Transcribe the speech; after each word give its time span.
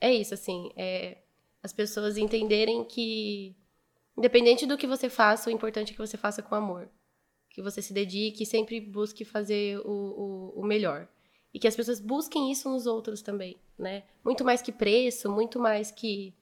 é 0.00 0.12
isso, 0.12 0.34
assim, 0.34 0.70
é 0.76 1.18
as 1.62 1.72
pessoas 1.72 2.16
entenderem 2.16 2.84
que, 2.84 3.54
independente 4.16 4.66
do 4.66 4.78
que 4.78 4.86
você 4.86 5.10
faça, 5.10 5.50
o 5.50 5.52
importante 5.52 5.90
é 5.90 5.92
que 5.92 5.98
você 5.98 6.16
faça 6.16 6.42
com 6.42 6.54
amor. 6.54 6.88
Que 7.50 7.60
você 7.60 7.82
se 7.82 7.92
dedique 7.92 8.42
e 8.42 8.46
sempre 8.46 8.80
busque 8.80 9.24
fazer 9.24 9.78
o, 9.80 9.90
o, 9.90 10.60
o 10.60 10.64
melhor. 10.64 11.06
E 11.52 11.58
que 11.58 11.68
as 11.68 11.76
pessoas 11.76 12.00
busquem 12.00 12.50
isso 12.50 12.70
nos 12.70 12.86
outros 12.86 13.22
também, 13.22 13.58
né? 13.78 14.04
Muito 14.24 14.44
mais 14.44 14.62
que 14.62 14.72
preço, 14.72 15.30
muito 15.30 15.58
mais 15.58 15.90
que, 15.90 16.32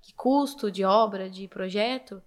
que 0.00 0.12
custo 0.14 0.70
de 0.70 0.82
obra, 0.84 1.28
de 1.28 1.46
projeto. 1.46 2.22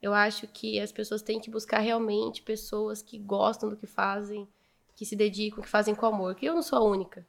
Eu 0.00 0.14
acho 0.14 0.46
que 0.46 0.78
as 0.80 0.92
pessoas 0.92 1.20
têm 1.20 1.40
que 1.40 1.50
buscar 1.50 1.80
realmente 1.80 2.42
pessoas 2.42 3.02
que 3.02 3.18
gostam 3.18 3.68
do 3.68 3.76
que 3.76 3.86
fazem, 3.86 4.48
que 4.94 5.04
se 5.04 5.16
dedicam, 5.16 5.62
que 5.62 5.68
fazem 5.68 5.94
com 5.94 6.06
amor. 6.06 6.36
Que 6.36 6.46
eu 6.46 6.54
não 6.54 6.62
sou 6.62 6.78
a 6.78 6.84
única. 6.84 7.26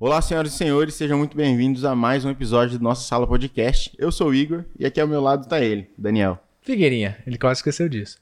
Olá, 0.00 0.22
senhoras 0.22 0.54
e 0.54 0.56
senhores, 0.56 0.94
sejam 0.94 1.18
muito 1.18 1.36
bem-vindos 1.36 1.84
a 1.84 1.94
mais 1.94 2.24
um 2.24 2.30
episódio 2.30 2.78
do 2.78 2.82
nosso 2.82 3.06
Sala 3.06 3.26
Podcast. 3.26 3.92
Eu 3.98 4.10
sou 4.10 4.28
o 4.28 4.34
Igor 4.34 4.64
e 4.78 4.86
aqui 4.86 4.98
ao 5.00 5.06
meu 5.06 5.20
lado 5.20 5.42
está 5.42 5.60
ele, 5.60 5.90
Daniel. 5.96 6.38
Figueirinha, 6.62 7.18
ele 7.26 7.36
quase 7.36 7.58
esqueceu 7.58 7.86
disso. 7.88 8.18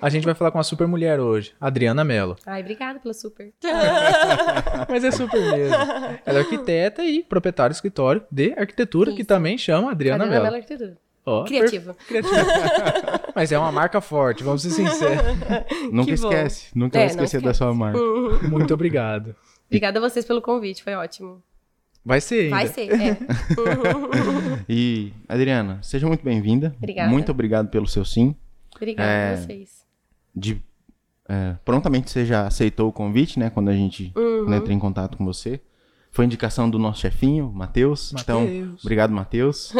A 0.00 0.08
gente 0.08 0.24
vai 0.24 0.34
falar 0.34 0.50
com 0.50 0.56
uma 0.56 0.64
super 0.64 0.86
mulher 0.86 1.20
hoje, 1.20 1.52
Adriana 1.60 2.02
Mello. 2.02 2.36
Ai, 2.46 2.62
obrigada 2.62 2.98
pela 2.98 3.12
super. 3.12 3.52
Mas 4.88 5.04
é 5.04 5.10
super 5.10 5.38
mesmo. 5.38 5.76
Ela 6.24 6.38
é 6.38 6.40
arquiteta 6.40 7.04
e 7.04 7.22
proprietária 7.22 7.68
do 7.70 7.74
escritório 7.74 8.22
de 8.30 8.54
arquitetura, 8.56 9.10
que 9.12 9.18
Isso. 9.20 9.28
também 9.28 9.58
chama 9.58 9.90
Adriana, 9.90 10.24
Adriana 10.24 10.26
Mello. 10.30 10.44
Mello 10.44 10.56
Arquitetura. 10.56 10.96
Ó, 11.26 11.44
Criativa. 11.44 11.94
per- 12.08 12.22
Criativa. 12.22 13.20
Mas 13.36 13.52
é 13.52 13.58
uma 13.58 13.70
marca 13.70 14.00
forte, 14.00 14.42
vamos 14.42 14.62
ser 14.62 14.70
sinceros. 14.70 15.22
Nunca 15.92 16.14
Que 16.14 16.20
bom. 16.22 16.28
esquece, 16.32 16.66
nunca 16.74 16.98
É, 16.98 17.00
vai 17.02 17.10
esquecer 17.10 17.42
da 17.42 17.52
sua 17.52 17.74
marca. 17.74 17.98
Muito 18.48 18.72
obrigado. 18.72 19.36
Obrigada 19.70 19.98
a 19.98 20.02
vocês 20.02 20.24
pelo 20.24 20.42
convite, 20.42 20.82
foi 20.82 20.94
ótimo. 20.94 21.42
Vai 22.04 22.20
ser 22.20 22.44
ainda. 22.44 22.56
Vai 22.56 22.66
ser, 22.66 22.90
é. 22.92 23.16
E, 24.68 25.12
Adriana, 25.28 25.78
seja 25.82 26.06
muito 26.06 26.24
bem-vinda. 26.24 26.74
Obrigada. 26.78 27.08
Muito 27.10 27.30
obrigado 27.30 27.68
pelo 27.68 27.86
seu 27.86 28.04
sim. 28.04 28.34
Obrigada 28.74 29.08
É. 29.10 29.32
a 29.32 29.36
vocês. 29.36 29.84
De, 30.34 30.62
é, 31.28 31.56
prontamente 31.64 32.10
você 32.10 32.24
já 32.24 32.46
aceitou 32.46 32.88
o 32.88 32.92
convite, 32.92 33.38
né? 33.38 33.50
Quando 33.50 33.68
a 33.68 33.74
gente 33.74 34.12
Uhum. 34.16 34.44
quando 34.44 34.56
entrei 34.56 34.76
em 34.76 34.78
contato 34.80 35.16
com 35.16 35.24
você. 35.24 35.60
Foi 36.10 36.24
indicação 36.24 36.68
do 36.68 36.78
nosso 36.78 37.00
chefinho, 37.00 37.52
Matheus. 37.52 38.12
Então, 38.18 38.40
Matheus. 38.42 38.82
obrigado, 38.84 39.12
Matheus. 39.12 39.72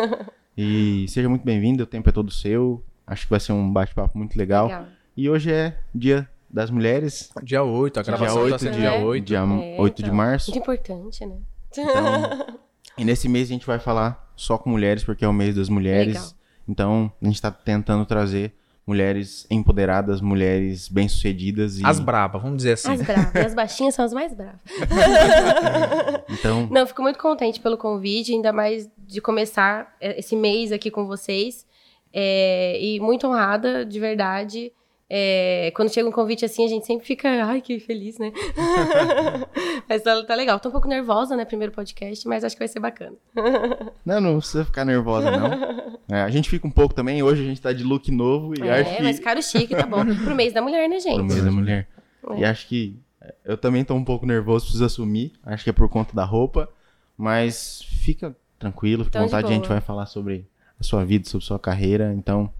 e 0.56 1.06
seja 1.08 1.28
muito 1.28 1.44
bem-vindo, 1.44 1.82
o 1.82 1.86
tempo 1.86 2.08
é 2.08 2.12
todo 2.12 2.30
seu. 2.30 2.84
Acho 3.06 3.24
que 3.24 3.30
vai 3.30 3.40
ser 3.40 3.52
um 3.52 3.72
bate-papo 3.72 4.16
muito 4.16 4.36
legal. 4.36 4.66
Legal. 4.66 4.86
E 5.16 5.28
hoje 5.28 5.50
é 5.50 5.76
dia 5.94 6.28
das 6.52 6.70
mulheres. 6.70 7.30
Dia 7.42 7.62
8, 7.62 8.00
a 8.00 8.02
Dia 8.02 8.16
gravação 8.16 8.42
8 8.42 8.52
tá 8.52 8.58
sendo 8.58 8.72
de, 8.72 8.78
dia 8.80 8.90
né? 8.90 9.04
8. 9.04 9.24
dia 9.24 9.38
É, 9.38 9.80
8 9.80 9.96
de 9.96 10.02
então. 10.02 10.14
março. 10.14 10.50
Muito 10.50 10.62
importante, 10.62 11.24
né? 11.24 11.36
Então, 11.70 12.58
e 12.98 13.04
nesse 13.04 13.28
mês 13.28 13.48
a 13.48 13.52
gente 13.52 13.66
vai 13.66 13.78
falar 13.78 14.32
só 14.34 14.58
com 14.58 14.70
mulheres, 14.70 15.04
porque 15.04 15.24
é 15.24 15.28
o 15.28 15.32
mês 15.32 15.54
das 15.54 15.68
mulheres. 15.68 16.14
Legal. 16.14 16.30
Então, 16.68 17.12
a 17.20 17.24
gente 17.26 17.40
tá 17.40 17.50
tentando 17.50 18.04
trazer 18.04 18.52
mulheres 18.86 19.46
empoderadas, 19.50 20.20
mulheres 20.20 20.88
bem-sucedidas. 20.88 21.78
E, 21.78 21.86
As 21.86 22.00
brabas, 22.00 22.42
vamos 22.42 22.56
dizer 22.58 22.72
assim. 22.72 22.92
As 22.92 23.02
bravas. 23.02 23.34
E 23.34 23.38
as 23.38 23.54
baixinhas 23.54 23.94
são 23.94 24.04
as 24.04 24.12
mais 24.12 24.34
bravas. 24.34 24.60
Então, 26.28 26.68
Não, 26.70 26.82
eu 26.82 26.86
fico 26.86 27.02
muito 27.02 27.18
contente 27.18 27.58
pelo 27.60 27.76
convite, 27.76 28.32
ainda 28.32 28.52
mais 28.52 28.88
de 28.98 29.20
começar 29.20 29.94
é, 30.00 30.18
esse 30.18 30.36
mês 30.36 30.70
aqui 30.70 30.90
com 30.90 31.04
vocês. 31.06 31.66
É, 32.12 32.80
e 32.80 33.00
muito 33.00 33.26
honrada, 33.26 33.84
de 33.84 33.98
verdade. 33.98 34.72
É, 35.12 35.72
quando 35.74 35.92
chega 35.92 36.08
um 36.08 36.12
convite 36.12 36.44
assim, 36.44 36.64
a 36.64 36.68
gente 36.68 36.86
sempre 36.86 37.04
fica, 37.04 37.28
ai, 37.44 37.60
que 37.60 37.80
feliz, 37.80 38.16
né? 38.18 38.30
mas 39.88 40.02
tá, 40.02 40.22
tá 40.24 40.34
legal. 40.36 40.60
Tô 40.60 40.68
um 40.68 40.72
pouco 40.72 40.86
nervosa, 40.86 41.36
né? 41.36 41.44
Primeiro 41.44 41.72
podcast, 41.72 42.26
mas 42.28 42.44
acho 42.44 42.54
que 42.54 42.60
vai 42.60 42.68
ser 42.68 42.78
bacana. 42.78 43.16
não, 44.06 44.20
não 44.20 44.38
precisa 44.38 44.64
ficar 44.64 44.84
nervosa, 44.84 45.30
não. 45.30 45.98
É, 46.08 46.22
a 46.22 46.30
gente 46.30 46.48
fica 46.48 46.64
um 46.66 46.70
pouco 46.70 46.94
também. 46.94 47.22
Hoje 47.22 47.42
a 47.42 47.44
gente 47.44 47.60
tá 47.60 47.72
de 47.72 47.82
look 47.82 48.08
novo 48.12 48.54
e 48.56 48.62
acho 48.68 48.90
É, 48.90 48.96
que. 48.96 49.02
mas 49.02 49.18
caro 49.18 49.42
chique, 49.42 49.74
tá 49.74 49.84
bom. 49.86 50.04
Pro 50.04 50.34
mês 50.34 50.52
da 50.52 50.62
mulher, 50.62 50.88
né, 50.88 51.00
Pro 51.00 51.10
gente? 51.10 51.22
mês 51.24 51.44
da 51.44 51.50
mulher. 51.50 51.88
É. 52.30 52.38
E 52.38 52.44
acho 52.44 52.68
que 52.68 52.96
é, 53.20 53.34
eu 53.44 53.56
também 53.56 53.84
tô 53.84 53.94
um 53.94 54.04
pouco 54.04 54.24
nervoso, 54.24 54.66
preciso 54.66 54.84
assumir. 54.84 55.32
Acho 55.44 55.64
que 55.64 55.70
é 55.70 55.72
por 55.72 55.88
conta 55.88 56.14
da 56.14 56.24
roupa. 56.24 56.68
Mas 57.16 57.82
fica 57.82 58.34
tranquilo, 58.58 59.04
fica 59.04 59.18
à 59.18 59.22
Então, 59.22 59.26
de 59.26 59.32
vontade. 59.42 59.52
A 59.52 59.56
gente 59.56 59.68
vai 59.68 59.80
falar 59.80 60.06
sobre 60.06 60.46
a 60.78 60.84
sua 60.84 61.04
vida, 61.04 61.28
sobre 61.28 61.44
sua 61.44 61.58
carreira. 61.58 62.14
Então, 62.14 62.50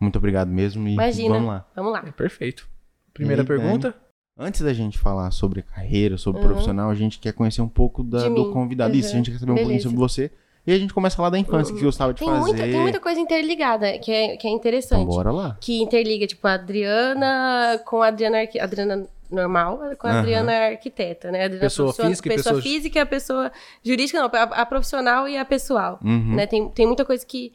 muito 0.00 0.16
obrigado 0.16 0.48
mesmo. 0.48 0.88
E 0.88 0.94
Imagina. 0.94 1.34
vamos 1.34 1.48
lá. 1.48 1.66
Vamos 1.76 1.92
lá. 1.92 2.04
É 2.06 2.10
perfeito. 2.10 2.66
Primeira 3.14 3.42
E 3.42 3.46
pergunta. 3.46 3.94
Antes 4.38 4.62
da 4.62 4.72
gente 4.72 4.98
falar 4.98 5.30
sobre 5.32 5.60
carreira, 5.62 6.16
sobre 6.16 6.40
Uhum. 6.40 6.48
profissional, 6.48 6.88
a 6.90 6.94
gente 6.94 7.18
quer 7.18 7.32
conhecer 7.34 7.60
um 7.60 7.68
pouco 7.68 8.02
da- 8.02 8.28
do 8.28 8.50
convidado. 8.52 8.96
Isso, 8.96 9.08
a 9.08 9.10
Uhum. 9.12 9.16
gente 9.18 9.30
quer 9.32 9.38
saber 9.38 9.52
um 9.52 9.56
pouquinho 9.56 9.82
sobre 9.82 9.98
você. 9.98 10.30
E 10.66 10.72
a 10.72 10.78
gente 10.78 10.92
começa 10.94 11.20
lá 11.20 11.28
da 11.30 11.38
infância, 11.38 11.72
que 11.74 11.80
você 11.80 11.84
gostava 11.86 12.12
de 12.14 12.20
Tem 12.20 12.28
fazer. 12.28 12.40
muita, 12.40 12.62
tem 12.62 12.80
muita 12.80 13.00
coisa 13.00 13.18
interligada 13.20 13.98
que 13.98 14.10
é, 14.12 14.36
que 14.36 14.46
é 14.46 14.50
interessante. 14.50 15.02
Então 15.02 15.14
bora 15.14 15.30
lá. 15.32 15.56
que 15.60 15.80
interliga, 15.82 16.26
tipo, 16.26 16.46
a 16.46 16.52
Adriana 16.54 17.80
com 17.84 18.02
a 18.02 18.08
Adriana, 18.08 18.38
arqui... 18.40 18.58
Adriana 18.60 19.06
normal 19.30 19.78
com 19.98 20.06
a. 20.06 20.18
Adriana 20.20 20.52
arquiteta, 20.52 21.30
né? 21.30 21.42
A 21.42 21.44
Adriana 21.44 21.64
Pessoa 21.66 21.86
profissional- 21.86 22.10
física 22.10 22.28
e 22.28 22.36
pessoa 22.36 22.54
pessoa- 22.56 22.62
física 22.72 22.98
e 22.98 23.02
a 23.02 23.06
pessoa 23.06 23.52
jurídica, 23.84 24.18
não, 24.20 24.26
a, 24.32 24.42
a 24.42 24.66
profissional 24.66 25.28
e 25.28 25.36
a 25.38 25.44
pessoal, 25.44 25.98
Uhum. 26.04 26.34
né? 26.34 26.46
Tem, 26.46 26.68
tem 26.70 26.86
muita 26.86 27.04
coisa 27.04 27.24
que, 27.24 27.52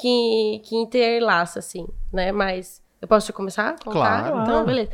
que, 0.00 0.62
que 0.64 0.76
interlaça, 0.76 1.58
assim, 1.58 1.86
né? 2.12 2.32
Mas 2.32 2.82
eu 3.00 3.08
posso 3.08 3.32
começar 3.32 3.70
a 3.70 3.72
contar? 3.72 4.30
Claro. 4.30 4.42
Então, 4.42 4.64
beleza. 4.64 4.90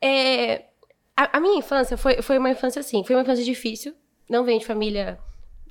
É, 0.00 0.64
a, 1.16 1.36
a 1.36 1.40
minha 1.40 1.58
infância 1.58 1.96
foi, 1.96 2.20
foi 2.22 2.38
uma 2.38 2.50
infância 2.50 2.80
assim, 2.80 3.04
foi 3.04 3.14
uma 3.16 3.22
infância 3.22 3.44
difícil, 3.44 3.94
não 4.28 4.44
venho 4.44 4.58
de 4.58 4.66
família 4.66 5.18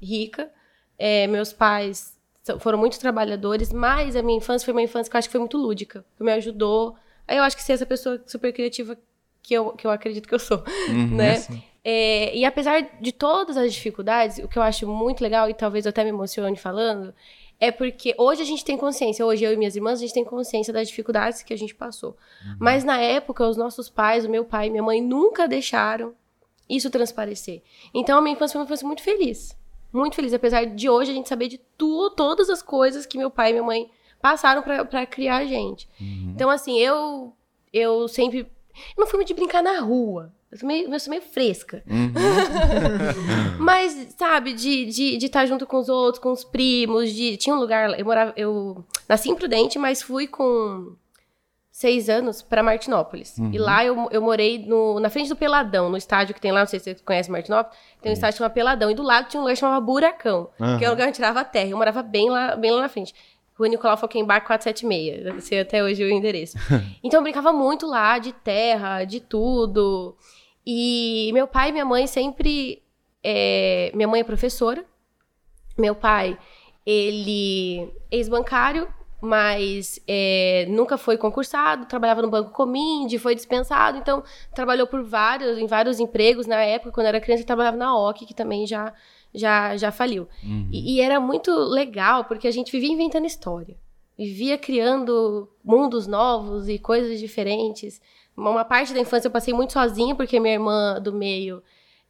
rica, 0.02 0.50
é, 0.98 1.28
meus 1.28 1.52
pais 1.54 2.18
foram 2.60 2.78
muito 2.78 3.00
trabalhadores, 3.00 3.72
mas 3.72 4.16
a 4.16 4.22
minha 4.24 4.38
infância 4.38 4.66
foi 4.66 4.72
uma 4.74 4.82
infância 4.82 5.10
que 5.10 5.16
eu 5.16 5.20
acho 5.20 5.28
que 5.28 5.32
foi 5.32 5.40
muito 5.40 5.58
lúdica, 5.58 6.04
que 6.18 6.24
me 6.24 6.32
ajudou. 6.34 6.96
Aí 7.28 7.38
eu 7.38 7.44
acho 7.44 7.56
que 7.56 7.62
ser 7.64 7.74
essa 7.74 7.86
pessoa 7.86 8.22
super 8.26 8.52
criativa 8.52 8.98
que 9.44 9.54
eu, 9.54 9.72
que 9.74 9.86
eu 9.86 9.92
acredito 9.92 10.28
que 10.28 10.34
eu 10.34 10.40
sou, 10.40 10.64
Uhum. 10.90 11.16
né? 11.16 11.34
Assim. 11.34 11.64
É, 11.84 12.36
e 12.36 12.46
apesar 12.46 12.82
de 13.02 13.12
todas 13.12 13.58
as 13.58 13.74
dificuldades, 13.74 14.38
o 14.38 14.48
que 14.48 14.58
eu 14.58 14.64
acho 14.64 14.88
muito 14.88 15.22
legal, 15.22 15.50
e 15.50 15.54
talvez 15.54 15.86
eu 15.86 15.90
até 15.90 16.04
me 16.04 16.10
emocione 16.10 16.56
falando, 16.56 17.14
é 17.60 17.72
porque 17.72 18.16
hoje 18.18 18.42
a 18.42 18.46
gente 18.46 18.64
tem 18.66 18.78
consciência, 18.78 19.26
hoje 19.26 19.44
eu 19.44 19.54
e 19.54 19.58
minhas 19.58 19.76
irmãs, 19.76 20.00
a 20.00 20.02
gente 20.02 20.14
tem 20.14 20.24
consciência 20.24 20.74
das 20.74 20.88
dificuldades 20.88 21.44
que 21.44 21.54
a 21.54 21.58
gente 21.58 21.76
passou. 21.76 22.16
Mas 22.60 22.84
na 22.84 23.00
época, 23.00 23.48
os 23.48 23.58
nossos 23.58 23.90
pais, 23.90 24.26
o 24.26 24.30
meu 24.30 24.44
pai 24.44 24.68
e 24.68 24.70
minha 24.70 24.84
mãe, 24.84 25.02
nunca 25.02 25.48
deixaram 25.48 26.14
isso 26.70 26.90
transparecer. 26.90 27.62
Então 27.94 28.18
a 28.18 28.22
minha 28.22 28.34
infância 28.34 28.54
foi 28.54 28.62
uma 28.62 28.66
infância 28.66 28.88
muito 28.88 29.04
feliz. 29.04 29.56
Muito 29.94 30.16
feliz, 30.16 30.34
apesar 30.34 30.66
de 30.66 30.90
hoje 30.90 31.12
a 31.12 31.14
gente 31.14 31.28
saber 31.28 31.50
de 31.50 31.60
todas 32.16 32.50
as 32.50 32.62
coisas 32.62 33.06
que 33.06 33.18
meu 33.18 33.30
pai 33.30 33.50
e 33.50 33.54
minha 33.54 33.64
mãe 33.64 33.92
passaram 34.22 34.62
pra 34.62 35.06
criar 35.06 35.38
a 35.38 35.46
gente. 35.46 35.88
Uhum. 36.00 36.32
Então, 36.34 36.50
assim, 36.50 36.80
eu 36.80 37.34
eu 37.74 38.08
sempre. 38.08 38.40
Eu 38.40 39.02
não 39.02 39.08
fui 39.08 39.18
muito 39.18 39.28
de 39.28 39.34
brincar 39.34 39.62
na 39.62 39.80
rua. 39.80 40.34
Eu 40.52 40.58
sou 40.58 40.68
meio, 40.68 40.94
eu 40.94 41.00
sou 41.00 41.10
meio 41.10 41.22
fresca. 41.22 41.82
Uhum. 41.88 42.12
Mas, 43.58 44.14
sabe, 44.18 44.54
de 44.54 44.70
estar 44.70 44.92
de, 44.92 45.18
de 45.18 45.26
estar 45.26 45.46
junto 45.46 45.66
com 45.66 45.78
os 45.78 45.88
outros, 45.88 46.22
com 46.22 46.32
os 46.32 46.44
primos, 46.44 47.12
de. 47.14 47.38
Tinha 47.38 47.56
um 47.56 47.60
lugar. 47.60 47.98
Eu 47.98 48.06
morava. 48.06 48.34
Eu 48.36 48.84
nasci 49.08 49.30
em 49.30 49.36
Prudente, 49.36 49.80
mas 49.80 50.02
fui 50.02 50.28
com 50.28 50.96
seis 51.72 52.10
anos 52.10 52.42
pra 52.42 52.62
Martinópolis. 52.62 53.38
E 53.52 53.58
lá 53.58 53.84
eu, 53.86 54.10
eu 54.12 54.22
morei 54.22 54.60
no, 54.60 55.00
na 55.00 55.10
frente 55.10 55.30
do 55.30 55.36
Peladão, 55.36 55.90
no 55.90 55.98
estádio 55.98 56.36
que 56.36 56.42
tem 56.42 56.52
lá, 56.52 56.60
não 56.60 56.68
sei 56.68 56.80
se 56.80 56.94
você 56.94 57.04
conhece 57.04 57.32
Martinópolis, 57.32 57.78
tem 58.02 58.12
um 58.12 58.14
estádio 58.14 58.34
que 58.34 58.38
chama 58.40 58.50
Peladão. 58.50 58.92
E 58.92 58.94
do 58.94 59.02
lado 59.02 59.30
tinha 59.30 59.40
um 59.40 59.44
lugar 59.44 59.54
que 59.54 59.60
chamava 59.60 59.80
Buracão, 59.80 60.50
que 60.78 60.86
é 60.86 60.88
o 60.88 60.92
lugar 60.92 61.08
onde 61.08 61.16
tirava 61.16 61.40
a 61.40 61.46
terra. 61.46 61.70
Eu 61.70 61.78
morava 61.78 62.04
bem 62.04 62.30
lá, 62.30 62.56
bem 62.56 62.72
lá 62.72 62.82
na 62.82 62.90
frente. 62.90 63.16
Rua 63.58 63.68
Nicolau 63.68 63.98
Falkenbach 63.98 64.46
476. 64.46 65.26
Eu 65.26 65.42
sei 65.42 65.60
até 65.62 65.84
hoje 65.84 66.04
o 66.04 66.10
endereço. 66.10 66.58
então 67.04 67.20
eu 67.20 67.24
brincava 67.24 67.54
muito 67.54 67.88
lá, 67.88 68.18
de 68.18 68.34
terra, 68.34 69.04
de 69.04 69.20
tudo. 69.20 70.16
E 70.66 71.32
meu 71.34 71.48
pai 71.48 71.70
e 71.70 71.72
minha 71.72 71.86
mãe 71.86 72.08
sempre. 72.08 72.82
é, 73.24 73.92
minha 73.94 74.08
mãe 74.08 74.22
é 74.22 74.24
professora. 74.24 74.86
Meu 75.78 75.96
pai, 75.96 76.38
ele 76.86 77.92
é 78.12 78.18
ex-bancário, 78.18 78.88
mas 79.22 80.00
é, 80.08 80.66
nunca 80.68 80.98
foi 80.98 81.16
concursado, 81.16 81.86
trabalhava 81.86 82.24
no 82.24 82.30
Banco 82.30 82.52
Cominde, 82.52 83.20
foi 83.20 83.36
dispensado, 83.36 84.00
então 84.00 84.24
trabalhou 84.54 84.88
por 84.88 85.04
vários, 85.04 85.60
em 85.60 85.68
vários 85.68 86.00
empregos 86.00 86.48
na 86.48 86.62
época, 86.62 86.92
quando 86.92 87.08
era 87.08 87.22
criança, 87.22 87.42
ele 87.42 87.48
trabalhava 87.48 87.78
na 87.78 87.96
OC, 87.96 88.26
que 88.26 88.34
também 88.34 88.66
já, 88.66 88.92
já, 89.34 89.78
já 89.78 89.92
faliu. 89.92 90.28
Uhum. 90.44 90.68
E, 90.72 90.96
e 90.96 91.02
era 91.02 91.20
muito 91.20 91.52
legal, 91.52 92.26
porque 92.26 92.48
a 92.48 92.52
gente 92.52 92.72
vivia 92.72 92.92
inventando 92.92 93.26
história. 93.26 93.78
Vivia 94.18 94.58
criando 94.58 95.50
mundos 95.64 96.06
novos 96.06 96.68
e 96.68 96.78
coisas 96.78 97.20
diferentes. 97.20 98.02
Uma, 98.50 98.66
parte 98.66 98.94
da 98.94 99.00
infância 99.00 99.28
eu 99.28 99.32
passei 99.32 99.54
muito 99.54 99.74
sozinha, 99.74 100.16
porque 100.16 100.40
minha 100.40 100.56
irmã 100.56 101.00
do 101.00 101.14
meio 101.14 101.62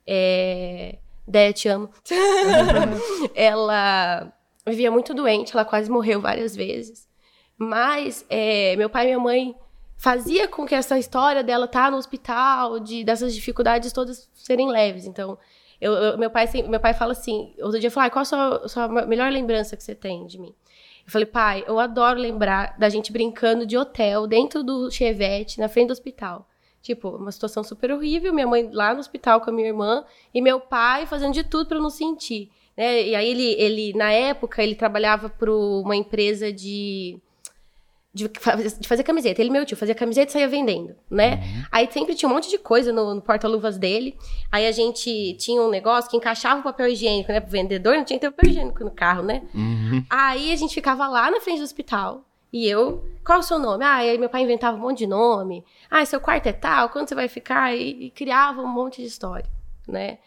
é. 0.07 0.97
Déia, 1.27 1.53
te 1.53 1.67
amo. 1.67 1.89
ela 3.35 4.33
vivia 4.65 4.91
muito 4.91 5.13
doente, 5.13 5.53
ela 5.53 5.65
quase 5.65 5.89
morreu 5.89 6.19
várias 6.19 6.55
vezes. 6.55 7.07
Mas 7.57 8.25
é, 8.29 8.75
meu 8.75 8.89
pai 8.89 9.03
e 9.03 9.07
minha 9.07 9.19
mãe 9.19 9.55
fazia 9.97 10.47
com 10.47 10.65
que 10.65 10.73
essa 10.73 10.97
história 10.97 11.43
dela 11.43 11.65
estar 11.65 11.85
tá 11.85 11.91
no 11.91 11.97
hospital, 11.97 12.79
de 12.79 13.03
dessas 13.03 13.35
dificuldades 13.35 13.93
todas 13.93 14.29
serem 14.33 14.69
leves. 14.69 15.05
Então, 15.05 15.37
eu, 15.79 15.93
eu, 15.93 16.17
meu, 16.17 16.29
pai, 16.29 16.49
meu 16.67 16.79
pai 16.79 16.93
fala 16.93 17.11
assim, 17.11 17.53
outro 17.59 17.79
dia 17.79 17.87
eu 17.87 17.91
falei, 17.91 18.07
ah, 18.07 18.11
qual 18.11 18.21
a 18.21 18.25
sua, 18.25 18.67
sua 18.67 18.87
melhor 19.05 19.31
lembrança 19.31 19.77
que 19.77 19.83
você 19.83 19.93
tem 19.93 20.25
de 20.25 20.39
mim? 20.39 20.55
Eu 21.11 21.13
falei, 21.13 21.25
pai, 21.25 21.63
eu 21.67 21.77
adoro 21.77 22.17
lembrar 22.17 22.73
da 22.79 22.87
gente 22.87 23.11
brincando 23.11 23.65
de 23.65 23.77
hotel 23.77 24.25
dentro 24.25 24.63
do 24.63 24.89
Chevette, 24.89 25.59
na 25.59 25.67
frente 25.67 25.87
do 25.87 25.91
hospital. 25.91 26.47
Tipo, 26.81 27.09
uma 27.09 27.33
situação 27.33 27.65
super 27.65 27.91
horrível, 27.91 28.33
minha 28.33 28.47
mãe 28.47 28.69
lá 28.71 28.93
no 28.93 29.01
hospital 29.01 29.41
com 29.41 29.49
a 29.49 29.53
minha 29.53 29.67
irmã 29.67 30.05
e 30.33 30.41
meu 30.41 30.61
pai 30.61 31.05
fazendo 31.05 31.33
de 31.33 31.43
tudo 31.43 31.67
para 31.67 31.81
não 31.81 31.89
sentir. 31.89 32.49
Né? 32.77 33.09
E 33.09 33.15
aí 33.15 33.29
ele, 33.29 33.51
ele, 33.61 33.93
na 33.93 34.09
época, 34.09 34.63
ele 34.63 34.73
trabalhava 34.73 35.27
para 35.27 35.53
uma 35.53 35.97
empresa 35.97 36.49
de 36.49 37.19
de, 38.13 38.27
de, 38.27 38.87
fazer 38.87 39.03
camiseta. 39.03 39.41
Ele, 39.41 39.49
meu 39.49 39.65
tio, 39.65 39.77
fazia 39.77 39.95
camiseta 39.95 40.29
e 40.29 40.33
saía 40.33 40.47
vendendo, 40.47 40.95
né? 41.09 41.35
Uhum. 41.35 41.63
Aí 41.71 41.89
sempre 41.91 42.13
tinha 42.13 42.27
um 42.27 42.33
monte 42.33 42.49
de 42.49 42.57
coisa 42.57 42.91
no, 42.91 43.15
no 43.15 43.21
porta-luvas 43.21 43.77
dele. 43.77 44.17
Aí 44.51 44.67
a 44.67 44.71
gente 44.71 45.35
tinha 45.35 45.61
um 45.61 45.69
negócio 45.69 46.11
que 46.11 46.17
encaixava 46.17 46.59
o 46.59 46.63
papel 46.63 46.87
higiênico, 46.87 47.31
né? 47.31 47.39
Pro 47.39 47.51
vendedor, 47.51 47.95
não 47.95 48.03
tinha 48.03 48.19
que 48.19 48.25
ter 48.25 48.31
papel 48.31 48.49
higiênico 48.49 48.83
no 48.83 48.91
carro, 48.91 49.23
né? 49.23 49.43
Uhum. 49.53 50.03
Aí 50.09 50.51
a 50.51 50.55
gente 50.55 50.73
ficava 50.73 51.07
lá 51.07 51.31
na 51.31 51.39
frente 51.39 51.59
do 51.59 51.63
hospital. 51.63 52.25
E 52.51 52.67
eu, 52.67 53.01
qual 53.23 53.37
é 53.37 53.39
o 53.39 53.43
seu 53.43 53.57
nome? 53.57 53.85
Ah, 53.85 53.95
aí 53.95 54.17
meu 54.17 54.27
pai 54.27 54.43
inventava 54.43 54.75
um 54.75 54.81
monte 54.81 54.99
de 54.99 55.07
nome. 55.07 55.63
Ah, 55.89 56.03
seu 56.03 56.19
quarto 56.19 56.47
é 56.47 56.53
tal, 56.53 56.89
quando 56.89 57.07
você 57.07 57.15
vai 57.15 57.29
ficar? 57.29 57.73
E, 57.73 58.07
e 58.07 58.11
criava 58.11 58.61
um 58.61 58.67
monte 58.67 59.01
de 59.01 59.07
história, 59.07 59.49
né? 59.87 60.17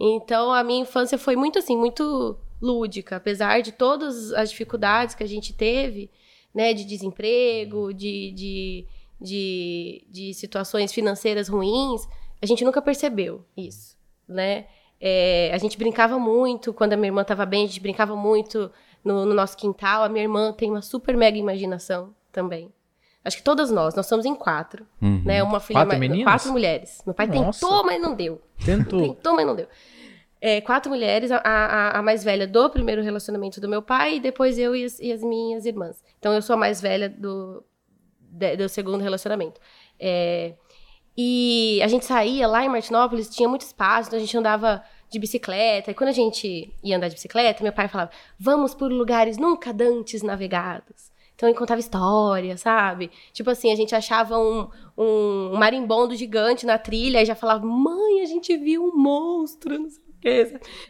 Então 0.00 0.50
a 0.50 0.64
minha 0.64 0.80
infância 0.80 1.18
foi 1.18 1.36
muito 1.36 1.58
assim, 1.58 1.76
muito 1.76 2.38
lúdica. 2.60 3.16
Apesar 3.16 3.60
de 3.60 3.70
todas 3.70 4.32
as 4.32 4.48
dificuldades 4.48 5.14
que 5.14 5.22
a 5.22 5.28
gente 5.28 5.52
teve 5.52 6.10
né, 6.54 6.72
de 6.72 6.84
desemprego, 6.84 7.92
de, 7.92 8.30
de, 8.32 8.86
de, 9.20 10.06
de 10.08 10.34
situações 10.34 10.92
financeiras 10.92 11.48
ruins, 11.48 12.06
a 12.40 12.46
gente 12.46 12.64
nunca 12.64 12.80
percebeu 12.80 13.44
isso, 13.56 13.96
né? 14.28 14.66
É, 15.00 15.50
a 15.52 15.58
gente 15.58 15.76
brincava 15.76 16.18
muito, 16.18 16.72
quando 16.72 16.92
a 16.92 16.96
minha 16.96 17.08
irmã 17.08 17.22
estava 17.22 17.44
bem, 17.44 17.64
a 17.64 17.66
gente 17.66 17.80
brincava 17.80 18.14
muito 18.14 18.70
no, 19.04 19.26
no, 19.26 19.34
nosso 19.34 19.56
quintal. 19.56 20.02
A 20.02 20.08
minha 20.08 20.24
irmã 20.24 20.52
tem 20.52 20.70
uma 20.70 20.80
super 20.80 21.14
mega 21.16 21.36
imaginação 21.36 22.14
também. 22.32 22.72
Acho 23.22 23.38
que 23.38 23.42
todas 23.42 23.70
nós, 23.70 23.94
nós 23.94 24.06
somos 24.06 24.24
em 24.24 24.34
quatro, 24.34 24.86
uhum. 25.02 25.22
né? 25.24 25.42
Uma 25.42 25.60
filha 25.60 25.84
quatro, 25.84 25.98
mais, 25.98 26.22
quatro 26.22 26.52
mulheres. 26.52 27.02
Meu 27.04 27.14
pai 27.14 27.26
Nossa. 27.26 27.60
tentou, 27.66 27.84
mas 27.84 28.00
não 28.00 28.14
deu. 28.14 28.40
Tentou. 28.64 29.00
tentou, 29.00 29.34
mas 29.34 29.46
não 29.46 29.54
deu 29.54 29.66
é, 30.46 30.60
quatro 30.60 30.92
mulheres, 30.92 31.30
a, 31.30 31.38
a, 31.38 31.98
a, 31.98 32.02
mais 32.02 32.22
velha 32.22 32.46
do 32.46 32.68
primeiro 32.68 33.02
relacionamento 33.02 33.62
do 33.62 33.66
meu 33.66 33.80
pai, 33.80 34.16
e 34.16 34.20
depois 34.20 34.58
eu 34.58 34.76
e 34.76 34.84
as, 34.84 35.00
e 35.00 35.10
as 35.10 35.22
minhas 35.22 35.64
irmãs. 35.64 36.04
Então 36.18 36.34
eu 36.34 36.42
sou 36.42 36.52
a 36.52 36.56
mais 36.58 36.82
velha 36.82 37.08
do, 37.08 37.64
de, 38.20 38.54
do 38.54 38.68
segundo 38.68 39.00
relacionamento. 39.00 39.58
É, 39.98 40.52
e 41.16 41.80
a 41.82 41.88
gente 41.88 42.04
saía 42.04 42.46
lá 42.46 42.62
em 42.62 42.68
Martinópolis, 42.68 43.34
tinha 43.34 43.48
muito 43.48 43.62
espaço, 43.62 44.08
então 44.08 44.18
a 44.18 44.20
gente 44.20 44.36
andava 44.36 44.84
de 45.08 45.18
bicicleta. 45.18 45.90
E 45.90 45.94
quando 45.94 46.10
a 46.10 46.12
gente 46.12 46.70
ia 46.82 46.94
andar 46.98 47.08
de 47.08 47.14
bicicleta, 47.14 47.62
meu 47.62 47.72
pai 47.72 47.88
falava: 47.88 48.10
vamos 48.38 48.74
por 48.74 48.92
lugares 48.92 49.38
nunca 49.38 49.72
dantes 49.72 50.22
navegados. 50.22 51.10
Então 51.34 51.48
ele 51.48 51.58
contava 51.58 51.80
história, 51.80 52.56
sabe? 52.56 53.10
Tipo 53.32 53.50
assim, 53.50 53.72
a 53.72 53.76
gente 53.76 53.94
achava 53.94 54.38
um, 54.38 54.68
um 54.96 55.56
marimbondo 55.56 56.14
gigante 56.14 56.64
na 56.64 56.78
trilha 56.78 57.22
e 57.22 57.26
já 57.26 57.34
falava: 57.34 57.66
mãe, 57.66 58.20
a 58.20 58.26
gente 58.26 58.56
viu 58.56 58.84
um 58.84 58.96
monstro, 58.96 59.78
não 59.78 59.90
sei 59.90 60.04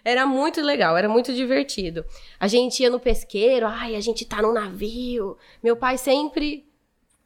era 0.05 0.27
muito 0.27 0.61
legal, 0.61 0.97
era 0.97 1.09
muito 1.09 1.33
divertido. 1.35 2.05
A 2.39 2.47
gente 2.47 2.83
ia 2.83 2.91
no 2.91 3.01
pesqueiro, 3.01 3.67
ai, 3.67 3.97
a 3.97 4.01
gente 4.01 4.25
tá 4.25 4.41
no 4.41 4.53
navio. 4.53 5.37
Meu 5.63 5.77
pai 5.77 5.99
sempre 5.99 6.67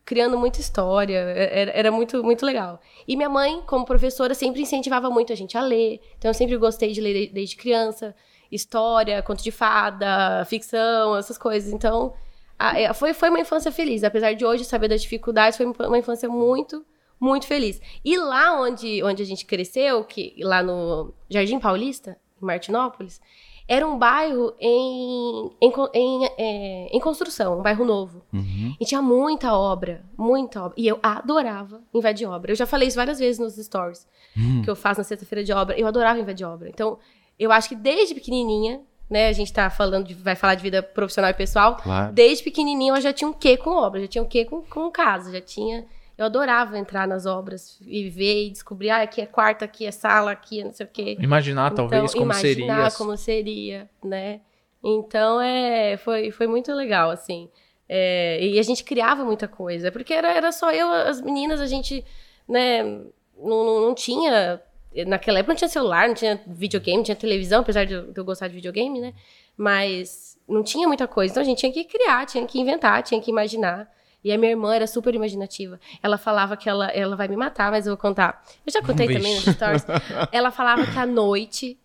criando 0.04 0.38
muita 0.38 0.58
história, 0.58 1.18
era, 1.18 1.70
era, 1.70 1.92
muito, 1.92 2.24
muito 2.24 2.46
legal. 2.46 2.80
E 3.06 3.14
minha 3.14 3.28
mãe, 3.28 3.62
como 3.66 3.84
professora, 3.84 4.34
sempre 4.34 4.62
incentivava 4.62 5.10
muito 5.10 5.34
a 5.34 5.36
gente 5.36 5.56
a 5.58 5.60
ler. 5.60 6.00
Então 6.16 6.30
eu 6.30 6.34
sempre 6.34 6.56
gostei 6.56 6.92
de 6.92 7.00
ler 7.00 7.30
desde 7.30 7.56
criança, 7.56 8.14
história, 8.50 9.22
conto 9.22 9.42
de 9.42 9.50
fada, 9.50 10.46
ficção, 10.46 11.14
essas 11.14 11.36
coisas. 11.36 11.70
Então, 11.74 12.14
a, 12.58 12.78
é, 12.78 12.92
foi, 12.92 13.14
foi 13.14 13.28
uma 13.30 13.40
infância 13.40 13.70
feliz. 13.70 14.02
Apesar 14.02 14.32
de 14.34 14.44
hoje 14.44 14.64
saber 14.64 14.88
das 14.88 15.02
dificuldades, 15.02 15.56
foi 15.56 15.66
uma 15.66 15.98
infância 15.98 16.28
muito 16.28 16.84
muito 17.20 17.46
feliz. 17.46 17.80
E 18.04 18.16
lá 18.16 18.60
onde, 18.60 19.02
onde 19.02 19.22
a 19.22 19.26
gente 19.26 19.44
cresceu, 19.44 20.04
que 20.04 20.36
lá 20.40 20.62
no 20.62 21.12
Jardim 21.28 21.58
Paulista, 21.58 22.16
em 22.40 22.46
Martinópolis, 22.46 23.20
era 23.66 23.86
um 23.86 23.98
bairro 23.98 24.54
em, 24.58 25.50
em, 25.60 25.72
em, 25.92 26.24
é, 26.38 26.88
em 26.90 27.00
construção, 27.00 27.58
um 27.58 27.62
bairro 27.62 27.84
novo. 27.84 28.22
Uhum. 28.32 28.74
E 28.80 28.84
tinha 28.86 29.02
muita 29.02 29.52
obra, 29.54 30.04
muita 30.16 30.64
obra. 30.64 30.74
E 30.78 30.88
eu 30.88 30.98
adorava 31.02 31.82
invadir 31.92 32.26
obra. 32.26 32.52
Eu 32.52 32.56
já 32.56 32.66
falei 32.66 32.88
isso 32.88 32.96
várias 32.96 33.18
vezes 33.18 33.38
nos 33.38 33.56
stories 33.56 34.06
uhum. 34.34 34.62
que 34.62 34.70
eu 34.70 34.74
faço 34.74 35.00
na 35.00 35.04
sexta-feira 35.04 35.44
de 35.44 35.52
obra. 35.52 35.78
Eu 35.78 35.86
adorava 35.86 36.18
invadir 36.18 36.46
obra. 36.46 36.70
Então, 36.70 36.98
eu 37.38 37.52
acho 37.52 37.68
que 37.68 37.76
desde 37.76 38.14
pequenininha, 38.14 38.80
né, 39.08 39.28
a 39.28 39.32
gente 39.32 39.52
tá 39.52 39.70
falando 39.70 40.06
de, 40.06 40.14
vai 40.14 40.36
falar 40.36 40.54
de 40.54 40.62
vida 40.62 40.82
profissional 40.82 41.30
e 41.30 41.34
pessoal. 41.34 41.76
Claro. 41.76 42.12
Desde 42.12 42.44
pequenininha 42.44 42.94
eu 42.94 43.00
já 43.00 43.12
tinha 43.12 43.28
um 43.28 43.32
quê 43.32 43.56
com 43.56 43.70
obra, 43.70 44.00
já 44.00 44.08
tinha 44.08 44.22
um 44.22 44.28
quê 44.28 44.44
com, 44.44 44.62
com 44.62 44.90
casa, 44.90 45.32
já 45.32 45.40
tinha 45.40 45.86
eu 46.18 46.26
adorava 46.26 46.76
entrar 46.76 47.06
nas 47.06 47.26
obras 47.26 47.78
e 47.80 48.10
ver 48.10 48.46
e 48.46 48.50
descobrir, 48.50 48.90
ah, 48.90 49.02
aqui 49.02 49.20
é 49.20 49.26
quarto, 49.26 49.64
aqui 49.64 49.86
é 49.86 49.92
sala, 49.92 50.32
aqui 50.32 50.60
é 50.60 50.64
não 50.64 50.72
sei 50.72 50.84
o 50.84 50.88
quê. 50.92 51.16
Imaginar, 51.20 51.70
então, 51.70 51.88
talvez, 51.88 52.12
como 52.12 52.24
imaginar 52.24 52.40
seria. 52.40 52.64
Imaginar 52.64 52.92
como 52.98 53.16
seria, 53.16 53.90
né? 54.02 54.40
Então, 54.82 55.40
é, 55.40 55.96
foi, 55.96 56.32
foi 56.32 56.48
muito 56.48 56.74
legal, 56.74 57.10
assim. 57.10 57.48
É, 57.88 58.44
e 58.44 58.58
a 58.58 58.62
gente 58.64 58.82
criava 58.82 59.24
muita 59.24 59.46
coisa, 59.46 59.92
porque 59.92 60.12
era, 60.12 60.32
era 60.32 60.50
só 60.50 60.72
eu, 60.72 60.90
as 60.90 61.20
meninas, 61.20 61.60
a 61.60 61.66
gente, 61.66 62.04
né, 62.48 62.82
não, 62.82 63.64
não, 63.64 63.80
não 63.80 63.94
tinha... 63.94 64.60
Naquela 65.06 65.38
época 65.38 65.52
não 65.52 65.58
tinha 65.58 65.68
celular, 65.68 66.08
não 66.08 66.14
tinha 66.14 66.40
videogame, 66.46 66.98
não 66.98 67.04
tinha 67.04 67.16
televisão, 67.16 67.60
apesar 67.60 67.84
de 67.84 67.94
eu, 67.94 68.12
de 68.12 68.18
eu 68.18 68.24
gostar 68.24 68.48
de 68.48 68.54
videogame, 68.54 69.00
né? 69.00 69.14
Mas 69.56 70.38
não 70.48 70.62
tinha 70.62 70.88
muita 70.88 71.06
coisa. 71.06 71.32
Então 71.32 71.42
a 71.42 71.46
gente 71.46 71.58
tinha 71.58 71.72
que 71.72 71.84
criar, 71.84 72.26
tinha 72.26 72.44
que 72.46 72.58
inventar, 72.58 73.02
tinha 73.02 73.20
que 73.20 73.30
imaginar. 73.30 73.88
E 74.24 74.32
a 74.32 74.38
minha 74.38 74.50
irmã 74.50 74.74
era 74.74 74.86
super 74.86 75.14
imaginativa. 75.14 75.78
Ela 76.02 76.18
falava 76.18 76.56
que 76.56 76.68
ela, 76.68 76.88
ela 76.88 77.14
vai 77.14 77.28
me 77.28 77.36
matar, 77.36 77.70
mas 77.70 77.86
eu 77.86 77.92
vou 77.92 78.00
contar. 78.00 78.42
Eu 78.66 78.72
já 78.72 78.82
contei 78.82 79.06
também 79.06 79.34
nos 79.34 79.44
stories. 79.44 79.84
ela 80.32 80.50
falava 80.50 80.86
que 80.86 80.98
à 80.98 81.06
noite 81.06 81.78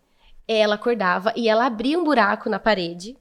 ela 0.48 0.76
acordava 0.76 1.32
e 1.36 1.48
ela 1.48 1.66
abria 1.66 1.98
um 1.98 2.04
buraco 2.04 2.50
na 2.50 2.60
parede 2.60 3.16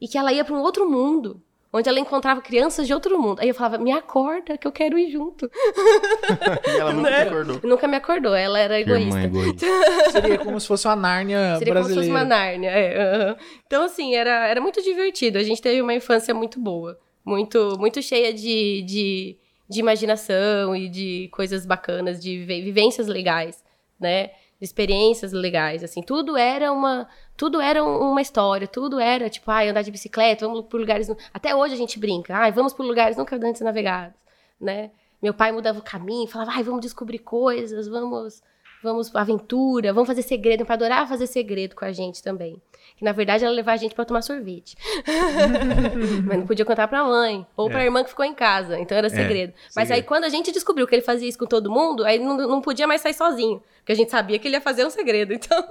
e 0.00 0.08
que 0.08 0.18
ela 0.18 0.32
ia 0.32 0.44
para 0.44 0.54
um 0.54 0.60
outro 0.60 0.88
mundo. 0.88 1.42
Onde 1.76 1.88
ela 1.88 2.00
encontrava 2.00 2.40
crianças 2.40 2.86
de 2.86 2.94
outro 2.94 3.18
mundo. 3.18 3.40
Aí 3.40 3.48
eu 3.48 3.54
falava, 3.54 3.78
me 3.78 3.92
acorda, 3.92 4.56
que 4.56 4.66
eu 4.66 4.72
quero 4.72 4.98
ir 4.98 5.10
junto. 5.10 5.50
e 6.66 6.80
ela 6.80 6.92
nunca 6.92 7.10
me 7.10 7.16
acordou. 7.16 7.60
Nunca 7.62 7.88
me 7.88 7.96
acordou, 7.96 8.34
ela 8.34 8.58
era 8.58 8.80
egoísta. 8.80 9.22
egoísta. 9.22 9.66
Seria 10.12 10.38
como 10.38 10.58
se 10.58 10.66
fosse 10.66 10.86
uma 10.86 10.96
Nárnia 10.96 11.56
Seria 11.58 11.74
brasileira. 11.74 11.82
como 11.82 11.88
se 11.88 11.94
fosse 11.94 12.10
uma 12.10 12.24
Nárnia, 12.24 12.70
é. 12.70 13.30
Uhum. 13.30 13.36
Então, 13.66 13.84
assim, 13.84 14.14
era, 14.14 14.48
era 14.48 14.60
muito 14.60 14.82
divertido. 14.82 15.38
A 15.38 15.42
gente 15.42 15.60
teve 15.60 15.80
uma 15.82 15.94
infância 15.94 16.34
muito 16.34 16.58
boa 16.58 16.98
muito, 17.26 17.76
muito 17.76 18.00
cheia 18.00 18.32
de, 18.32 18.82
de, 18.82 19.36
de 19.68 19.80
imaginação 19.80 20.76
e 20.76 20.88
de 20.88 21.28
coisas 21.32 21.66
bacanas, 21.66 22.22
de 22.22 22.44
vivências 22.44 23.08
legais, 23.08 23.64
né? 23.98 24.28
De 24.58 24.64
experiências 24.64 25.32
legais, 25.32 25.82
assim, 25.82 26.00
tudo 26.00 26.36
era 26.36 26.72
uma, 26.72 27.08
tudo 27.36 27.60
era 27.60 27.84
uma 27.84 28.20
história, 28.22 28.66
tudo 28.66 28.98
era 28.98 29.28
tipo, 29.28 29.50
ai, 29.50 29.68
andar 29.68 29.82
de 29.82 29.90
bicicleta, 29.90 30.46
vamos 30.46 30.66
por 30.66 30.80
lugares, 30.80 31.08
até 31.32 31.54
hoje 31.54 31.74
a 31.74 31.76
gente 31.76 31.98
brinca, 31.98 32.36
ai, 32.36 32.52
vamos 32.52 32.72
por 32.72 32.84
lugares 32.84 33.16
nunca 33.16 33.36
antes 33.36 33.60
navegados, 33.60 34.16
né? 34.60 34.90
Meu 35.22 35.34
pai 35.34 35.52
mudava 35.52 35.78
o 35.78 35.82
caminho, 35.82 36.28
falava, 36.28 36.52
ai, 36.52 36.62
vamos 36.62 36.80
descobrir 36.80 37.18
coisas, 37.20 37.88
vamos, 37.88 38.42
vamos 38.86 39.14
aventura, 39.14 39.92
vamos 39.92 40.06
fazer 40.06 40.22
segredo, 40.22 40.64
pai 40.64 40.74
adorava 40.74 41.08
fazer 41.08 41.26
segredo 41.26 41.74
com 41.74 41.84
a 41.84 41.92
gente 41.92 42.22
também. 42.22 42.60
Que 42.96 43.04
na 43.04 43.12
verdade 43.12 43.44
ela 43.44 43.52
levava 43.52 43.74
a 43.74 43.76
gente 43.76 43.94
para 43.94 44.04
tomar 44.04 44.22
sorvete. 44.22 44.76
Mas 46.24 46.38
não 46.38 46.46
podia 46.46 46.64
contar 46.64 46.88
pra 46.88 47.04
mãe. 47.04 47.46
Ou 47.56 47.68
pra 47.68 47.82
é. 47.82 47.86
irmã 47.86 48.02
que 48.02 48.10
ficou 48.10 48.24
em 48.24 48.32
casa. 48.32 48.78
Então 48.78 48.96
era 48.96 49.08
é, 49.08 49.10
segredo. 49.10 49.50
É, 49.50 49.54
Mas 49.74 49.88
segredo. 49.88 49.92
aí 49.92 50.02
quando 50.02 50.24
a 50.24 50.28
gente 50.28 50.50
descobriu 50.50 50.86
que 50.86 50.94
ele 50.94 51.02
fazia 51.02 51.28
isso 51.28 51.38
com 51.38 51.46
todo 51.46 51.70
mundo, 51.70 52.04
aí 52.04 52.18
não, 52.18 52.36
não 52.36 52.60
podia 52.62 52.86
mais 52.86 53.02
sair 53.02 53.12
sozinho. 53.12 53.60
Porque 53.86 53.92
a 53.92 53.96
gente 53.96 54.10
sabia 54.10 54.36
que 54.36 54.48
ele 54.48 54.56
ia 54.56 54.60
fazer 54.60 54.84
um 54.84 54.90
segredo. 54.90 55.32
Então 55.32 55.64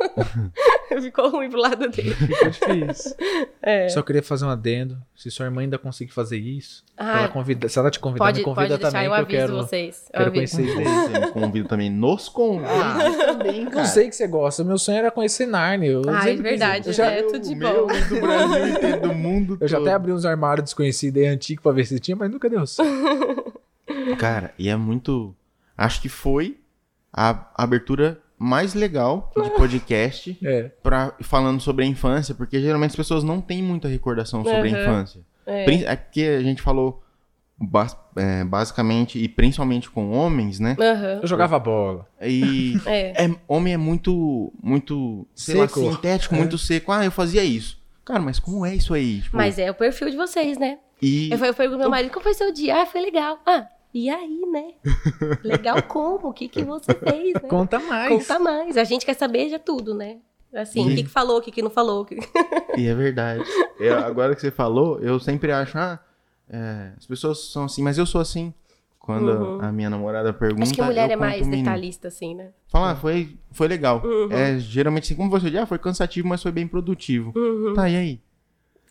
ficou 1.02 1.30
ruim 1.30 1.50
pro 1.50 1.60
lado 1.60 1.90
dele. 1.90 2.14
Ficou 2.14 2.50
difícil. 2.50 3.16
É. 3.62 3.90
Só 3.90 4.02
queria 4.02 4.24
fazer 4.24 4.46
um 4.46 4.50
adendo. 4.50 4.98
Se 5.14 5.30
sua 5.30 5.46
irmã 5.46 5.62
ainda 5.62 5.78
conseguir 5.78 6.14
fazer 6.14 6.38
isso, 6.38 6.84
ah, 6.96 7.20
ela 7.20 7.28
convida, 7.28 7.68
se 7.68 7.78
ela 7.78 7.92
te 7.92 8.00
convidar, 8.00 8.24
pode, 8.24 8.40
me 8.40 8.46
convida 8.46 8.78
pode 8.78 8.82
também. 8.82 9.06
Eu 9.06 9.14
que 9.14 9.20
eu 9.20 9.26
quero, 9.26 9.56
vocês. 9.58 10.10
Eu 10.14 10.20
quero 10.20 10.32
conhecer 10.32 10.62
eles. 10.68 10.88
Você 10.88 11.32
convida 11.32 11.68
também 11.68 11.90
nos 11.90 12.30
convida 12.30 12.70
ah, 12.70 13.05
também, 13.12 13.66
cara. 13.66 13.76
Não 13.78 13.86
sei 13.86 14.10
que 14.10 14.16
você 14.16 14.28
gosta. 14.28 14.64
Meu 14.64 14.78
sonho 14.78 14.98
era 14.98 15.12
conhecer 15.12 15.46
Narnia. 15.46 16.02
ah, 16.08 16.30
é 16.30 16.36
verdade. 16.36 16.88
Eu 16.90 16.94
já, 16.94 17.08
é 17.08 17.24
tudo 17.24 17.40
de 17.40 17.56
bom. 17.56 17.88
do 17.88 18.22
Brasil 18.22 18.68
inteiro, 18.70 19.02
do 19.02 19.14
mundo 19.14 19.58
Eu 19.60 19.68
já 19.68 19.78
até 19.80 19.94
abri 19.94 20.12
uns 20.12 20.26
armários 20.26 20.66
desconhecidos 20.66 21.22
e 21.22 21.26
antigos 21.26 21.64
pra 21.64 21.72
ver 21.72 21.86
se 21.86 22.00
tinha, 22.00 22.16
mas 22.16 22.32
nunca 22.32 22.50
deu 22.50 22.66
certo. 22.66 23.62
Cara, 24.18 24.54
e 24.58 24.70
é 24.70 24.76
muito... 24.76 25.36
Acho 25.78 26.02
que 26.02 26.10
foi 26.10 26.58
a 27.12 27.50
abertura 27.56 28.20
mais 28.38 28.74
legal 28.74 29.32
de 29.36 29.50
podcast 29.52 30.38
é. 30.44 30.64
Pra, 30.84 31.14
falando 31.22 31.62
sobre 31.62 31.86
a 31.86 31.88
infância, 31.88 32.36
porque 32.36 32.60
geralmente 32.60 32.92
as 32.92 32.96
pessoas 32.96 33.24
não 33.24 33.40
têm 33.40 33.64
muita 33.64 33.88
recordação 33.88 34.44
sobre 34.44 34.70
uhum. 34.70 34.76
a 34.76 34.82
infância. 34.82 35.22
É. 35.46 35.84
é 35.84 35.96
que 35.96 36.28
a 36.28 36.42
gente 36.42 36.62
falou 36.62 37.04
é, 38.16 38.44
basicamente, 38.44 39.20
e 39.20 39.28
principalmente 39.28 39.90
com 39.90 40.12
homens, 40.12 40.60
né? 40.60 40.76
Uhum. 40.80 41.22
Eu 41.22 41.28
jogava 41.28 41.60
bola. 41.60 42.08
E 42.22 42.80
é. 42.86 43.26
É, 43.26 43.36
homem 43.48 43.74
é 43.74 43.78
muito, 43.78 44.54
muito, 44.62 45.28
sei 45.36 45.56
seco. 45.56 45.82
lá, 45.82 45.92
sintético, 45.92 46.36
é. 46.36 46.38
muito 46.38 46.58
seco. 46.58 46.92
Ah, 46.92 47.04
eu 47.04 47.12
fazia 47.12 47.44
isso. 47.44 47.84
Cara, 48.04 48.20
mas 48.20 48.40
como 48.40 48.66
é 48.66 48.76
isso 48.76 48.94
aí? 48.94 49.22
Tipo... 49.22 49.36
Mas 49.36 49.58
é 49.58 49.70
o 49.70 49.76
perfil 49.76 50.10
de 50.10 50.18
vocês, 50.18 50.58
né? 50.58 50.78
E... 51.02 51.30
Eu, 51.32 51.38
eu 51.38 51.54
pergunto 51.54 51.78
pro 51.78 51.80
meu 51.80 51.90
marido, 51.90 52.12
como 52.12 52.24
foi 52.24 52.34
seu 52.34 52.54
dia? 52.54 52.82
Ah, 52.82 52.86
foi 52.86 53.02
legal. 53.02 53.40
Ah, 53.46 53.68
e 53.94 54.10
aí, 54.10 54.42
né? 54.52 54.74
Legal 55.42 55.82
como? 55.84 56.28
O 56.28 56.34
que, 56.34 56.50
que 56.50 56.64
você 56.64 56.94
fez? 56.94 57.34
Né? 57.34 57.50
Conta 57.50 57.80
mais. 57.80 58.10
Conta 58.10 58.38
mais. 58.40 58.76
A 58.76 58.84
gente 58.84 59.06
quer 59.06 59.14
saber 59.14 59.48
já 59.48 59.58
tudo, 59.58 59.96
né? 59.96 60.18
Assim, 60.54 60.90
e... 60.90 60.92
o 60.92 60.96
que, 60.96 61.04
que 61.04 61.10
falou, 61.10 61.38
o 61.38 61.42
que, 61.42 61.50
que 61.50 61.62
não 61.62 61.70
falou. 61.70 62.06
e 62.78 62.88
é 62.88 62.94
verdade. 62.94 63.44
Eu, 63.80 63.98
agora 64.04 64.36
que 64.36 64.42
você 64.42 64.52
falou, 64.52 65.00
eu 65.00 65.18
sempre 65.18 65.50
acho, 65.52 65.78
ah, 65.78 65.98
é, 66.50 66.92
as 66.98 67.06
pessoas 67.06 67.52
são 67.52 67.66
assim, 67.66 67.82
mas 67.82 67.98
eu 67.98 68.06
sou 68.06 68.22
assim. 68.22 68.54
Quando 69.00 69.30
uhum. 69.30 69.62
a 69.62 69.72
minha 69.72 69.88
namorada 69.88 70.34
pergunta. 70.34 70.64
Acho 70.64 70.74
que 70.74 70.82
a 70.82 70.86
mulher 70.86 71.12
é 71.12 71.16
mais 71.16 71.46
detalhista, 71.46 72.08
assim, 72.08 72.34
né? 72.34 72.50
Fala, 72.68 72.92
ah, 72.92 72.96
foi, 72.96 73.38
foi 73.52 73.68
legal. 73.68 74.02
Uhum. 74.04 74.32
É, 74.32 74.58
geralmente, 74.58 75.04
assim, 75.04 75.16
como 75.16 75.30
você 75.30 75.52
diz, 75.52 75.60
ah, 75.60 75.66
foi 75.68 75.78
cansativo, 75.78 76.28
mas 76.28 76.42
foi 76.42 76.52
bem 76.52 76.68
produtivo. 76.68 77.32
Uhum. 77.36 77.76
Tá, 77.76 77.88
e 77.88 77.96
aí? 77.96 78.22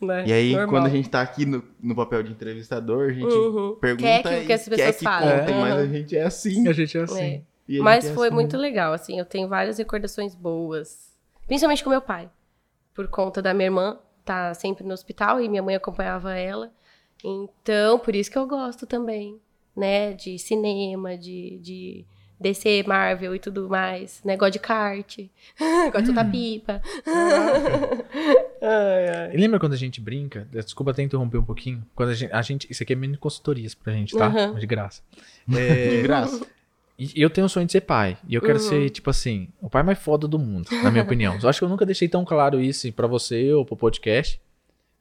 Né? 0.01 0.23
E 0.27 0.31
aí, 0.31 0.51
Normal. 0.53 0.69
quando 0.69 0.85
a 0.85 0.89
gente 0.89 1.09
tá 1.09 1.21
aqui 1.21 1.45
no, 1.45 1.61
no 1.81 1.93
papel 1.93 2.23
de 2.23 2.31
entrevistador, 2.31 3.09
a 3.09 3.13
gente 3.13 3.25
uhum. 3.25 3.75
pergunta 3.75 4.03
quer 4.03 4.23
que, 4.23 4.45
que 4.45 4.53
as 4.53 4.67
pessoas 4.67 4.87
quer 4.87 4.93
que 4.93 5.03
falem. 5.03 5.39
Contem, 5.39 5.55
mas 5.55 5.75
a 5.75 5.85
gente 5.85 6.17
é 6.17 6.23
assim. 6.23 6.67
A 6.67 6.73
gente 6.73 6.97
é 6.97 7.01
assim. 7.01 7.43
É. 7.67 7.79
Mas 7.79 8.05
é 8.05 8.13
foi 8.13 8.27
assim. 8.27 8.35
muito 8.35 8.57
legal, 8.57 8.93
assim. 8.93 9.19
Eu 9.19 9.25
tenho 9.25 9.49
várias 9.49 9.77
recordações 9.77 10.33
boas. 10.33 11.13
Principalmente 11.45 11.83
com 11.83 11.89
meu 11.89 12.01
pai. 12.01 12.29
Por 12.93 13.07
conta 13.09 13.41
da 13.41 13.53
minha 13.53 13.67
irmã 13.67 13.97
tá 14.23 14.53
sempre 14.53 14.85
no 14.85 14.93
hospital 14.93 15.41
e 15.41 15.49
minha 15.49 15.61
mãe 15.61 15.75
acompanhava 15.75 16.33
ela. 16.33 16.71
Então, 17.23 17.99
por 17.99 18.15
isso 18.15 18.29
que 18.29 18.37
eu 18.37 18.47
gosto 18.47 18.85
também, 18.85 19.39
né? 19.75 20.13
De 20.13 20.37
cinema, 20.37 21.17
de, 21.17 21.57
de 21.59 22.05
DC, 22.39 22.83
Marvel 22.85 23.35
e 23.35 23.39
tudo 23.39 23.69
mais. 23.69 24.21
Negócio 24.23 24.53
de 24.53 24.59
kart. 24.59 25.17
Gosto 25.91 26.01
de 26.01 26.05
soltar 26.05 26.25
hum. 26.25 26.31
pipa. 26.31 26.81
ai, 28.61 29.09
ai. 29.09 29.33
E 29.33 29.37
lembra 29.37 29.59
quando 29.59 29.73
a 29.73 29.77
gente 29.77 30.01
brinca? 30.01 30.47
Desculpa 30.51 30.91
até 30.91 31.01
interromper 31.01 31.37
um 31.37 31.45
pouquinho. 31.45 31.83
Quando 31.95 32.09
a 32.09 32.13
gente. 32.13 32.33
A 32.33 32.41
gente 32.41 32.67
isso 32.69 32.83
aqui 32.83 32.93
é 32.93 32.95
mini 32.95 33.17
consultorias 33.17 33.73
pra 33.73 33.93
gente, 33.93 34.15
tá? 34.15 34.27
Uhum. 34.27 34.55
De 34.55 34.67
graça. 34.67 35.01
É, 35.51 35.89
de 35.89 36.01
graça. 36.01 36.45
E 36.97 37.21
eu 37.21 37.29
tenho 37.29 37.45
o 37.45 37.49
sonho 37.49 37.65
de 37.65 37.73
ser 37.73 37.81
pai. 37.81 38.17
E 38.27 38.35
eu 38.35 38.41
quero 38.41 38.59
uhum. 38.59 38.69
ser, 38.69 38.89
tipo 38.89 39.09
assim, 39.09 39.49
o 39.61 39.69
pai 39.69 39.83
mais 39.83 39.99
foda 39.99 40.27
do 40.27 40.39
mundo, 40.39 40.69
na 40.81 40.89
minha 40.89 41.03
opinião. 41.03 41.37
Eu 41.41 41.49
acho 41.49 41.59
que 41.59 41.65
eu 41.65 41.69
nunca 41.69 41.85
deixei 41.85 42.07
tão 42.07 42.23
claro 42.23 42.61
isso 42.61 42.91
para 42.93 43.05
você 43.05 43.51
ou 43.53 43.65
pro 43.65 43.75
podcast. 43.75 44.39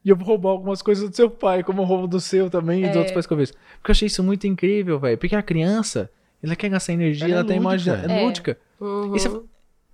E 0.04 0.10
eu 0.10 0.16
vou 0.16 0.26
roubar 0.26 0.50
algumas 0.50 0.82
coisas 0.82 1.08
do 1.08 1.16
seu 1.16 1.30
pai, 1.30 1.62
como 1.62 1.80
eu 1.80 1.86
roubo 1.86 2.06
do 2.06 2.20
seu 2.20 2.50
também 2.50 2.82
é. 2.82 2.86
e 2.86 2.88
dos 2.88 2.96
outros 2.96 3.14
pais 3.14 3.26
que 3.26 3.32
eu 3.32 3.36
vejo. 3.36 3.52
Porque 3.78 3.90
eu 3.90 3.92
achei 3.92 4.06
isso 4.06 4.22
muito 4.22 4.46
incrível, 4.46 4.98
velho. 4.98 5.16
Porque 5.16 5.34
a 5.34 5.42
criança, 5.42 6.10
ela 6.42 6.54
quer 6.54 6.68
gastar 6.68 6.92
energia, 6.92 7.26
ela, 7.26 7.36
ela 7.36 7.44
tá 7.44 7.54
imaginando. 7.54 8.12
É, 8.12 8.20
é 8.20 8.24
lúdica. 8.24 8.58
Uhum. 8.78 9.16
Isso, 9.16 9.48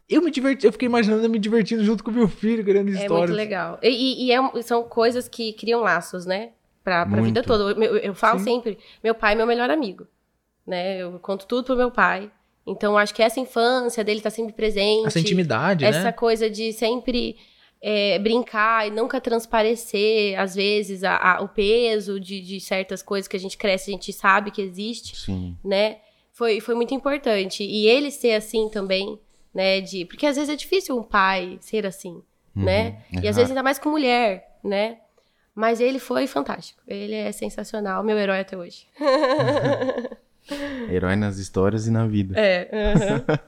eu 0.08 0.20
me 0.20 0.30
diverti, 0.32 0.66
eu 0.66 0.72
fiquei 0.72 0.86
imaginando 0.86 1.22
eu 1.22 1.30
me 1.30 1.38
divertindo 1.38 1.84
junto 1.84 2.02
com 2.02 2.10
meu 2.10 2.26
filho, 2.26 2.64
criando 2.64 2.88
histórias. 2.88 3.12
É 3.12 3.16
muito 3.18 3.32
legal. 3.32 3.78
E, 3.80 4.26
e 4.26 4.32
é, 4.32 4.62
são 4.62 4.82
coisas 4.82 5.28
que 5.28 5.52
criam 5.52 5.80
laços, 5.80 6.26
né? 6.26 6.50
Pra, 6.82 7.06
pra 7.06 7.22
vida 7.22 7.42
toda. 7.44 7.80
Eu, 7.80 7.96
eu 7.98 8.14
falo 8.14 8.40
Sim. 8.40 8.46
sempre, 8.46 8.78
meu 9.04 9.14
pai 9.14 9.34
é 9.34 9.36
meu 9.36 9.46
melhor 9.46 9.70
amigo. 9.70 10.08
Né? 10.66 10.98
Eu 10.98 11.20
conto 11.20 11.46
tudo 11.46 11.64
pro 11.66 11.76
meu 11.76 11.90
pai. 11.90 12.30
Então, 12.66 12.98
acho 12.98 13.14
que 13.14 13.22
essa 13.22 13.38
infância 13.38 14.02
dele 14.02 14.20
tá 14.20 14.30
sempre 14.30 14.52
presente. 14.52 15.06
Essa 15.06 15.20
intimidade, 15.20 15.84
essa 15.84 15.98
né? 15.98 16.08
Essa 16.08 16.12
coisa 16.12 16.50
de 16.50 16.72
sempre 16.72 17.36
é, 17.82 18.18
brincar 18.18 18.86
e 18.86 18.90
nunca 18.90 19.20
transparecer, 19.20 20.38
às 20.38 20.54
vezes, 20.54 21.02
a, 21.02 21.16
a, 21.16 21.40
o 21.40 21.48
peso 21.48 22.20
de, 22.20 22.40
de, 22.40 22.60
certas 22.60 23.02
coisas 23.02 23.26
que 23.26 23.36
a 23.36 23.40
gente 23.40 23.56
cresce, 23.56 23.90
a 23.90 23.94
gente 23.94 24.12
sabe 24.12 24.50
que 24.50 24.60
existe, 24.60 25.16
Sim. 25.16 25.56
né? 25.64 25.98
Foi, 26.32 26.60
foi 26.60 26.74
muito 26.74 26.94
importante. 26.94 27.64
E 27.64 27.86
ele 27.86 28.10
ser 28.10 28.34
assim 28.34 28.68
também, 28.68 29.18
né? 29.54 29.80
De, 29.80 30.04
porque 30.04 30.26
às 30.26 30.36
vezes 30.36 30.50
é 30.50 30.56
difícil 30.56 30.96
um 30.96 31.02
pai 31.02 31.58
ser 31.60 31.86
assim, 31.86 32.22
uhum, 32.54 32.64
né? 32.64 33.02
E 33.10 33.26
às 33.26 33.36
vezes 33.36 33.50
ainda 33.50 33.62
mais 33.62 33.78
com 33.78 33.88
mulher, 33.88 34.58
né? 34.62 34.98
Mas 35.54 35.80
ele 35.80 35.98
foi 35.98 36.26
fantástico. 36.26 36.80
Ele 36.86 37.14
é 37.14 37.32
sensacional, 37.32 38.04
meu 38.04 38.16
herói 38.18 38.40
até 38.40 38.56
hoje. 38.56 38.86
herói 40.90 41.16
nas 41.16 41.38
histórias 41.38 41.86
e 41.86 41.90
na 41.90 42.06
vida. 42.06 42.38
É. 42.38 42.70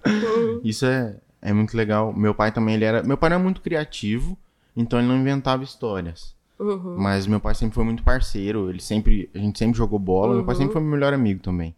Uhum. 0.07 0.61
Isso 0.65 0.85
é, 0.87 1.17
é 1.43 1.53
muito 1.53 1.77
legal. 1.77 2.13
Meu 2.13 2.33
pai 2.33 2.53
também, 2.53 2.77
ele 2.77 2.85
era. 2.85 3.03
Meu 3.03 3.19
pai 3.19 3.29
não 3.31 3.37
é 3.37 3.41
muito 3.41 3.61
criativo, 3.61 4.39
então 4.77 4.99
ele 4.99 5.09
não 5.09 5.17
inventava 5.17 5.65
histórias. 5.65 6.35
Uhum. 6.59 6.97
Mas 6.97 7.27
meu 7.27 7.41
pai 7.41 7.55
sempre 7.57 7.75
foi 7.75 7.85
muito 7.85 8.05
parceiro. 8.05 8.71
Ele 8.71 8.81
sempre. 8.81 9.29
A 9.35 9.39
gente 9.39 9.59
sempre 9.59 9.77
jogou 9.77 9.99
bola. 9.99 10.29
Uhum. 10.29 10.37
Meu 10.37 10.45
pai 10.45 10.55
sempre 10.55 10.69
uhum. 10.69 10.73
foi 10.75 10.83
meu 10.83 10.93
melhor 10.93 11.13
amigo 11.13 11.43
também. 11.43 11.75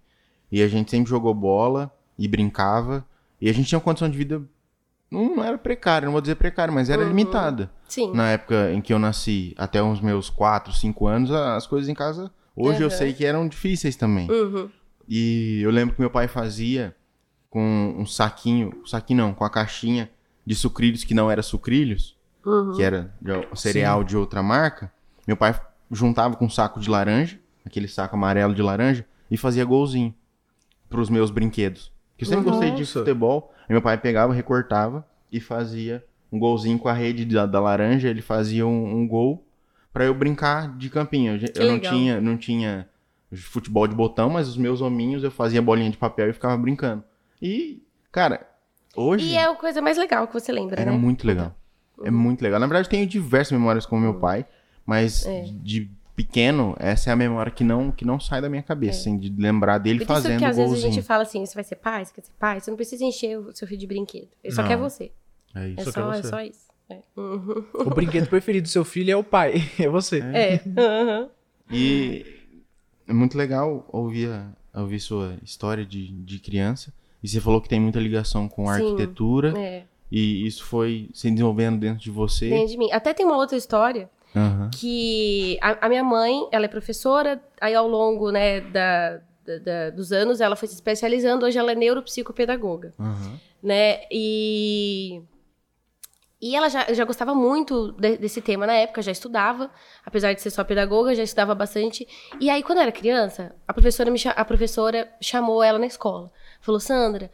E 0.52 0.62
a 0.62 0.68
gente 0.68 0.90
sempre 0.90 1.08
jogou 1.08 1.34
bola 1.34 1.90
e 2.18 2.28
brincava. 2.28 3.04
E 3.40 3.48
a 3.48 3.52
gente 3.52 3.68
tinha 3.68 3.78
uma 3.78 3.84
condição 3.84 4.08
de 4.08 4.18
vida. 4.18 4.42
Não, 5.10 5.36
não 5.36 5.44
era 5.44 5.56
precária, 5.56 6.06
não 6.06 6.12
vou 6.12 6.20
dizer 6.20 6.34
precária, 6.34 6.72
mas 6.72 6.90
era 6.90 7.02
uhum. 7.02 7.08
limitada. 7.08 7.70
Sim. 7.88 8.12
Na 8.12 8.30
época 8.30 8.72
em 8.72 8.80
que 8.80 8.92
eu 8.92 8.98
nasci, 8.98 9.54
até 9.56 9.82
uns 9.82 10.00
meus 10.00 10.28
4, 10.28 10.72
5 10.72 11.06
anos, 11.06 11.30
as 11.30 11.66
coisas 11.66 11.88
em 11.88 11.94
casa. 11.94 12.30
Hoje 12.54 12.82
eu 12.82 12.90
sei 12.90 13.12
que 13.12 13.24
eram 13.24 13.48
difíceis 13.48 13.96
também. 13.96 14.30
Uhum. 14.30 14.68
E 15.08 15.60
eu 15.62 15.70
lembro 15.70 15.94
que 15.94 16.00
meu 16.00 16.10
pai 16.10 16.28
fazia 16.28 16.94
com 17.54 17.94
um 17.96 18.04
saquinho, 18.04 18.82
saquinho 18.84 19.18
não, 19.18 19.32
com 19.32 19.44
a 19.44 19.48
caixinha 19.48 20.10
de 20.44 20.56
sucrilhos 20.56 21.04
que 21.04 21.14
não 21.14 21.30
era 21.30 21.40
sucrilhos, 21.40 22.16
uhum. 22.44 22.72
que 22.72 22.82
era 22.82 23.14
de, 23.20 23.32
cereal 23.54 24.00
Sim. 24.00 24.06
de 24.06 24.16
outra 24.16 24.42
marca. 24.42 24.92
Meu 25.24 25.36
pai 25.36 25.54
juntava 25.88 26.34
com 26.34 26.46
um 26.46 26.50
saco 26.50 26.80
de 26.80 26.90
laranja, 26.90 27.38
aquele 27.64 27.86
saco 27.86 28.16
amarelo 28.16 28.56
de 28.56 28.60
laranja, 28.60 29.06
e 29.30 29.36
fazia 29.36 29.64
golzinho 29.64 30.12
pros 30.90 31.08
meus 31.08 31.30
brinquedos. 31.30 31.92
Que 32.18 32.24
eu 32.24 32.28
sempre 32.28 32.44
Nossa. 32.44 32.58
gostei 32.58 32.74
de 32.74 32.84
futebol. 32.84 33.54
Aí 33.68 33.72
meu 33.72 33.80
pai 33.80 33.98
pegava, 33.98 34.34
recortava 34.34 35.06
e 35.30 35.38
fazia 35.38 36.04
um 36.32 36.40
golzinho 36.40 36.76
com 36.76 36.88
a 36.88 36.92
rede 36.92 37.24
da, 37.24 37.46
da 37.46 37.60
laranja. 37.60 38.08
Ele 38.08 38.20
fazia 38.20 38.66
um, 38.66 38.96
um 38.96 39.06
gol 39.06 39.46
para 39.92 40.04
eu 40.04 40.12
brincar 40.12 40.76
de 40.76 40.90
campinho. 40.90 41.36
Eu, 41.36 41.48
eu 41.54 41.70
não 41.70 41.78
tinha, 41.78 42.20
não 42.20 42.36
tinha 42.36 42.88
futebol 43.32 43.86
de 43.86 43.94
botão, 43.94 44.28
mas 44.28 44.48
os 44.48 44.56
meus 44.56 44.80
hominhos 44.80 45.22
eu 45.22 45.30
fazia 45.30 45.62
bolinha 45.62 45.90
de 45.90 45.96
papel 45.96 46.30
e 46.30 46.32
ficava 46.32 46.56
brincando. 46.56 47.04
E, 47.44 47.82
cara, 48.10 48.48
hoje. 48.96 49.26
E 49.26 49.36
é 49.36 49.44
a 49.44 49.54
coisa 49.54 49.82
mais 49.82 49.98
legal 49.98 50.26
que 50.26 50.32
você 50.32 50.50
lembra, 50.50 50.80
era 50.80 50.90
né? 50.90 50.96
muito 50.96 51.26
legal. 51.26 51.54
É 52.02 52.10
uhum. 52.10 52.16
muito 52.16 52.40
legal. 52.40 52.58
Na 52.58 52.66
verdade, 52.66 52.88
tenho 52.88 53.06
diversas 53.06 53.52
memórias 53.52 53.84
com 53.84 54.00
meu 54.00 54.14
pai, 54.14 54.46
mas 54.86 55.26
é. 55.26 55.44
de 55.62 55.90
pequeno, 56.16 56.74
essa 56.78 57.10
é 57.10 57.12
a 57.12 57.16
memória 57.16 57.52
que 57.52 57.62
não, 57.62 57.92
que 57.92 58.04
não 58.04 58.18
sai 58.18 58.40
da 58.40 58.48
minha 58.48 58.62
cabeça, 58.62 58.98
é. 58.98 59.00
assim, 59.00 59.18
de 59.18 59.28
lembrar 59.36 59.76
dele 59.76 59.98
Por 59.98 60.06
fazendo 60.06 60.30
isso 60.32 60.38
que 60.38 60.44
às 60.46 60.56
golzinho. 60.56 60.74
vezes 60.74 60.84
a 60.84 60.94
gente 60.94 61.06
fala 61.06 61.22
assim, 61.22 61.44
você 61.44 61.54
vai 61.54 61.64
ser 61.64 61.76
pai, 61.76 62.04
você 62.04 62.14
quer 62.14 62.22
ser 62.22 62.32
pai, 62.38 62.60
você 62.60 62.70
não 62.70 62.76
precisa 62.76 63.04
encher 63.04 63.38
o 63.38 63.54
seu 63.54 63.68
filho 63.68 63.80
de 63.80 63.86
brinquedo. 63.86 64.28
Ele 64.42 64.54
só 64.54 64.62
não. 64.62 64.68
quer 64.68 64.78
você. 64.78 65.12
É 65.54 65.68
isso. 65.68 65.88
É 65.88 65.92
só, 65.92 66.12
é 66.12 66.22
só 66.22 66.40
isso. 66.40 66.66
É. 66.88 67.00
Uhum. 67.16 67.64
O 67.74 67.90
brinquedo 67.90 68.26
preferido 68.28 68.64
do 68.64 68.70
seu 68.70 68.84
filho 68.84 69.10
é 69.10 69.16
o 69.16 69.24
pai, 69.24 69.54
é 69.78 69.88
você. 69.88 70.20
É. 70.20 70.60
Uhum. 70.64 71.28
E 71.70 72.24
é 73.06 73.12
muito 73.12 73.36
legal 73.36 73.86
ouvir, 73.92 74.30
ouvir 74.74 75.00
sua 75.00 75.36
história 75.42 75.84
de, 75.84 76.08
de 76.08 76.38
criança. 76.38 76.92
E 77.24 77.28
você 77.28 77.40
falou 77.40 77.58
que 77.58 77.70
tem 77.70 77.80
muita 77.80 77.98
ligação 77.98 78.46
com 78.46 78.68
a 78.68 78.76
Sim, 78.76 78.82
arquitetura. 78.84 79.58
É. 79.58 79.84
E 80.12 80.46
isso 80.46 80.62
foi 80.62 81.08
se 81.14 81.30
desenvolvendo 81.30 81.80
dentro 81.80 81.98
de 81.98 82.10
você. 82.10 82.50
Dentro 82.50 82.68
de 82.68 82.76
mim. 82.76 82.92
Até 82.92 83.14
tem 83.14 83.24
uma 83.24 83.38
outra 83.38 83.56
história 83.56 84.10
uhum. 84.36 84.68
que 84.70 85.56
a, 85.62 85.86
a, 85.86 85.88
minha 85.88 86.04
mãe, 86.04 86.46
ela 86.52 86.66
é 86.66 86.68
professora, 86.68 87.42
aí 87.58 87.74
ao 87.74 87.88
longo 87.88 88.30
né, 88.30 88.60
da, 88.60 89.20
da, 89.64 89.88
dos 89.88 90.12
anos 90.12 90.42
ela 90.42 90.54
foi 90.54 90.68
se 90.68 90.74
especializando, 90.74 91.46
hoje 91.46 91.58
ela 91.58 91.72
é 91.72 91.74
neuropsicopedagoga. 91.74 92.92
Uhum. 92.98 93.38
Né? 93.62 94.00
E 94.12 95.22
e 96.44 96.54
ela 96.54 96.68
já, 96.68 96.92
já 96.92 97.06
gostava 97.06 97.34
muito 97.34 97.92
de, 97.92 98.18
desse 98.18 98.42
tema 98.42 98.66
na 98.66 98.74
época, 98.74 99.00
já 99.00 99.10
estudava, 99.10 99.70
apesar 100.04 100.34
de 100.34 100.42
ser 100.42 100.50
só 100.50 100.62
pedagoga, 100.62 101.14
já 101.14 101.22
estudava 101.22 101.54
bastante. 101.54 102.06
E 102.38 102.50
aí, 102.50 102.62
quando 102.62 102.76
eu 102.76 102.82
era 102.82 102.92
criança, 102.92 103.56
a 103.66 103.72
professora, 103.72 104.10
me, 104.10 104.18
a 104.26 104.44
professora 104.44 105.10
chamou 105.22 105.62
ela 105.62 105.78
na 105.78 105.86
escola. 105.86 106.30
Falou, 106.64 106.80
Sandra, 106.80 107.30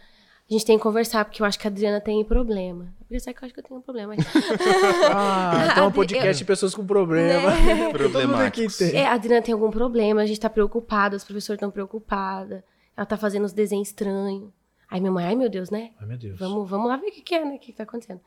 a 0.50 0.52
gente 0.52 0.66
tem 0.66 0.76
que 0.76 0.82
conversar, 0.82 1.24
porque 1.24 1.40
eu 1.40 1.46
acho 1.46 1.56
que 1.56 1.64
a 1.64 1.70
Adriana 1.70 2.00
tem 2.00 2.24
problema. 2.24 2.92
Eu 3.08 3.20
sei 3.20 3.32
que 3.32 3.44
eu 3.44 3.46
acho 3.46 3.54
que 3.54 3.60
eu 3.60 3.64
tenho 3.64 3.78
um 3.78 3.82
problema. 3.82 4.12
ah, 5.14 5.68
então 5.70 5.84
é 5.84 5.86
um 5.86 5.92
podcast 5.92 6.36
de 6.36 6.44
pessoas 6.44 6.74
com 6.74 6.84
problema. 6.84 7.52
Né? 7.52 7.90
Problemáticos. 7.94 8.80
É, 8.80 9.06
a 9.06 9.12
Adriana 9.12 9.40
tem 9.40 9.54
algum 9.54 9.70
problema, 9.70 10.20
a 10.20 10.26
gente 10.26 10.40
tá 10.40 10.50
preocupada, 10.50 11.16
os 11.16 11.22
professores 11.22 11.58
estão 11.58 11.70
preocupados. 11.70 12.58
Ela 12.96 13.06
tá 13.06 13.16
fazendo 13.16 13.44
uns 13.44 13.52
desenhos 13.52 13.86
estranhos. 13.86 14.50
Aí 14.90 15.00
minha 15.00 15.12
mãe, 15.12 15.26
ai 15.26 15.36
meu 15.36 15.48
Deus, 15.48 15.70
né? 15.70 15.92
Ai 16.00 16.08
meu 16.08 16.18
Deus. 16.18 16.36
Vamos, 16.36 16.68
vamos 16.68 16.88
lá 16.88 16.96
ver 16.96 17.06
o 17.06 17.12
que, 17.12 17.22
que 17.22 17.36
é, 17.36 17.44
né? 17.44 17.54
O 17.54 17.58
que, 17.60 17.66
que 17.66 17.78
tá 17.78 17.84
acontecendo. 17.84 18.20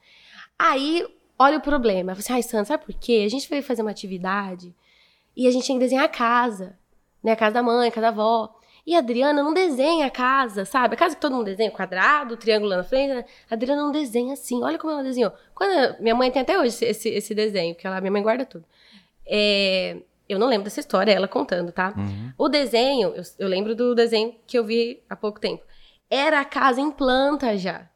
Aí, 0.58 1.06
olha 1.38 1.58
o 1.58 1.62
problema. 1.62 2.14
Eu 2.14 2.16
falei 2.16 2.20
assim, 2.20 2.34
ai, 2.34 2.44
Sandra, 2.44 2.64
sabe 2.64 2.86
por 2.86 2.96
quê? 2.96 3.24
A 3.26 3.30
gente 3.30 3.50
veio 3.50 3.62
fazer 3.62 3.82
uma 3.82 3.92
atividade 3.92 4.74
e 5.36 5.50
a 5.50 5.52
gente 5.52 5.66
tinha 5.66 5.78
que 5.78 5.84
desenhar 5.84 6.06
a 6.06 6.10
casa, 6.10 6.80
né? 7.22 7.34
A 7.34 7.36
casa 7.36 7.56
da 7.56 7.62
mãe, 7.62 7.90
a 7.90 7.92
casa 7.92 8.04
da 8.04 8.08
avó. 8.08 8.58
E 8.86 8.96
a 8.96 9.00
Adriana 9.00 9.42
não 9.42 9.54
desenha 9.54 10.08
a 10.08 10.10
casa, 10.10 10.66
sabe? 10.66 10.96
A 10.96 10.98
casa 10.98 11.16
que 11.16 11.22
todo 11.22 11.34
mundo 11.34 11.46
desenha, 11.46 11.72
quadrado, 11.72 12.36
triângulo 12.36 12.76
na 12.76 12.84
frente. 12.84 13.14
Né? 13.14 13.26
A 13.50 13.54
Adriana 13.54 13.82
não 13.82 13.92
desenha 13.92 14.34
assim. 14.34 14.62
Olha 14.62 14.78
como 14.78 14.92
ela 14.92 15.04
desenhou. 15.04 15.32
Quando 15.56 16.02
minha 16.02 16.14
mãe 16.14 16.30
tem 16.30 16.42
até 16.42 16.60
hoje 16.60 16.68
esse, 16.70 16.86
esse, 16.86 17.10
esse 17.10 17.36
desenho, 17.36 17.74
porque 17.74 17.88
ela, 17.88 18.02
minha 18.02 18.12
mãe 18.12 18.22
guarda 18.22 18.46
tudo. 18.46 18.66
É, 19.26 19.98
Eu 20.28 20.38
não 20.38 20.48
lembro 20.48 20.66
dessa 20.66 20.82
história, 20.82 21.14
ela 21.14 21.30
contando, 21.30 21.72
tá? 21.72 21.94
Uhum. 21.96 22.34
O 22.38 22.50
desenho, 22.50 23.14
eu, 23.16 23.24
eu, 23.40 23.48
lembro 23.48 23.74
do 23.74 23.96
desenho 23.96 24.36
que 24.46 24.58
eu 24.58 24.66
vi 24.66 25.02
há 25.10 25.16
pouco 25.16 25.40
tempo. 25.40 25.64
Era 26.10 26.42
a 26.42 26.46
casa 26.46 26.82
em 26.82 26.92
planta 26.92 27.58
já. 27.58 27.90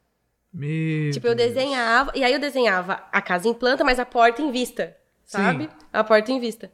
Meu 0.53 1.11
tipo, 1.11 1.27
eu 1.27 1.35
desenhava, 1.35 2.11
e 2.15 2.23
aí 2.23 2.31
eu 2.31 2.39
desenhava 2.39 3.03
a 3.11 3.21
casa 3.21 3.47
em 3.47 3.53
planta, 3.53 3.83
mas 3.83 3.99
a 3.99 4.05
porta 4.05 4.41
em 4.41 4.51
vista, 4.51 4.95
sabe? 5.25 5.65
Sim. 5.65 5.69
A 5.91 6.03
porta 6.03 6.31
em 6.31 6.39
vista. 6.39 6.71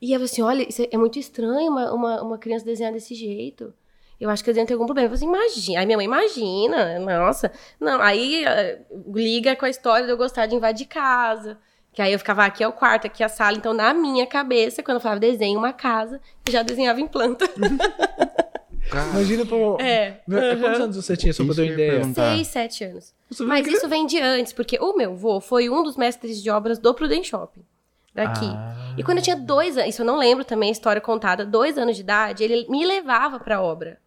E 0.00 0.12
eu 0.12 0.18
falei 0.18 0.24
assim: 0.24 0.42
olha, 0.42 0.68
isso 0.68 0.86
é 0.90 0.96
muito 0.96 1.18
estranho 1.18 1.70
uma, 1.70 1.92
uma, 1.92 2.22
uma 2.22 2.38
criança 2.38 2.64
desenhar 2.64 2.92
desse 2.92 3.14
jeito. 3.14 3.72
Eu 4.20 4.30
acho 4.30 4.42
que 4.42 4.50
eu 4.50 4.54
desenho 4.54 4.66
tem 4.66 4.74
algum 4.74 4.86
problema. 4.86 5.12
Eu 5.12 5.18
falei 5.18 5.28
assim, 5.28 5.50
imagina. 5.56 5.80
Aí 5.80 5.86
minha 5.86 5.98
mãe, 5.98 6.06
imagina, 6.06 6.98
nossa. 6.98 7.50
Não, 7.80 8.00
aí 8.00 8.44
uh, 8.44 9.12
liga 9.12 9.56
com 9.56 9.64
a 9.64 9.70
história 9.70 10.06
de 10.06 10.12
eu 10.12 10.16
gostar 10.16 10.46
de 10.46 10.54
invadir 10.54 10.86
casa. 10.86 11.58
Que 11.92 12.02
aí 12.02 12.12
eu 12.12 12.18
ficava 12.18 12.44
aqui 12.44 12.62
é 12.62 12.68
o 12.68 12.72
quarto, 12.72 13.06
aqui 13.06 13.22
é 13.22 13.26
a 13.26 13.28
sala. 13.28 13.56
Então, 13.56 13.72
na 13.72 13.94
minha 13.94 14.26
cabeça, 14.26 14.82
quando 14.82 14.96
eu 14.96 15.00
falava 15.00 15.20
desenho 15.20 15.58
uma 15.58 15.72
casa, 15.72 16.20
eu 16.46 16.52
já 16.52 16.62
desenhava 16.62 17.00
em 17.00 17.06
planta. 17.06 17.48
Imagina, 19.12 19.46
pô. 19.46 19.78
É. 19.80 20.20
Uhum. 20.28 20.60
Quantos 20.60 20.80
anos 20.80 20.96
você 20.96 21.16
tinha, 21.16 21.32
só 21.32 21.44
pra 21.44 21.54
ter 21.54 21.62
uma 21.62 21.72
ideia? 21.72 22.04
Seis, 22.14 22.48
sete 22.48 22.84
anos. 22.84 23.14
Mas 23.40 23.66
isso 23.66 23.88
vem 23.88 24.06
de 24.06 24.20
antes, 24.20 24.52
porque 24.52 24.78
o 24.78 24.96
meu 24.96 25.12
avô 25.12 25.40
foi 25.40 25.70
um 25.70 25.82
dos 25.82 25.96
mestres 25.96 26.42
de 26.42 26.50
obras 26.50 26.78
do 26.78 26.92
Prudent 26.94 27.24
Shopping. 27.24 27.64
Daqui. 28.14 28.46
Ah. 28.46 28.94
E 28.96 29.02
quando 29.02 29.18
eu 29.18 29.24
tinha 29.24 29.36
dois 29.36 29.76
anos, 29.76 29.90
isso 29.90 30.02
eu 30.02 30.06
não 30.06 30.16
lembro 30.18 30.44
também, 30.44 30.68
a 30.68 30.72
história 30.72 31.00
contada, 31.00 31.44
dois 31.44 31.76
anos 31.76 31.96
de 31.96 32.02
idade, 32.02 32.44
ele 32.44 32.66
me 32.68 32.86
levava 32.86 33.40
pra 33.40 33.60
obra 33.60 33.98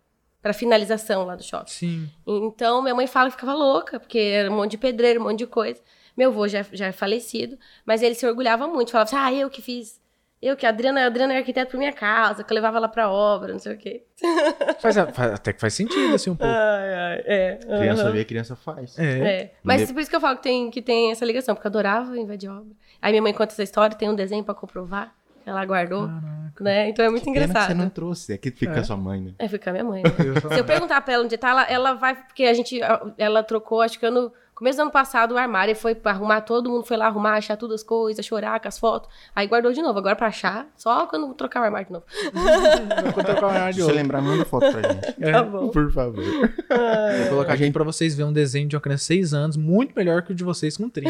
para 0.41 0.53
finalização 0.53 1.25
lá 1.25 1.35
do 1.35 1.43
shopping. 1.43 1.69
Sim. 1.69 2.09
Então, 2.25 2.81
minha 2.81 2.95
mãe 2.95 3.05
fala 3.05 3.29
que 3.29 3.35
ficava 3.35 3.53
louca, 3.53 3.99
porque 3.99 4.17
era 4.17 4.49
um 4.49 4.55
monte 4.55 4.71
de 4.71 4.77
pedreiro, 4.77 5.19
um 5.19 5.23
monte 5.23 5.39
de 5.39 5.47
coisa. 5.47 5.81
Meu 6.15 6.29
avô 6.29 6.47
já, 6.47 6.65
já 6.71 6.87
é 6.87 6.91
falecido, 6.91 7.57
mas 7.85 8.01
ele 8.01 8.15
se 8.15 8.25
orgulhava 8.25 8.65
muito, 8.67 8.91
falava 8.91 9.09
assim: 9.09 9.17
ah, 9.17 9.33
eu 9.33 9.49
que 9.49 9.61
fiz. 9.61 9.99
Eu 10.39 10.55
que 10.55 10.67
a 10.67 10.69
Adriana, 10.69 11.01
a 11.01 11.07
Adriana 11.07 11.33
é 11.33 11.37
arquiteta 11.37 11.69
por 11.69 11.77
minha 11.77 11.91
casa, 11.91 12.43
que 12.43 12.53
eu 12.53 12.55
levava 12.55 12.77
ela 12.77 12.87
pra 12.87 13.09
obra, 13.09 13.51
não 13.51 13.59
sei 13.59 13.73
o 13.73 13.77
quê. 13.77 14.03
Faz, 14.79 14.95
faz, 14.95 15.33
até 15.33 15.51
que 15.51 15.59
faz 15.59 15.73
sentido, 15.73 16.13
assim, 16.13 16.29
um 16.29 16.35
pouco. 16.35 16.53
Ai, 16.53 16.93
ai, 16.93 17.23
é. 17.25 17.55
Criança 17.55 18.05
uhum. 18.05 18.11
vê, 18.11 18.25
criança 18.25 18.55
faz. 18.55 18.97
É. 18.99 19.03
é. 19.03 19.53
Mas 19.63 19.91
por 19.91 19.99
isso 19.99 20.09
que 20.09 20.15
eu 20.15 20.21
falo 20.21 20.37
que 20.37 20.43
tem, 20.43 20.69
que 20.69 20.81
tem 20.81 21.11
essa 21.11 21.25
ligação, 21.25 21.55
porque 21.55 21.67
eu 21.67 21.69
adorava 21.69 22.17
invadir 22.17 22.49
obra. 22.49 22.73
Aí 23.01 23.11
minha 23.11 23.21
mãe 23.21 23.33
conta 23.33 23.53
essa 23.53 23.63
história, 23.63 23.95
tem 23.95 24.09
um 24.09 24.15
desenho 24.15 24.43
pra 24.43 24.53
comprovar 24.53 25.13
ela 25.47 25.63
guardou, 25.63 26.07
Caraca. 26.07 26.63
né? 26.63 26.89
Então 26.89 27.05
é 27.05 27.09
muito 27.09 27.23
que 27.23 27.29
engraçado. 27.29 27.67
você 27.67 27.73
não 27.73 27.89
trouxe, 27.89 28.33
é 28.33 28.37
que 28.37 28.51
fica 28.51 28.79
é. 28.79 28.83
sua 28.83 28.97
mãe, 28.97 29.21
né? 29.21 29.31
É, 29.39 29.47
fica 29.47 29.71
minha 29.71 29.83
mãe. 29.85 30.03
Né? 30.03 30.09
Se 30.53 30.59
eu 30.59 30.65
perguntar 30.65 30.99
pra 30.99 31.13
ela 31.13 31.23
onde 31.23 31.37
tá, 31.37 31.49
ela, 31.49 31.63
ela 31.63 31.93
vai, 31.93 32.15
porque 32.15 32.43
a 32.43 32.53
gente, 32.53 32.81
ela 33.17 33.41
trocou, 33.41 33.81
acho 33.81 33.97
que 33.97 34.05
ano, 34.05 34.29
começo 34.57 34.75
do 34.75 34.81
ano 34.81 34.91
passado, 34.91 35.35
o 35.35 35.37
armário, 35.37 35.75
foi 35.75 35.93
pra 35.93 36.13
arrumar, 36.13 36.41
todo 36.41 36.67
mundo 36.67 36.83
foi 36.83 36.97
lá 36.97 37.05
arrumar, 37.05 37.35
achar 37.35 37.55
todas 37.55 37.81
as 37.81 37.83
coisas, 37.83 38.25
chorar 38.25 38.59
com 38.59 38.67
as 38.67 38.79
fotos, 38.79 39.07
aí 39.35 39.45
guardou 39.45 39.71
de 39.71 39.83
novo, 39.83 39.99
agora 39.99 40.15
pra 40.15 40.27
achar, 40.27 40.65
só 40.75 41.05
quando 41.05 41.31
trocar 41.35 41.61
o 41.61 41.63
armário 41.65 41.85
de 41.85 41.93
novo. 41.93 42.05
quando 43.13 43.25
trocar 43.27 43.43
o 43.43 43.49
armário 43.49 43.73
de 43.75 43.79
novo. 43.81 43.91
Se 43.91 43.97
lembrar, 43.97 44.19
manda 44.19 44.43
foto 44.45 44.71
pra 44.71 44.93
gente. 44.93 45.15
É, 45.21 45.31
tá 45.31 45.43
bom. 45.43 45.67
Por 45.69 45.91
favor. 45.91 46.23
Vou 46.23 47.29
colocar 47.29 47.53
aqui 47.53 47.69
pra 47.69 47.83
vocês 47.83 48.15
verem 48.15 48.31
um 48.31 48.33
desenho 48.33 48.67
de 48.67 48.75
uma 48.75 48.81
criança 48.81 49.01
de 49.01 49.07
6 49.07 49.33
anos, 49.35 49.57
muito 49.57 49.93
melhor 49.95 50.23
que 50.23 50.31
o 50.31 50.35
de 50.35 50.43
vocês 50.43 50.75
com 50.75 50.89
30. 50.89 51.07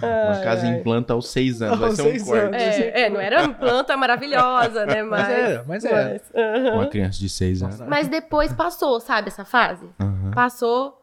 uma 0.00 0.40
casa 0.42 0.66
em 0.66 0.82
planta 0.82 1.12
aos 1.12 1.28
6 1.28 1.60
anos, 1.60 1.78
vai 1.80 1.90
ser 1.90 2.02
um 2.02 2.24
corte. 2.24 2.56
É, 2.56 3.02
é, 3.02 3.10
não 3.10 3.20
era 3.20 3.46
planta 3.50 3.94
maravilhosa, 3.94 4.86
né? 4.86 5.02
Mas, 5.02 5.20
mas 5.20 5.30
era, 5.30 5.64
mas 5.68 5.84
era. 5.84 6.22
Mas, 6.34 6.74
Uma 6.74 6.86
criança 6.86 7.18
de 7.18 7.28
6 7.28 7.62
anos. 7.62 7.80
Mas 7.80 8.08
depois 8.08 8.54
passou, 8.54 8.98
sabe, 9.00 9.28
essa 9.28 9.44
fase? 9.44 9.84
Uhum. 10.00 10.30
Passou. 10.34 10.93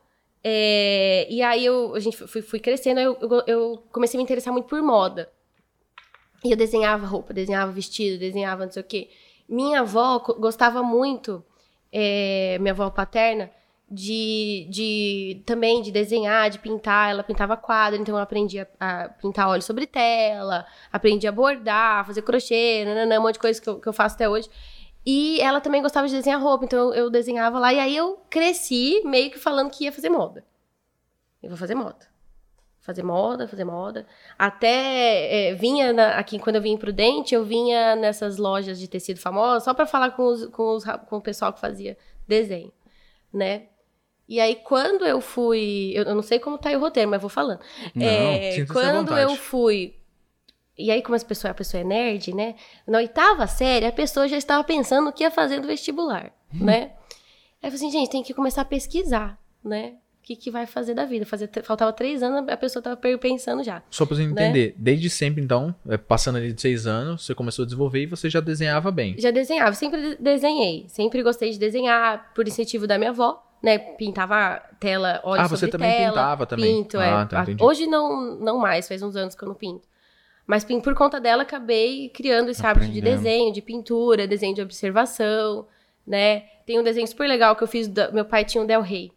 É, 0.43 1.27
e 1.29 1.41
aí 1.41 1.63
eu, 1.65 1.93
a 1.93 1.99
gente 1.99 2.17
fui, 2.17 2.41
fui 2.41 2.59
crescendo, 2.59 2.99
eu, 2.99 3.17
eu, 3.45 3.83
comecei 3.91 4.17
a 4.17 4.19
me 4.19 4.23
interessar 4.23 4.51
muito 4.51 4.67
por 4.67 4.81
moda. 4.81 5.31
E 6.43 6.51
eu 6.51 6.57
desenhava 6.57 7.05
roupa, 7.05 7.33
desenhava 7.33 7.71
vestido, 7.71 8.19
desenhava 8.19 8.65
não 8.65 8.71
sei 8.71 8.81
o 8.81 8.85
quê. 8.85 9.09
Minha 9.47 9.81
avó 9.81 10.19
gostava 10.19 10.81
muito, 10.81 11.43
é, 11.91 12.57
minha 12.59 12.73
avó 12.73 12.89
paterna, 12.89 13.51
de, 13.91 14.67
de 14.69 15.43
também 15.45 15.81
de 15.81 15.91
desenhar, 15.91 16.49
de 16.49 16.57
pintar. 16.57 17.11
Ela 17.11 17.23
pintava 17.23 17.57
quadro, 17.57 18.01
então 18.01 18.15
eu 18.15 18.21
aprendi 18.21 18.59
a, 18.59 18.67
a 18.79 19.09
pintar 19.09 19.49
óleo 19.49 19.61
sobre 19.61 19.85
tela, 19.85 20.65
aprendi 20.91 21.27
a 21.27 21.31
bordar, 21.31 22.05
fazer 22.07 22.21
crochê, 22.21 22.85
nananã, 22.85 23.19
um 23.19 23.23
monte 23.23 23.33
de 23.33 23.39
coisa 23.39 23.61
que 23.61 23.69
eu, 23.69 23.79
que 23.79 23.87
eu 23.87 23.93
faço 23.93 24.15
até 24.15 24.27
hoje. 24.27 24.49
E 25.05 25.41
ela 25.41 25.59
também 25.59 25.81
gostava 25.81 26.07
de 26.07 26.13
desenhar 26.13 26.41
roupa, 26.41 26.65
então 26.65 26.79
eu, 26.79 26.93
eu 26.93 27.09
desenhava 27.09 27.57
lá. 27.59 27.73
E 27.73 27.79
aí 27.79 27.95
eu 27.95 28.21
cresci 28.29 29.01
meio 29.03 29.31
que 29.31 29.39
falando 29.39 29.71
que 29.71 29.85
ia 29.85 29.91
fazer 29.91 30.09
moda. 30.09 30.45
Eu 31.41 31.49
vou 31.49 31.57
fazer 31.57 31.75
moda. 31.75 32.09
Fazer 32.79 33.03
moda, 33.03 33.47
fazer 33.47 33.63
moda. 33.63 34.07
Até 34.37 35.49
é, 35.49 35.53
vinha 35.53 35.93
na, 35.93 36.17
aqui, 36.17 36.39
quando 36.39 36.55
eu 36.55 36.61
vim 36.61 36.77
Prudente, 36.77 37.33
eu 37.33 37.43
vinha 37.43 37.95
nessas 37.95 38.37
lojas 38.37 38.79
de 38.79 38.87
tecido 38.87 39.19
famosa 39.19 39.65
só 39.65 39.73
para 39.73 39.85
falar 39.85 40.11
com, 40.11 40.23
os, 40.25 40.45
com, 40.47 40.75
os, 40.75 40.83
com 41.07 41.17
o 41.17 41.21
pessoal 41.21 41.53
que 41.53 41.59
fazia 41.59 41.97
desenho, 42.27 42.71
né? 43.31 43.67
E 44.27 44.39
aí, 44.39 44.55
quando 44.55 45.05
eu 45.05 45.19
fui. 45.19 45.91
Eu, 45.93 46.05
eu 46.05 46.15
não 46.15 46.21
sei 46.21 46.39
como 46.39 46.57
tá 46.57 46.69
aí 46.69 46.75
o 46.77 46.79
roteiro, 46.79 47.09
mas 47.09 47.19
vou 47.19 47.29
falando. 47.29 47.59
Não, 47.93 48.05
é, 48.05 48.65
quando 48.65 49.17
eu 49.17 49.35
fui. 49.35 50.00
E 50.77 50.89
aí, 50.89 51.01
como 51.01 51.15
as 51.15 51.23
pessoas, 51.23 51.51
a 51.51 51.55
pessoa 51.55 51.81
é 51.81 51.83
nerd, 51.83 52.33
né? 52.33 52.55
Na 52.87 52.97
oitava 52.97 53.45
série, 53.47 53.85
a 53.85 53.91
pessoa 53.91 54.27
já 54.27 54.37
estava 54.37 54.63
pensando 54.63 55.09
o 55.09 55.13
que 55.13 55.23
ia 55.23 55.31
fazer 55.31 55.59
no 55.59 55.67
vestibular, 55.67 56.31
hum. 56.53 56.65
né? 56.65 56.91
Aí 57.61 57.69
eu 57.69 57.71
falei 57.71 57.75
assim, 57.75 57.91
gente, 57.91 58.09
tem 58.09 58.23
que 58.23 58.33
começar 58.33 58.61
a 58.61 58.65
pesquisar, 58.65 59.37
né? 59.63 59.95
o 60.21 60.23
que, 60.23 60.35
que 60.35 60.51
vai 60.51 60.67
fazer 60.67 60.93
da 60.93 61.03
vida. 61.03 61.25
Fazer, 61.25 61.49
faltava 61.63 61.91
três 61.91 62.21
anos, 62.21 62.47
a 62.47 62.55
pessoa 62.55 62.79
estava 62.79 62.95
pensando 63.17 63.63
já. 63.63 63.81
Só 63.89 64.05
pra 64.05 64.15
você 64.15 64.27
né? 64.27 64.31
entender, 64.31 64.75
desde 64.77 65.09
sempre, 65.09 65.43
então, 65.43 65.73
é, 65.89 65.97
passando 65.97 66.37
ali 66.37 66.53
de 66.53 66.61
seis 66.61 66.85
anos, 66.85 67.25
você 67.25 67.33
começou 67.33 67.63
a 67.63 67.65
desenvolver 67.65 68.03
e 68.03 68.05
você 68.05 68.29
já 68.29 68.39
desenhava 68.39 68.91
bem. 68.91 69.15
Já 69.17 69.31
desenhava, 69.31 69.73
sempre 69.73 70.15
desenhei. 70.19 70.85
Sempre 70.87 71.23
gostei 71.23 71.49
de 71.49 71.57
desenhar, 71.57 72.31
por 72.35 72.47
incentivo 72.47 72.85
da 72.85 72.99
minha 72.99 73.09
avó, 73.09 73.43
né? 73.63 73.79
Pintava 73.79 74.61
tela, 74.79 75.19
óleo 75.23 75.41
Ah, 75.41 75.47
você 75.47 75.67
também 75.67 75.91
tela, 75.91 76.09
pintava 76.09 76.45
também. 76.45 76.83
Pinto, 76.83 76.97
é. 76.97 77.09
ah, 77.09 77.21
é. 77.23 77.25
Tá, 77.25 77.65
Hoje 77.65 77.87
não, 77.87 78.35
não 78.39 78.59
mais, 78.59 78.87
faz 78.87 79.01
uns 79.01 79.15
anos 79.15 79.33
que 79.33 79.43
eu 79.43 79.47
não 79.47 79.55
pinto. 79.55 79.89
Mas 80.45 80.63
por 80.63 80.95
conta 80.95 81.19
dela, 81.19 81.43
acabei 81.43 82.09
criando 82.09 82.49
esse 82.49 82.65
hábito 82.65 82.91
de 82.91 82.99
desenho, 83.01 83.53
de 83.53 83.61
pintura, 83.61 84.27
desenho 84.27 84.55
de 84.55 84.61
observação, 84.61 85.67
né? 86.05 86.41
Tem 86.65 86.79
um 86.79 86.83
desenho 86.83 87.07
super 87.07 87.27
legal 87.27 87.55
que 87.55 87.63
eu 87.63 87.67
fiz, 87.67 87.87
do, 87.87 88.11
meu 88.13 88.25
pai 88.25 88.43
tinha 88.43 88.63
um 88.63 88.67
Del 88.67 88.81
Rey. 88.81 89.11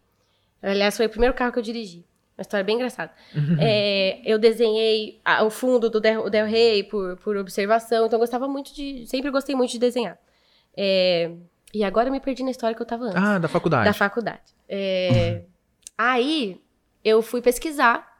Aliás, 0.63 0.97
foi 0.97 1.07
o 1.07 1.11
primeiro 1.11 1.35
carro 1.35 1.53
que 1.53 1.59
eu 1.59 1.63
dirigi. 1.63 2.05
Uma 2.37 2.43
história 2.43 2.65
bem 2.65 2.77
engraçada. 2.77 3.13
É, 3.61 4.21
eu 4.25 4.39
desenhei 4.39 5.21
o 5.45 5.51
fundo 5.51 5.89
do 5.89 6.01
Del, 6.01 6.29
Del 6.29 6.47
Rey 6.47 6.83
por, 6.85 7.17
por 7.19 7.37
observação, 7.37 8.07
então 8.07 8.17
eu 8.17 8.21
gostava 8.21 8.49
muito 8.49 8.75
de. 8.75 9.07
Sempre 9.07 9.31
gostei 9.31 9.55
muito 9.55 9.71
de 9.71 9.79
desenhar. 9.79 10.19
É, 10.77 11.31
e 11.73 11.85
agora 11.85 12.09
eu 12.09 12.13
me 12.13 12.21
perdi 12.21 12.43
na 12.43 12.51
história 12.51 12.75
que 12.75 12.83
eu 12.83 12.87
tava 12.87 13.05
antes. 13.05 13.17
Ah, 13.17 13.39
da 13.39 13.49
faculdade. 13.49 13.85
Da 13.85 13.93
faculdade. 13.93 14.55
É, 14.69 15.43
uhum. 15.43 15.45
Aí 15.99 16.61
eu 17.05 17.23
fui 17.23 17.41
pesquisar. 17.41 18.13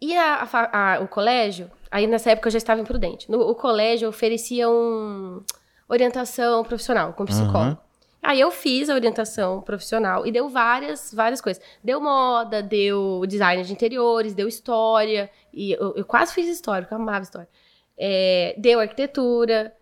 E 0.00 0.16
a, 0.16 0.48
a, 0.52 0.94
a, 0.94 1.00
o 1.00 1.08
colégio, 1.08 1.70
aí 1.94 2.08
nessa 2.08 2.32
época 2.32 2.48
eu 2.48 2.50
já 2.50 2.58
estava 2.58 2.80
imprudente. 2.80 3.30
No, 3.30 3.40
o 3.48 3.54
colégio 3.54 4.08
oferecia 4.08 4.68
um 4.68 5.40
orientação 5.88 6.64
profissional 6.64 7.12
com 7.12 7.24
psicólogo. 7.24 7.70
Uhum. 7.70 7.84
Aí 8.20 8.40
eu 8.40 8.50
fiz 8.50 8.90
a 8.90 8.94
orientação 8.94 9.60
profissional 9.60 10.26
e 10.26 10.32
deu 10.32 10.48
várias, 10.48 11.14
várias 11.14 11.40
coisas. 11.40 11.62
Deu 11.84 12.00
moda, 12.00 12.60
deu 12.60 13.24
design 13.28 13.62
de 13.62 13.72
interiores, 13.72 14.34
deu 14.34 14.48
história. 14.48 15.30
E 15.52 15.70
eu, 15.70 15.94
eu 15.94 16.04
quase 16.04 16.34
fiz 16.34 16.48
história, 16.48 16.82
porque 16.82 16.94
eu 16.94 16.98
amava 16.98 17.22
história. 17.22 17.48
É, 17.96 18.56
deu 18.58 18.80
arquitetura. 18.80 19.72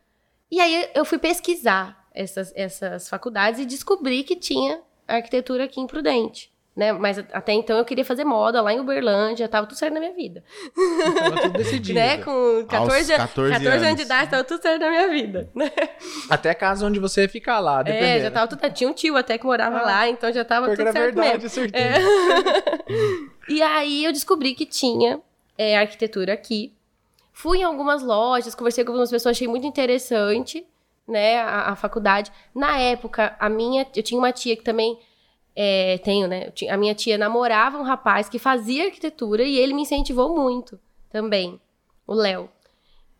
E 0.50 0.60
aí 0.60 0.90
eu 0.94 1.06
fui 1.06 1.16
pesquisar 1.16 2.06
essas, 2.12 2.52
essas 2.54 3.08
faculdades 3.08 3.58
e 3.58 3.64
descobri 3.64 4.22
que 4.22 4.36
tinha 4.36 4.82
arquitetura 5.08 5.64
aqui 5.64 5.80
em 5.80 5.86
Prudente 5.86 6.51
né? 6.74 6.92
Mas 6.92 7.18
até 7.18 7.52
então 7.52 7.76
eu 7.76 7.84
queria 7.84 8.04
fazer 8.04 8.24
moda 8.24 8.62
lá 8.62 8.72
em 8.72 8.80
Uberlândia, 8.80 9.48
tava 9.48 9.66
tudo 9.66 9.76
certo 9.76 9.92
na 9.92 10.00
minha 10.00 10.14
vida. 10.14 10.42
Tava 11.14 11.40
tudo 11.42 11.58
decidido. 11.58 11.98
né? 11.98 12.18
Com 12.18 12.64
14, 12.66 13.14
14, 13.14 13.52
14 13.52 13.68
anos. 13.68 13.82
anos 13.82 13.96
de 13.96 14.02
idade, 14.02 14.30
tava 14.30 14.44
tudo 14.44 14.62
certo 14.62 14.80
na 14.80 14.88
minha 14.88 15.08
vida, 15.08 15.50
né? 15.54 15.70
Até 16.30 16.50
a 16.50 16.54
casa 16.54 16.86
onde 16.86 16.98
você 16.98 17.22
ia 17.22 17.28
ficar 17.28 17.60
lá, 17.60 17.82
dependendo. 17.82 18.06
É, 18.06 18.20
já 18.20 18.30
tava 18.30 18.48
tudo... 18.48 18.70
Tinha 18.70 18.88
um 18.88 18.94
tio 18.94 19.16
até 19.16 19.36
que 19.36 19.44
morava 19.44 19.78
ah, 19.80 19.82
lá, 19.82 20.08
então 20.08 20.32
já 20.32 20.44
tava 20.44 20.70
tudo 20.70 20.80
era 20.80 20.92
certo 20.92 21.14
verdade, 21.14 21.42
mesmo. 21.42 21.64
É. 21.76 21.98
e 23.52 23.60
aí 23.60 24.04
eu 24.04 24.12
descobri 24.12 24.54
que 24.54 24.64
tinha 24.64 25.20
é, 25.58 25.76
arquitetura 25.76 26.32
aqui. 26.32 26.72
Fui 27.34 27.58
em 27.58 27.64
algumas 27.64 28.02
lojas, 28.02 28.54
conversei 28.54 28.84
com 28.84 28.92
algumas 28.92 29.10
pessoas, 29.10 29.36
achei 29.36 29.48
muito 29.48 29.66
interessante, 29.66 30.66
né, 31.06 31.38
a, 31.38 31.72
a 31.72 31.76
faculdade. 31.76 32.32
Na 32.54 32.78
época, 32.78 33.36
a 33.38 33.48
minha... 33.50 33.86
Eu 33.94 34.02
tinha 34.02 34.18
uma 34.18 34.32
tia 34.32 34.56
que 34.56 34.62
também 34.62 34.98
é, 35.54 35.98
tenho, 35.98 36.26
né? 36.26 36.52
A 36.70 36.76
minha 36.76 36.94
tia 36.94 37.18
namorava 37.18 37.78
um 37.78 37.82
rapaz 37.82 38.28
que 38.28 38.38
fazia 38.38 38.86
arquitetura 38.86 39.42
e 39.42 39.56
ele 39.56 39.74
me 39.74 39.82
incentivou 39.82 40.34
muito 40.34 40.78
também, 41.10 41.60
o 42.06 42.14
Léo. 42.14 42.48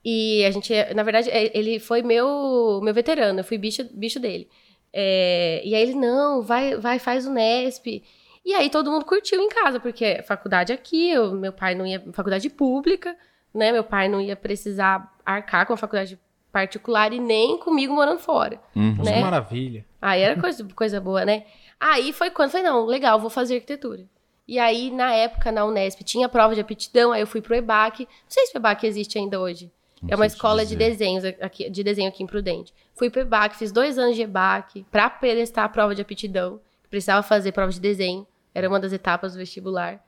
E 0.05 0.45
a 0.45 0.51
gente, 0.51 0.73
na 0.95 1.03
verdade, 1.03 1.31
é, 1.31 1.57
ele 1.57 1.79
foi 1.79 2.03
meu 2.03 2.81
meu 2.83 2.93
veterano, 2.93 3.41
eu 3.41 3.45
fui 3.45 3.59
bicho, 3.59 3.85
bicho 3.93 4.19
dele. 4.19 4.49
É, 4.93 5.63
e 5.65 5.75
aí 5.75 5.83
ele, 5.83 5.95
não, 5.95 6.43
vai, 6.43 6.77
vai, 6.77 6.99
faz 6.99 7.27
o 7.27 7.33
Nesp. 7.33 8.03
E 8.45 8.55
aí 8.55 8.69
todo 8.69 8.91
mundo 8.91 9.05
curtiu 9.05 9.41
em 9.41 9.49
casa, 9.49 9.79
porque 9.79 10.23
faculdade 10.27 10.73
aqui, 10.73 11.11
eu, 11.11 11.33
meu 11.33 11.53
pai 11.53 11.75
não 11.75 11.87
ia 11.87 12.03
faculdade 12.13 12.51
pública, 12.51 13.17
né? 13.55 13.71
Meu 13.71 13.85
pai 13.85 14.09
não 14.09 14.21
ia 14.21 14.35
precisar 14.35 15.17
arcar 15.25 15.67
com 15.67 15.75
a 15.75 15.77
faculdade 15.77 16.19
particular 16.51 17.13
e 17.13 17.21
nem 17.21 17.59
comigo 17.59 17.95
morando 17.95 18.19
fora. 18.19 18.61
Uhum. 18.75 18.97
Né? 19.03 19.21
Maravilha. 19.21 19.87
Aí 20.01 20.21
era 20.21 20.39
coisa, 20.39 20.67
coisa 20.75 21.01
boa, 21.01 21.25
né? 21.25 21.45
Aí 21.85 22.13
foi 22.13 22.31
quando 22.31 22.53
falei, 22.53 22.65
não, 22.65 22.87
legal, 22.87 23.19
vou 23.19 23.29
fazer 23.29 23.57
arquitetura. 23.57 24.07
E 24.47 24.57
aí, 24.57 24.89
na 24.89 25.13
época, 25.15 25.51
na 25.51 25.65
Unesp, 25.65 26.05
tinha 26.05 26.29
prova 26.29 26.55
de 26.55 26.61
aptidão, 26.61 27.11
aí 27.11 27.21
eu 27.21 27.27
fui 27.27 27.41
pro 27.41 27.57
EBAC. 27.57 28.05
Não 28.05 28.09
sei 28.29 28.47
se 28.47 28.55
o 28.55 28.59
EBAC 28.59 28.87
existe 28.87 29.19
ainda 29.19 29.41
hoje. 29.41 29.69
Não 30.01 30.11
é 30.11 30.15
uma 30.15 30.27
escola 30.27 30.65
de 30.65 30.77
desenhos 30.77 31.25
aqui, 31.25 31.69
de 31.69 31.83
desenho 31.83 32.09
aqui 32.09 32.23
em 32.23 32.27
Prudente. 32.27 32.73
Fui 32.95 33.11
pro 33.11 33.23
EBAC, 33.23 33.57
fiz 33.57 33.73
dois 33.73 33.99
anos 33.99 34.15
de 34.15 34.23
EBAC 34.23 34.87
pra 34.93 35.11
prestar 35.11 35.65
a 35.65 35.69
prova 35.69 35.93
de 35.93 36.03
aptidão. 36.03 36.61
Precisava 36.89 37.21
fazer 37.21 37.51
prova 37.51 37.73
de 37.73 37.81
desenho. 37.81 38.25
Era 38.55 38.69
uma 38.69 38.79
das 38.79 38.93
etapas 38.93 39.33
do 39.33 39.39
vestibular. 39.39 40.05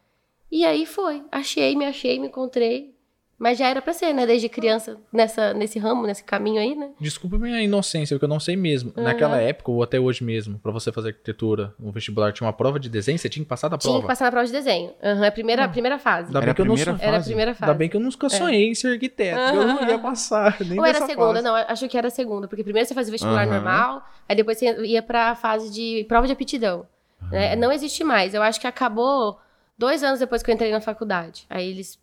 E 0.53 0.65
aí 0.65 0.87
foi. 0.87 1.25
Achei, 1.33 1.75
me 1.75 1.87
achei, 1.87 2.21
me 2.21 2.29
encontrei. 2.29 2.94
Mas 3.38 3.59
já 3.59 3.68
era 3.68 3.83
pra 3.83 3.92
ser, 3.92 4.12
né? 4.12 4.27
Desde 4.27 4.49
criança, 4.49 4.97
nessa, 5.12 5.53
nesse 5.53 5.79
ramo, 5.79 6.07
nesse 6.07 6.23
caminho 6.23 6.61
aí, 6.61 6.75
né? 6.75 6.90
Desculpa 7.01 7.37
minha 7.37 7.61
inocência, 7.61 8.14
porque 8.14 8.25
eu 8.25 8.29
não 8.29 8.38
sei 8.38 8.57
mesmo. 8.57 8.92
Uhum. 8.97 9.03
Naquela 9.03 9.38
época, 9.40 9.70
ou 9.70 9.83
até 9.83 9.99
hoje 9.99 10.23
mesmo, 10.23 10.59
para 10.59 10.70
você 10.70 10.92
fazer 10.92 11.09
arquitetura, 11.09 11.75
no 11.79 11.90
vestibular, 11.90 12.33
tinha 12.33 12.47
uma 12.47 12.53
prova 12.53 12.79
de 12.79 12.88
desenho? 12.88 13.18
Você 13.18 13.29
tinha 13.29 13.44
que 13.44 13.49
passar 13.49 13.68
da 13.68 13.77
prova? 13.77 13.99
Tinha 13.99 14.03
que 14.03 14.07
passar 14.07 14.27
na 14.27 14.31
prova 14.31 14.47
de 14.47 14.53
desenho. 14.53 14.92
Uhum, 15.03 15.25
é 15.25 15.29
a 15.29 15.33
primeira, 15.33 15.64
ah. 15.64 15.68
primeira 15.68 15.99
fase. 15.99 16.29
Ainda 16.29 16.40
bem 16.40 16.55
que 16.55 16.61
eu 16.61 16.64
não 16.64 16.77
sou... 16.77 16.97
Era 17.01 17.18
a 17.18 17.23
primeira 17.23 17.55
fase. 17.55 17.64
Ainda 17.64 17.79
bem 17.79 17.88
que 17.88 17.97
eu 17.97 18.01
nunca 18.01 18.29
sonhei 18.29 18.68
é. 18.68 18.70
em 18.70 18.75
ser 18.75 18.88
arquiteto, 18.92 19.38
uhum. 19.38 19.62
eu 19.62 19.66
não 19.66 19.88
ia 19.88 19.99
passar, 19.99 20.57
nem 20.61 20.79
Ou 20.79 20.87
era 20.87 20.99
a 20.99 21.07
segunda, 21.07 21.35
fase. 21.35 21.44
não, 21.44 21.55
acho 21.55 21.88
que 21.88 21.99
era 21.99 22.09
a 22.09 22.11
segunda. 22.11 22.47
Porque 22.47 22.62
primeiro 22.62 22.87
você 22.87 22.94
fazia 22.94 23.11
o 23.11 23.12
vestibular 23.12 23.47
normal, 23.47 24.09
aí 24.29 24.37
depois 24.37 24.59
você 24.59 24.87
ia 24.87 25.03
pra 25.03 25.35
fase 25.35 25.70
de 25.73 26.05
prova 26.09 26.27
de 26.27 26.33
aptidão. 26.33 26.87
Né? 27.31 27.57
Não 27.57 27.73
existe 27.73 28.05
mais. 28.05 28.33
Eu 28.33 28.42
acho 28.42 28.61
que 28.61 28.66
acabou 28.66 29.38
dois 29.77 30.03
anos 30.03 30.20
depois 30.20 30.42
que 30.42 30.51
eu 30.51 30.55
entrei 30.55 30.70
na 30.70 30.81
faculdade. 30.81 31.47
Aí 31.51 31.68
eles 31.68 31.99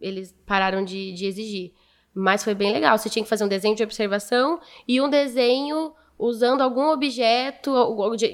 eles 0.00 0.34
pararam 0.46 0.84
de, 0.84 1.12
de 1.12 1.26
exigir. 1.26 1.72
Mas 2.14 2.42
foi 2.42 2.54
bem 2.54 2.72
legal. 2.72 2.96
Você 2.96 3.10
tinha 3.10 3.22
que 3.22 3.28
fazer 3.28 3.44
um 3.44 3.48
desenho 3.48 3.76
de 3.76 3.82
observação 3.82 4.60
e 4.88 5.00
um 5.00 5.08
desenho 5.08 5.92
usando 6.18 6.62
algum 6.62 6.90
objeto 6.90 7.72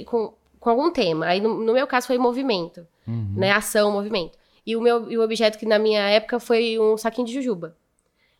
com, 0.06 0.34
com 0.60 0.70
algum 0.70 0.90
tema. 0.90 1.26
Aí, 1.26 1.40
no, 1.40 1.54
no 1.54 1.72
meu 1.72 1.86
caso, 1.86 2.06
foi 2.06 2.18
movimento. 2.18 2.86
Uhum. 3.06 3.34
Né? 3.36 3.50
Ação, 3.50 3.90
movimento. 3.90 4.38
E 4.64 4.76
o 4.76 4.80
meu 4.80 5.10
e 5.10 5.18
o 5.18 5.22
objeto 5.22 5.58
que 5.58 5.66
na 5.66 5.78
minha 5.78 6.08
época 6.08 6.38
foi 6.38 6.78
um 6.78 6.96
saquinho 6.96 7.26
de 7.26 7.34
jujuba. 7.34 7.76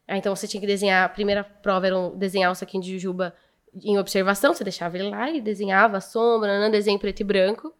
Ah, 0.06 0.16
então 0.16 0.34
você 0.34 0.46
tinha 0.46 0.60
que 0.60 0.66
desenhar. 0.66 1.04
A 1.04 1.08
primeira 1.08 1.42
prova 1.42 1.86
era 1.86 1.98
um, 1.98 2.16
desenhar 2.16 2.52
o 2.52 2.54
saquinho 2.54 2.82
de 2.82 2.92
jujuba 2.92 3.34
em 3.74 3.98
observação. 3.98 4.54
Você 4.54 4.62
deixava 4.62 4.96
ele 4.96 5.10
lá 5.10 5.30
e 5.30 5.40
desenhava 5.40 5.96
a 5.96 6.00
sombra, 6.00 6.68
um 6.68 6.70
desenho 6.70 6.98
preto 6.98 7.20
e 7.20 7.24
branco. 7.24 7.72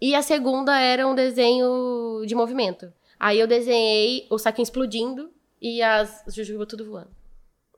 E 0.00 0.14
a 0.14 0.22
segunda 0.22 0.78
era 0.78 1.06
um 1.06 1.14
desenho 1.14 2.24
de 2.26 2.34
movimento. 2.34 2.92
Aí 3.18 3.40
eu 3.40 3.46
desenhei 3.46 4.26
o 4.30 4.38
saquinho 4.38 4.64
explodindo 4.64 5.30
e 5.60 5.82
as 5.82 6.24
jujuba 6.28 6.66
tudo 6.66 6.84
voando. 6.84 7.16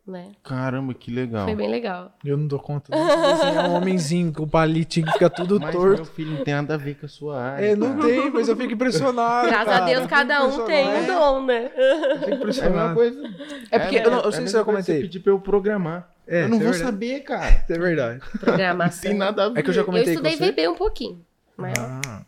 Né? 0.07 0.33
Caramba, 0.43 0.95
que 0.95 1.11
legal. 1.11 1.45
Foi 1.45 1.55
bem 1.55 1.69
legal. 1.69 2.17
Eu 2.25 2.39
não 2.39 2.47
dou 2.47 2.59
conta 2.59 2.91
de 2.91 2.99
desenhar 2.99 3.69
um 3.69 3.75
homenzinho 3.75 4.33
com 4.33 4.45
o 4.45 4.49
palitinho 4.49 5.05
que 5.05 5.13
fica 5.13 5.29
tudo 5.29 5.61
mas 5.61 5.75
torto. 5.75 5.97
meu 5.97 6.05
filho 6.07 6.31
não 6.31 6.45
tem 6.45 6.55
nada 6.55 6.75
a 6.75 6.77
ver 6.79 6.95
com 6.95 7.05
a 7.05 7.09
sua 7.11 7.39
área. 7.39 7.67
É, 7.67 7.77
não 7.77 7.95
cara. 7.95 8.09
tem, 8.09 8.31
mas 8.31 8.49
eu 8.49 8.57
fico 8.57 8.73
impressionado. 8.73 9.49
Graças 9.49 9.67
cara. 9.67 9.85
a 9.85 9.87
Deus, 9.87 10.07
cada 10.07 10.47
um 10.47 10.65
tem 10.65 10.89
um 10.89 11.07
dom, 11.07 11.45
né? 11.45 11.71
Eu 11.77 12.19
fico 12.21 12.31
impressionado. 12.31 12.79
É 12.79 12.85
uma 12.85 12.95
coisa. 12.95 13.23
É 13.71 13.79
porque, 13.79 13.99
é, 13.99 14.07
eu, 14.07 14.11
não, 14.11 14.21
eu 14.23 14.33
sei 14.33 14.47
se 14.47 14.57
eu 14.57 14.65
comentei. 14.65 14.95
Você 14.97 15.03
pedir 15.03 15.21
pra 15.21 15.31
eu 15.31 15.41
programar. 15.41 16.11
É, 16.27 16.45
eu 16.45 16.49
não 16.49 16.59
vou 16.59 16.71
verdade. 16.71 16.85
saber, 16.85 17.21
cara. 17.21 17.51
Isso 17.51 17.73
é 17.75 17.79
verdade. 17.79 18.21
Programação. 18.41 18.97
Não 18.97 19.11
tem 19.11 19.19
nada 19.19 19.45
a 19.45 19.49
ver. 19.51 19.61
É 19.61 19.63
que 19.63 19.69
eu 19.69 19.75
já 19.75 19.85
comentei 19.85 20.17
Eu 20.17 20.25
estudei. 20.25 20.53
VB 20.53 20.69
um 20.69 20.75
pouquinho. 20.75 21.23
Mas 21.55 21.79
ah. 21.79 22.25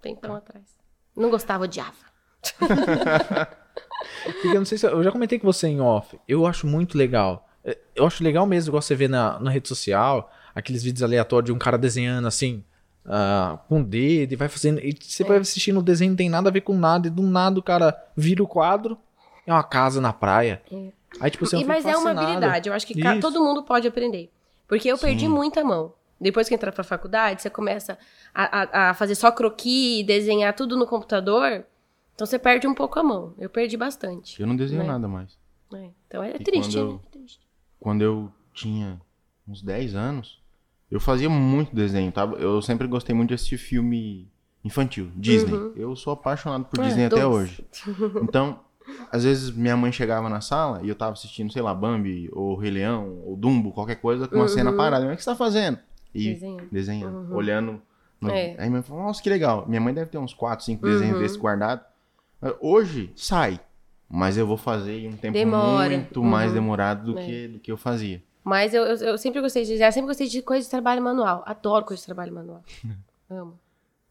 tempão 0.00 0.36
atrás. 0.36 0.64
Não 1.16 1.30
gostava, 1.30 1.64
odiava. 1.64 2.07
Porque 4.24 4.48
eu 4.48 4.54
não 4.54 4.64
sei 4.64 4.78
se. 4.78 4.86
Eu 4.86 5.02
já 5.02 5.10
comentei 5.10 5.38
com 5.38 5.46
você 5.46 5.68
em 5.68 5.80
off. 5.80 6.18
Eu 6.26 6.46
acho 6.46 6.66
muito 6.66 6.96
legal. 6.96 7.48
É, 7.64 7.76
eu 7.94 8.06
acho 8.06 8.22
legal 8.22 8.46
mesmo, 8.46 8.70
igual 8.70 8.82
você 8.82 8.94
vê 8.94 9.08
na, 9.08 9.38
na 9.40 9.50
rede 9.50 9.68
social, 9.68 10.30
aqueles 10.54 10.82
vídeos 10.82 11.02
aleatórios 11.02 11.46
de 11.46 11.52
um 11.52 11.58
cara 11.58 11.76
desenhando 11.76 12.28
assim, 12.28 12.64
uh, 13.04 13.58
com 13.68 13.80
o 13.80 13.84
dedo, 13.84 14.32
e 14.32 14.36
vai 14.36 14.48
fazendo. 14.48 14.80
E 14.80 14.96
você 15.00 15.22
é. 15.22 15.26
vai 15.26 15.38
assistindo 15.38 15.78
o 15.78 15.82
desenho, 15.82 16.10
não 16.10 16.16
tem 16.16 16.28
nada 16.28 16.48
a 16.48 16.52
ver 16.52 16.62
com 16.62 16.76
nada, 16.76 17.08
e 17.08 17.10
do 17.10 17.22
nada 17.22 17.58
o 17.58 17.62
cara 17.62 17.96
vira 18.16 18.42
o 18.42 18.46
quadro, 18.46 18.98
é 19.46 19.52
uma 19.52 19.64
casa 19.64 20.00
na 20.00 20.12
praia. 20.12 20.62
É. 20.70 20.92
Aí, 21.20 21.30
tipo, 21.30 21.46
você 21.46 21.56
e, 21.56 21.64
Mas 21.64 21.86
é 21.86 21.96
uma 21.96 22.10
habilidade, 22.10 22.68
eu 22.68 22.74
acho 22.74 22.86
que 22.86 22.94
todo 23.20 23.42
mundo 23.42 23.62
pode 23.62 23.88
aprender. 23.88 24.30
Porque 24.66 24.88
eu 24.88 24.96
Sim. 24.96 25.06
perdi 25.06 25.28
muita 25.28 25.64
mão. 25.64 25.94
Depois 26.20 26.48
que 26.48 26.54
entrar 26.54 26.72
pra 26.72 26.84
faculdade, 26.84 27.40
você 27.40 27.48
começa 27.48 27.96
a, 28.34 28.62
a, 28.62 28.90
a 28.90 28.94
fazer 28.94 29.14
só 29.14 29.30
croquis, 29.30 30.04
desenhar 30.04 30.52
tudo 30.54 30.76
no 30.76 30.86
computador. 30.86 31.64
Então 32.18 32.26
você 32.26 32.36
perde 32.36 32.66
um 32.66 32.74
pouco 32.74 32.98
a 32.98 33.02
mão. 33.04 33.32
Eu 33.38 33.48
perdi 33.48 33.76
bastante. 33.76 34.40
Eu 34.42 34.46
não 34.48 34.56
desenho 34.56 34.82
né? 34.82 34.88
nada 34.88 35.06
mais. 35.06 35.38
É. 35.72 35.90
Então 36.08 36.20
é 36.20 36.32
triste, 36.36 36.72
quando 36.72 36.78
eu, 36.80 36.92
né? 36.94 36.98
É 37.04 37.10
triste. 37.10 37.48
Quando 37.78 38.02
eu 38.02 38.32
tinha 38.52 39.00
uns 39.46 39.62
10 39.62 39.94
anos, 39.94 40.42
eu 40.90 40.98
fazia 40.98 41.30
muito 41.30 41.72
desenho, 41.72 42.10
tá? 42.10 42.24
Eu 42.24 42.60
sempre 42.60 42.88
gostei 42.88 43.14
muito 43.14 43.28
de 43.28 43.34
assistir 43.34 43.56
filme 43.56 44.28
infantil, 44.64 45.12
Disney. 45.14 45.54
Uhum. 45.54 45.72
Eu 45.76 45.94
sou 45.94 46.12
apaixonado 46.12 46.64
por 46.64 46.80
é, 46.80 46.88
Disney 46.88 47.04
até 47.04 47.24
hoje. 47.24 47.64
Então, 48.20 48.58
às 49.12 49.22
vezes 49.22 49.52
minha 49.52 49.76
mãe 49.76 49.92
chegava 49.92 50.28
na 50.28 50.40
sala 50.40 50.80
e 50.82 50.88
eu 50.88 50.96
tava 50.96 51.12
assistindo, 51.12 51.52
sei 51.52 51.62
lá, 51.62 51.72
Bambi, 51.72 52.28
ou 52.32 52.56
Rei 52.56 52.72
Leão, 52.72 53.22
ou 53.24 53.36
Dumbo, 53.36 53.70
qualquer 53.70 54.00
coisa, 54.00 54.26
com 54.26 54.34
uma 54.34 54.42
uhum. 54.42 54.48
cena 54.48 54.72
parada. 54.72 55.06
O 55.06 55.14
que 55.14 55.22
você 55.22 55.30
tá 55.30 55.36
fazendo? 55.36 55.78
E 56.12 56.32
desenhando, 56.32 56.68
desenhando 56.72 57.16
uhum. 57.16 57.36
olhando. 57.36 57.82
No... 58.20 58.28
É. 58.28 58.56
Aí 58.58 58.68
minha 58.68 58.70
mãe 58.70 58.82
falou, 58.82 59.04
nossa, 59.04 59.22
que 59.22 59.30
legal. 59.30 59.68
Minha 59.68 59.80
mãe 59.80 59.94
deve 59.94 60.10
ter 60.10 60.18
uns 60.18 60.34
4, 60.34 60.64
5 60.64 60.84
desenhos 60.84 61.14
uhum. 61.14 61.22
desse 61.22 61.38
guardado. 61.38 61.82
Hoje 62.60 63.12
sai, 63.16 63.60
mas 64.08 64.36
eu 64.36 64.46
vou 64.46 64.56
fazer 64.56 65.00
em 65.00 65.08
um 65.08 65.16
tempo 65.16 65.34
Demora. 65.34 65.96
muito 65.96 66.20
uhum. 66.20 66.26
mais 66.26 66.52
demorado 66.52 67.12
do, 67.12 67.18
é. 67.18 67.24
que, 67.24 67.48
do 67.48 67.58
que 67.58 67.70
eu 67.70 67.76
fazia. 67.76 68.22
Mas 68.42 68.72
eu, 68.72 68.82
eu, 68.84 68.96
eu, 68.96 69.18
sempre 69.18 69.40
gostei 69.40 69.64
de 69.64 69.70
desenhar, 69.70 69.92
sempre 69.92 70.08
gostei 70.08 70.26
de 70.26 70.40
coisa 70.40 70.64
de 70.64 70.70
trabalho 70.70 71.02
manual. 71.02 71.42
Adoro 71.44 71.84
coisa 71.84 72.00
de 72.00 72.06
trabalho 72.06 72.32
manual. 72.32 72.62
Amo. 73.28 73.58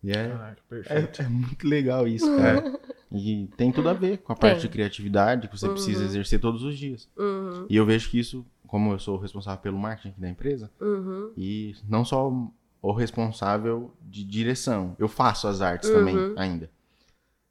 E 0.03 0.11
é, 0.11 0.55
é, 0.71 1.23
é, 1.23 1.27
muito 1.27 1.67
legal 1.67 2.07
isso, 2.07 2.27
cara. 2.37 2.79
e 3.11 3.49
tem 3.57 3.71
tudo 3.71 3.89
a 3.89 3.93
ver 3.93 4.19
com 4.19 4.31
a 4.31 4.35
parte 4.37 4.57
tem. 4.57 4.61
de 4.61 4.69
criatividade 4.69 5.47
que 5.47 5.57
você 5.57 5.67
uhum. 5.67 5.73
precisa 5.73 6.03
exercer 6.03 6.39
todos 6.39 6.61
os 6.63 6.77
dias. 6.77 7.09
Uhum. 7.17 7.65
E 7.67 7.75
eu 7.75 7.85
vejo 7.85 8.09
que 8.11 8.19
isso, 8.19 8.45
como 8.67 8.91
eu 8.91 8.99
sou 8.99 9.17
o 9.17 9.19
responsável 9.19 9.59
pelo 9.59 9.77
marketing 9.77 10.13
da 10.19 10.29
empresa, 10.29 10.69
uhum. 10.79 11.31
e 11.35 11.75
não 11.89 12.05
só 12.05 12.31
o 12.79 12.91
responsável 12.91 13.91
de 14.01 14.23
direção, 14.23 14.95
eu 14.99 15.07
faço 15.07 15.47
as 15.47 15.61
artes 15.61 15.89
também 15.89 16.15
Uhum. 16.15 16.35
ainda. 16.37 16.69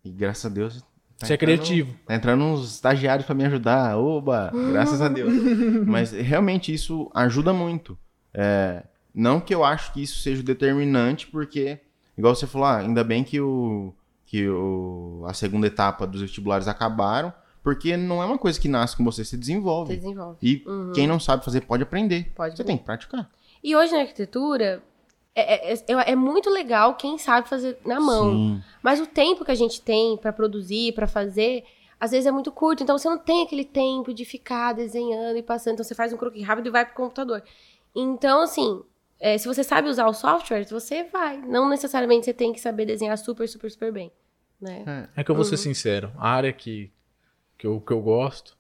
E 0.06 0.10
graças 0.12 0.46
a 0.46 0.48
Deus. 0.48 0.80
Tá 1.18 1.26
Você 1.26 1.34
é 1.34 1.36
criativo. 1.36 1.94
Tá 2.06 2.14
entrando 2.14 2.44
uns 2.44 2.74
estagiários 2.74 3.26
pra 3.26 3.34
me 3.34 3.44
ajudar. 3.44 3.96
Oba! 3.98 4.52
Graças 4.70 5.00
a 5.00 5.08
Deus. 5.08 5.32
Mas 5.86 6.12
realmente 6.12 6.72
isso 6.72 7.10
ajuda 7.14 7.54
muito. 7.54 7.98
É, 8.34 8.84
não 9.14 9.40
que 9.40 9.54
eu 9.54 9.64
acho 9.64 9.94
que 9.94 10.02
isso 10.02 10.20
seja 10.20 10.42
o 10.42 10.44
determinante, 10.44 11.26
porque, 11.26 11.80
igual 12.18 12.34
você 12.34 12.46
falou, 12.46 12.68
ah, 12.68 12.76
ainda 12.76 13.02
bem 13.02 13.24
que, 13.24 13.40
o, 13.40 13.94
que 14.26 14.46
o, 14.46 15.24
a 15.26 15.32
segunda 15.32 15.66
etapa 15.66 16.06
dos 16.06 16.20
vestibulares 16.20 16.68
acabaram, 16.68 17.32
porque 17.62 17.96
não 17.96 18.22
é 18.22 18.26
uma 18.26 18.36
coisa 18.38 18.60
que 18.60 18.68
nasce 18.68 18.94
com 18.94 19.02
você, 19.02 19.24
se 19.24 19.38
desenvolve. 19.38 19.94
Você 19.94 20.00
desenvolve. 20.00 20.36
E 20.42 20.62
quem 20.94 21.06
não 21.06 21.18
sabe 21.18 21.44
fazer 21.44 21.62
pode 21.62 21.82
aprender. 21.82 22.30
Pode 22.34 22.54
Você 22.54 22.62
aprender. 22.62 22.66
tem 22.66 22.78
que 22.78 22.84
praticar. 22.84 23.30
E 23.64 23.74
hoje 23.74 23.90
na 23.90 24.00
arquitetura, 24.00 24.82
é, 25.36 25.72
é, 25.72 25.74
é, 25.74 26.12
é 26.12 26.16
muito 26.16 26.48
legal 26.48 26.94
quem 26.94 27.18
sabe 27.18 27.46
fazer 27.46 27.78
na 27.84 28.00
mão. 28.00 28.30
Sim. 28.30 28.62
Mas 28.82 28.98
o 29.00 29.06
tempo 29.06 29.44
que 29.44 29.50
a 29.50 29.54
gente 29.54 29.82
tem 29.82 30.16
pra 30.16 30.32
produzir, 30.32 30.94
pra 30.94 31.06
fazer, 31.06 31.62
às 32.00 32.10
vezes 32.10 32.26
é 32.26 32.32
muito 32.32 32.50
curto. 32.50 32.82
Então 32.82 32.96
você 32.96 33.06
não 33.06 33.18
tem 33.18 33.42
aquele 33.44 33.64
tempo 33.64 34.14
de 34.14 34.24
ficar 34.24 34.72
desenhando 34.72 35.36
e 35.36 35.42
passando. 35.42 35.74
Então 35.74 35.84
você 35.84 35.94
faz 35.94 36.10
um 36.10 36.16
croquis 36.16 36.42
rápido 36.42 36.68
e 36.68 36.70
vai 36.70 36.86
pro 36.86 36.94
computador. 36.94 37.42
Então, 37.94 38.40
assim, 38.40 38.82
é, 39.20 39.36
se 39.36 39.46
você 39.46 39.62
sabe 39.62 39.90
usar 39.90 40.06
o 40.06 40.14
software, 40.14 40.64
você 40.64 41.04
vai. 41.04 41.36
Não 41.36 41.68
necessariamente 41.68 42.24
você 42.24 42.32
tem 42.32 42.52
que 42.52 42.60
saber 42.60 42.86
desenhar 42.86 43.18
super, 43.18 43.46
super, 43.46 43.70
super 43.70 43.92
bem. 43.92 44.10
Né? 44.58 45.08
É 45.14 45.22
que 45.22 45.30
eu 45.30 45.34
vou 45.34 45.44
ser 45.44 45.58
sincero, 45.58 46.10
a 46.16 46.30
área 46.30 46.50
que, 46.50 46.90
que, 47.58 47.66
eu, 47.66 47.78
que 47.78 47.92
eu 47.92 48.00
gosto 48.00 48.56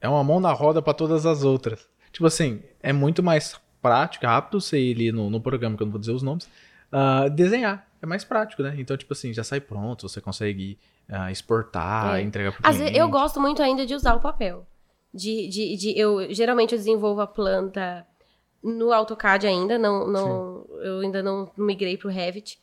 é 0.00 0.08
uma 0.08 0.22
mão 0.22 0.38
na 0.38 0.52
roda 0.52 0.80
pra 0.80 0.94
todas 0.94 1.26
as 1.26 1.42
outras. 1.42 1.88
Tipo 2.12 2.26
assim, 2.26 2.62
é 2.80 2.92
muito 2.92 3.24
mais 3.24 3.60
prático, 3.80 4.26
rápido 4.26 4.60
você 4.60 4.78
ir 4.78 4.94
ali 4.94 5.12
no, 5.12 5.30
no 5.30 5.40
programa, 5.40 5.76
que 5.76 5.82
eu 5.82 5.86
não 5.86 5.92
vou 5.92 6.00
dizer 6.00 6.12
os 6.12 6.22
nomes, 6.22 6.48
ah, 6.92 7.28
desenhar. 7.28 7.86
É 8.02 8.06
mais 8.06 8.24
prático, 8.24 8.62
né? 8.62 8.74
Então, 8.78 8.96
tipo 8.96 9.12
assim, 9.12 9.32
já 9.32 9.42
sai 9.42 9.60
pronto, 9.60 10.08
você 10.08 10.20
consegue 10.20 10.78
ah, 11.08 11.30
exportar, 11.30 12.16
É. 12.18 12.22
entregar 12.22 12.52
pro 12.52 12.60
Às 12.68 12.76
cliente. 12.76 12.96
eu 12.98 13.08
gosto 13.08 13.40
muito 13.40 13.62
ainda 13.62 13.86
de 13.86 13.94
usar 13.94 14.14
o 14.14 14.20
papel. 14.20 14.66
De, 15.14 15.48
de, 15.48 15.76
de, 15.76 15.98
eu 15.98 16.32
geralmente 16.34 16.72
eu 16.72 16.78
desenvolvo 16.78 17.20
a 17.22 17.26
planta 17.26 18.06
no 18.62 18.92
AutoCAD 18.92 19.46
ainda, 19.46 19.78
não, 19.78 20.06
não, 20.06 20.66
eu 20.82 21.00
ainda 21.00 21.22
não 21.22 21.50
migrei 21.56 21.96
pro 21.96 22.10
Revit. 22.10 22.58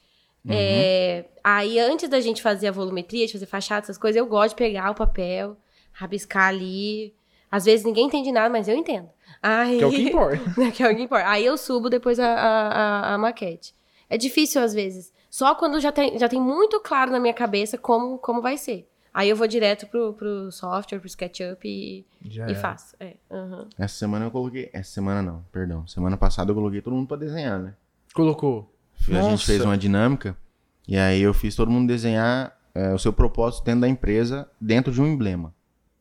É, 0.47 1.25
aí, 1.43 1.79
antes 1.79 2.09
da 2.09 2.19
gente 2.19 2.41
fazer 2.41 2.67
a 2.67 2.71
volumetria, 2.71 3.25
de 3.25 3.31
fazer 3.31 3.45
fachada, 3.45 3.85
essas 3.85 3.97
coisas, 3.97 4.19
eu 4.19 4.25
gosto 4.25 4.49
de 4.49 4.55
pegar 4.55 4.91
o 4.91 4.95
papel, 4.95 5.57
rabiscar 5.93 6.49
ali. 6.49 7.13
Às 7.53 7.65
vezes 7.65 7.85
ninguém 7.85 8.07
entende 8.07 8.31
nada, 8.31 8.49
mas 8.49 8.67
eu 8.67 8.75
entendo. 8.75 9.07
Aí, 9.41 9.77
Que 9.77 9.83
é 9.83 9.87
o 9.87 9.91
que 9.91 10.01
importa. 10.09 10.43
que 10.73 10.81
é 10.83 10.91
o 10.91 10.95
que 10.95 11.03
importa. 11.03 11.29
Aí 11.29 11.45
eu 11.45 11.55
subo 11.55 11.87
depois 11.87 12.19
a, 12.19 12.25
a, 12.27 12.67
a- 13.11 13.13
a 13.13 13.17
maquete. 13.19 13.75
É 14.09 14.17
difícil 14.17 14.59
às 14.59 14.73
vezes. 14.73 15.13
Só 15.29 15.53
quando 15.53 15.79
já 15.79 15.91
tem, 15.91 16.17
já 16.17 16.27
tem 16.27 16.41
muito 16.41 16.79
claro 16.79 17.11
na 17.11 17.19
minha 17.19 17.33
cabeça 17.33 17.77
como, 17.77 18.17
como 18.17 18.41
vai 18.41 18.57
ser. 18.57 18.89
Aí 19.13 19.29
eu 19.29 19.35
vou 19.35 19.45
direto 19.47 19.85
pro, 19.85 20.13
pro 20.13 20.51
software, 20.51 20.97
pro 20.97 21.07
SketchUp 21.07 21.63
e, 21.67 22.03
e 22.49 22.55
faço. 22.55 22.95
É, 22.99 23.13
uhum. 23.29 23.67
Essa 23.77 23.93
semana 23.95 24.25
eu 24.25 24.31
coloquei. 24.31 24.71
Essa 24.73 24.91
semana 24.91 25.21
não, 25.21 25.45
perdão. 25.51 25.85
Semana 25.85 26.17
passada 26.17 26.49
eu 26.49 26.55
coloquei 26.55 26.81
todo 26.81 26.95
mundo 26.95 27.07
pra 27.07 27.17
desenhar, 27.17 27.59
né? 27.59 27.75
Colocou. 28.15 28.73
A 29.07 29.11
Nossa. 29.11 29.29
gente 29.29 29.45
fez 29.45 29.61
uma 29.61 29.77
dinâmica 29.77 30.35
e 30.87 30.97
aí 30.97 31.21
eu 31.21 31.33
fiz 31.33 31.55
todo 31.55 31.69
mundo 31.69 31.87
desenhar 31.87 32.57
é, 32.73 32.91
o 32.93 32.97
seu 32.97 33.13
propósito 33.13 33.63
dentro 33.65 33.81
da 33.81 33.87
empresa, 33.87 34.49
dentro 34.59 34.91
de 34.91 34.99
um 34.99 35.05
emblema. 35.05 35.53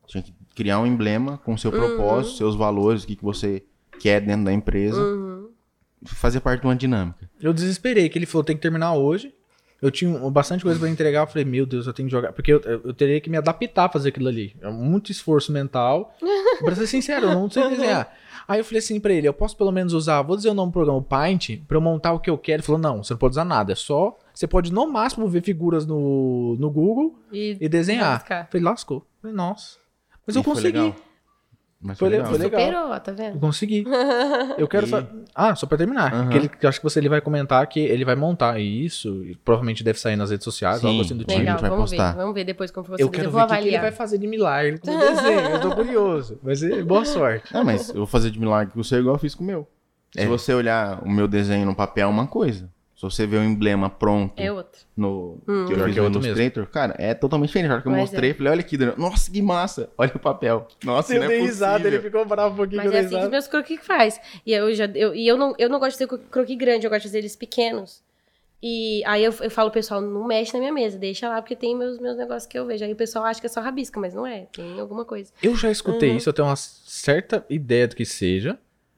Tinha 0.07 0.23
que 0.23 0.33
criar 0.55 0.79
um 0.79 0.85
emblema 0.85 1.37
com 1.43 1.57
seu 1.57 1.71
uhum. 1.71 1.77
propósito, 1.77 2.37
seus 2.37 2.55
valores, 2.55 3.03
o 3.03 3.07
que, 3.07 3.15
que 3.15 3.23
você 3.23 3.63
quer 3.99 4.21
dentro 4.21 4.45
da 4.45 4.53
empresa. 4.53 5.01
Uhum. 5.01 5.49
Fazer 6.05 6.39
parte 6.41 6.61
de 6.61 6.67
uma 6.67 6.75
dinâmica. 6.75 7.29
Eu 7.41 7.53
desesperei, 7.53 8.09
que 8.09 8.17
ele 8.17 8.25
falou 8.25 8.43
tem 8.43 8.55
que 8.55 8.61
terminar 8.61 8.93
hoje. 8.93 9.33
Eu 9.81 9.91
tinha 9.91 10.17
bastante 10.29 10.63
coisa 10.63 10.79
para 10.79 10.89
entregar, 10.89 11.23
eu 11.23 11.27
falei, 11.27 11.43
meu 11.43 11.65
Deus, 11.65 11.87
eu 11.87 11.93
tenho 11.93 12.07
que 12.07 12.11
jogar. 12.11 12.31
Porque 12.31 12.53
eu, 12.53 12.61
eu 12.61 12.93
teria 12.93 13.19
que 13.19 13.29
me 13.29 13.35
adaptar 13.35 13.85
a 13.85 13.89
fazer 13.89 14.09
aquilo 14.09 14.29
ali. 14.29 14.55
É 14.61 14.69
muito 14.69 15.11
esforço 15.11 15.51
mental. 15.51 16.15
pra 16.63 16.73
ser 16.73 16.87
sincero, 16.87 17.27
eu 17.27 17.33
não 17.33 17.49
sei 17.49 17.69
desenhar. 17.69 18.13
Aí 18.47 18.59
eu 18.59 18.65
falei 18.65 18.79
assim 18.79 18.99
pra 18.99 19.13
ele, 19.13 19.27
eu 19.27 19.33
posso 19.33 19.57
pelo 19.57 19.71
menos 19.71 19.93
usar, 19.93 20.21
vou 20.21 20.35
dizer 20.35 20.49
o 20.49 20.53
nome 20.53 20.71
do 20.71 20.73
programa, 20.73 20.97
o 20.97 21.03
Paint, 21.03 21.61
pra 21.67 21.77
eu 21.77 21.81
montar 21.81 22.13
o 22.13 22.19
que 22.19 22.29
eu 22.29 22.37
quero. 22.37 22.57
Ele 22.57 22.63
falou, 22.63 22.79
não, 22.79 23.03
você 23.03 23.13
não 23.13 23.17
pode 23.17 23.33
usar 23.33 23.45
nada, 23.45 23.71
é 23.71 23.75
só... 23.75 24.17
Você 24.33 24.47
pode, 24.47 24.73
no 24.73 24.87
máximo, 24.87 25.27
ver 25.27 25.43
figuras 25.43 25.85
no, 25.85 26.55
no 26.59 26.69
Google 26.69 27.19
e, 27.31 27.55
e 27.61 27.69
desenhar. 27.69 28.25
Eu 28.29 28.45
falei, 28.51 28.63
lascou. 28.63 29.05
Falei, 29.21 29.35
nossa. 29.35 29.82
Mas 30.25 30.35
e 30.35 30.39
eu 30.39 30.43
consegui. 30.43 30.93
Mas 31.83 31.99
foi, 31.99 32.07
legal. 32.07 32.27
Foi 32.27 32.37
legal. 32.37 32.61
Superou, 32.61 32.99
tá 33.01 33.11
vendo? 33.11 33.35
Eu 33.35 33.39
consegui. 33.41 33.83
Eu 34.57 34.69
quero. 34.69 34.87
E... 34.87 34.89
Fa... 34.89 35.05
Ah, 35.35 35.53
só 35.53 35.67
pra 35.67 35.77
terminar. 35.77 36.13
Uhum. 36.13 36.29
Que 36.29 36.37
ele, 36.37 36.47
que 36.47 36.65
acho 36.65 36.79
que 36.79 36.83
você 36.83 36.99
ele 36.99 37.09
vai 37.09 37.19
comentar 37.19 37.67
que 37.67 37.81
ele 37.81 38.05
vai 38.05 38.15
montar 38.15 38.57
isso. 38.57 39.21
E 39.25 39.35
provavelmente 39.35 39.83
deve 39.83 39.99
sair 39.99 40.15
nas 40.15 40.31
redes 40.31 40.45
sociais, 40.45 40.79
Sim. 40.79 40.87
algo 40.87 41.01
assim 41.01 41.17
do 41.17 41.25
tipo. 41.25 41.37
Legal, 41.37 41.59
vai 41.59 41.69
vamos 41.69 41.91
postar. 41.91 42.11
ver. 42.11 42.17
Vamos 42.17 42.33
ver 42.33 42.45
depois 42.45 42.71
como 42.71 42.87
você 42.87 43.03
Eu 43.03 43.09
quero 43.09 43.27
eu 43.27 43.31
ver 43.31 43.41
o 43.41 43.47
que, 43.47 43.57
que 43.57 43.67
ele 43.67 43.79
vai 43.79 43.91
fazer 43.91 44.17
de 44.17 44.27
milagre 44.27 44.77
com 44.79 44.89
o 44.89 44.97
desenho. 44.97 45.39
eu 45.39 45.59
tô 45.59 45.75
curioso. 45.75 46.39
Ser 46.55 46.85
boa 46.85 47.03
sorte. 47.03 47.53
Não, 47.53 47.65
mas 47.65 47.89
eu 47.89 47.95
vou 47.95 48.07
fazer 48.07 48.31
de 48.31 48.39
milagre 48.39 48.73
com 48.73 48.81
você 48.81 48.95
igual 48.95 49.15
eu 49.15 49.19
fiz 49.19 49.35
com 49.35 49.43
o 49.43 49.47
meu. 49.47 49.67
É. 50.15 50.21
Se 50.21 50.27
você 50.27 50.53
olhar 50.53 51.03
o 51.03 51.09
meu 51.09 51.27
desenho 51.27 51.65
no 51.65 51.75
papel, 51.75 52.07
é 52.07 52.11
uma 52.11 52.27
coisa. 52.27 52.69
Se 53.09 53.17
você 53.17 53.27
vê 53.27 53.37
o 53.37 53.43
emblema 53.43 53.89
pronto 53.89 54.39
é 54.39 54.51
outro. 54.51 54.81
no 54.95 55.37
hum. 55.47 55.65
que 55.65 55.73
eu 55.73 55.85
fiz 55.85 55.95
no 55.95 56.05
Illustrator, 56.05 56.67
cara, 56.67 56.95
é 56.97 57.13
totalmente 57.13 57.49
diferente. 57.49 57.69
Na 57.69 57.73
hora 57.75 57.81
que 57.81 57.87
eu 57.87 57.91
Mas 57.91 58.01
mostrei, 58.01 58.31
é. 58.31 58.33
falei, 58.33 58.51
olha 58.51 58.59
aqui, 58.61 58.77
Nossa, 58.97 59.31
que 59.31 59.41
massa! 59.41 59.89
Olha 59.97 60.11
o 60.15 60.19
papel. 60.19 60.67
Nossa, 60.83 61.13
eu 61.13 61.19
não 61.19 61.25
é 61.25 61.29
dei 61.29 61.41
risada, 61.41 61.87
ele 61.87 61.99
ficou 61.99 62.25
bravo 62.25 62.53
um 62.53 62.57
pouquinho 62.57 62.83
Mas 62.83 62.93
é 62.93 62.99
assim 62.99 63.19
que 63.19 63.27
meus 63.27 63.47
croquis 63.47 63.79
faz. 63.85 64.19
E 64.45 64.53
eu 64.53 64.73
já 64.73 64.85
eu, 64.85 65.13
e 65.13 65.27
eu 65.27 65.37
não, 65.37 65.53
eu 65.57 65.69
não 65.69 65.79
gosto 65.79 65.97
de 65.97 66.07
fazer 66.07 66.21
croquis 66.29 66.57
grande, 66.57 66.85
eu 66.85 66.89
gosto 66.89 67.01
de 67.01 67.07
fazer 67.09 67.19
eles 67.19 67.35
pequenos. 67.35 68.01
E 68.65 69.03
aí 69.05 69.21
eu, 69.21 69.33
eu 69.41 69.51
falo, 69.51 69.69
pessoal, 69.69 69.99
não 69.99 70.25
mexe 70.25 70.53
na 70.53 70.59
minha 70.59 70.71
mesa, 70.71 70.97
deixa 70.97 71.27
lá, 71.27 71.41
porque 71.41 71.53
tem 71.53 71.75
meus, 71.75 71.99
meus 71.99 72.15
negócios 72.15 72.45
que 72.45 72.57
eu 72.57 72.65
vejo. 72.65 72.85
Aí 72.85 72.93
o 72.93 72.95
pessoal 72.95 73.25
acha 73.25 73.41
que 73.41 73.45
é 73.45 73.49
só 73.49 73.59
rabisca, 73.59 73.99
mas 73.99 74.13
não 74.13 74.25
é, 74.25 74.47
tem 74.53 74.79
alguma 74.79 75.03
coisa. 75.03 75.33
Eu 75.43 75.53
já 75.53 75.69
escutei 75.69 76.11
uhum. 76.11 76.17
isso, 76.17 76.29
eu 76.29 76.33
tenho 76.33 76.47
uma 76.47 76.55
certa 76.55 77.45
ideia 77.49 77.89
do 77.89 77.95
que 77.95 78.05
seja, 78.05 78.57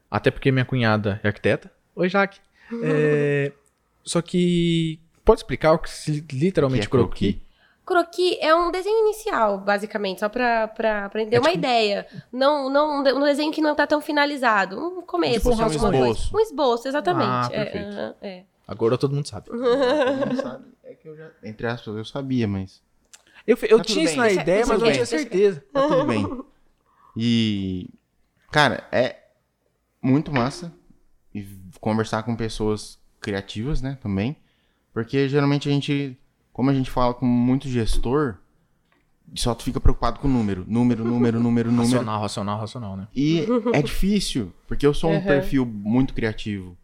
até 0.09 0.29
porque 0.29 0.51
minha 0.51 0.65
cunhada 0.65 1.19
é 1.23 1.27
arquiteta. 1.27 1.71
Oi, 1.95 2.07
Jaque. 2.07 2.39
É, 2.83 3.51
só 4.05 4.21
que. 4.21 4.99
Pode 5.23 5.39
explicar 5.39 5.73
o 5.73 5.79
que 5.79 5.89
literalmente 6.31 6.87
que 6.87 6.95
é 6.95 6.99
croquis? 6.99 7.35
Croquis 7.83 8.37
é 8.39 8.53
um 8.53 8.71
desenho 8.71 9.05
inicial, 9.05 9.59
basicamente, 9.59 10.19
só 10.19 10.29
pra, 10.29 10.67
pra, 10.67 11.09
pra 11.09 11.25
ter 11.25 11.35
é 11.35 11.39
uma 11.39 11.49
tipo... 11.49 11.59
ideia. 11.59 12.07
Não, 12.31 12.69
não, 12.69 12.99
um 13.01 13.23
desenho 13.23 13.51
que 13.51 13.61
não 13.61 13.75
tá 13.75 13.87
tão 13.87 14.01
finalizado. 14.01 14.79
Um 14.79 15.01
começo. 15.01 15.49
Tipo, 15.49 15.63
um 15.63 15.67
esboço. 15.67 16.35
Um 16.35 16.39
esboço, 16.39 16.87
exatamente. 16.87 17.27
Ah, 17.27 17.49
perfeito. 17.49 17.97
É, 17.97 18.15
é. 18.21 18.43
Agora 18.67 18.97
todo 18.97 19.15
mundo 19.15 19.27
sabe. 19.27 19.47
todo 19.47 19.57
mundo 19.57 20.41
sabe. 20.41 20.65
É 20.83 20.93
que 20.93 21.07
eu 21.07 21.15
já, 21.15 21.29
entre 21.43 21.67
aspas, 21.67 21.95
eu 21.95 22.05
sabia, 22.05 22.47
mas... 22.47 22.81
Eu, 23.45 23.57
eu 23.63 23.77
tá 23.77 23.83
tinha 23.83 24.05
isso 24.05 24.17
na 24.17 24.31
ideia, 24.31 24.65
mas 24.65 24.79
não 24.79 24.91
tinha 24.91 25.05
certeza. 25.05 25.63
Tá 25.71 25.87
tudo 25.87 26.05
bem. 26.05 26.43
E, 27.17 27.89
cara, 28.51 28.87
é 28.91 29.17
muito 30.01 30.31
massa 30.31 30.73
conversar 31.79 32.23
com 32.23 32.35
pessoas 32.35 32.99
criativas, 33.25 33.81
né, 33.81 33.97
também. 34.01 34.37
Porque 34.93 35.27
geralmente 35.27 35.67
a 35.67 35.71
gente, 35.71 36.15
como 36.53 36.69
a 36.69 36.73
gente 36.73 36.91
fala 36.91 37.13
com 37.13 37.25
muito 37.25 37.67
gestor, 37.67 38.35
só 39.33 39.55
tu 39.55 39.63
fica 39.63 39.79
preocupado 39.81 40.19
com 40.19 40.27
o 40.27 40.31
número. 40.31 40.63
Número, 40.67 41.03
número, 41.03 41.39
número, 41.39 41.71
número. 41.71 41.91
Racional, 41.91 42.21
racional, 42.21 42.59
racional, 42.59 42.95
né? 42.95 43.07
E 43.13 43.45
é 43.73 43.81
difícil, 43.81 44.53
porque 44.67 44.85
eu 44.85 44.93
sou 44.93 45.09
um 45.09 45.15
uhum. 45.15 45.23
perfil 45.23 45.65
muito 45.65 46.13
criativo. 46.13 46.77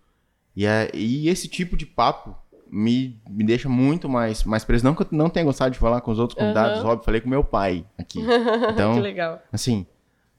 E, 0.55 0.65
é, 0.65 0.89
e 0.93 1.29
esse 1.29 1.47
tipo 1.47 1.77
de 1.77 1.85
papo 1.85 2.35
me, 2.69 3.21
me 3.29 3.43
deixa 3.43 3.69
muito 3.69 4.09
mais, 4.09 4.43
mais 4.43 4.65
preso. 4.65 4.83
Não 4.83 4.95
que 4.95 5.03
eu 5.03 5.07
não 5.11 5.29
tenha 5.29 5.45
gostado 5.45 5.71
de 5.71 5.79
falar 5.79 6.01
com 6.01 6.11
os 6.11 6.19
outros 6.19 6.37
convidados, 6.37 6.81
uhum. 6.81 6.89
óbvio, 6.89 7.05
falei 7.05 7.21
com 7.21 7.29
meu 7.29 7.43
pai 7.43 7.85
aqui. 7.97 8.19
Então, 8.73 8.95
que 8.95 8.99
legal. 8.99 9.39
assim, 9.53 9.85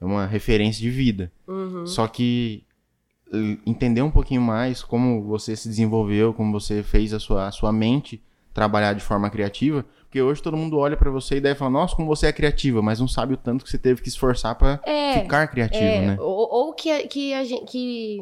é 0.01 0.05
uma 0.05 0.25
referência 0.25 0.81
de 0.81 0.89
vida. 0.89 1.31
Uhum. 1.47 1.87
Só 1.87 2.07
que 2.07 2.65
entender 3.65 4.01
um 4.01 4.11
pouquinho 4.11 4.41
mais 4.41 4.83
como 4.83 5.23
você 5.23 5.55
se 5.55 5.67
desenvolveu, 5.67 6.33
como 6.33 6.51
você 6.51 6.83
fez 6.83 7.13
a 7.13 7.19
sua, 7.19 7.47
a 7.47 7.51
sua 7.51 7.71
mente 7.71 8.21
trabalhar 8.53 8.93
de 8.93 9.01
forma 9.01 9.29
criativa, 9.29 9.83
porque 10.03 10.21
hoje 10.21 10.41
todo 10.41 10.55
mundo 10.55 10.77
olha 10.77 10.95
para 10.95 11.09
você 11.09 11.37
e 11.37 11.41
deve 11.41 11.57
falar, 11.57 11.71
nossa, 11.71 11.95
como 11.95 12.07
você 12.07 12.27
é 12.27 12.31
criativa, 12.31 12.81
mas 12.83 12.99
não 12.99 13.07
sabe 13.07 13.33
o 13.33 13.37
tanto 13.37 13.63
que 13.63 13.71
você 13.71 13.79
teve 13.79 14.01
que 14.01 14.07
esforçar 14.07 14.55
para 14.55 14.79
é, 14.85 15.21
ficar 15.21 15.47
criativo, 15.47 15.83
é, 15.83 16.01
né? 16.01 16.17
Ou, 16.19 16.47
ou, 16.51 16.73
que, 16.73 17.07
que 17.07 17.33
a 17.33 17.43
gente, 17.43 17.65
que 17.65 18.19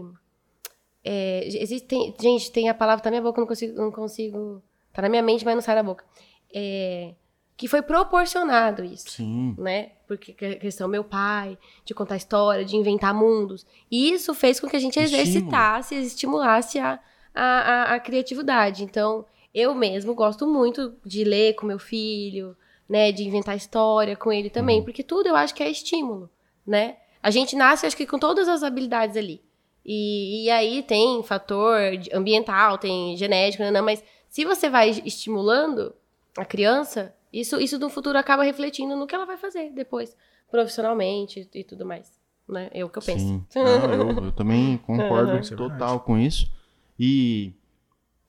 é, 1.03 1.45
existe, 1.45 1.85
tem, 1.85 2.15
gente, 2.17 2.49
tem 2.49 2.69
a 2.69 2.73
palavra 2.73 3.03
tá 3.03 3.09
na 3.09 3.15
minha 3.17 3.23
boca, 3.23 3.41
não 3.41 3.47
consigo, 3.47 3.77
não 3.77 3.91
consigo, 3.91 4.63
tá 4.93 5.01
na 5.01 5.09
minha 5.09 5.21
mente, 5.21 5.43
mas 5.43 5.53
não 5.53 5.61
sai 5.61 5.75
da 5.75 5.83
boca. 5.83 6.05
É, 6.53 7.13
que 7.57 7.67
foi 7.67 7.81
proporcionado 7.81 8.83
isso. 8.83 9.09
Sim. 9.09 9.53
Né? 9.57 9.91
Porque 10.17 10.45
a 10.45 10.55
questão 10.55 10.87
meu 10.87 11.03
pai, 11.03 11.57
de 11.85 11.93
contar 11.93 12.17
história, 12.17 12.65
de 12.65 12.75
inventar 12.75 13.13
mundos. 13.13 13.65
E 13.89 14.11
isso 14.11 14.33
fez 14.33 14.59
com 14.59 14.67
que 14.67 14.75
a 14.75 14.79
gente 14.79 14.99
exercitasse, 14.99 15.95
estimulasse 15.95 16.79
a, 16.79 16.99
a, 17.33 17.43
a, 17.43 17.95
a 17.95 17.99
criatividade. 17.99 18.83
Então, 18.83 19.25
eu 19.53 19.73
mesmo 19.73 20.13
gosto 20.13 20.45
muito 20.45 20.93
de 21.05 21.23
ler 21.23 21.53
com 21.53 21.65
meu 21.65 21.79
filho, 21.79 22.55
né? 22.89 23.11
De 23.11 23.23
inventar 23.23 23.55
história 23.55 24.15
com 24.15 24.31
ele 24.33 24.49
também. 24.49 24.79
Uhum. 24.79 24.85
Porque 24.85 25.03
tudo 25.03 25.27
eu 25.27 25.35
acho 25.35 25.55
que 25.55 25.63
é 25.63 25.69
estímulo, 25.69 26.29
né? 26.67 26.97
A 27.23 27.31
gente 27.31 27.55
nasce, 27.55 27.85
acho 27.85 27.95
que 27.95 28.05
com 28.05 28.19
todas 28.19 28.49
as 28.49 28.63
habilidades 28.63 29.15
ali. 29.15 29.41
E, 29.85 30.45
e 30.45 30.49
aí 30.49 30.83
tem 30.83 31.23
fator 31.23 31.77
ambiental, 32.13 32.77
tem 32.77 33.15
genético, 33.15 33.63
né? 33.63 33.81
mas 33.81 34.03
se 34.29 34.45
você 34.45 34.69
vai 34.69 34.89
estimulando 35.05 35.93
a 36.37 36.45
criança, 36.45 37.13
isso, 37.31 37.59
isso 37.59 37.79
no 37.79 37.89
futuro 37.89 38.17
acaba 38.17 38.43
refletindo 38.43 38.95
no 38.95 39.07
que 39.07 39.15
ela 39.15 39.25
vai 39.25 39.37
fazer 39.37 39.71
depois, 39.71 40.15
profissionalmente 40.49 41.47
e 41.53 41.63
tudo 41.63 41.85
mais. 41.85 42.11
Né? 42.47 42.69
É 42.73 42.83
o 42.83 42.89
que 42.89 42.97
eu 42.97 43.03
penso. 43.03 43.25
Sim. 43.25 43.45
Não, 43.55 43.93
eu, 43.93 44.25
eu, 44.25 44.31
também 44.31 44.77
concordo 44.77 45.31
uhum. 45.31 45.55
total 45.55 46.01
com 46.01 46.17
isso. 46.17 46.51
E 46.99 47.53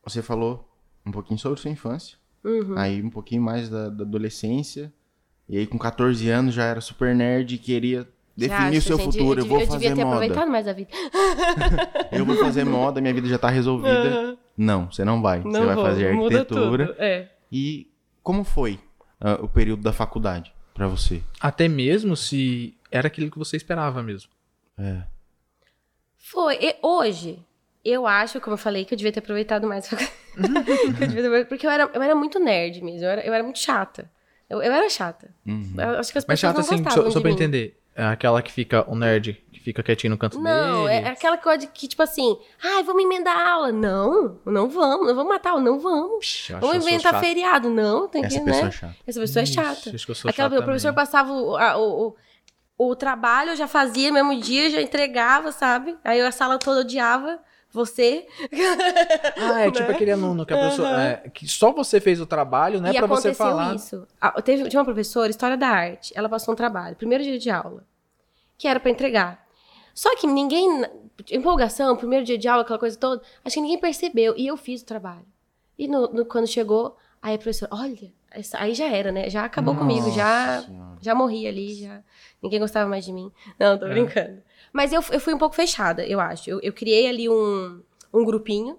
você 0.05 0.23
falou 0.23 0.69
um 1.05 1.11
pouquinho 1.11 1.39
sobre 1.39 1.61
sua 1.61 1.71
infância, 1.71 2.17
uhum. 2.45 2.79
aí 2.79 3.03
um 3.03 3.11
pouquinho 3.11 3.43
mais 3.43 3.69
da, 3.69 3.89
da, 3.89 4.05
adolescência, 4.05 4.93
e 5.49 5.59
aí 5.59 5.67
com 5.67 5.79
14 5.79 6.31
anos 6.31 6.55
já 6.55 6.65
era 6.65 6.81
super 6.81 7.15
nerd 7.15 7.57
e 7.57 7.59
queria 7.59 8.09
definir 8.37 8.79
o 8.79 8.83
seu 8.83 8.99
futuro. 8.99 9.41
Eu, 9.41 9.45
eu, 9.45 9.49
vou 9.49 9.61
eu 9.61 9.67
fazer 9.67 9.91
moda. 9.91 10.03
aproveitado 10.03 10.49
mais 10.49 10.69
a 10.69 10.73
vida. 10.73 10.91
eu 12.13 12.25
vou 12.25 12.37
fazer 12.37 12.65
moda, 12.65 13.01
minha 13.01 13.13
vida 13.13 13.27
já 13.27 13.39
tá 13.39 13.49
resolvida. 13.49 14.29
Uhum. 14.29 14.37
Não, 14.57 14.91
você 14.91 15.05
não 15.05 15.21
vai. 15.21 15.41
Não 15.41 15.51
você 15.51 15.65
vai 15.65 15.77
fazer 15.77 16.09
arquitetura. 16.09 16.95
É. 16.99 17.29
E 17.51 17.91
como 18.23 18.45
foi 18.45 18.79
uh, 19.23 19.45
o 19.45 19.49
período 19.49 19.83
da 19.83 19.93
faculdade 19.93 20.53
para 20.75 20.87
você? 20.87 21.23
Até 21.41 21.69
mesmo 21.69 22.17
se 22.17 22.77
era 22.91 23.07
aquilo 23.07 23.31
que 23.31 23.39
você 23.39 23.57
esperava 23.57 24.03
mesmo. 24.03 24.31
É. 24.77 25.03
Foi. 26.19 26.59
E 26.61 26.77
hoje, 26.83 27.39
eu 27.85 28.07
acho, 28.07 28.41
como 28.41 28.55
eu 28.55 28.59
falei, 28.59 28.85
que 28.85 28.95
eu 28.95 28.99
devia 28.99 29.13
ter 29.13 29.21
aproveitado 29.21 29.67
mais. 29.67 29.89
Porque 31.49 31.67
eu 31.67 31.71
era, 31.71 31.91
eu 31.93 32.03
era 32.03 32.15
muito 32.15 32.39
nerd 32.39 32.83
mesmo. 32.83 33.05
Eu 33.05 33.11
era, 33.11 33.27
eu 33.27 33.33
era 33.33 33.43
muito 33.43 33.59
chata. 33.59 34.11
Eu, 34.49 34.63
eu 34.63 34.73
era 34.73 34.89
chata. 34.89 35.31
Uhum. 35.47 35.75
Eu 35.79 35.99
acho 35.99 36.13
que 36.13 36.19
as 36.19 36.25
pessoas 36.25 36.29
Mas 36.29 36.39
chata, 36.41 36.55
não 36.55 36.67
assim, 36.67 36.85
só, 36.91 37.11
só 37.11 37.21
pra 37.21 37.31
mim. 37.31 37.37
entender. 37.37 37.79
É 37.95 38.05
aquela 38.05 38.41
que 38.41 38.51
fica, 38.51 38.89
o 38.91 38.95
nerd, 38.95 39.43
fica 39.63 39.83
quietinho 39.83 40.11
no 40.11 40.19
canto 40.19 40.39
não, 40.39 40.43
dele. 40.43 40.73
Não, 40.73 40.89
é 40.89 41.09
aquela 41.09 41.39
coisa 41.39 41.67
que, 41.67 41.87
tipo 41.87 42.03
assim, 42.03 42.39
ai, 42.63 42.83
vamos 42.83 43.03
emendar 43.03 43.37
a 43.37 43.51
aula. 43.53 43.73
Não, 43.73 44.39
não 44.45 44.69
vamos, 44.69 45.07
não 45.07 45.15
vamos 45.15 45.33
matar 45.33 45.51
aula, 45.51 45.63
não 45.63 45.79
vamos. 45.79 46.49
Vamos 46.61 46.77
inventar 46.77 47.19
feriado. 47.21 47.71
Não, 47.71 48.09
tem 48.09 48.25
Essa 48.25 48.39
que, 48.39 48.45
pessoa 48.45 48.63
né? 48.63 48.69
É 48.69 48.73
chata. 48.73 48.97
Essa 49.07 49.21
pessoa 49.21 49.43
é 49.43 49.47
chata. 49.47 49.91
Acho 49.95 50.05
que 50.05 50.11
eu 50.11 50.15
sou 50.15 50.29
aquela, 50.29 50.51
chata 50.51 50.61
o 50.61 50.65
professor 50.65 50.89
também. 50.89 51.05
passava 51.05 51.33
o, 51.33 51.57
a, 51.57 51.79
o, 51.79 52.17
o, 52.79 52.89
o, 52.89 52.97
trabalho, 52.97 53.51
eu 53.51 53.57
já 53.57 53.69
fazia 53.69 54.09
no 54.09 54.15
mesmo 54.15 54.41
dia, 54.41 54.69
já 54.69 54.83
entregava, 54.83 55.53
sabe? 55.53 55.97
Aí 56.05 56.21
a 56.21 56.33
sala 56.33 56.59
toda 56.59 56.81
odiava 56.81 57.39
você. 57.71 58.27
Ah, 59.37 59.61
é 59.61 59.71
tipo 59.73 59.89
né? 59.89 59.95
aquele 59.95 60.11
aluno 60.11 60.45
que 60.45 60.53
a 60.53 60.69
pessoa. 60.69 60.89
Uhum. 60.89 60.99
É, 60.99 61.31
que 61.33 61.49
só 61.49 61.73
você 61.73 62.01
fez 62.01 62.21
o 62.21 62.27
trabalho, 62.27 62.81
né? 62.81 62.91
E 62.91 62.99
pra 62.99 63.07
você 63.07 63.33
falar. 63.33 63.77
isso. 63.77 64.07
Teve, 64.45 64.69
tinha 64.69 64.81
uma 64.81 64.85
professora, 64.85 65.31
História 65.31 65.57
da 65.57 65.69
Arte. 65.69 66.13
Ela 66.17 66.29
passou 66.29 66.53
um 66.53 66.57
trabalho, 66.57 66.97
primeiro 66.97 67.23
dia 67.25 67.39
de 67.39 67.49
aula 67.49 67.85
que 68.63 68.69
era 68.69 68.79
para 68.79 68.93
entregar. 68.93 69.45
Só 69.95 70.15
que 70.17 70.27
ninguém, 70.27 70.85
empolgação, 71.31 71.97
primeiro 71.97 72.25
dia 72.25 72.39
de 72.39 72.49
aula, 72.49 72.63
aquela 72.63 72.79
coisa 72.79 72.97
toda, 72.99 73.23
acho 73.45 73.55
que 73.55 73.61
ninguém 73.61 73.79
percebeu. 73.79 74.35
E 74.37 74.47
eu 74.47 74.57
fiz 74.57 74.83
o 74.83 74.87
trabalho. 74.87 75.27
E 75.79 75.89
no, 75.89 76.09
no, 76.13 76.25
quando 76.25 76.47
chegou, 76.47 76.97
aí 77.21 77.35
a 77.35 77.39
professora, 77.39 77.75
olha, 77.75 78.13
aí 78.55 78.75
já 78.75 78.87
era, 78.87 79.11
né? 79.13 79.29
Já 79.29 79.45
acabou 79.45 79.75
Nossa 79.75 79.87
comigo, 79.87 80.11
já, 80.11 80.65
já 81.01 81.15
morri 81.15 81.47
ali, 81.47 81.75
já 81.75 82.03
ninguém 82.43 82.61
gostava 82.61 82.89
mais 82.89 83.05
de 83.05 83.13
mim. 83.13 83.31
Não, 83.59 83.79
tô 83.79 83.87
é. 83.87 83.91
brincando. 83.91 84.43
Mas 84.73 84.93
eu, 84.93 85.03
eu 85.11 85.21
fui 85.21 85.35
um 85.35 85.39
pouco 85.39 85.55
fechada, 85.55 86.07
eu 86.07 86.21
acho. 86.21 86.49
Eu, 86.49 86.61
eu 86.63 86.73
criei 86.73 87.09
ali 87.09 87.29
um, 87.29 87.83
um 88.13 88.25
grupinho, 88.25 88.79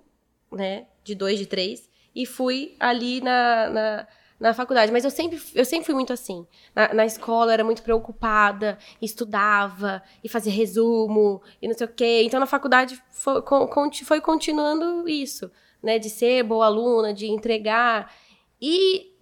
né? 0.52 0.88
De 1.04 1.14
dois, 1.16 1.38
de 1.38 1.46
três, 1.46 1.90
e 2.16 2.26
fui 2.26 2.76
ali 2.80 3.22
na, 3.22 3.70
na 3.70 4.08
na 4.44 4.54
faculdade, 4.54 4.92
mas 4.92 5.06
eu 5.06 5.10
sempre, 5.10 5.42
eu 5.56 5.64
sempre 5.64 5.86
fui 5.86 5.96
muito 5.96 6.12
assim. 6.12 6.46
Na, 6.76 6.94
na 6.94 7.06
escola 7.06 7.54
era 7.54 7.64
muito 7.64 7.82
preocupada, 7.82 8.78
estudava 9.02 10.04
e 10.22 10.28
fazia 10.28 10.52
resumo 10.52 11.42
e 11.62 11.68
não 11.70 11.74
sei 11.74 11.88
o 11.88 11.90
quê. 11.90 12.24
Então 12.26 12.42
na 12.42 12.46
faculdade 12.46 13.02
foi, 13.10 13.42
foi 14.04 14.20
continuando 14.20 15.08
isso, 15.08 15.50
né? 15.82 15.98
De 15.98 16.10
ser 16.10 16.44
boa 16.44 16.66
aluna, 16.66 17.14
de 17.14 17.26
entregar. 17.26 18.14
E 18.62 19.14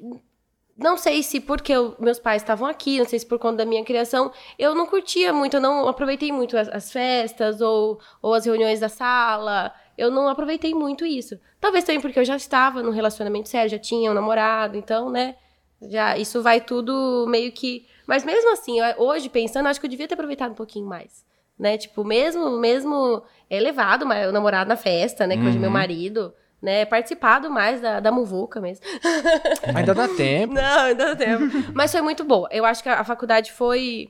não 0.76 0.98
sei 0.98 1.22
se 1.22 1.40
porque 1.40 1.72
eu, 1.72 1.96
meus 2.00 2.18
pais 2.18 2.42
estavam 2.42 2.68
aqui, 2.68 2.98
não 2.98 3.06
sei 3.06 3.20
se 3.20 3.26
por 3.28 3.38
conta 3.38 3.58
da 3.58 3.66
minha 3.66 3.86
criação, 3.86 4.32
eu 4.58 4.74
não 4.74 4.88
curtia 4.88 5.32
muito, 5.32 5.58
eu 5.58 5.62
não 5.62 5.88
aproveitei 5.88 6.32
muito 6.32 6.58
as, 6.58 6.68
as 6.68 6.92
festas 6.92 7.62
ou, 7.62 8.00
ou 8.24 8.34
as 8.34 8.48
reuniões 8.48 8.80
da 8.80 8.90
sala 8.90 9.72
eu 10.02 10.10
não 10.10 10.28
aproveitei 10.28 10.74
muito 10.74 11.06
isso. 11.06 11.40
Talvez 11.60 11.84
também 11.84 12.02
porque 12.02 12.20
eu 12.20 12.26
já 12.26 12.36
estava 12.36 12.82
num 12.82 12.92
relacionamento 12.92 13.48
sério, 13.48 13.70
já 13.70 13.78
tinha 13.78 14.10
um 14.10 14.14
namorado, 14.14 14.76
então, 14.76 15.10
né? 15.10 15.36
Já, 15.82 16.18
isso 16.18 16.42
vai 16.42 16.60
tudo 16.60 17.26
meio 17.28 17.52
que. 17.52 17.86
Mas 18.08 18.24
mesmo 18.24 18.52
assim, 18.52 18.78
hoje 18.98 19.30
pensando, 19.30 19.68
acho 19.68 19.80
que 19.80 19.86
eu 19.86 19.90
devia 19.90 20.08
ter 20.08 20.16
aproveitado 20.16 20.52
um 20.52 20.56
pouquinho 20.56 20.88
mais. 20.88 21.24
Né? 21.58 21.78
Tipo, 21.78 22.04
mesmo, 22.04 22.58
mesmo 22.58 23.22
elevado, 23.48 24.06
mas 24.06 24.28
o 24.28 24.32
namorado 24.32 24.68
na 24.68 24.76
festa, 24.76 25.28
né? 25.28 25.36
Que 25.36 25.42
uhum. 25.42 25.48
hoje 25.50 25.58
é 25.58 25.60
meu 25.60 25.70
uhum. 25.70 25.74
marido 25.74 26.34
né, 26.62 26.86
participado 26.86 27.50
mais 27.50 27.82
da, 27.82 28.00
da 28.00 28.12
muvuca 28.12 28.60
mesmo. 28.60 28.86
Ainda 29.76 29.94
dá 29.94 30.08
tempo. 30.08 30.54
Não, 30.54 30.80
ainda 30.80 31.06
dá 31.08 31.16
tempo. 31.16 31.44
Mas 31.74 31.92
foi 31.92 32.02
muito 32.02 32.24
boa. 32.24 32.48
Eu 32.52 32.66
acho 32.66 32.84
que 32.84 32.90
a, 32.90 33.00
a 33.00 33.04
faculdade 33.04 33.52
foi 33.52 34.10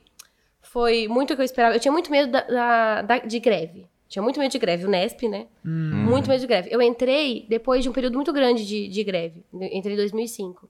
foi 0.60 1.08
muito 1.08 1.32
o 1.32 1.36
que 1.36 1.42
eu 1.42 1.44
esperava. 1.44 1.74
Eu 1.76 1.80
tinha 1.80 1.92
muito 1.92 2.10
medo 2.10 2.30
da, 2.30 2.40
da, 2.42 3.02
da, 3.02 3.18
de 3.18 3.38
greve. 3.40 3.86
Tinha 4.12 4.22
muito 4.22 4.38
medo 4.38 4.52
de 4.52 4.58
greve, 4.58 4.84
o 4.84 4.90
Nesp, 4.90 5.26
né? 5.26 5.46
Hum. 5.64 6.04
Muito 6.04 6.28
medo 6.28 6.38
de 6.38 6.46
greve. 6.46 6.68
Eu 6.70 6.82
entrei 6.82 7.46
depois 7.48 7.82
de 7.82 7.88
um 7.88 7.94
período 7.94 8.14
muito 8.14 8.30
grande 8.30 8.66
de, 8.66 8.86
de 8.86 9.02
greve. 9.02 9.42
Entrei 9.54 9.94
em 9.94 9.96
2005. 9.96 10.68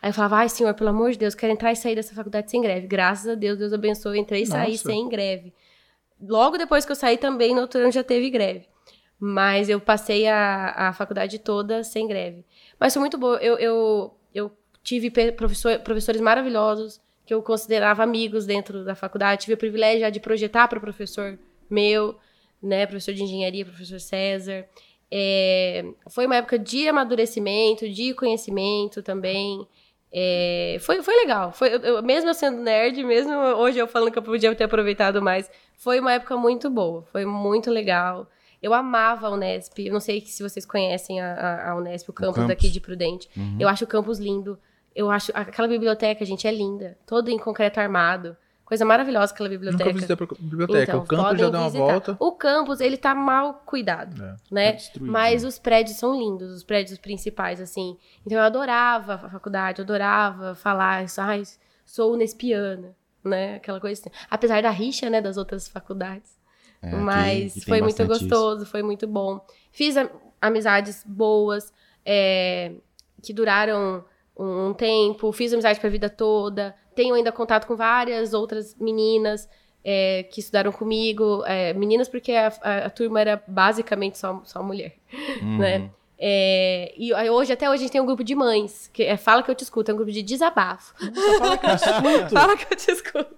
Aí 0.00 0.08
eu 0.08 0.14
falava, 0.14 0.36
ai, 0.36 0.48
senhor, 0.48 0.72
pelo 0.72 0.88
amor 0.88 1.10
de 1.10 1.18
Deus, 1.18 1.34
quero 1.34 1.52
entrar 1.52 1.70
e 1.70 1.76
sair 1.76 1.94
dessa 1.94 2.14
faculdade 2.14 2.50
sem 2.50 2.62
greve. 2.62 2.86
Graças 2.86 3.28
a 3.28 3.34
Deus, 3.34 3.58
Deus 3.58 3.74
abençoe, 3.74 4.16
eu 4.16 4.22
entrei 4.22 4.44
e 4.44 4.46
saí 4.46 4.70
Nossa. 4.70 4.84
sem 4.84 5.06
greve. 5.06 5.52
Logo 6.18 6.56
depois 6.56 6.86
que 6.86 6.90
eu 6.90 6.96
saí 6.96 7.18
também, 7.18 7.54
no 7.54 7.60
outro 7.60 7.78
ano 7.78 7.92
já 7.92 8.02
teve 8.02 8.30
greve. 8.30 8.64
Mas 9.20 9.68
eu 9.68 9.78
passei 9.78 10.26
a, 10.26 10.88
a 10.88 10.92
faculdade 10.94 11.38
toda 11.40 11.84
sem 11.84 12.08
greve. 12.08 12.42
Mas 12.80 12.94
foi 12.94 13.00
muito 13.00 13.18
bom. 13.18 13.34
Eu, 13.34 13.58
eu, 13.58 14.14
eu 14.34 14.50
tive 14.82 15.10
professor, 15.32 15.78
professores 15.80 16.22
maravilhosos, 16.22 17.02
que 17.26 17.34
eu 17.34 17.42
considerava 17.42 18.02
amigos 18.02 18.46
dentro 18.46 18.82
da 18.82 18.94
faculdade. 18.94 19.42
Tive 19.42 19.52
o 19.52 19.58
privilégio 19.58 20.10
de 20.10 20.20
projetar 20.20 20.68
para 20.68 20.78
o 20.78 20.80
professor 20.80 21.38
meu 21.68 22.16
né? 22.62 22.86
Professor 22.86 23.14
de 23.14 23.22
engenharia, 23.22 23.64
professor 23.64 24.00
César. 24.00 24.66
É, 25.10 25.84
foi 26.10 26.26
uma 26.26 26.36
época 26.36 26.58
de 26.58 26.86
amadurecimento, 26.88 27.88
de 27.88 28.12
conhecimento 28.14 29.02
também. 29.02 29.66
É, 30.12 30.76
foi, 30.80 31.02
foi 31.02 31.14
legal. 31.16 31.52
Foi, 31.52 31.70
eu, 31.82 32.02
mesmo 32.02 32.30
eu 32.30 32.34
sendo 32.34 32.58
nerd, 32.58 33.02
mesmo 33.04 33.32
hoje 33.32 33.78
eu 33.78 33.86
falando 33.86 34.10
que 34.10 34.18
eu 34.18 34.22
podia 34.22 34.54
ter 34.54 34.64
aproveitado 34.64 35.20
mais, 35.22 35.50
foi 35.76 36.00
uma 36.00 36.12
época 36.12 36.36
muito 36.36 36.68
boa. 36.70 37.02
Foi 37.12 37.24
muito 37.24 37.70
legal. 37.70 38.28
Eu 38.62 38.74
amava 38.74 39.28
a 39.28 39.30
Unesp. 39.30 39.78
Eu 39.78 39.92
não 39.92 40.00
sei 40.00 40.20
se 40.20 40.42
vocês 40.42 40.66
conhecem 40.66 41.20
a, 41.20 41.70
a 41.70 41.76
Unesp, 41.76 42.08
o 42.08 42.12
campus, 42.12 42.30
o 42.30 42.34
campus. 42.34 42.48
daqui 42.48 42.68
de 42.68 42.80
Prudente. 42.80 43.28
Uhum. 43.36 43.56
Eu 43.60 43.68
acho 43.68 43.84
o 43.84 43.86
campus 43.86 44.18
lindo. 44.18 44.58
Eu 44.94 45.10
acho 45.10 45.30
aquela 45.32 45.68
biblioteca, 45.68 46.24
gente, 46.24 46.46
é 46.46 46.50
linda. 46.50 46.98
Todo 47.06 47.30
em 47.30 47.38
concreto 47.38 47.78
armado. 47.78 48.36
Coisa 48.68 48.84
maravilhosa 48.84 49.32
aquela 49.32 49.48
biblioteca. 49.48 49.82
Nunca 49.82 49.94
visitei 49.94 50.14
a 50.14 50.42
biblioteca. 50.42 50.82
Então, 50.82 51.00
o 51.00 51.06
campus 51.06 51.40
já 51.40 51.48
deu 51.48 51.60
uma 51.60 51.70
volta. 51.70 52.16
O 52.20 52.32
campus, 52.32 52.80
ele 52.80 52.98
tá 52.98 53.14
mal 53.14 53.62
cuidado, 53.64 54.22
é, 54.22 54.36
né? 54.50 54.72
Tá 54.74 54.80
Mas 55.00 55.42
né? 55.42 55.48
os 55.48 55.58
prédios 55.58 55.96
são 55.96 56.14
lindos, 56.14 56.50
os 56.52 56.62
prédios 56.62 56.98
principais, 56.98 57.62
assim. 57.62 57.96
Então 58.26 58.36
eu 58.36 58.44
adorava 58.44 59.14
a 59.14 59.30
faculdade, 59.30 59.78
eu 59.78 59.84
adorava 59.84 60.54
falar 60.54 61.02
isso, 61.02 61.18
ai, 61.18 61.44
sou 61.82 62.14
nespiana, 62.14 62.94
né? 63.24 63.54
Aquela 63.54 63.80
coisa 63.80 64.02
assim. 64.02 64.10
Apesar 64.30 64.60
da 64.60 64.68
rixa, 64.68 65.08
né, 65.08 65.22
das 65.22 65.38
outras 65.38 65.66
faculdades. 65.66 66.36
É, 66.82 66.94
Mas 66.94 67.52
aqui, 67.52 67.60
aqui 67.60 67.68
foi 67.70 67.80
muito 67.80 68.06
gostoso, 68.06 68.64
isso. 68.64 68.70
foi 68.70 68.82
muito 68.82 69.06
bom. 69.06 69.40
Fiz 69.72 69.94
amizades 70.42 71.02
boas, 71.06 71.72
é, 72.04 72.72
que 73.22 73.32
duraram 73.32 74.04
um, 74.38 74.68
um 74.68 74.74
tempo, 74.74 75.32
fiz 75.32 75.52
amizade 75.52 75.80
pra 75.80 75.90
vida 75.90 76.08
toda 76.08 76.74
tenho 76.98 77.14
ainda 77.14 77.30
contato 77.30 77.64
com 77.64 77.76
várias 77.76 78.34
outras 78.34 78.74
meninas 78.74 79.48
é, 79.84 80.24
que 80.24 80.40
estudaram 80.40 80.72
comigo. 80.72 81.44
É, 81.46 81.72
meninas 81.72 82.08
porque 82.08 82.32
a, 82.32 82.52
a, 82.60 82.78
a, 82.86 82.90
turma 82.90 83.20
era 83.20 83.40
basicamente 83.46 84.18
só, 84.18 84.42
só 84.44 84.60
mulher, 84.64 84.96
uhum. 85.40 85.58
né? 85.58 85.90
É, 86.20 86.92
e 86.96 87.12
hoje, 87.30 87.52
até 87.52 87.70
hoje, 87.70 87.82
a 87.82 87.84
gente 87.84 87.92
tem 87.92 88.00
um 88.00 88.06
grupo 88.06 88.24
de 88.24 88.34
mães, 88.34 88.90
que 88.92 89.04
é 89.04 89.16
Fala 89.16 89.44
que 89.44 89.50
eu 89.52 89.54
te 89.54 89.62
escuto, 89.62 89.92
é 89.92 89.94
um 89.94 89.96
grupo 89.96 90.10
de 90.10 90.22
desabafo. 90.22 90.92
fala 91.38 91.56
que 91.56 91.66
eu 91.66 91.76
te 91.76 91.84
escuto. 91.86 92.34
fala 92.34 92.56
que 92.56 92.74
eu 92.74 92.76
te 92.76 92.90
escuto. 92.90 93.36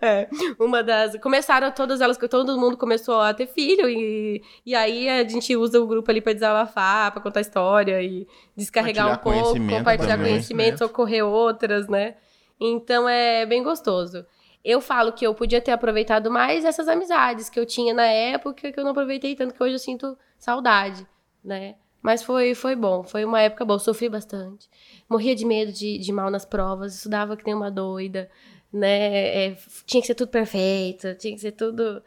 É, 0.00 0.28
uma 0.58 0.82
das. 0.82 1.16
Começaram 1.20 1.70
todas 1.72 2.00
elas, 2.00 2.18
todo 2.18 2.58
mundo 2.58 2.76
começou 2.76 3.20
a 3.20 3.32
ter 3.32 3.46
filho, 3.46 3.88
e, 3.88 4.42
e 4.64 4.74
aí 4.74 5.08
a 5.08 5.26
gente 5.26 5.56
usa 5.56 5.80
o 5.80 5.86
grupo 5.86 6.10
ali 6.10 6.20
pra 6.20 6.32
desabafar, 6.32 7.10
pra 7.12 7.20
contar 7.20 7.40
história 7.40 8.02
e 8.02 8.26
descarregar 8.54 9.12
um 9.12 9.16
pouco, 9.16 9.58
compartilhar 9.68 10.18
conhecimento, 10.18 10.78
socorrer 10.78 11.24
outras, 11.24 11.88
né? 11.88 12.16
Então 12.60 13.08
é 13.08 13.46
bem 13.46 13.62
gostoso. 13.62 14.24
Eu 14.64 14.80
falo 14.80 15.12
que 15.12 15.26
eu 15.26 15.34
podia 15.34 15.60
ter 15.60 15.70
aproveitado 15.70 16.30
mais 16.30 16.64
essas 16.64 16.88
amizades 16.88 17.48
que 17.48 17.58
eu 17.58 17.64
tinha 17.64 17.94
na 17.94 18.06
época, 18.06 18.72
que 18.72 18.78
eu 18.78 18.84
não 18.84 18.90
aproveitei 18.90 19.34
tanto, 19.34 19.54
que 19.54 19.62
hoje 19.62 19.74
eu 19.74 19.78
sinto 19.78 20.18
saudade, 20.38 21.06
né? 21.44 21.76
Mas 22.02 22.22
foi, 22.22 22.54
foi 22.54 22.76
bom, 22.76 23.02
foi 23.02 23.24
uma 23.24 23.40
época 23.40 23.64
boa. 23.64 23.78
sofri 23.78 24.08
bastante. 24.08 24.68
Morria 25.08 25.34
de 25.34 25.44
medo 25.44 25.72
de, 25.72 25.98
de 25.98 26.12
mal 26.12 26.30
nas 26.30 26.44
provas, 26.44 26.94
estudava 26.94 27.36
que 27.36 27.44
nem 27.44 27.54
uma 27.54 27.70
doida, 27.70 28.30
né? 28.76 29.46
É, 29.46 29.56
tinha 29.86 30.00
que 30.00 30.06
ser 30.06 30.14
tudo 30.14 30.28
perfeito, 30.28 31.14
tinha 31.14 31.34
que 31.34 31.40
ser 31.40 31.52
tudo. 31.52 32.02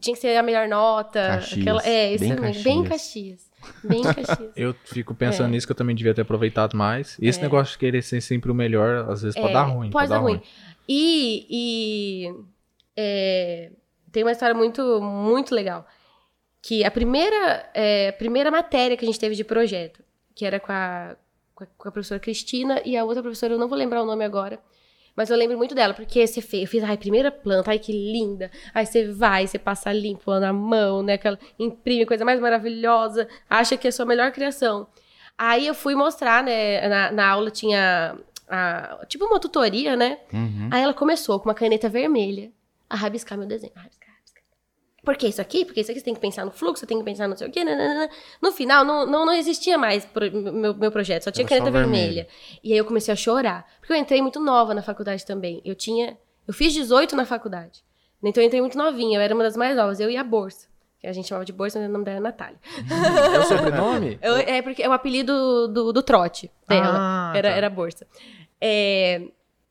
Tinha 0.00 0.14
que 0.14 0.20
ser 0.20 0.36
a 0.36 0.42
melhor 0.42 0.68
nota. 0.68 1.20
Caxias, 1.20 1.60
aquela, 1.60 1.82
é, 1.84 2.14
isso 2.14 2.24
bem, 2.24 2.36
Caxias. 2.36 2.62
bem 2.64 2.84
Caxias. 2.84 3.52
Bem 3.84 4.02
Caxias. 4.02 4.50
eu 4.56 4.74
fico 4.84 5.14
pensando 5.14 5.46
é. 5.46 5.50
nisso 5.52 5.66
que 5.66 5.70
eu 5.70 5.76
também 5.76 5.94
devia 5.94 6.12
ter 6.12 6.22
aproveitado 6.22 6.76
mais. 6.76 7.16
E 7.20 7.28
esse 7.28 7.38
é. 7.38 7.42
negócio 7.42 7.72
de 7.72 7.78
querer 7.78 8.02
ser 8.02 8.20
sempre 8.20 8.50
o 8.50 8.54
melhor, 8.54 9.08
às 9.08 9.22
vezes 9.22 9.36
pode 9.36 9.50
é, 9.50 9.52
dar 9.52 9.62
ruim. 9.62 9.90
Pode, 9.90 10.08
dar 10.08 10.18
ruim. 10.18 10.34
ruim. 10.34 10.42
E, 10.88 11.46
e 11.48 12.34
é, 12.96 13.70
tem 14.10 14.24
uma 14.24 14.32
história 14.32 14.54
muito, 14.54 15.00
muito 15.00 15.54
legal. 15.54 15.86
Que 16.60 16.84
a 16.84 16.90
primeira, 16.90 17.70
é, 17.72 18.12
primeira 18.12 18.50
matéria 18.50 18.96
que 18.96 19.04
a 19.04 19.06
gente 19.06 19.18
teve 19.18 19.34
de 19.34 19.44
projeto, 19.44 20.02
que 20.34 20.44
era 20.44 20.58
com 20.58 20.72
a, 20.72 21.16
com 21.54 21.88
a 21.88 21.92
professora 21.92 22.20
Cristina 22.20 22.80
e 22.84 22.96
a 22.96 23.04
outra 23.04 23.22
professora, 23.22 23.54
eu 23.54 23.58
não 23.58 23.68
vou 23.68 23.78
lembrar 23.78 24.02
o 24.02 24.06
nome 24.06 24.24
agora, 24.24 24.60
mas 25.16 25.30
eu 25.30 25.36
lembro 25.36 25.56
muito 25.58 25.74
dela, 25.74 25.92
porque 25.94 26.26
você 26.26 26.40
fez, 26.40 26.62
eu 26.62 26.68
fiz, 26.68 26.82
ai, 26.82 26.96
primeira 26.96 27.30
planta, 27.30 27.70
ai, 27.70 27.78
que 27.78 27.92
linda. 27.92 28.50
Aí 28.74 28.86
você 28.86 29.08
vai, 29.12 29.46
você 29.46 29.58
passa 29.58 29.92
limpo 29.92 30.30
na 30.38 30.52
mão, 30.52 31.02
né? 31.02 31.14
Aquela, 31.14 31.38
imprime, 31.58 32.06
coisa 32.06 32.24
mais 32.24 32.40
maravilhosa, 32.40 33.28
acha 33.48 33.76
que 33.76 33.86
é 33.86 33.90
a 33.90 33.92
sua 33.92 34.06
melhor 34.06 34.32
criação. 34.32 34.86
Aí 35.36 35.66
eu 35.66 35.74
fui 35.74 35.94
mostrar, 35.94 36.42
né? 36.42 36.88
Na, 36.88 37.12
na 37.12 37.28
aula 37.28 37.50
tinha 37.50 38.16
a, 38.48 39.04
tipo 39.06 39.24
uma 39.24 39.40
tutoria, 39.40 39.96
né? 39.96 40.18
Uhum. 40.32 40.68
Aí 40.70 40.82
ela 40.82 40.94
começou 40.94 41.38
com 41.40 41.48
uma 41.48 41.54
caneta 41.54 41.88
vermelha 41.88 42.50
a 42.88 42.96
rabiscar 42.96 43.36
meu 43.38 43.46
desenho. 43.46 43.72
A 43.76 43.80
rabiscar. 43.80 44.11
Por 45.04 45.16
que 45.16 45.26
isso 45.26 45.40
aqui? 45.40 45.64
Porque 45.64 45.80
isso 45.80 45.90
aqui 45.90 45.98
você 45.98 46.04
tem 46.04 46.14
que 46.14 46.20
pensar 46.20 46.44
no 46.44 46.52
fluxo, 46.52 46.80
você 46.80 46.86
tem 46.86 46.98
que 46.98 47.04
pensar 47.04 47.26
no 47.26 47.36
sei 47.36 47.48
o 47.48 47.50
quê. 47.50 47.64
Nananana. 47.64 48.08
No 48.40 48.52
final, 48.52 48.84
não, 48.84 49.04
não, 49.04 49.26
não 49.26 49.32
existia 49.32 49.76
mais 49.76 50.04
pro, 50.04 50.30
meu, 50.30 50.74
meu 50.74 50.92
projeto, 50.92 51.24
só 51.24 51.30
tinha 51.32 51.44
Era 51.44 51.48
caneta 51.48 51.66
só 51.66 51.72
vermelha. 51.72 52.28
E 52.62 52.72
aí 52.72 52.78
eu 52.78 52.84
comecei 52.84 53.12
a 53.12 53.16
chorar. 53.16 53.66
Porque 53.80 53.92
eu 53.92 53.96
entrei 53.96 54.22
muito 54.22 54.38
nova 54.38 54.72
na 54.74 54.82
faculdade 54.82 55.26
também. 55.26 55.60
Eu 55.64 55.74
tinha. 55.74 56.16
Eu 56.46 56.54
fiz 56.54 56.72
18 56.72 57.16
na 57.16 57.24
faculdade. 57.24 57.82
Então 58.22 58.40
eu 58.40 58.46
entrei 58.46 58.60
muito 58.60 58.78
novinha, 58.78 59.18
eu 59.18 59.22
era 59.22 59.34
uma 59.34 59.42
das 59.42 59.56
mais 59.56 59.76
novas, 59.76 59.98
eu 59.98 60.08
e 60.08 60.16
a 60.16 60.22
Bolsa. 60.22 60.68
Que 61.00 61.08
a 61.08 61.12
gente 61.12 61.26
chamava 61.26 61.44
de 61.44 61.52
Bolsa, 61.52 61.80
mas 61.80 61.88
o 61.88 61.92
nome 61.92 62.04
dela 62.04 62.18
é 62.18 62.20
Natália. 62.20 62.60
É 63.34 63.38
o 63.40 63.42
sobrenome? 63.42 64.18
Eu, 64.22 64.36
é 64.36 64.62
porque 64.62 64.84
é 64.84 64.88
o 64.88 64.92
apelido 64.92 65.66
do, 65.66 65.92
do 65.92 66.00
trote 66.00 66.48
dela. 66.68 66.94
Ah, 66.96 67.32
era, 67.34 67.50
tá. 67.50 67.56
era 67.56 67.68
Bolsa. 67.68 68.06
É, 68.60 69.20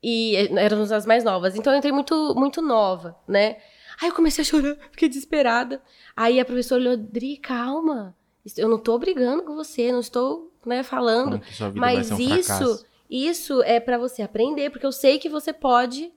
e 0.03 0.49
éramos 0.57 0.91
as 0.91 1.05
mais 1.05 1.23
novas. 1.23 1.55
Então 1.55 1.71
eu 1.71 1.77
entrei 1.77 1.93
muito, 1.93 2.35
muito 2.35 2.61
nova, 2.61 3.15
né? 3.25 3.55
Aí 3.99 4.09
eu 4.09 4.15
comecei 4.15 4.43
a 4.43 4.45
chorar, 4.45 4.75
fiquei 4.91 5.09
desesperada. 5.09 5.81
Aí 6.15 6.39
a 6.39 6.45
professora 6.45 6.81
olhou, 6.81 6.97
Dri, 6.97 7.37
calma. 7.37 8.15
Eu 8.57 8.69
não 8.69 8.79
tô 8.79 8.97
brigando 8.97 9.43
com 9.43 9.55
você, 9.55 9.91
não 9.91 9.99
estou, 9.99 10.51
né, 10.65 10.83
falando. 10.83 11.41
Mas 11.75 12.11
um 12.11 12.17
isso, 12.17 12.45
fracasso. 12.45 12.85
isso 13.09 13.63
é 13.63 13.79
para 13.79 13.97
você 13.97 14.21
aprender, 14.21 14.69
porque 14.69 14.85
eu 14.85 14.91
sei 14.91 15.19
que 15.19 15.29
você 15.29 15.53
pode 15.53 16.11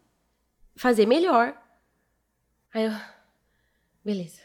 fazer 0.75 1.07
melhor. 1.07 1.55
Aí 2.72 2.85
eu, 2.85 2.93
beleza. 4.05 4.41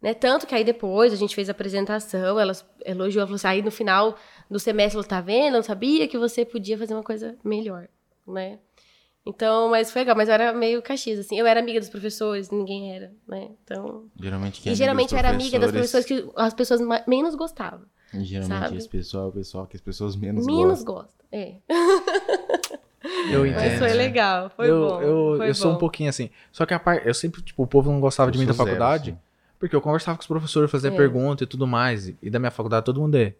Né? 0.00 0.14
Tanto 0.14 0.46
que 0.46 0.54
aí 0.54 0.62
depois 0.62 1.12
a 1.12 1.16
gente 1.16 1.34
fez 1.34 1.48
a 1.48 1.52
apresentação, 1.52 2.38
ela 2.38 2.52
elogiou, 2.84 3.22
ela 3.22 3.26
falou 3.26 3.36
assim, 3.36 3.46
aí 3.48 3.62
no 3.62 3.70
final 3.70 4.16
do 4.50 4.60
semestre 4.60 4.98
ela 4.98 5.06
tá 5.06 5.20
vendo, 5.20 5.54
eu 5.54 5.58
não 5.58 5.62
sabia 5.62 6.06
que 6.06 6.18
você 6.18 6.44
podia 6.44 6.78
fazer 6.78 6.94
uma 6.94 7.02
coisa 7.02 7.36
melhor, 7.42 7.88
né? 8.26 8.58
Então, 9.26 9.68
mas 9.70 9.90
foi 9.90 10.02
legal, 10.02 10.14
mas 10.16 10.28
eu 10.28 10.34
era 10.34 10.52
meio 10.52 10.80
caxias, 10.80 11.18
assim. 11.18 11.36
Eu 11.38 11.46
era 11.46 11.58
amiga 11.58 11.80
dos 11.80 11.88
professores, 11.88 12.48
ninguém 12.50 12.94
era, 12.94 13.12
né? 13.26 13.48
Então. 13.64 14.04
Geralmente 14.20 14.60
quem 14.60 14.70
é 14.70 14.72
E 14.72 14.76
geralmente 14.76 15.12
eu 15.12 15.18
era 15.18 15.30
amiga 15.30 15.58
das 15.58 15.72
pessoas 15.72 16.04
que 16.04 16.28
as 16.36 16.54
pessoas 16.54 16.80
menos 17.06 17.34
gostavam. 17.34 17.80
E 18.14 18.24
geralmente 18.24 18.58
sabe? 18.60 18.76
esse 18.76 18.88
pessoal 18.88 19.24
é 19.24 19.28
o 19.28 19.32
pessoal 19.32 19.66
que 19.66 19.76
as 19.76 19.82
pessoas 19.82 20.14
menos, 20.14 20.46
Menos 20.46 20.84
gostam. 20.84 20.94
gostam, 20.94 21.26
é. 21.32 21.56
Eu 23.30 23.40
Mas 23.42 23.50
entendo. 23.64 23.78
foi 23.78 23.92
legal, 23.92 24.50
foi 24.50 24.70
eu, 24.70 24.88
bom. 24.88 25.00
Eu, 25.02 25.36
foi 25.36 25.48
eu 25.50 25.54
sou 25.54 25.70
um 25.70 25.74
bom. 25.74 25.80
pouquinho 25.80 26.08
assim. 26.08 26.30
Só 26.50 26.64
que 26.66 26.74
a 26.74 26.78
parte. 26.78 27.06
Eu 27.06 27.14
sempre, 27.14 27.40
tipo, 27.42 27.62
o 27.62 27.66
povo 27.66 27.90
não 27.90 28.00
gostava 28.00 28.30
de 28.30 28.38
Eu 28.38 28.40
mim 28.40 28.46
da 28.46 28.54
sou 28.54 28.64
zero, 28.64 28.76
faculdade. 28.78 29.10
assim. 29.10 29.20
Porque 29.58 29.74
eu 29.74 29.80
conversava 29.80 30.16
com 30.16 30.22
os 30.22 30.26
professores, 30.26 30.70
fazia 30.70 30.90
É. 30.90 30.96
pergunta 30.96 31.44
e 31.44 31.46
tudo 31.46 31.66
mais. 31.66 32.08
E, 32.08 32.16
e 32.22 32.30
da 32.30 32.38
minha 32.38 32.50
faculdade 32.50 32.84
todo 32.84 33.00
mundo 33.00 33.16
é 33.16 33.34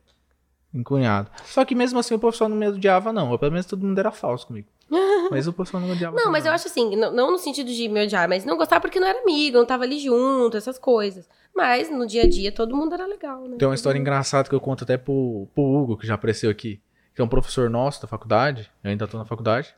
encunhado. 0.79 1.31
Só 1.45 1.65
que 1.65 1.75
mesmo 1.75 1.99
assim 1.99 2.15
o 2.15 2.19
professor 2.19 2.49
não 2.49 2.57
me 2.57 2.69
odiava, 2.69 3.13
não. 3.13 3.31
Ou 3.31 3.39
pelo 3.39 3.53
menos 3.53 3.67
todo 3.67 3.85
mundo 3.87 3.99
era 3.99 4.11
falso 4.11 4.47
comigo. 4.47 4.69
Mas 5.31 5.47
o 5.47 5.53
professor 5.53 5.81
não 5.81 5.89
me 5.89 5.95
odiava. 5.95 6.15
Não, 6.17 6.31
mas 6.31 6.47
eu 6.47 6.53
acho 6.53 6.69
assim, 6.69 6.95
não, 6.95 7.13
não 7.13 7.33
no 7.33 7.39
sentido 7.39 7.69
de 7.73 7.89
me 7.89 8.05
odiar, 8.05 8.29
mas 8.29 8.45
não 8.45 8.57
gostar 8.57 8.79
porque 8.79 9.01
não 9.01 9.09
era 9.09 9.21
amigo, 9.23 9.59
não 9.59 9.67
tava 9.67 9.83
ali 9.83 9.99
junto, 9.99 10.57
essas 10.57 10.79
coisas. 10.79 11.29
Mas 11.53 11.91
no 11.91 12.07
dia 12.07 12.23
a 12.23 12.29
dia 12.29 12.53
todo 12.53 12.77
mundo 12.77 12.95
era 12.95 13.05
legal, 13.07 13.43
né? 13.49 13.57
Tem 13.59 13.67
uma 13.67 13.75
história 13.75 13.99
engraçada 13.99 14.49
que 14.49 14.55
eu 14.55 14.61
conto 14.61 14.85
até 14.85 14.97
pro, 14.97 15.49
pro 15.53 15.65
Hugo, 15.65 15.97
que 15.97 16.07
já 16.07 16.15
apareceu 16.15 16.49
aqui. 16.49 16.81
Que 17.13 17.21
é 17.21 17.25
um 17.25 17.29
professor 17.29 17.69
nosso 17.69 18.01
da 18.01 18.07
faculdade. 18.07 18.71
Eu 18.85 18.91
ainda 18.91 19.09
tô 19.09 19.19
na 19.19 19.25
faculdade. 19.25 19.75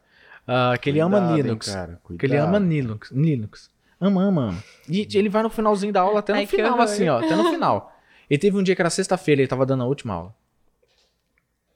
ah, 0.46 0.76
que 0.78 0.90
ele 0.90 1.00
ama 1.00 1.18
Cuidado, 1.18 1.36
hein, 1.36 1.42
Linux. 1.42 1.72
cara, 1.72 2.00
Que 2.18 2.26
ele 2.26 2.36
ama 2.36 2.50
cuidado. 2.58 2.68
Linux. 2.70 3.10
Linux. 3.10 3.70
Ama, 4.00 4.22
ama, 4.24 4.42
ama. 4.50 4.64
E 4.88 5.08
ele 5.14 5.28
vai 5.30 5.42
no 5.42 5.48
finalzinho 5.50 5.92
da 5.92 6.02
aula, 6.02 6.18
até 6.20 6.32
no 6.34 6.38
Ai, 6.38 6.46
final, 6.46 6.80
assim, 6.80 7.08
ó. 7.08 7.18
Até 7.18 7.34
no 7.34 7.50
final. 7.50 7.92
Ele 8.28 8.38
teve 8.38 8.56
um 8.58 8.62
dia 8.62 8.74
que 8.76 8.82
era 8.82 8.90
sexta-feira, 8.90 9.40
ele 9.40 9.48
tava 9.48 9.64
dando 9.64 9.82
a 9.84 9.86
última 9.86 10.12
aula. 10.14 10.34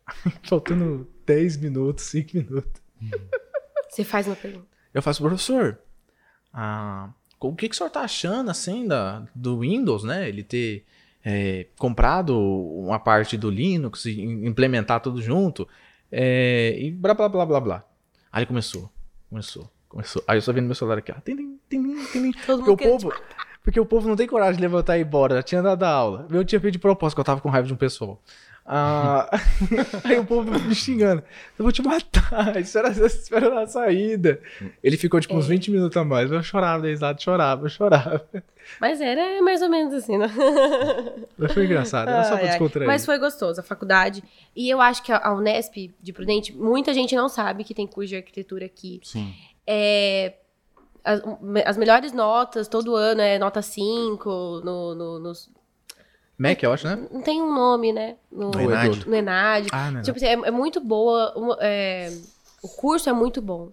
Faltando 0.43 1.09
10 1.27 1.57
minutos, 1.59 2.05
5 2.07 2.37
minutos. 2.37 2.83
Você 3.89 4.05
faz 4.05 4.27
uma 4.27 4.37
pergunta. 4.37 4.67
Eu 4.93 5.03
faço, 5.03 5.23
professor, 5.23 5.79
ah, 6.53 7.11
o 7.41 7.55
que, 7.55 7.69
que 7.69 7.75
o 7.75 7.79
senhor 7.79 7.91
tá 7.91 8.01
achando, 8.01 8.51
assim, 8.51 8.87
da, 8.87 9.27
do 9.35 9.61
Windows, 9.61 10.05
né? 10.05 10.29
Ele 10.29 10.43
ter 10.43 10.85
é, 11.25 11.67
comprado 11.79 12.39
uma 12.39 12.99
parte 12.99 13.37
do 13.37 13.51
Linux 13.51 14.05
e 14.05 14.21
implementar 14.21 15.01
tudo 15.01 15.21
junto. 15.21 15.69
é, 16.11 16.77
e 16.79 16.91
blá, 16.91 17.15
blá, 17.15 17.29
blá, 17.29 17.47
blá, 17.47 17.61
blá. 17.61 17.85
Aí 18.31 18.41
ele 18.41 18.47
começou, 18.47 18.91
começou, 19.29 19.71
começou. 19.89 20.23
Aí 20.27 20.39
eu 20.39 20.43
só 20.43 20.53
vendo 20.53 20.67
meu 20.67 20.75
celular 20.75 20.99
aqui, 20.99 21.13
ó. 21.13 21.21
Tim, 21.21 21.37
tim, 21.37 21.59
tim, 21.69 22.05
tim. 22.13 22.33
Todo 22.47 22.65
Porque 22.65 22.87
o 22.87 22.91
povo... 22.91 23.13
Porque 23.63 23.79
o 23.79 23.87
povo 23.87 24.09
não 24.09 24.17
tem 24.17 24.27
coragem 24.27 24.57
de 24.57 24.61
levantar 24.61 24.97
e 24.97 25.03
ir 25.03 25.07
embora, 25.07 25.37
já 25.37 25.43
tinha 25.43 25.63
dado 25.63 25.85
a 25.85 25.89
aula. 25.89 26.27
Eu 26.31 26.45
tinha 26.45 26.61
feito 26.61 26.73
de 26.73 26.79
propósito, 26.81 27.15
que 27.15 27.21
eu 27.21 27.25
tava 27.25 27.41
com 27.41 27.49
raiva 27.49 27.69
de 27.69 27.73
um 27.73 27.77
pessoal. 27.77 28.21
Ah, 28.65 29.29
aí 30.05 30.19
o 30.19 30.25
povo 30.25 30.51
me 30.51 30.75
xingando. 30.75 31.23
Eu 31.59 31.65
vou 31.65 31.73
te 31.73 31.83
matar, 31.83 32.57
espera, 32.61 32.91
espera 32.91 33.51
na 33.55 33.67
saída. 33.67 34.41
Ele 34.83 34.97
ficou 34.97 35.21
tipo 35.21 35.35
uns 35.35 35.47
É. 35.47 35.49
20 35.49 35.71
minutos 35.73 35.97
a 35.97 36.05
mais. 36.05 36.31
Eu 36.31 36.43
chorava, 36.43 36.83
daí 36.83 36.95
lado, 36.97 37.21
chorava, 37.21 37.67
eu 37.67 37.69
chorava. 37.69 38.25
Mas 38.81 39.01
era 39.01 39.43
mais 39.43 39.61
ou 39.63 39.69
menos 39.69 39.93
assim, 39.93 40.17
né? 40.17 40.29
Mas 41.37 41.53
foi 41.53 41.65
engraçado, 41.65 42.09
era 42.09 42.23
só 42.23 42.31
pra 42.31 42.39
Ai, 42.39 42.43
ai. 42.45 42.49
descontrair. 42.51 42.87
Mas 42.87 43.05
foi 43.05 43.19
gostoso, 43.19 43.61
a 43.61 43.65
faculdade. 43.65 44.23
E 44.55 44.71
eu 44.71 44.81
acho 44.81 45.03
que 45.03 45.11
a 45.13 45.19
a 45.19 45.35
Unesp 45.35 45.91
de 46.01 46.13
Prudente, 46.13 46.53
muita 46.57 46.95
gente 46.95 47.17
não 47.17 47.29
sabe 47.29 47.65
que 47.65 47.75
tem 47.75 47.87
curso 47.87 48.11
de 48.11 48.17
arquitetura 48.17 48.65
aqui. 48.67 49.01
Sim. 49.03 49.35
É, 49.67 50.35
as, 51.05 51.21
as 51.67 51.77
melhores 51.77 52.13
notas 52.13 52.69
todo 52.69 52.95
ano 52.95 53.21
é 53.21 53.39
nota 53.39 53.61
5, 53.61 54.61
no, 54.65 54.95
no, 54.95 55.19
nos- 55.19 55.51
Mac, 56.43 56.63
eu 56.63 56.73
acho, 56.73 56.87
né? 56.87 57.07
não 57.11 57.23
tem 57.23 57.41
um 57.41 57.55
nome, 57.55 57.93
né? 57.93 58.17
No, 58.31 58.51
No 58.51 58.61
Enad. 58.61 59.07
no 59.07 59.15
Enad. 59.15 59.69
Ah, 59.73 59.91
não. 59.91 60.03
Tipo 60.03 60.17
assim, 60.17 60.27
é, 60.27 60.33
é 60.33 60.51
muito 60.51 60.81
boa, 60.81 61.59
é, 61.61 62.11
o 62.63 62.69
curso 62.69 63.09
é 63.09 63.13
muito 63.13 63.41
bom. 63.41 63.71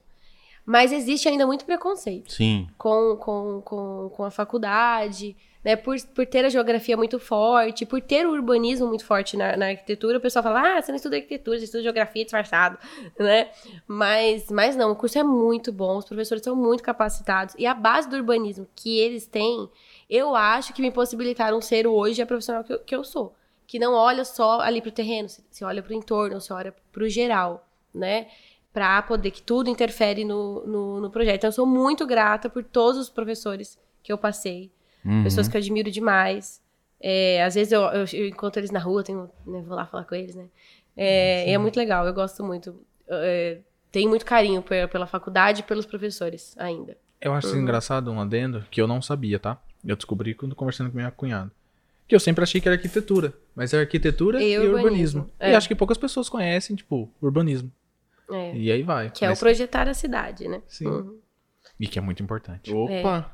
Mas 0.65 0.91
existe 0.91 1.27
ainda 1.27 1.47
muito 1.47 1.65
preconceito 1.65 2.31
Sim. 2.31 2.67
com, 2.77 3.17
com, 3.17 3.61
com, 3.65 4.11
com 4.15 4.23
a 4.23 4.29
faculdade, 4.29 5.35
né? 5.63 5.75
Por, 5.75 5.95
por 6.13 6.25
ter 6.25 6.45
a 6.45 6.49
geografia 6.49 6.95
muito 6.95 7.19
forte, 7.19 7.85
por 7.85 8.01
ter 8.01 8.27
o 8.27 8.31
urbanismo 8.31 8.87
muito 8.87 9.03
forte 9.03 9.35
na, 9.35 9.57
na 9.57 9.67
arquitetura, 9.67 10.17
o 10.17 10.21
pessoal 10.21 10.43
fala, 10.43 10.77
ah, 10.77 10.81
você 10.81 10.91
não 10.91 10.97
estuda 10.97 11.15
arquitetura, 11.15 11.57
você 11.57 11.65
estuda 11.65 11.83
geografia 11.83 12.23
disfarçado, 12.23 12.77
né? 13.19 13.49
Mas, 13.87 14.49
mas 14.49 14.75
não, 14.75 14.91
o 14.91 14.95
curso 14.95 15.17
é 15.17 15.23
muito 15.23 15.71
bom, 15.71 15.97
os 15.97 16.05
professores 16.05 16.43
são 16.43 16.55
muito 16.55 16.83
capacitados, 16.83 17.55
e 17.57 17.65
a 17.65 17.73
base 17.73 18.07
do 18.09 18.15
urbanismo 18.15 18.67
que 18.75 18.99
eles 18.99 19.25
têm, 19.25 19.69
eu 20.09 20.35
acho 20.35 20.73
que 20.73 20.81
me 20.81 20.91
possibilitaram 20.91 21.61
ser 21.61 21.85
hoje 21.87 22.21
a 22.21 22.25
profissional 22.25 22.63
que 22.63 22.73
eu, 22.73 22.79
que 22.79 22.95
eu 22.95 23.03
sou. 23.03 23.35
Que 23.67 23.77
não 23.77 23.93
olha 23.93 24.25
só 24.25 24.59
ali 24.61 24.81
pro 24.81 24.91
terreno, 24.91 25.29
se, 25.29 25.63
olha 25.63 25.83
pro 25.83 25.93
entorno, 25.93 26.41
se 26.41 26.51
olha 26.51 26.73
pro 26.91 27.07
geral, 27.07 27.67
né? 27.93 28.27
Pra 28.73 29.01
poder 29.01 29.31
que 29.31 29.41
tudo 29.41 29.69
interfere 29.69 30.23
no, 30.25 30.65
no, 30.65 30.99
no 31.01 31.09
projeto. 31.09 31.35
Então, 31.37 31.47
eu 31.49 31.51
sou 31.53 31.65
muito 31.67 32.05
grata 32.07 32.49
por 32.49 32.63
todos 32.63 32.99
os 32.99 33.09
professores 33.09 33.77
que 34.01 34.11
eu 34.11 34.17
passei. 34.17 34.71
Uhum. 35.05 35.23
Pessoas 35.23 35.47
que 35.47 35.55
eu 35.55 35.59
admiro 35.59 35.91
demais. 35.91 36.61
É, 37.01 37.43
às 37.43 37.55
vezes 37.55 37.71
eu, 37.71 37.81
eu- 37.83 38.05
eu 38.13 38.27
encontro 38.27 38.59
eles 38.59 38.71
na 38.71 38.79
rua, 38.79 39.03
tenho, 39.03 39.29
né, 39.45 39.61
vou 39.61 39.75
lá 39.75 39.85
falar 39.85 40.03
com 40.05 40.15
eles, 40.15 40.35
né? 40.35 40.47
É, 40.97 41.49
e 41.49 41.53
é 41.53 41.57
muito 41.57 41.77
legal, 41.77 42.05
eu 42.05 42.13
gosto 42.13 42.43
muito. 42.43 42.75
É, 43.07 43.59
tenho 43.91 44.09
muito 44.09 44.25
carinho 44.25 44.61
pe- 44.61 44.87
pela 44.87 45.07
faculdade 45.07 45.61
e 45.61 45.63
pelos 45.63 45.85
professores 45.85 46.55
ainda. 46.57 46.97
Eu 47.21 47.33
acho 47.33 47.47
Uhum. 47.55 47.61
engraçado, 47.61 48.11
um 48.11 48.19
adendo, 48.19 48.65
que 48.69 48.81
eu 48.81 48.87
não 48.87 49.01
sabia, 49.01 49.39
tá? 49.39 49.57
Eu 49.85 49.95
descobri 49.95 50.33
quando 50.33 50.55
conversando 50.55 50.89
com 50.89 50.97
minha 50.97 51.11
cunhada. 51.11 51.51
Que 52.07 52.15
eu 52.15 52.19
sempre 52.19 52.43
achei 52.43 52.59
que 52.59 52.67
era 52.67 52.75
arquitetura. 52.75 53.33
Mas 53.55 53.73
é 53.73 53.79
arquitetura 53.79 54.41
E 54.41 54.51
e, 54.53 54.57
urbanismo. 54.57 54.77
urbanismo. 54.85 55.31
É. 55.39 55.51
E 55.51 55.55
acho 55.55 55.67
que 55.67 55.75
poucas 55.75 55.97
pessoas 55.97 56.27
conhecem, 56.27 56.75
tipo, 56.75 57.09
urbanismo. 57.21 57.71
É, 58.31 58.55
E 58.55 58.71
aí 58.71 58.83
vai. 58.83 59.09
que 59.09 59.23
é 59.23 59.27
o 59.27 59.31
Mas- 59.31 59.39
projetar 59.39 59.87
a 59.87 59.93
cidade, 59.93 60.47
né? 60.47 60.61
Sim. 60.67 60.87
Uhum. 60.87 61.17
E 61.79 61.87
que 61.87 61.97
é 61.97 62.01
muito 62.01 62.21
importante. 62.21 62.73
Opa! 62.73 63.31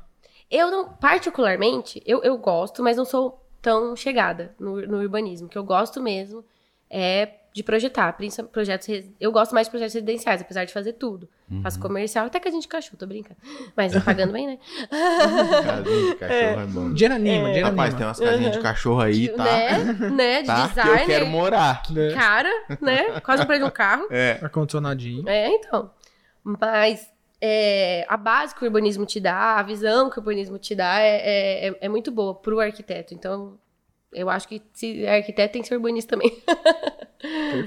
Eu 0.50 0.70
não, 0.70 0.88
particularmente, 0.90 2.00
eu, 2.06 2.22
eu 2.22 2.38
gosto, 2.38 2.82
mas 2.82 2.96
não 2.96 3.04
sou 3.04 3.44
tão 3.60 3.96
chegada 3.96 4.54
no, 4.60 4.80
no 4.86 4.98
urbanismo. 4.98 5.46
O 5.48 5.50
que 5.50 5.58
eu 5.58 5.64
gosto 5.64 6.00
mesmo 6.00 6.44
é 6.88 7.26
de 7.56 7.62
projetar, 7.62 8.12
principalmente 8.12 8.52
projetos. 8.52 8.86
Eu 9.18 9.32
gosto 9.32 9.54
mais 9.54 9.66
de 9.66 9.70
projetos 9.70 9.94
residenciais, 9.94 10.42
apesar 10.42 10.66
de 10.66 10.74
fazer 10.74 10.92
tudo. 10.92 11.26
Faço 11.62 11.80
comercial, 11.80 12.26
até 12.26 12.38
casinha 12.38 12.60
de 12.60 12.68
cachorro, 12.68 12.98
tô 12.98 13.06
brincando. 13.06 13.40
Mas 13.74 13.94
não 13.94 14.02
pagando 14.02 14.34
bem, 14.34 14.46
né? 14.46 14.58
Casinha 14.90 16.10
de 16.10 16.14
cachorro 16.20 16.60
é, 16.60 16.66
bom. 16.66 16.92
Dinheiro 16.92 17.14
anima, 17.14 17.46
dinheiro 17.46 17.68
Rapaz, 17.70 17.94
anima. 17.94 17.96
tem 17.96 18.06
umas 18.06 18.20
casinhas 18.20 18.52
de 18.56 18.60
cachorro 18.62 19.00
aí, 19.00 19.28
tá? 19.30 19.44
Né? 19.44 20.10
né? 20.10 20.40
De 20.42 20.46
Tá? 20.48 20.68
Que 20.68 20.74
design. 20.74 21.00
eu 21.00 21.06
quero 21.06 21.26
morar. 21.28 21.82
Né? 21.88 22.12
Cara, 22.12 22.50
né? 22.78 23.20
Quase 23.22 23.40
comprei 23.40 23.62
um 23.62 23.70
carro. 23.70 24.06
É. 24.10 24.38
Ar-condicionadinho. 24.42 25.26
É, 25.26 25.48
então. 25.48 25.90
Mas 26.44 27.10
é, 27.40 28.04
a 28.06 28.18
base 28.18 28.54
que 28.54 28.62
o 28.62 28.66
urbanismo 28.66 29.06
te 29.06 29.18
dá, 29.18 29.56
a 29.56 29.62
visão 29.62 30.10
que 30.10 30.18
o 30.18 30.20
urbanismo 30.20 30.58
te 30.58 30.74
dá 30.74 31.00
é, 31.00 31.68
é, 31.68 31.78
é 31.80 31.88
muito 31.88 32.12
boa 32.12 32.34
pro 32.34 32.60
arquiteto. 32.60 33.14
Então, 33.14 33.58
eu 34.12 34.28
acho 34.30 34.48
que 34.48 34.62
se 34.72 35.04
é 35.04 35.16
arquiteto 35.16 35.52
tem 35.52 35.62
que 35.62 35.68
ser 35.68 35.76
urbanista 35.76 36.16
também. 36.16 36.30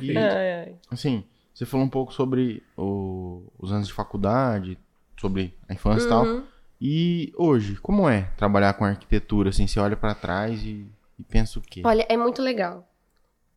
E, 0.01 0.15
Ai, 0.17 0.51
ai. 0.53 0.75
assim, 0.91 1.23
você 1.53 1.65
falou 1.65 1.85
um 1.85 1.89
pouco 1.89 2.13
sobre 2.13 2.63
o- 2.77 3.43
os 3.57 3.71
anos 3.71 3.87
de 3.87 3.93
faculdade, 3.93 4.77
sobre 5.19 5.53
a 5.67 5.73
infância 5.73 6.05
e 6.05 6.09
tal. 6.09 6.23
Uhum. 6.23 6.43
E 6.79 7.33
hoje, 7.35 7.75
como 7.77 8.07
é 8.07 8.31
trabalhar 8.37 8.73
com 8.75 8.85
arquitetura? 8.85 9.49
Assim, 9.49 9.67
você 9.67 9.79
olha 9.79 9.97
pra 9.97 10.13
trás 10.15 10.63
e, 10.63 10.85
e 11.17 11.23
pensa 11.23 11.59
o 11.59 11.61
quê? 11.61 11.81
Olha, 11.83 12.05
é 12.07 12.15
muito 12.15 12.41
legal. 12.41 12.87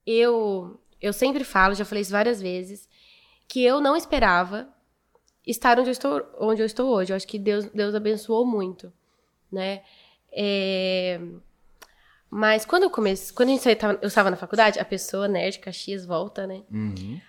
Eu, 0.07 0.80
eu 1.01 1.12
sempre 1.12 1.45
falo, 1.45 1.74
já 1.74 1.85
falei 1.85 2.03
isso 2.03 2.11
várias 2.11 2.41
vezes, 2.41 2.89
que 3.47 3.62
eu 3.62 3.80
não 3.80 3.95
esperava 3.97 4.68
estar 5.47 5.78
onde 5.78 5.89
eu 5.91 5.93
estou, 5.93 6.22
onde 6.41 6.62
eu 6.62 6.66
estou 6.66 6.89
hoje. 6.93 7.12
Eu 7.12 7.16
acho 7.16 7.28
que 7.28 7.39
Deus, 7.39 7.66
Deus 7.66 7.95
abençoou 7.95 8.45
muito, 8.47 8.93
né? 9.53 9.83
É, 10.33 11.20
Mas 12.35 12.64
quando 12.64 12.85
eu 12.85 12.91
comecei, 12.91 13.37
quando 13.37 13.51
a 13.51 13.53
gente 13.53 13.74
tava, 13.76 13.99
eu 14.01 14.09
estava 14.09 14.30
na 14.30 14.37
faculdade, 14.39 14.80
a 14.80 14.85
pessoa 14.87 15.28
nerd 15.28 15.59
Caxias 15.59 16.07
volta, 16.07 16.47
né? 16.47 16.62
Uhum. 16.72 17.20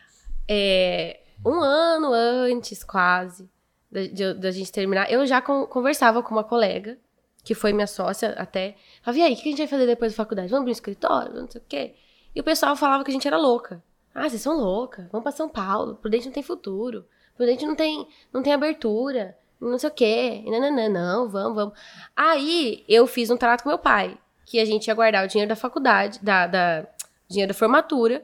É, 0.47 1.19
um 1.45 1.59
ano 1.59 2.13
antes, 2.13 2.85
quase, 2.85 3.49
da, 3.91 4.49
gente 4.49 4.71
terminar, 4.71 5.11
eu 5.11 5.25
já 5.25 5.41
con- 5.41 5.67
conversava 5.67 6.23
com 6.23 6.33
uma 6.33 6.43
colega, 6.45 6.97
que 7.43 7.53
foi 7.53 7.73
minha 7.73 7.85
sócia 7.85 8.29
até. 8.37 8.77
Falava, 9.01 9.19
e 9.19 9.23
aí, 9.23 9.33
o 9.33 9.35
que 9.35 9.41
a 9.41 9.51
gente 9.51 9.57
vai 9.57 9.67
fazer 9.67 9.85
depois 9.85 10.13
da 10.13 10.15
faculdade? 10.15 10.47
Vamos 10.47 10.63
pro 10.63 10.71
escritório? 10.71 11.33
Não 11.33 11.51
sei 11.51 11.59
o 11.59 11.63
quê. 11.67 11.95
E 12.33 12.39
o 12.39 12.43
pessoal 12.43 12.73
falava 12.77 13.03
que 13.03 13.11
a 13.11 13.13
gente 13.13 13.27
era 13.27 13.37
louca. 13.37 13.83
Ah, 14.15 14.29
vocês 14.29 14.41
são 14.41 14.57
louca. 14.57 15.09
Vamos 15.11 15.23
pra 15.23 15.33
São 15.33 15.49
Paulo. 15.49 15.95
Prudente 15.95 16.27
não 16.27 16.31
tem 16.33 16.41
futuro. 16.43 17.05
Prudente 17.35 17.65
não 17.65 17.75
tem, 17.75 18.07
não 18.31 18.41
tem 18.41 18.53
abertura. 18.53 19.37
Não 19.59 19.77
sei 19.77 19.89
o 19.89 19.93
quê. 19.93 20.43
Não, 20.45 20.61
não, 20.61 20.71
não, 20.73 20.89
não, 20.89 21.29
vamos, 21.29 21.55
vamos. 21.55 21.73
Aí, 22.15 22.85
eu 22.87 23.05
fiz 23.05 23.29
um 23.29 23.35
trato 23.35 23.63
com 23.63 23.69
meu 23.69 23.77
pai. 23.77 24.17
Que 24.45 24.59
a 24.59 24.65
gente 24.65 24.87
ia 24.87 24.93
guardar 24.93 25.25
o 25.25 25.27
dinheiro 25.27 25.49
da 25.49 25.55
faculdade, 25.55 26.19
da, 26.21 26.47
da 26.47 26.85
dinheiro 27.29 27.53
da 27.53 27.57
formatura. 27.57 28.23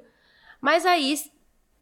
Mas 0.62 0.86
aí, 0.86 1.16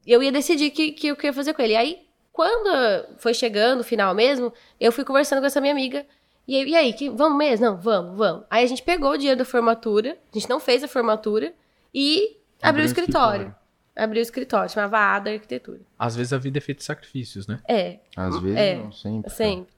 eu 0.05 0.21
ia 0.21 0.31
decidir 0.31 0.71
que, 0.71 0.91
que 0.91 1.07
eu 1.07 1.15
queria 1.15 1.33
fazer 1.33 1.53
com 1.53 1.61
ele. 1.61 1.75
Aí, 1.75 2.07
quando 2.31 3.17
foi 3.17 3.33
chegando 3.33 3.81
o 3.81 3.83
final 3.83 4.13
mesmo, 4.13 4.53
eu 4.79 4.91
fui 4.91 5.03
conversando 5.03 5.39
com 5.39 5.47
essa 5.47 5.59
minha 5.59 5.73
amiga 5.73 6.05
E, 6.47 6.63
e 6.65 6.75
aí, 6.75 6.93
que, 6.93 7.09
vamos 7.09 7.37
mesmo? 7.37 7.65
Não, 7.65 7.77
vamos, 7.77 8.15
vamos. 8.15 8.45
Aí 8.49 8.63
a 8.63 8.67
gente 8.67 8.83
pegou 8.83 9.11
o 9.11 9.17
dinheiro 9.17 9.39
da 9.39 9.45
formatura, 9.45 10.17
a 10.31 10.37
gente 10.37 10.49
não 10.49 10.59
fez 10.59 10.83
a 10.83 10.87
formatura 10.87 11.53
e 11.93 12.37
abriu, 12.61 12.83
o 12.83 12.85
escritório. 12.85 13.47
escritório. 13.47 13.55
Abriu 13.95 14.19
o 14.19 14.21
escritório, 14.21 14.69
chamava 14.69 14.99
ADA 14.99 15.31
Arquitetura. 15.31 15.79
Às 15.97 16.15
vezes 16.15 16.31
a 16.31 16.37
vida 16.37 16.59
é 16.59 16.61
feita 16.61 16.79
de 16.79 16.85
sacrifícios, 16.85 17.47
né? 17.47 17.59
É. 17.67 17.97
Às 18.15 18.39
vezes 18.39 18.57
é, 18.57 18.75
não, 18.75 18.91
sempre. 18.91 19.31
Sempre. 19.31 19.73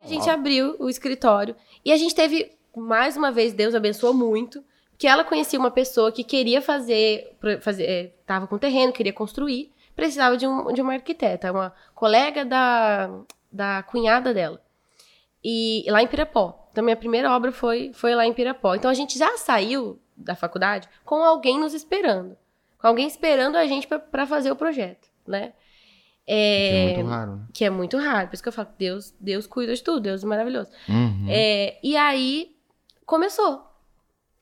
A 0.00 0.06
gente 0.06 0.30
abriu 0.30 0.76
o 0.78 0.88
escritório 0.88 1.56
e 1.84 1.90
a 1.90 1.96
gente 1.96 2.14
teve, 2.14 2.52
mais 2.80 3.16
uma 3.16 3.30
vez, 3.30 3.52
Deus 3.52 3.74
abençoou 3.74 4.14
muito, 4.14 4.62
que 4.96 5.06
ela 5.06 5.24
conhecia 5.24 5.58
uma 5.58 5.70
pessoa 5.70 6.12
que 6.12 6.24
queria 6.24 6.62
fazer, 6.62 7.36
fazer 7.60 7.84
é, 7.84 8.12
tava 8.26 8.46
com 8.46 8.58
terreno, 8.58 8.92
queria 8.92 9.12
construir, 9.12 9.72
precisava 9.94 10.36
de, 10.36 10.46
um, 10.46 10.72
de 10.72 10.80
uma 10.80 10.94
arquiteta, 10.94 11.52
uma 11.52 11.72
colega 11.94 12.44
da, 12.44 13.10
da 13.50 13.82
cunhada 13.84 14.32
dela. 14.32 14.60
E 15.42 15.84
lá 15.88 16.02
em 16.02 16.06
Pirapó. 16.06 16.68
Então, 16.72 16.82
minha 16.82 16.96
primeira 16.96 17.30
obra 17.30 17.52
foi, 17.52 17.92
foi 17.92 18.14
lá 18.14 18.26
em 18.26 18.32
Pirapó. 18.32 18.74
Então, 18.74 18.90
a 18.90 18.94
gente 18.94 19.18
já 19.18 19.36
saiu 19.36 20.00
da 20.16 20.34
faculdade 20.34 20.88
com 21.04 21.22
alguém 21.22 21.58
nos 21.58 21.74
esperando. 21.74 22.36
Com 22.78 22.86
alguém 22.86 23.06
esperando 23.06 23.56
a 23.56 23.66
gente 23.66 23.86
para 23.86 24.26
fazer 24.26 24.50
o 24.50 24.56
projeto, 24.56 25.08
né? 25.26 25.52
É, 26.26 26.68
que 26.70 26.74
é 26.74 26.96
muito 26.96 27.08
raro. 27.08 27.32
Né? 27.32 27.46
Que 27.52 27.64
é 27.64 27.70
muito 27.70 27.98
raro. 27.98 28.28
Por 28.28 28.34
isso 28.34 28.42
que 28.42 28.48
eu 28.48 28.52
falo, 28.52 28.68
Deus, 28.78 29.14
Deus 29.20 29.46
cuida 29.46 29.74
de 29.74 29.82
tudo, 29.82 30.00
Deus 30.00 30.24
é 30.24 30.26
maravilhoso. 30.26 30.70
Uhum. 30.88 31.26
É, 31.28 31.78
e 31.82 31.96
aí, 31.96 32.53
começou. 33.06 33.62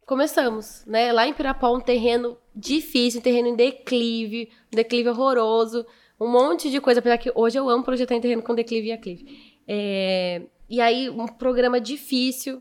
Começamos, 0.07 0.85
né? 0.87 1.13
Lá 1.13 1.27
em 1.27 1.33
Pirapó, 1.33 1.75
um 1.75 1.81
terreno 1.81 2.37
difícil, 2.55 3.21
um 3.21 3.23
terreno 3.23 3.49
em 3.49 3.57
declive, 3.57 4.51
um 4.73 4.77
declive 4.77 5.09
horroroso, 5.09 5.87
um 6.21 6.29
monte 6.29 6.71
de 6.71 6.81
coisa. 6.81 7.01
Apesar 7.01 7.19
que 7.19 7.33
hoje 7.35 7.59
eu 7.59 7.69
amo 7.69 7.85
projetar 7.85 8.15
em 8.15 8.21
terreno 8.21 8.43
com 8.43 8.55
declive 8.55 8.89
e 8.89 8.93
aclive. 8.93 9.57
É, 9.67 10.43
e 10.69 10.81
aí, 10.81 11.09
um 11.09 11.27
programa 11.27 11.81
difícil. 11.81 12.61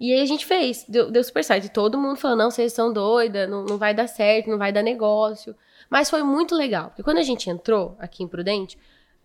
E 0.00 0.12
aí 0.12 0.20
a 0.20 0.26
gente 0.26 0.44
fez, 0.44 0.84
deu, 0.88 1.10
deu 1.10 1.22
super 1.22 1.44
certo. 1.44 1.66
E 1.66 1.68
todo 1.68 1.96
mundo 1.96 2.16
falou: 2.16 2.36
não, 2.36 2.50
vocês 2.50 2.72
são 2.72 2.92
doida, 2.92 3.46
não, 3.46 3.64
não 3.64 3.78
vai 3.78 3.94
dar 3.94 4.08
certo, 4.08 4.50
não 4.50 4.58
vai 4.58 4.72
dar 4.72 4.82
negócio. 4.82 5.54
Mas 5.88 6.10
foi 6.10 6.22
muito 6.22 6.54
legal, 6.54 6.88
porque 6.88 7.02
quando 7.02 7.18
a 7.18 7.22
gente 7.22 7.48
entrou 7.50 7.94
aqui 7.98 8.22
em 8.24 8.26
Prudente, 8.26 8.78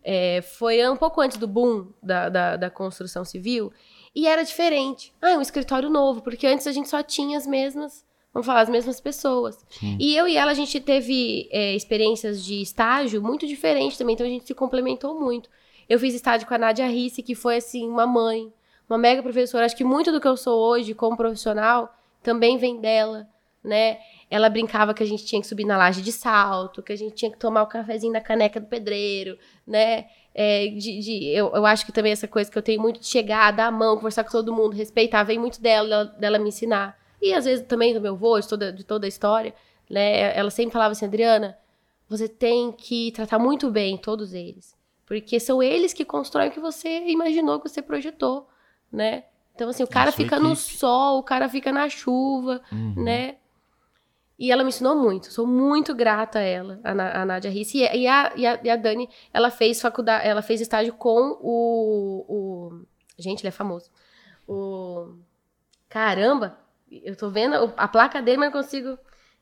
é, 0.03 0.41
foi 0.41 0.87
um 0.87 0.95
pouco 0.95 1.19
antes 1.21 1.37
do 1.37 1.47
boom 1.47 1.87
da, 2.03 2.29
da, 2.29 2.57
da, 2.57 2.69
construção 2.69 3.25
civil, 3.25 3.71
e 4.17 4.25
era 4.25 4.43
diferente. 4.43 5.13
Ah, 5.21 5.33
é 5.33 5.37
um 5.37 5.41
escritório 5.43 5.91
novo, 5.91 6.23
porque 6.23 6.47
antes 6.47 6.65
a 6.65 6.71
gente 6.71 6.89
só 6.89 7.03
tinha 7.03 7.37
as 7.37 7.45
mesmas, 7.45 8.03
vamos 8.33 8.47
falar, 8.47 8.61
as 8.61 8.69
mesmas 8.69 8.99
pessoas. 8.99 9.63
Sim. 9.69 9.95
E 9.99 10.15
eu 10.17 10.27
e 10.27 10.35
ela, 10.35 10.49
a 10.49 10.55
gente 10.55 10.79
teve 10.79 11.47
é, 11.51 11.75
experiências 11.75 12.43
de 12.43 12.59
estágio 12.59 13.21
muito 13.21 13.45
diferentes 13.45 13.95
também, 13.95 14.15
então 14.15 14.25
a 14.25 14.29
gente 14.29 14.47
se 14.47 14.55
complementou 14.55 15.19
muito. 15.19 15.51
Eu 15.87 15.99
fiz 15.99 16.15
estágio 16.15 16.47
com 16.47 16.53
a 16.55 16.57
Nadia 16.57 16.87
Risse, 16.87 17.21
que 17.21 17.35
foi, 17.35 17.57
assim, 17.57 17.87
uma 17.87 18.07
mãe, 18.07 18.51
uma 18.89 18.97
mega 18.97 19.21
professora. 19.21 19.67
Acho 19.67 19.77
que 19.77 19.83
muito 19.83 20.11
do 20.11 20.19
que 20.19 20.27
eu 20.27 20.35
sou 20.35 20.67
hoje 20.67 20.95
como 20.95 21.15
profissional 21.15 21.95
também 22.23 22.57
vem 22.57 22.81
dela, 22.81 23.27
né? 23.63 23.99
Ela 24.31 24.49
brincava 24.49 24.95
que 24.95 25.03
a 25.03 25.05
gente 25.05 25.27
tinha 25.27 25.39
que 25.39 25.47
subir 25.47 25.63
na 25.63 25.77
laje 25.77 26.01
de 26.01 26.11
salto, 26.11 26.81
que 26.81 26.91
a 26.91 26.97
gente 26.97 27.13
tinha 27.13 27.29
que 27.29 27.37
tomar 27.37 27.61
o 27.61 27.67
cafezinho 27.67 28.13
da 28.13 28.19
caneca 28.19 28.59
do 28.59 28.65
pedreiro, 28.65 29.37
né? 29.65 30.07
É, 30.39 30.67
de, 30.67 30.99
de, 30.99 31.25
eu, 31.29 31.51
eu 31.55 31.65
acho 31.65 31.83
que 31.83 31.91
também 31.91 32.11
essa 32.11 32.27
coisa 32.27 32.51
que 32.51 32.55
eu 32.55 32.61
tenho 32.61 32.79
muito 32.79 32.99
de 32.99 33.07
chegar, 33.07 33.49
dar 33.49 33.65
a 33.65 33.71
mão, 33.71 33.95
conversar 33.95 34.23
com 34.23 34.29
todo 34.29 34.53
mundo, 34.53 34.75
respeitar, 34.75 35.23
vem 35.23 35.39
muito 35.39 35.59
dela, 35.59 36.05
dela 36.05 36.37
me 36.37 36.49
ensinar. 36.49 36.95
E 37.19 37.33
às 37.33 37.45
vezes 37.45 37.65
também 37.65 37.91
do 37.91 37.99
meu 37.99 38.13
avô, 38.13 38.39
de 38.39 38.47
toda, 38.47 38.71
de 38.71 38.83
toda 38.83 39.07
a 39.07 39.09
história, 39.09 39.51
né? 39.89 40.37
Ela 40.37 40.51
sempre 40.51 40.73
falava 40.73 40.91
assim, 40.91 41.05
Adriana, 41.05 41.57
você 42.07 42.29
tem 42.29 42.71
que 42.71 43.11
tratar 43.13 43.39
muito 43.39 43.71
bem 43.71 43.97
todos 43.97 44.31
eles. 44.31 44.77
Porque 45.07 45.39
são 45.39 45.63
eles 45.63 45.91
que 45.91 46.05
constroem 46.05 46.49
o 46.49 46.51
que 46.51 46.59
você 46.59 47.07
imaginou, 47.07 47.59
que 47.59 47.67
você 47.67 47.81
projetou, 47.81 48.47
né? 48.91 49.23
Então, 49.55 49.69
assim, 49.69 49.81
o 49.81 49.87
cara 49.87 50.11
fica 50.11 50.35
equipe. 50.35 50.49
no 50.49 50.55
sol, 50.55 51.17
o 51.17 51.23
cara 51.23 51.49
fica 51.49 51.71
na 51.71 51.89
chuva, 51.89 52.61
uhum. 52.71 53.03
né? 53.03 53.37
E 54.37 54.51
ela 54.51 54.63
me 54.63 54.69
ensinou 54.69 54.95
muito. 54.95 55.31
Sou 55.31 55.47
muito 55.47 55.95
grata 55.95 56.39
a 56.39 56.43
ela, 56.43 56.79
a, 56.83 57.21
a 57.21 57.25
Nádia 57.25 57.49
Risse. 57.49 57.79
E, 57.79 57.81
e, 57.81 58.07
a, 58.07 58.33
e, 58.35 58.45
a, 58.45 58.59
e 58.63 58.69
a 58.69 58.75
Dani, 58.75 59.09
ela 59.33 59.49
fez 59.49 59.81
faculdade, 59.81 60.27
ela 60.27 60.41
fez 60.41 60.61
estágio 60.61 60.93
com 60.93 61.37
o, 61.41 62.25
o. 62.27 62.85
Gente, 63.17 63.41
ele 63.41 63.49
é 63.49 63.51
famoso. 63.51 63.89
O. 64.47 65.15
Caramba! 65.89 66.59
Eu 66.91 67.15
tô 67.15 67.29
vendo 67.29 67.73
a 67.75 67.87
placa 67.87 68.21
dele, 68.21 68.37
mas 68.37 68.53
não 68.53 68.61
consigo. 68.61 68.97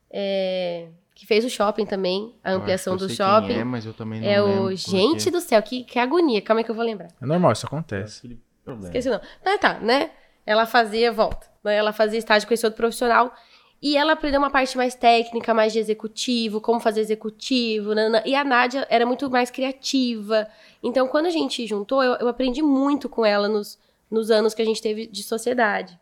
É, 0.10 0.88
que 1.14 1.26
fez 1.26 1.44
o 1.44 1.50
shopping 1.50 1.86
também, 1.86 2.36
a 2.44 2.52
ampliação 2.54 2.96
do 2.96 3.10
shopping. 3.10 3.54
é, 3.54 3.64
mas 3.64 3.86
eu 3.86 3.94
também 3.94 4.22
não 4.22 4.28
É 4.28 4.42
o. 4.42 4.74
Gente 4.76 5.30
do 5.30 5.42
céu, 5.42 5.62
que, 5.62 5.84
que 5.84 6.00
agonia. 6.00 6.42
Calma 6.42 6.62
aí 6.62 6.64
que 6.64 6.72
eu 6.72 6.76
vou 6.76 6.86
lembrar. 6.86 7.10
É 7.22 7.26
normal, 7.26 7.52
isso 7.52 7.66
acontece. 7.66 8.40
Esqueci 8.84 9.10
não. 9.10 9.20
Mas 9.44 9.60
tá, 9.60 9.80
né? 9.80 10.12
Ela 10.46 10.66
fazia, 10.66 11.12
volta. 11.12 11.48
Né? 11.64 11.76
Ela 11.76 11.92
fazia 11.92 12.20
estágio 12.20 12.48
com 12.48 12.54
esse 12.54 12.66
outro 12.66 12.78
profissional. 12.78 13.34
E 13.82 13.98
ela 13.98 14.14
aprendeu 14.14 14.40
uma 14.40 14.50
parte 14.50 14.76
mais 14.78 14.96
técnica, 14.96 15.54
mais 15.54 15.74
de 15.74 15.80
executivo, 15.80 16.62
como 16.62 16.80
fazer 16.80 17.02
executivo. 17.02 17.94
Nana. 17.94 18.24
E 18.26 18.34
a 18.34 18.44
Nádia 18.44 18.88
era 18.90 19.06
muito 19.06 19.30
mais 19.30 19.52
criativa. 19.52 20.48
Então, 20.82 21.08
quando 21.08 21.28
a 21.28 21.30
gente 21.30 21.66
juntou, 21.68 22.04
eu, 22.04 22.14
eu 22.16 22.28
aprendi 22.28 22.62
muito 22.62 23.08
com 23.08 23.26
ela 23.26 23.48
nos, 23.48 23.78
nos 24.10 24.32
anos 24.32 24.54
que 24.54 24.62
a 24.62 24.66
gente 24.66 24.82
teve 24.82 25.06
de 25.08 25.22
sociedade. 25.24 26.00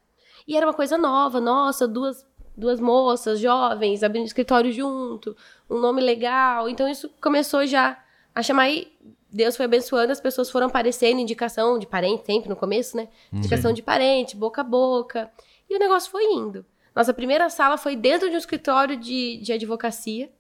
E 0.48 0.56
era 0.56 0.66
uma 0.66 0.74
coisa 0.74 0.98
nova, 0.98 1.40
nossa, 1.40 1.88
duas, 1.88 2.26
duas 2.56 2.80
moças 2.80 3.40
jovens 3.40 4.04
abrindo 4.04 4.26
escritório 4.26 4.72
junto, 4.72 5.36
um 5.70 5.80
nome 5.80 6.02
legal. 6.02 6.70
Então, 6.70 6.88
isso 6.88 7.10
começou 7.22 7.66
já 7.66 8.02
a 8.36 8.44
chamar. 8.44 8.70
E 8.70 8.92
Deus 9.32 9.58
foi 9.58 9.66
abençoando, 9.66 10.12
as 10.12 10.22
pessoas 10.22 10.50
foram 10.50 10.68
aparecendo, 10.68 11.20
indicação 11.20 11.80
de 11.80 11.88
parente, 11.88 12.26
sempre 12.26 12.50
no 12.50 12.56
começo, 12.56 12.96
né? 12.96 13.08
Indicação 13.32 13.72
Sim. 13.72 13.76
de 13.76 13.82
parente, 13.82 14.38
boca 14.38 14.62
a 14.62 14.64
boca. 14.64 15.32
E 15.70 15.76
o 15.76 15.80
negócio 15.80 16.12
foi 16.12 16.24
indo. 16.26 16.64
Nossa 16.96 17.14
primeira 17.14 17.50
sala 17.50 17.78
foi 17.78 17.96
dentro 17.96 18.30
de 18.30 18.36
um 18.36 18.40
escritório 18.40 18.96
de, 18.98 19.38
de 19.38 19.52
advocacia. 19.52 20.32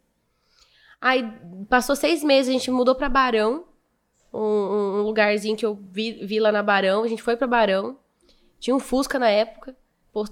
Aí 1.01 1.23
passou 1.69 1.95
seis 1.95 2.23
meses, 2.23 2.49
a 2.49 2.53
gente 2.53 2.71
mudou 2.71 2.95
para 2.95 3.09
Barão, 3.09 3.65
um, 4.33 4.39
um, 4.39 5.01
lugarzinho 5.01 5.55
que 5.55 5.65
eu 5.65 5.75
vi, 5.75 6.25
vi, 6.25 6.39
lá 6.39 6.51
na 6.51 6.63
Barão. 6.63 7.03
A 7.03 7.07
gente 7.07 7.21
foi 7.21 7.35
para 7.35 7.45
Barão. 7.45 7.97
Tinha 8.59 8.75
um 8.75 8.79
Fusca 8.79 9.19
na 9.19 9.29
época. 9.29 9.75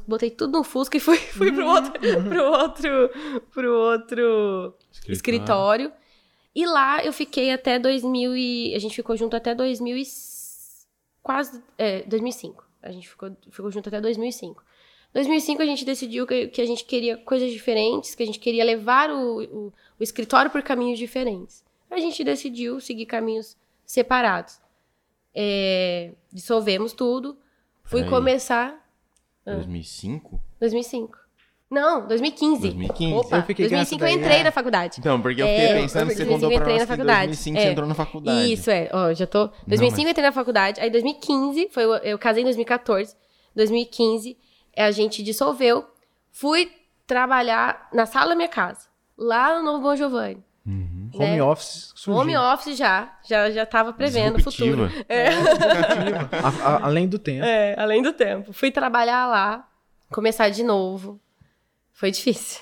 Botei 0.08 0.30
tudo 0.30 0.58
no 0.58 0.64
Fusca 0.64 0.98
e 0.98 1.00
fui, 1.00 1.18
fui 1.34 1.52
pro 1.52 1.66
outro, 1.66 1.94
pro 2.30 2.44
outro, 2.52 3.10
pro 3.52 3.74
outro 3.74 4.76
escritório. 4.92 5.14
escritório. 5.14 5.94
E 6.54 6.66
lá 6.66 7.04
eu 7.04 7.14
fiquei 7.14 7.52
até 7.52 7.80
2000 7.80 8.36
e... 8.36 8.76
A 8.76 8.80
gente 8.80 8.96
ficou 8.96 9.16
junto 9.16 9.36
até 9.36 9.56
2000 9.56 9.98
e... 9.98 10.04
Quase... 11.24 11.64
É, 11.78 12.04
2005. 12.04 12.66
A 12.82 12.92
gente 12.92 13.08
ficou, 13.08 13.36
ficou 13.50 13.72
junto 13.72 13.90
até 13.90 14.02
2005. 14.02 14.64
2005 15.14 15.62
a 15.62 15.66
gente 15.66 15.84
decidiu 15.84 16.26
que, 16.26 16.48
que 16.48 16.62
a 16.62 16.66
gente 16.66 16.86
queria 16.86 17.18
coisas 17.18 17.52
diferentes, 17.52 18.16
que 18.16 18.24
a 18.24 18.26
gente 18.26 18.40
queria 18.40 18.64
levar 18.64 19.10
o, 19.10 19.44
o, 19.44 19.74
o 20.00 20.04
escritório 20.04 20.50
por 20.50 20.62
caminhos 20.62 20.98
diferentes. 20.98 21.64
A 21.90 22.00
gente 22.00 22.24
decidiu 22.24 22.80
seguir 22.80 23.06
caminhos 23.06 23.58
separados. 23.86 24.60
É, 25.36 26.12
dissolvemos 26.32 26.94
tudo. 26.94 27.38
Fui 27.84 28.06
começar. 28.06 28.80
2005? 29.46 30.40
2005. 30.60 31.18
Não, 31.70 32.06
2015. 32.08 32.62
2015. 32.62 33.14
Opa, 33.14 33.38
eu 33.38 33.44
fiquei 33.44 33.66
2005 33.68 34.04
eu 34.04 34.10
entrei 34.10 34.38
é. 34.38 34.44
na 34.44 34.52
faculdade. 34.52 34.98
Então, 35.00 35.22
porque 35.22 35.42
eu 35.42 35.48
fiquei 35.48 35.66
é, 35.66 35.82
pensando 35.82 36.10
que 36.10 36.16
você 36.16 36.26
contou 36.26 36.50
pra 36.50 36.66
nós 36.68 36.80
na 36.80 36.88
faculdade. 36.88 37.28
2005 37.28 37.58
é. 37.58 37.62
você 37.62 37.68
entrou 37.70 37.88
na 37.88 37.94
faculdade. 37.96 38.54
Isso, 38.54 38.70
é. 38.70 38.90
Ó, 38.94 39.14
já 39.14 39.28
tô... 39.28 39.48
2005 39.68 39.68
Não, 39.68 39.90
mas... 39.90 39.98
eu 40.00 40.10
entrei 40.10 40.26
na 40.26 40.32
faculdade, 40.32 40.82
aí 40.82 40.90
2015, 40.90 41.70
foi, 41.72 41.84
eu 42.04 42.20
casei 42.20 42.42
em 42.42 42.46
2014, 42.46 43.16
2015 43.56 44.38
a 44.76 44.92
gente 44.92 45.24
dissolveu. 45.24 45.86
Fui 46.32 46.72
trabalhar 47.06 47.90
na 47.94 48.06
sala 48.06 48.30
da 48.30 48.36
minha 48.36 48.48
casa, 48.48 48.88
lá 49.18 49.58
no 49.58 49.64
Novo 49.64 49.84
Bom 49.84 49.96
Giovanni. 49.96 50.44
Uhum. 50.66 51.10
Né? 51.14 51.32
Home 51.32 51.42
office 51.42 51.92
surgiu. 51.96 52.22
Home 52.22 52.38
office 52.38 52.78
já, 52.78 53.18
já 53.28 53.50
já 53.50 53.64
estava 53.64 53.92
prevendo 53.92 54.38
o 54.38 54.44
futuro. 54.44 54.90
É. 55.10 55.28
a, 56.42 56.70
a, 56.70 56.86
além 56.86 57.08
do 57.08 57.20
tempo. 57.20 57.44
É, 57.44 57.76
além 57.78 58.02
do 58.02 58.14
tempo. 58.14 58.54
Fui 58.54 58.72
trabalhar 58.72 59.28
lá, 59.28 59.68
começar 60.10 60.50
de 60.50 60.64
novo. 60.64 61.20
Foi 61.92 62.12
difícil. 62.12 62.62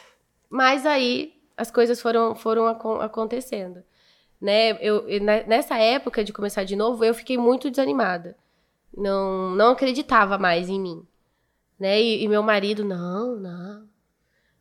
Mas 0.50 0.86
aí 0.86 1.34
as 1.56 1.70
coisas 1.70 2.02
foram, 2.02 2.34
foram 2.34 2.68
acontecendo. 2.68 3.84
Né? 4.42 4.72
Eu, 4.82 5.06
nessa 5.46 5.78
época 5.78 6.24
de 6.24 6.32
começar 6.32 6.64
de 6.64 6.76
novo, 6.76 7.04
eu 7.04 7.14
fiquei 7.14 7.38
muito 7.38 7.70
desanimada. 7.70 8.36
Não, 8.98 9.52
não 9.52 9.74
acreditava 9.74 10.38
mais 10.38 10.70
em 10.70 10.80
mim 10.80 11.06
né? 11.80 12.02
E, 12.02 12.24
e, 12.24 12.28
meu 12.28 12.44
marido, 12.44 12.84
não, 12.84 13.36
não. 13.36 13.88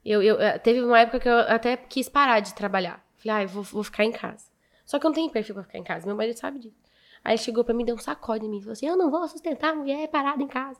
Eu, 0.04 0.22
eu, 0.22 0.40
eh, 0.40 0.58
teve 0.58 0.80
uma 0.82 0.98
época 1.00 1.20
que 1.20 1.28
eu 1.28 1.38
até 1.40 1.76
quis 1.76 2.08
parar 2.08 2.40
de 2.40 2.54
trabalhar. 2.54 3.04
Falei, 3.16 3.36
ah, 3.36 3.42
eu 3.42 3.48
vou, 3.48 3.62
vou 3.62 3.82
ficar 3.82 4.04
em 4.04 4.12
casa. 4.12 4.46
Só 4.86 4.98
que 4.98 5.04
eu 5.04 5.10
não 5.10 5.14
tenho 5.14 5.30
perfil 5.30 5.54
pra 5.54 5.64
ficar 5.64 5.78
em 5.78 5.84
casa. 5.84 6.06
Meu 6.06 6.16
marido 6.16 6.38
sabe 6.38 6.58
disso. 6.60 6.76
Aí 7.24 7.36
chegou 7.36 7.64
pra 7.64 7.74
mim, 7.74 7.84
deu 7.84 7.94
um 7.94 7.98
sacode 7.98 8.46
em 8.46 8.48
mim. 8.48 8.60
Falou 8.60 8.72
assim, 8.72 8.86
eu 8.86 8.96
não 8.96 9.10
vou 9.10 9.26
sustentar 9.28 9.72
a 9.72 9.74
mulher 9.74 10.08
parada 10.08 10.42
em 10.42 10.46
casa. 10.46 10.78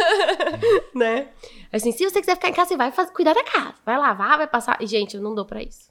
né? 0.94 1.28
Assim, 1.72 1.92
se 1.92 2.08
você 2.08 2.20
quiser 2.20 2.36
ficar 2.36 2.48
em 2.48 2.54
casa, 2.54 2.68
você 2.68 2.76
vai 2.76 2.92
fazer, 2.92 3.12
cuidar 3.12 3.34
da 3.34 3.44
casa. 3.44 3.74
Vai 3.84 3.98
lavar, 3.98 4.38
vai 4.38 4.46
passar. 4.46 4.80
E, 4.80 4.86
gente, 4.86 5.16
eu 5.16 5.22
não 5.22 5.34
dou 5.34 5.44
pra 5.44 5.62
isso. 5.62 5.90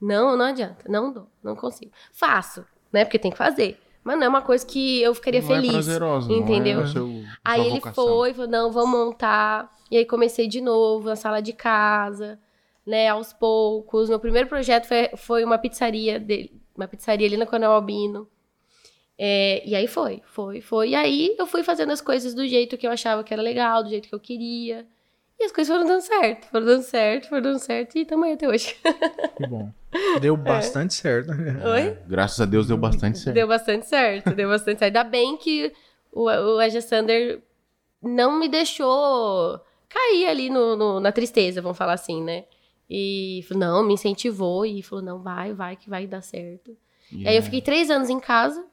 Não, 0.00 0.36
não 0.36 0.46
adianta. 0.46 0.84
Não 0.88 1.12
dou. 1.12 1.28
Não 1.42 1.54
consigo. 1.54 1.92
Faço, 2.12 2.66
né? 2.92 3.04
Porque 3.04 3.18
tem 3.18 3.30
que 3.30 3.38
fazer. 3.38 3.80
Mas 4.02 4.18
não 4.18 4.24
é 4.24 4.28
uma 4.28 4.42
coisa 4.42 4.66
que 4.66 5.02
eu 5.02 5.14
ficaria 5.14 5.40
não 5.40 5.48
feliz. 5.48 5.68
É 5.68 5.72
prazerosa, 5.72 6.32
entendeu? 6.32 6.80
É 6.80 6.86
seu, 6.86 7.22
aí 7.44 7.60
ele 7.60 7.80
vocação. 7.80 8.06
foi, 8.06 8.34
falou, 8.34 8.50
não, 8.50 8.72
vamos 8.72 8.90
montar. 8.90 9.74
E 9.90 9.96
aí 9.96 10.04
comecei 10.04 10.46
de 10.48 10.60
novo 10.60 11.08
na 11.08 11.16
sala 11.16 11.40
de 11.40 11.52
casa, 11.52 12.38
né, 12.86 13.08
aos 13.08 13.32
poucos. 13.32 14.08
Meu 14.08 14.18
primeiro 14.18 14.48
projeto 14.48 14.86
foi, 14.86 15.10
foi 15.16 15.44
uma 15.44 15.58
pizzaria 15.58 16.18
dele, 16.18 16.52
uma 16.74 16.88
pizzaria 16.88 17.26
ali 17.26 17.36
na 17.36 17.46
Coronel 17.46 17.72
Albino. 17.72 18.28
É, 19.18 19.62
e 19.68 19.74
aí 19.74 19.86
foi, 19.86 20.22
foi, 20.24 20.62
foi. 20.62 20.90
E 20.90 20.94
aí 20.94 21.36
eu 21.38 21.46
fui 21.46 21.62
fazendo 21.62 21.92
as 21.92 22.00
coisas 22.00 22.34
do 22.34 22.48
jeito 22.48 22.78
que 22.78 22.86
eu 22.86 22.90
achava 22.90 23.22
que 23.22 23.34
era 23.34 23.42
legal, 23.42 23.82
do 23.82 23.90
jeito 23.90 24.08
que 24.08 24.14
eu 24.14 24.20
queria. 24.20 24.86
E 25.38 25.44
as 25.44 25.52
coisas 25.52 25.74
foram 25.74 25.86
dando 25.86 26.00
certo, 26.00 26.46
foram 26.46 26.66
dando 26.66 26.82
certo, 26.82 27.28
foram 27.28 27.42
dando 27.42 27.58
certo 27.58 27.96
e 27.96 28.02
estamos 28.02 28.26
aí 28.26 28.32
até 28.32 28.48
hoje. 28.48 28.74
Que 29.36 29.46
bom. 29.46 29.70
Deu 30.20 30.36
bastante 30.36 30.94
certo. 30.94 31.30
Oi? 31.30 31.98
Graças 32.06 32.40
a 32.40 32.46
Deus 32.46 32.66
deu 32.66 32.76
bastante 32.76 33.18
certo. 33.18 33.34
Deu 33.34 33.48
bastante 33.48 33.86
certo, 33.86 34.34
deu 34.34 34.48
bastante 34.48 34.78
certo. 34.78 34.96
Ainda 34.96 35.04
bem 35.04 35.36
que 35.36 35.72
o, 36.12 36.28
o 36.28 36.80
Sander 36.80 37.42
não 38.02 38.38
me 38.38 38.48
deixou 38.48 39.60
cair 39.88 40.26
ali 40.26 40.48
no, 40.48 40.76
no, 40.76 41.00
na 41.00 41.12
tristeza, 41.12 41.60
vamos 41.60 41.76
falar 41.76 41.94
assim, 41.94 42.22
né? 42.22 42.44
E 42.88 43.44
falou, 43.48 43.60
não, 43.60 43.82
me 43.82 43.94
incentivou 43.94 44.64
e 44.64 44.82
falou, 44.82 45.04
não, 45.04 45.20
vai, 45.20 45.52
vai, 45.52 45.76
que 45.76 45.90
vai 45.90 46.06
dar 46.06 46.22
certo. 46.22 46.76
E 47.12 47.26
aí 47.26 47.36
eu 47.36 47.42
fiquei 47.42 47.60
três 47.60 47.90
anos 47.90 48.08
em 48.08 48.20
casa, 48.20 48.64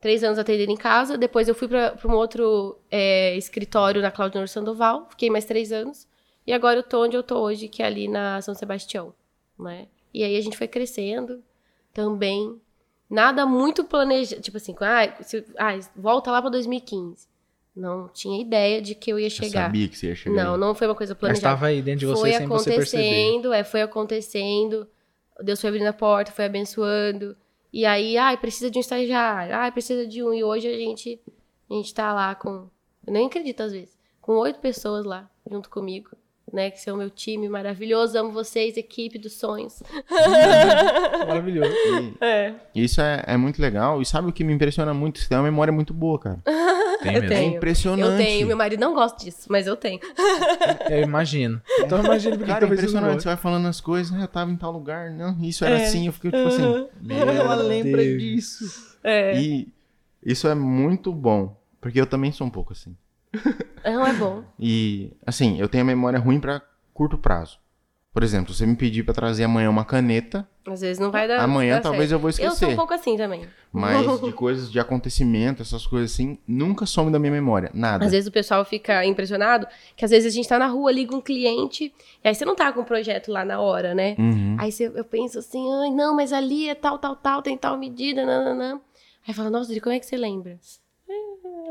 três 0.00 0.22
anos 0.24 0.38
atendendo 0.38 0.72
em 0.72 0.76
casa, 0.76 1.18
depois 1.18 1.48
eu 1.48 1.54
fui 1.54 1.68
para 1.68 1.96
um 2.04 2.14
outro 2.14 2.78
é, 2.90 3.36
escritório 3.36 4.00
na 4.00 4.10
Claudio 4.10 4.46
Sandoval, 4.46 5.08
fiquei 5.10 5.28
mais 5.30 5.44
três 5.44 5.72
anos, 5.72 6.06
e 6.46 6.52
agora 6.52 6.78
eu 6.78 6.82
tô 6.82 7.04
onde 7.04 7.16
eu 7.16 7.22
tô 7.22 7.40
hoje, 7.40 7.68
que 7.68 7.82
é 7.82 7.86
ali 7.86 8.08
na 8.08 8.40
São 8.40 8.54
Sebastião, 8.54 9.12
né? 9.58 9.86
E 10.12 10.22
aí 10.22 10.36
a 10.36 10.40
gente 10.40 10.56
foi 10.56 10.68
crescendo 10.68 11.42
também, 11.92 12.60
nada 13.08 13.46
muito 13.46 13.84
planejado, 13.84 14.40
tipo 14.42 14.56
assim, 14.56 14.74
ah, 14.80 15.22
se, 15.22 15.44
ah 15.58 15.78
volta 15.94 16.30
lá 16.30 16.40
para 16.40 16.50
2015. 16.50 17.30
Não 17.74 18.08
tinha 18.08 18.40
ideia 18.40 18.82
de 18.82 18.94
que 18.94 19.10
eu 19.10 19.18
ia 19.18 19.30
chegar. 19.30 19.46
Eu 19.46 19.66
sabia 19.66 19.88
que 19.88 19.96
você 19.96 20.08
ia 20.08 20.14
chegar. 20.14 20.44
Não, 20.44 20.54
aí. 20.54 20.60
não 20.60 20.74
foi 20.74 20.86
uma 20.86 20.94
coisa 20.94 21.14
planejada. 21.14 21.48
Mas 21.48 21.54
estava 21.54 21.66
aí 21.68 21.80
dentro 21.80 22.00
de 22.00 22.06
você 22.06 22.20
foi 22.20 22.32
sem 22.32 22.46
você 22.46 22.70
perceber. 22.76 23.02
acontecendo, 23.02 23.52
é, 23.52 23.64
foi 23.64 23.82
acontecendo. 23.82 24.88
Deus 25.40 25.60
foi 25.60 25.68
abrindo 25.68 25.86
a 25.86 25.92
porta, 25.92 26.30
foi 26.32 26.44
abençoando. 26.44 27.34
E 27.72 27.86
aí, 27.86 28.18
ai, 28.18 28.36
precisa 28.36 28.70
de 28.70 28.76
um 28.76 28.80
estagiário, 28.80 29.54
ai, 29.54 29.72
precisa 29.72 30.06
de 30.06 30.22
um. 30.22 30.34
E 30.34 30.44
hoje 30.44 30.68
a 30.68 30.76
gente, 30.76 31.18
a 31.70 31.74
gente 31.74 31.94
tá 31.94 32.12
lá 32.12 32.34
com. 32.34 32.68
Eu 33.06 33.12
nem 33.12 33.26
acredito 33.26 33.62
às 33.62 33.72
vezes. 33.72 33.98
Com 34.20 34.34
oito 34.34 34.60
pessoas 34.60 35.06
lá, 35.06 35.30
junto 35.50 35.70
comigo. 35.70 36.10
Né, 36.52 36.70
que 36.70 36.80
são 36.80 36.96
meu 36.98 37.08
time 37.08 37.48
maravilhoso, 37.48 38.18
amo 38.18 38.30
vocês, 38.30 38.76
equipe 38.76 39.18
dos 39.18 39.34
sonhos. 39.34 39.82
Maravilhoso. 41.26 41.72
E, 41.72 42.14
É. 42.20 42.54
Isso 42.74 43.00
é, 43.00 43.22
é 43.26 43.36
muito 43.36 43.60
legal. 43.60 44.00
E 44.02 44.06
sabe 44.06 44.28
o 44.28 44.32
que 44.32 44.44
me 44.44 44.52
impressiona 44.52 44.92
muito? 44.92 45.18
Você 45.18 45.28
tem 45.28 45.38
uma 45.38 45.44
memória 45.44 45.72
muito 45.72 45.94
boa, 45.94 46.18
cara. 46.18 46.38
Tem 47.02 47.14
Eu 47.16 47.20
mesmo. 47.22 47.34
É 47.34 47.38
tenho. 47.38 47.56
impressionante. 47.56 48.10
Eu 48.12 48.16
tenho, 48.18 48.46
meu 48.46 48.56
marido 48.56 48.80
não 48.80 48.94
gosta 48.94 49.24
disso, 49.24 49.46
mas 49.50 49.66
eu 49.66 49.76
tenho. 49.76 50.00
Eu 50.90 51.02
imagino. 51.02 51.60
Então 51.80 52.02
imagina 52.04 52.36
porque 52.36 52.50
Cara, 52.52 52.64
é 52.66 52.68
impressionante. 52.68 53.22
Você 53.22 53.28
vai 53.28 53.36
falando 53.36 53.66
as 53.66 53.80
coisas, 53.80 54.12
ah, 54.14 54.20
eu 54.22 54.28
tava 54.28 54.50
em 54.50 54.56
tal 54.56 54.72
lugar, 54.72 55.10
não, 55.10 55.38
isso 55.42 55.64
era 55.64 55.78
É. 55.78 55.84
assim. 55.84 56.06
Eu 56.06 56.12
fiquei 56.12 56.30
tipo 56.30 56.46
assim, 56.48 56.86
Meu 57.00 57.28
ela 57.28 57.54
lembra 57.54 58.02
Deus. 58.02 58.20
disso. 58.22 58.98
É. 59.02 59.40
E 59.40 59.68
isso 60.24 60.46
é 60.48 60.54
muito 60.54 61.12
bom, 61.12 61.56
porque 61.80 62.00
eu 62.00 62.06
também 62.06 62.30
sou 62.30 62.46
um 62.46 62.50
pouco 62.50 62.72
assim. 62.72 62.94
Não 63.84 64.06
é 64.06 64.12
bom. 64.12 64.42
E, 64.58 65.12
assim, 65.26 65.58
eu 65.58 65.68
tenho 65.68 65.82
a 65.82 65.86
memória 65.86 66.18
ruim 66.18 66.38
pra 66.40 66.62
curto 66.92 67.18
prazo. 67.18 67.58
Por 68.12 68.22
exemplo, 68.22 68.52
se 68.52 68.58
você 68.58 68.66
me 68.66 68.76
pedir 68.76 69.04
pra 69.04 69.14
trazer 69.14 69.44
amanhã 69.44 69.70
uma 69.70 69.86
caneta, 69.86 70.46
Às 70.68 70.82
vezes 70.82 70.98
não 70.98 71.10
vai 71.10 71.26
dar. 71.26 71.40
amanhã 71.40 71.76
dar 71.76 71.80
talvez 71.80 72.10
certo. 72.10 72.12
eu 72.12 72.18
vou 72.18 72.28
Eu 72.28 72.34
sou 72.34 72.44
esquecer. 72.48 72.72
um 72.74 72.76
pouco 72.76 72.92
assim 72.92 73.16
também. 73.16 73.46
Mas 73.72 74.04
de 74.20 74.32
coisas 74.32 74.70
de 74.70 74.78
acontecimento, 74.78 75.62
essas 75.62 75.86
coisas 75.86 76.12
assim, 76.12 76.38
nunca 76.46 76.84
some 76.84 77.10
da 77.10 77.18
minha 77.18 77.32
memória. 77.32 77.70
Nada. 77.72 78.04
Às 78.04 78.12
vezes 78.12 78.28
o 78.28 78.30
pessoal 78.30 78.62
fica 78.66 79.02
impressionado 79.06 79.66
que 79.96 80.04
às 80.04 80.10
vezes 80.10 80.30
a 80.30 80.34
gente 80.36 80.46
tá 80.46 80.58
na 80.58 80.66
rua, 80.66 80.92
liga 80.92 81.16
um 81.16 81.22
cliente, 81.22 81.90
e 82.22 82.28
aí 82.28 82.34
você 82.34 82.44
não 82.44 82.54
tá 82.54 82.70
com 82.70 82.82
o 82.82 82.84
projeto 82.84 83.32
lá 83.32 83.46
na 83.46 83.58
hora, 83.58 83.94
né? 83.94 84.14
Uhum. 84.18 84.56
Aí 84.58 84.70
você, 84.70 84.92
eu 84.94 85.04
penso 85.06 85.38
assim, 85.38 85.64
ai, 85.80 85.90
não, 85.90 86.14
mas 86.14 86.34
ali 86.34 86.68
é 86.68 86.74
tal, 86.74 86.98
tal, 86.98 87.16
tal, 87.16 87.40
tem 87.40 87.56
tal 87.56 87.78
medida, 87.78 88.26
nananã. 88.26 88.78
Aí 89.26 89.32
fala, 89.32 89.48
nossa, 89.48 89.72
de 89.72 89.80
como 89.80 89.94
é 89.94 89.98
que 89.98 90.04
você 90.04 90.18
lembra? 90.18 90.58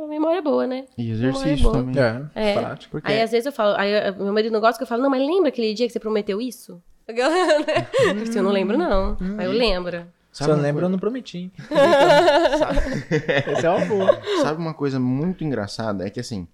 É, 0.02 0.04
a 0.04 0.08
memória 0.08 0.40
é 0.40 0.42
boa, 0.42 0.66
né? 0.68 0.86
E 0.98 1.04
Memória 1.12 1.30
exercício 1.30 1.64
boa. 1.72 1.84
também. 1.84 2.02
É, 2.36 2.52
É. 2.52 2.54
prático. 2.60 2.92
Porque 2.92 3.12
Aí 3.12 3.22
às 3.22 3.32
vezes 3.32 3.46
eu 3.46 3.52
falo, 3.52 3.76
aí 3.78 3.92
eh, 3.92 4.12
meu 4.12 4.34
marido 4.34 4.52
não 4.52 4.60
gosta 4.60 4.78
que 4.78 4.84
eu 4.84 4.88
falo, 4.88 5.02
não, 5.04 5.10
mas 5.10 5.22
lembra 5.26 5.50
aquele 5.50 5.74
dia 5.74 5.86
que 5.88 5.94
você 5.94 6.00
prometeu 6.00 6.42
isso? 6.42 6.82
Assim, 7.12 8.38
eu 8.38 8.44
não 8.44 8.52
lembro, 8.52 8.78
não. 8.78 9.18
Mas 9.20 9.46
eu 9.46 9.52
lembro. 9.52 10.06
Se 10.32 10.40
sabe 10.40 10.52
eu 10.52 10.56
uma 10.56 10.64
lembro, 10.64 10.86
eu 10.86 10.90
não 10.90 10.98
prometi. 11.00 11.38
hein? 11.40 11.52
Essa 13.48 13.68
é 13.68 13.70
uma 13.70 13.86
boa. 13.86 14.22
Sabe 14.42 14.62
uma 14.62 14.74
coisa 14.74 15.00
muito 15.00 15.44
engraçada? 15.44 16.06
É 16.06 16.10
que 16.10 16.20
assim, 16.20 16.48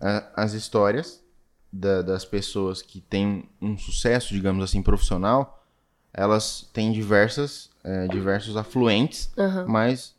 a- 0.00 0.24
as 0.36 0.52
histórias 0.52 1.22
da- 1.72 2.02
das 2.02 2.24
pessoas 2.24 2.82
que 2.82 3.00
têm 3.00 3.48
um 3.60 3.78
sucesso, 3.78 4.34
digamos 4.34 4.62
assim, 4.62 4.82
profissional, 4.82 5.64
elas 6.12 6.68
têm 6.74 6.92
diversas, 6.92 7.70
é, 7.82 8.06
diversos 8.08 8.54
afluentes, 8.56 9.30
Aham. 9.38 9.64
mas 9.66 10.14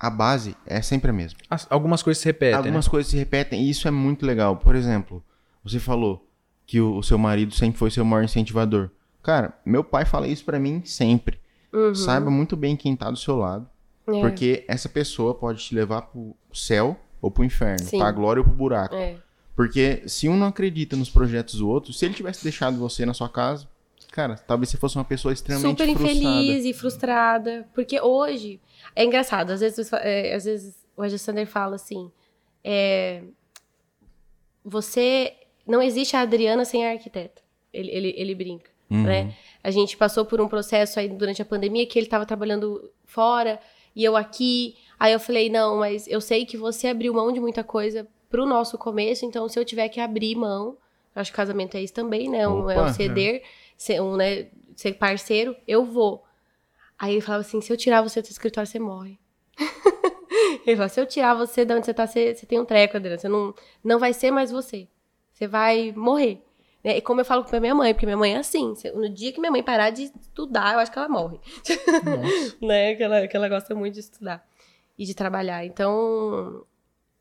a 0.00 0.08
base 0.10 0.56
é 0.66 0.80
sempre 0.82 1.10
a 1.10 1.12
mesma. 1.12 1.38
As- 1.50 1.66
Algumas 1.70 2.02
coisas 2.02 2.20
se 2.22 2.26
repetem, 2.28 2.54
Algumas 2.56 2.86
né? 2.86 2.90
coisas 2.90 3.10
se 3.10 3.16
repetem 3.16 3.62
e 3.62 3.70
isso 3.70 3.86
é 3.88 3.90
muito 3.90 4.24
legal. 4.26 4.56
Por 4.56 4.74
exemplo, 4.74 5.22
você 5.64 5.78
falou 5.78 6.26
que 6.66 6.80
o, 6.80 6.96
o 6.98 7.02
seu 7.02 7.18
marido 7.18 7.54
sempre 7.54 7.78
foi 7.78 7.90
seu 7.90 8.04
maior 8.04 8.22
incentivador. 8.24 8.90
Cara, 9.22 9.52
meu 9.64 9.82
pai 9.82 10.04
fala 10.04 10.26
isso 10.28 10.44
pra 10.44 10.58
mim 10.58 10.82
sempre. 10.84 11.40
Saiba 11.94 12.30
muito 12.30 12.56
bem 12.56 12.76
quem 12.76 12.96
tá 12.96 13.10
do 13.10 13.16
seu 13.18 13.36
lado, 13.36 13.68
É. 14.06 14.20
porque 14.20 14.64
essa 14.68 14.88
pessoa 14.88 15.34
pode 15.34 15.62
te 15.62 15.74
levar 15.74 16.02
pro 16.02 16.34
céu 16.52 16.98
ou 17.20 17.30
pro 17.30 17.44
inferno, 17.44 17.84
Sim. 17.84 17.98
pra 17.98 18.10
glória 18.10 18.40
ou 18.40 18.44
pro 18.44 18.54
buraco. 18.54 18.94
É. 18.94 19.16
Porque 19.54 20.02
se 20.06 20.28
um 20.28 20.36
não 20.36 20.46
acredita 20.46 20.96
nos 20.96 21.10
projetos 21.10 21.56
do 21.56 21.68
outro, 21.68 21.92
se 21.92 22.04
ele 22.04 22.14
tivesse 22.14 22.42
deixado 22.42 22.78
você 22.78 23.04
na 23.04 23.12
sua 23.12 23.28
casa, 23.28 23.66
cara, 24.10 24.36
talvez 24.36 24.68
você 24.70 24.76
fosse 24.76 24.96
uma 24.96 25.04
pessoa 25.04 25.32
extremamente 25.32 25.70
super 25.82 25.86
frustrada. 25.96 26.18
infeliz 26.18 26.64
e 26.64 26.72
frustrada. 26.72 27.68
Porque 27.74 28.00
hoje. 28.00 28.60
É 28.96 29.04
engraçado, 29.04 29.50
às 29.50 29.60
vezes, 29.60 29.92
é, 29.92 30.34
às 30.34 30.44
vezes 30.44 30.74
o 30.96 31.02
Alexander 31.02 31.46
fala 31.46 31.76
assim: 31.76 32.10
é, 32.64 33.22
você. 34.64 35.34
Não 35.66 35.82
existe 35.82 36.16
a 36.16 36.20
Adriana 36.22 36.64
sem 36.64 36.86
a 36.86 36.92
arquiteta. 36.92 37.42
Ele, 37.72 37.90
ele, 37.90 38.14
ele 38.16 38.34
brinca, 38.34 38.70
Uhum. 38.90 39.02
né? 39.02 39.34
A 39.62 39.70
gente 39.70 39.98
passou 39.98 40.24
por 40.24 40.40
um 40.40 40.48
processo 40.48 40.98
aí 40.98 41.08
durante 41.10 41.42
a 41.42 41.44
pandemia 41.44 41.84
que 41.86 41.98
ele 41.98 42.06
estava 42.06 42.24
trabalhando 42.24 42.90
fora 43.04 43.60
e 43.94 44.02
eu 44.02 44.16
aqui. 44.16 44.76
Aí 44.98 45.12
eu 45.12 45.20
falei: 45.20 45.50
não, 45.50 45.76
mas 45.78 46.08
eu 46.08 46.20
sei 46.22 46.46
que 46.46 46.56
você 46.56 46.88
abriu 46.88 47.12
mão 47.12 47.30
de 47.30 47.38
muita 47.38 47.62
coisa 47.62 48.06
pro 48.30 48.46
nosso 48.46 48.78
começo, 48.78 49.26
então 49.26 49.46
se 49.48 49.58
eu 49.58 49.64
tiver 49.64 49.88
que 49.90 50.00
abrir 50.00 50.34
mão, 50.34 50.76
acho 51.14 51.30
que 51.30 51.36
casamento 51.36 51.76
é 51.76 51.82
isso 51.82 51.92
também, 51.92 52.30
né? 52.30 52.48
Um, 52.48 52.70
é 52.70 52.78
Opa, 52.80 52.90
um 52.90 52.94
ceder, 52.94 53.42
ser, 53.78 54.02
um, 54.02 54.16
né, 54.16 54.48
ser 54.76 54.92
parceiro, 54.94 55.56
eu 55.66 55.84
vou. 55.84 56.24
Aí 56.98 57.12
ele 57.14 57.20
falava 57.22 57.42
assim: 57.42 57.60
se 57.60 57.72
eu 57.72 57.76
tirar 57.76 58.02
você 58.02 58.20
do 58.20 58.26
seu 58.26 58.32
escritório, 58.32 58.68
você 58.68 58.78
morre. 58.78 59.18
ele 60.66 60.76
falava: 60.76 60.88
se 60.88 61.00
eu 61.00 61.06
tirar 61.06 61.34
você 61.34 61.64
de 61.64 61.72
onde 61.72 61.86
você 61.86 61.94
tá, 61.94 62.06
você, 62.06 62.34
você 62.34 62.44
tem 62.44 62.58
um 62.58 62.64
treco, 62.64 62.96
Adriana. 62.96 63.16
Você 63.18 63.28
não, 63.28 63.54
não 63.82 63.98
vai 63.98 64.12
ser 64.12 64.30
mais 64.32 64.50
você. 64.50 64.88
Você 65.32 65.46
vai 65.46 65.92
morrer. 65.92 66.42
Né? 66.82 66.96
E 66.96 67.00
como 67.00 67.20
eu 67.20 67.24
falo 67.24 67.44
pra 67.44 67.60
minha 67.60 67.74
mãe, 67.74 67.92
porque 67.94 68.06
minha 68.06 68.16
mãe 68.16 68.34
é 68.34 68.38
assim: 68.38 68.74
no 68.94 69.08
dia 69.08 69.32
que 69.32 69.40
minha 69.40 69.52
mãe 69.52 69.62
parar 69.62 69.90
de 69.90 70.04
estudar, 70.04 70.74
eu 70.74 70.80
acho 70.80 70.90
que 70.90 70.98
ela 70.98 71.08
morre. 71.08 71.38
né? 72.60 72.96
Que 72.96 73.02
ela, 73.02 73.28
que 73.28 73.36
ela 73.36 73.48
gosta 73.48 73.74
muito 73.74 73.94
de 73.94 74.00
estudar 74.00 74.44
e 74.98 75.04
de 75.04 75.14
trabalhar. 75.14 75.64
Então, 75.64 76.64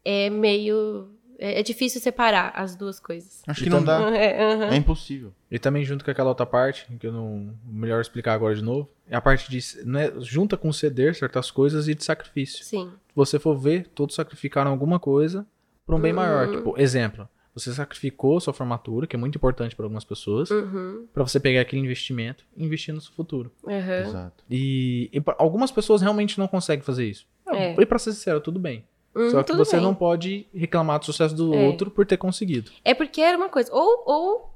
é 0.03 0.29
meio. 0.29 1.13
É, 1.39 1.59
é 1.59 1.63
difícil 1.63 2.01
separar 2.01 2.51
as 2.55 2.75
duas 2.75 2.99
coisas. 2.99 3.43
Acho 3.47 3.63
que 3.63 3.69
não 3.69 3.83
dá. 3.83 4.09
É. 4.15 4.73
É 4.73 4.75
impossível. 4.75 5.31
E 5.51 5.59
também 5.59 5.83
junto 5.83 6.03
com 6.03 6.09
aquela 6.11 6.29
outra 6.29 6.45
parte, 6.45 6.87
que 6.99 7.05
eu 7.07 7.11
não. 7.11 7.53
Melhor 7.65 8.01
explicar 8.01 8.33
agora 8.33 8.55
de 8.55 8.63
novo. 8.63 8.89
É 9.09 9.15
a 9.15 9.21
parte 9.21 9.49
de. 9.49 9.59
Não 9.85 9.99
é, 9.99 10.11
junta 10.19 10.57
com 10.57 10.71
ceder 10.73 11.15
certas 11.15 11.51
coisas 11.51 11.87
e 11.87 11.93
de 11.95 12.03
sacrifício. 12.03 12.63
Sim. 12.65 12.89
Se 13.07 13.15
você 13.15 13.37
for 13.39 13.55
ver, 13.57 13.87
todos 13.93 14.15
sacrificaram 14.15 14.71
alguma 14.71 14.99
coisa 14.99 15.45
para 15.85 15.95
um 15.95 15.99
bem 15.99 16.11
maior. 16.13 16.49
Tipo, 16.49 16.73
exemplo. 16.79 17.27
Você 17.53 17.73
sacrificou 17.73 18.39
sua 18.39 18.53
formatura, 18.53 19.07
que 19.07 19.15
é 19.15 19.19
muito 19.19 19.35
importante 19.35 19.75
para 19.75 19.83
algumas 19.85 20.03
pessoas, 20.05 20.51
Uhum. 20.51 21.07
para 21.11 21.23
você 21.23 21.39
pegar 21.39 21.61
aquele 21.61 21.81
investimento 21.81 22.45
e 22.55 22.63
investir 22.63 22.93
no 22.93 23.01
seu 23.01 23.11
futuro. 23.13 23.51
Aham. 23.67 23.99
Exato. 24.07 24.43
E, 24.47 25.09
e 25.11 25.19
pra- 25.19 25.35
algumas 25.39 25.71
pessoas 25.71 26.03
realmente 26.03 26.37
não 26.37 26.47
conseguem 26.47 26.83
fazer 26.85 27.05
isso. 27.09 27.25
É. 27.47 27.73
E 27.81 27.83
pra 27.85 27.97
ser 27.97 28.11
sincero, 28.13 28.39
tudo 28.41 28.59
bem. 28.59 28.85
Hum, 29.17 29.31
Só 29.31 29.41
que 29.43 29.53
você 29.53 29.77
bem. 29.77 29.85
não 29.85 29.95
pode 29.95 30.45
reclamar 30.53 30.99
do 30.99 31.05
sucesso 31.05 31.33
do 31.35 31.53
É. 31.53 31.65
outro 31.67 31.89
por 31.89 32.05
ter 32.05 32.17
conseguido. 32.17 32.71
É 32.85 32.93
porque 32.93 33.19
era 33.21 33.37
uma 33.37 33.49
coisa. 33.49 33.73
Ou, 33.73 34.03
ou 34.05 34.53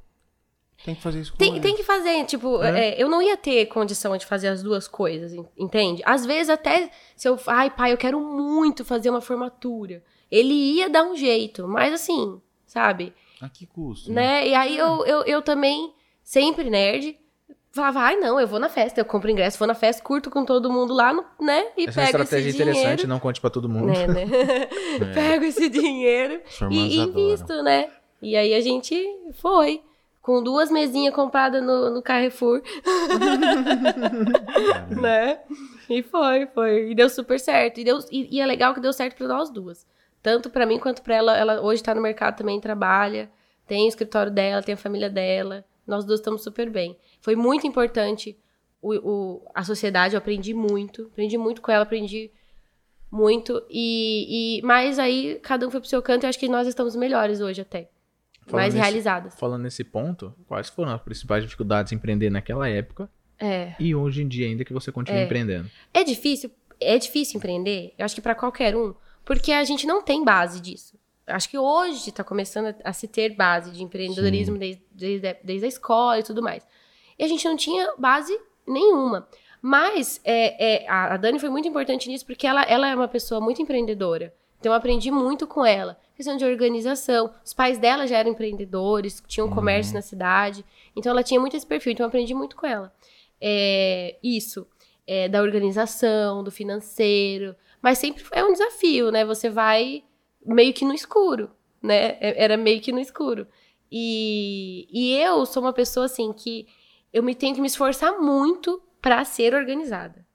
Tem 0.85 0.95
que 0.95 1.01
fazer 1.01 1.21
isso 1.21 1.31
com 1.31 1.37
tem, 1.37 1.59
tem 1.61 1.75
que 1.75 1.83
fazer, 1.83 2.25
tipo, 2.25 2.61
É. 2.63 2.89
é, 2.89 3.01
eu 3.03 3.07
não 3.09 3.21
ia 3.21 3.37
ter 3.37 3.67
condição 3.67 4.15
de 4.17 4.25
fazer 4.25 4.47
as 4.47 4.63
duas 4.63 4.87
coisas, 4.87 5.31
en- 5.33 5.45
entende? 5.57 6.01
Às 6.05 6.25
vezes 6.25 6.49
até 6.49 6.89
se 7.15 7.27
eu, 7.27 7.39
ai 7.47 7.69
pai, 7.69 7.93
eu 7.93 7.97
quero 7.97 8.19
muito 8.19 8.83
fazer 8.83 9.09
uma 9.11 9.21
formatura. 9.21 10.03
Ele 10.31 10.53
ia 10.53 10.89
dar 10.89 11.03
um 11.03 11.15
jeito, 11.15 11.67
mas 11.67 11.93
assim, 11.93 12.41
sabe? 12.65 13.13
A 13.39 13.47
que 13.49 13.65
custo? 13.67 14.11
Né? 14.11 14.47
E 14.47 14.55
aí 14.55 14.77
eu, 14.77 15.05
eu, 15.05 15.21
eu 15.23 15.41
também, 15.41 15.93
sempre 16.23 16.69
nerd, 16.69 17.15
falava, 17.71 18.01
ai 18.01 18.17
não, 18.17 18.39
eu 18.39 18.47
vou 18.47 18.59
na 18.59 18.69
festa, 18.69 18.99
eu 18.99 19.05
compro 19.05 19.29
ingresso, 19.29 19.57
vou 19.57 19.67
na 19.67 19.73
festa, 19.73 20.03
curto 20.03 20.29
com 20.29 20.43
todo 20.43 20.71
mundo 20.71 20.93
lá, 20.93 21.13
né? 21.39 21.67
E 21.77 21.87
Essa 21.87 22.01
é 22.01 22.05
pego 22.05 22.23
estratégia 22.23 22.49
esse 22.49 22.61
interessante, 22.61 22.83
dinheiro, 22.83 23.07
não 23.07 23.19
conte 23.19 23.39
pra 23.39 23.49
todo 23.49 23.69
mundo. 23.69 23.87
né, 23.87 24.07
né? 24.07 24.23
É. 25.01 25.05
Pego 25.13 25.45
esse 25.45 25.69
dinheiro 25.69 26.41
e 26.69 26.97
invisto, 26.97 27.63
né? 27.63 27.89
E 28.21 28.35
aí 28.35 28.53
a 28.53 28.61
gente 28.61 28.95
foi. 29.33 29.81
Com 30.21 30.43
duas 30.43 30.69
mesinhas 30.69 31.15
compradas 31.15 31.63
no, 31.63 31.89
no 31.89 31.99
Carrefour, 31.99 32.61
né? 34.89 35.39
E 35.89 36.03
foi, 36.03 36.45
foi. 36.45 36.91
E 36.91 36.95
deu 36.95 37.09
super 37.09 37.39
certo. 37.39 37.79
E, 37.79 37.83
deu, 37.83 37.97
e, 38.11 38.37
e 38.37 38.39
é 38.39 38.45
legal 38.45 38.71
que 38.73 38.79
deu 38.79 38.93
certo 38.93 39.17
pra 39.17 39.27
nós 39.27 39.49
duas. 39.49 39.83
Tanto 40.21 40.49
pra 40.49 40.67
mim 40.67 40.77
quanto 40.77 41.01
pra 41.01 41.15
ela. 41.15 41.35
Ela 41.35 41.61
hoje 41.61 41.81
tá 41.81 41.95
no 41.95 42.01
mercado 42.01 42.37
também, 42.37 42.59
trabalha. 42.61 43.31
Tem 43.65 43.85
o 43.85 43.87
escritório 43.87 44.31
dela, 44.31 44.61
tem 44.61 44.73
a 44.75 44.77
família 44.77 45.09
dela. 45.09 45.65
Nós 45.91 46.05
duas 46.05 46.19
estamos 46.19 46.41
super 46.41 46.69
bem. 46.69 46.97
Foi 47.19 47.35
muito 47.35 47.67
importante 47.67 48.37
o, 48.81 48.93
o- 48.95 49.51
a 49.53 49.63
sociedade, 49.63 50.15
eu 50.15 50.17
aprendi 50.17 50.53
muito. 50.53 51.03
Aprendi 51.11 51.37
muito 51.37 51.61
com 51.61 51.71
ela, 51.71 51.83
aprendi 51.83 52.31
muito. 53.11 53.61
E, 53.69 54.57
e 54.59 54.61
Mas 54.63 54.97
aí, 54.97 55.39
cada 55.43 55.67
um 55.67 55.71
foi 55.71 55.79
pro 55.81 55.89
seu 55.89 56.01
canto 56.01 56.23
e 56.23 56.25
eu 56.25 56.29
acho 56.29 56.39
que 56.39 56.47
nós 56.47 56.67
estamos 56.67 56.95
melhores 56.95 57.41
hoje 57.41 57.61
até. 57.61 57.89
Falando 58.47 58.61
mais 58.63 58.73
nesse- 58.73 58.83
realizadas. 58.85 59.35
Falando 59.39 59.61
nesse 59.63 59.83
ponto, 59.83 60.33
quais 60.47 60.69
foram 60.69 60.93
as 60.93 61.01
principais 61.01 61.43
dificuldades 61.43 61.91
em 61.91 61.95
empreender 61.95 62.29
naquela 62.29 62.67
época 62.67 63.09
É. 63.39 63.75
e 63.79 63.93
hoje 63.93 64.23
em 64.23 64.27
dia 64.27 64.47
ainda 64.47 64.65
que 64.65 64.73
você 64.73 64.91
continua 64.91 65.19
É. 65.21 65.25
empreendendo? 65.25 65.69
É 65.93 66.03
difícil, 66.03 66.49
é 66.79 66.97
difícil 66.97 67.37
empreender, 67.37 67.93
eu 67.97 68.03
acho 68.03 68.15
que 68.15 68.21
pra 68.21 68.33
qualquer 68.33 68.75
um, 68.75 68.95
porque 69.23 69.51
a 69.51 69.63
gente 69.63 69.85
não 69.85 70.01
tem 70.01 70.23
base 70.25 70.59
disso. 70.59 70.97
Acho 71.31 71.49
que 71.49 71.57
hoje 71.57 72.11
tá 72.11 72.23
começando 72.23 72.67
a, 72.67 72.89
a 72.89 72.93
se 72.93 73.07
ter 73.07 73.35
base 73.35 73.71
de 73.71 73.83
empreendedorismo 73.83 74.57
desde, 74.57 74.81
desde, 74.91 75.27
a- 75.27 75.35
desde 75.43 75.65
a 75.65 75.69
escola 75.69 76.19
e 76.19 76.23
tudo 76.23 76.41
mais. 76.41 76.65
E 77.17 77.23
a 77.23 77.27
gente 77.27 77.45
não 77.47 77.55
tinha 77.57 77.93
base 77.97 78.37
nenhuma. 78.67 79.27
Mas 79.61 80.19
é, 80.23 80.83
é, 80.85 80.89
a, 80.89 81.15
Dani 81.17 81.39
foi 81.39 81.49
muito 81.49 81.67
importante 81.67 82.09
nisso, 82.09 82.25
porque 82.25 82.47
ela, 82.47 82.63
ela 82.63 82.87
é 82.89 82.95
uma 82.95 83.07
pessoa 83.07 83.39
muito 83.39 83.61
empreendedora. 83.61 84.33
Então 84.59 84.71
eu 84.71 84.75
aprendi 84.77 85.09
muito 85.11 85.45
com 85.47 85.65
ela. 85.65 85.99
Questão 86.15 86.35
de 86.37 86.45
organização. 86.45 87.31
Os 87.43 87.53
pais 87.53 87.77
dela 87.77 88.05
já 88.07 88.17
eram 88.17 88.31
empreendedores, 88.31 89.23
tinham 89.27 89.49
comércio 89.49 89.93
na 89.93 90.01
cidade. 90.01 90.63
Então 90.95 91.11
ela 91.11 91.23
tinha 91.23 91.39
muito 91.39 91.55
esse 91.55 91.65
perfil, 91.65 91.91
então 91.93 92.03
eu 92.03 92.07
aprendi 92.09 92.33
muito 92.33 92.55
com 92.55 92.65
ela. 92.67 92.93
É, 93.39 94.17
isso. 94.23 94.67
é, 95.07 95.27
da 95.27 95.41
organização, 95.41 96.43
do 96.43 96.51
financeiro. 96.51 97.55
Mas 97.81 97.97
sempre 97.97 98.23
é 98.31 98.43
um 98.43 98.51
desafio, 98.53 99.11
né? 99.11 99.25
Você 99.25 99.49
vai 99.49 100.03
meio 100.45 100.73
que 100.73 100.85
no 100.85 100.93
escuro, 100.93 101.51
né? 101.81 102.17
É- 102.19 102.43
Era 102.43 102.57
meio 102.57 102.81
que 102.81 102.91
no 102.91 102.99
escuro. 102.99 103.47
E, 103.91 104.87
e 104.91 105.13
eu 105.17 105.45
sou 105.45 105.61
uma 105.61 105.73
pessoa 105.73 106.05
assim 106.05 106.31
que 106.31 106.67
eu 107.11 107.21
me 107.21 107.35
tenho 107.35 107.53
que 107.55 107.61
me 107.61 107.67
esforçar 107.67 108.19
muito 108.19 108.81
pra 109.01 109.23
ser 109.25 109.53
organizada. 109.53 110.25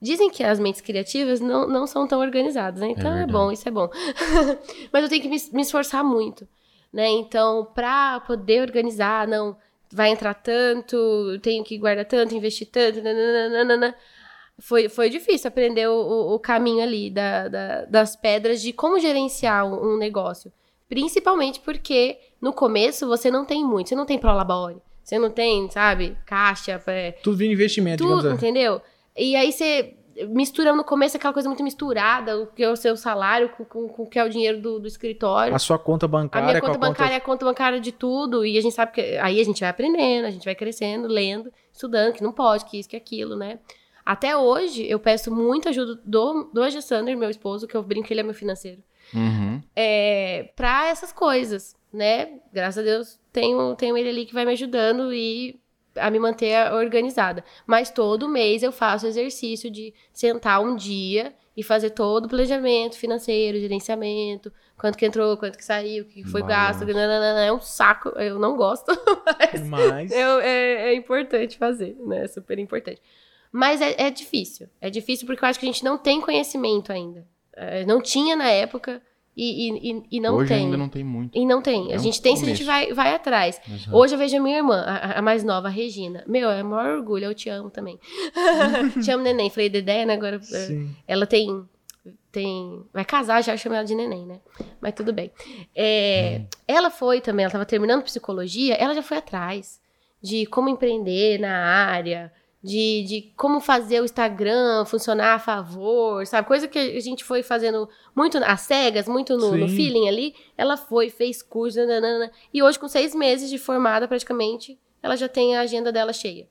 Dizem 0.00 0.30
que 0.30 0.42
as 0.42 0.58
mentes 0.58 0.80
criativas 0.80 1.40
não, 1.40 1.68
não 1.68 1.86
são 1.86 2.06
tão 2.08 2.20
organizadas, 2.20 2.80
né? 2.80 2.88
Então 2.88 3.10
é, 3.10 3.16
verdade. 3.18 3.32
bom, 3.32 3.52
isso 3.52 3.68
é 3.68 3.70
bom. 3.70 3.90
Mas 4.90 5.02
eu 5.02 5.08
tenho 5.10 5.22
que 5.22 5.28
me, 5.28 5.36
me 5.52 5.60
esforçar 5.62 6.02
muito, 6.02 6.48
né? 6.90 7.06
Então, 7.08 7.66
pra 7.74 8.20
poder 8.20 8.62
organizar, 8.62 9.28
não, 9.28 9.58
vai 9.92 10.08
entrar 10.10 10.32
tanto, 10.32 11.38
tenho 11.42 11.62
que 11.62 11.76
guardar 11.76 12.06
tanto, 12.06 12.34
investir 12.34 12.68
tanto, 12.70 13.02
nananana. 13.02 13.94
Foi, 14.60 14.88
foi 14.88 15.08
difícil 15.08 15.48
aprender 15.48 15.88
o, 15.88 15.94
o- 15.94 16.34
caminho 16.38 16.82
ali 16.82 17.10
da, 17.10 17.48
da- 17.48 17.84
das 17.86 18.14
pedras 18.14 18.60
de 18.60 18.72
como 18.72 18.98
gerenciar 18.98 19.66
um, 19.66 19.96
negócio. 19.96 20.52
Principalmente 20.88 21.60
porque 21.60 22.18
no 22.40 22.52
começo 22.52 23.06
você 23.06 23.30
não 23.30 23.44
tem 23.44 23.64
muito, 23.64 23.88
você 23.88 23.94
não 23.94 24.04
tem 24.04 24.18
prolabore, 24.18 24.76
você 25.02 25.18
não 25.18 25.30
tem, 25.30 25.70
sabe, 25.70 26.16
caixa, 26.26 26.82
é, 26.88 27.12
Tudo 27.12 27.36
vira 27.36 27.52
investimento, 27.52 28.02
tudo, 28.04 28.26
assim. 28.28 28.34
entendeu? 28.36 28.82
E 29.16 29.36
aí 29.36 29.52
você 29.52 29.94
mistura 30.28 30.74
no 30.74 30.82
começo 30.84 31.16
aquela 31.16 31.32
coisa 31.32 31.48
muito 31.48 31.62
misturada, 31.62 32.38
o 32.42 32.46
que 32.48 32.62
é 32.62 32.68
o 32.68 32.76
seu 32.76 32.96
salário 32.96 33.48
com, 33.50 33.64
com, 33.64 33.88
com 33.88 34.02
o 34.02 34.06
que 34.06 34.18
é 34.18 34.24
o 34.24 34.28
dinheiro 34.28 34.60
do, 34.60 34.80
do 34.80 34.86
escritório. 34.88 35.54
A 35.54 35.58
sua 35.58 35.78
conta 35.78 36.06
A 36.06 36.08
bancária 36.08 36.46
minha 36.48 36.60
com 36.60 36.66
conta 36.66 36.76
a 36.76 36.80
conta... 36.80 36.88
bancária 36.90 37.14
é 37.14 37.16
a 37.16 37.20
conta 37.20 37.44
bancária 37.46 37.80
de 37.80 37.92
tudo, 37.92 38.44
e 38.44 38.58
a 38.58 38.60
gente 38.60 38.74
sabe 38.74 38.92
que 38.92 39.00
aí 39.18 39.40
a 39.40 39.44
gente 39.44 39.60
vai 39.60 39.70
aprendendo, 39.70 40.26
a 40.26 40.30
gente 40.30 40.44
vai 40.44 40.54
crescendo, 40.56 41.06
lendo, 41.08 41.52
estudando, 41.72 42.12
que 42.14 42.22
não 42.22 42.32
pode, 42.32 42.64
que 42.66 42.78
isso, 42.78 42.88
que 42.88 42.96
aquilo, 42.96 43.36
né? 43.36 43.58
Até 44.12 44.36
hoje, 44.36 44.84
eu 44.94 44.98
peço 44.98 45.30
muita 45.32 45.68
ajuda 45.70 45.94
do, 46.04 46.50
do 46.52 46.60
Alexander, 46.62 47.16
meu 47.16 47.30
esposo, 47.30 47.66
que 47.68 47.76
eu 47.76 47.82
brinco 47.82 48.08
que 48.08 48.12
ele 48.12 48.20
é 48.20 48.24
meu 48.24 48.34
financeiro, 48.34 48.82
Uhum. 49.14 49.62
é, 49.76 50.50
pra 50.56 50.86
essas 50.88 51.12
coisas, 51.12 51.76
né? 51.92 52.40
Graças 52.52 52.78
a 52.78 52.82
Deus, 52.90 53.20
tenho, 53.32 53.74
tenho 53.76 53.96
ele 53.96 54.08
ali 54.08 54.26
que 54.26 54.34
vai 54.34 54.44
me 54.44 54.52
ajudando 54.52 55.12
e 55.12 55.60
a 55.96 56.10
me 56.10 56.18
manter 56.18 56.72
organizada. 56.72 57.44
Mas 57.66 57.90
todo 57.90 58.28
mês 58.28 58.62
eu 58.62 58.72
faço 58.72 59.06
exercício 59.06 59.70
de 59.70 59.92
sentar 60.12 60.60
um 60.60 60.74
dia 60.76 61.32
e 61.56 61.62
fazer 61.62 61.90
todo 61.90 62.24
o 62.26 62.28
planejamento 62.28 62.96
financeiro, 62.96 63.58
gerenciamento, 63.60 64.52
quanto 64.78 64.96
que 64.96 65.04
entrou, 65.06 65.36
quanto 65.36 65.58
que 65.58 65.64
saiu, 65.64 66.04
o 66.04 66.06
que 66.06 66.24
foi 66.24 66.42
Balanço. 66.42 66.80
gasto, 66.84 66.94
nananana, 66.94 67.44
é 67.44 67.52
um 67.52 67.60
saco, 67.60 68.08
eu 68.10 68.38
não 68.38 68.56
gosto, 68.56 68.86
mas 69.52 69.68
Mas... 69.68 70.10
eu- 70.12 70.40
é, 70.40 70.90
é 70.90 70.94
importante 70.94 71.58
fazer, 71.58 71.96
né? 72.06 72.24
É 72.24 72.28
super 72.28 72.58
importante. 72.58 73.00
Mas 73.52 73.80
é, 73.80 73.94
é 73.98 74.10
difícil. 74.10 74.68
É 74.80 74.88
difícil 74.90 75.26
porque 75.26 75.44
eu 75.44 75.48
acho 75.48 75.58
que 75.58 75.66
a 75.66 75.70
gente 75.72 75.84
não 75.84 75.98
tem 75.98 76.20
conhecimento 76.20 76.92
ainda. 76.92 77.26
É, 77.54 77.84
não 77.84 78.00
tinha 78.00 78.36
na 78.36 78.48
época 78.48 79.02
e, 79.36 79.68
e, 79.68 79.92
e- 79.92 80.02
e 80.12 80.20
não 80.20 80.36
Hoje 80.36 80.48
tem. 80.48 80.64
ainda 80.64 80.76
não 80.76 80.88
tem 80.88 81.02
muito. 81.04 81.36
E 81.36 81.44
não 81.44 81.60
tem. 81.60 81.90
É 81.90 81.94
a 81.94 81.96
um 81.96 82.02
gente 82.02 82.20
tem 82.22 82.36
se 82.36 82.44
a 82.44 82.48
gente 82.48 82.64
começo. 82.64 82.94
vai, 82.94 82.94
vai 82.94 83.14
atrás. 83.14 83.60
Exato. 83.68 83.96
Hoje 83.96 84.14
eu 84.14 84.18
vejo 84.18 84.36
a 84.36 84.40
minha 84.40 84.56
irmã, 84.58 84.80
a, 84.86 85.18
a 85.18 85.22
mais 85.22 85.42
nova, 85.44 85.68
a 85.68 85.70
Regina. 85.70 86.22
Meu, 86.26 86.48
é 86.50 86.62
o 86.62 86.66
maior 86.66 86.96
orgulho, 86.98 87.24
eu 87.24 87.34
te 87.34 87.48
amo 87.48 87.70
também. 87.70 87.98
te 89.02 89.10
amo, 89.10 89.22
neném. 89.24 89.50
Falei 89.50 89.68
Dedé, 89.68 90.04
né? 90.06 90.14
Agora. 90.14 90.36
é, 90.36 90.40
Sim. 90.40 90.94
Ela 91.08 91.26
tem. 91.26 91.68
tem 92.32 92.84
vai 92.92 93.04
casar, 93.04 93.42
já 93.42 93.56
chama 93.56 93.76
ela 93.76 93.84
de 93.84 93.94
neném, 93.94 94.24
né? 94.26 94.40
Mas 94.80 94.94
tudo 94.94 95.12
bem. 95.12 95.30
É, 95.74 96.42
Ela 96.68 96.90
foi 96.90 97.20
também, 97.20 97.44
ela 97.44 97.52
tava 97.52 97.66
terminando 97.66 98.02
psicologia, 98.02 98.74
ela 98.74 98.94
já 98.94 99.02
foi 99.02 99.16
atrás 99.18 99.80
de 100.22 100.46
como 100.46 100.68
empreender 100.68 101.38
na 101.40 101.52
área, 101.86 102.32
de, 102.62 103.04
de 103.04 103.32
como 103.36 103.58
fazer 103.60 104.00
o 104.00 104.04
Instagram 104.04 104.84
funcionar 104.84 105.34
a 105.34 105.38
favor, 105.38 106.26
sabe? 106.26 106.46
Coisa 106.46 106.68
que 106.68 106.78
a 106.78 107.00
gente 107.00 107.24
foi 107.24 107.42
fazendo 107.42 107.88
muito 108.14 108.36
às 108.38 108.60
cegas, 108.62 109.08
muito 109.08 109.36
no, 109.36 109.56
no 109.56 109.68
feeling 109.68 110.08
ali. 110.08 110.34
Ela 110.58 110.76
foi, 110.76 111.08
fez 111.08 111.42
curso, 111.42 111.78
nananana, 111.78 112.30
e 112.52 112.62
hoje, 112.62 112.78
com 112.78 112.86
seis 112.88 113.14
meses 113.14 113.48
de 113.48 113.58
formada 113.58 114.06
praticamente, 114.06 114.78
ela 115.02 115.16
já 115.16 115.28
tem 115.28 115.56
a 115.56 115.62
agenda 115.62 115.90
dela 115.90 116.12
cheia. 116.12 116.46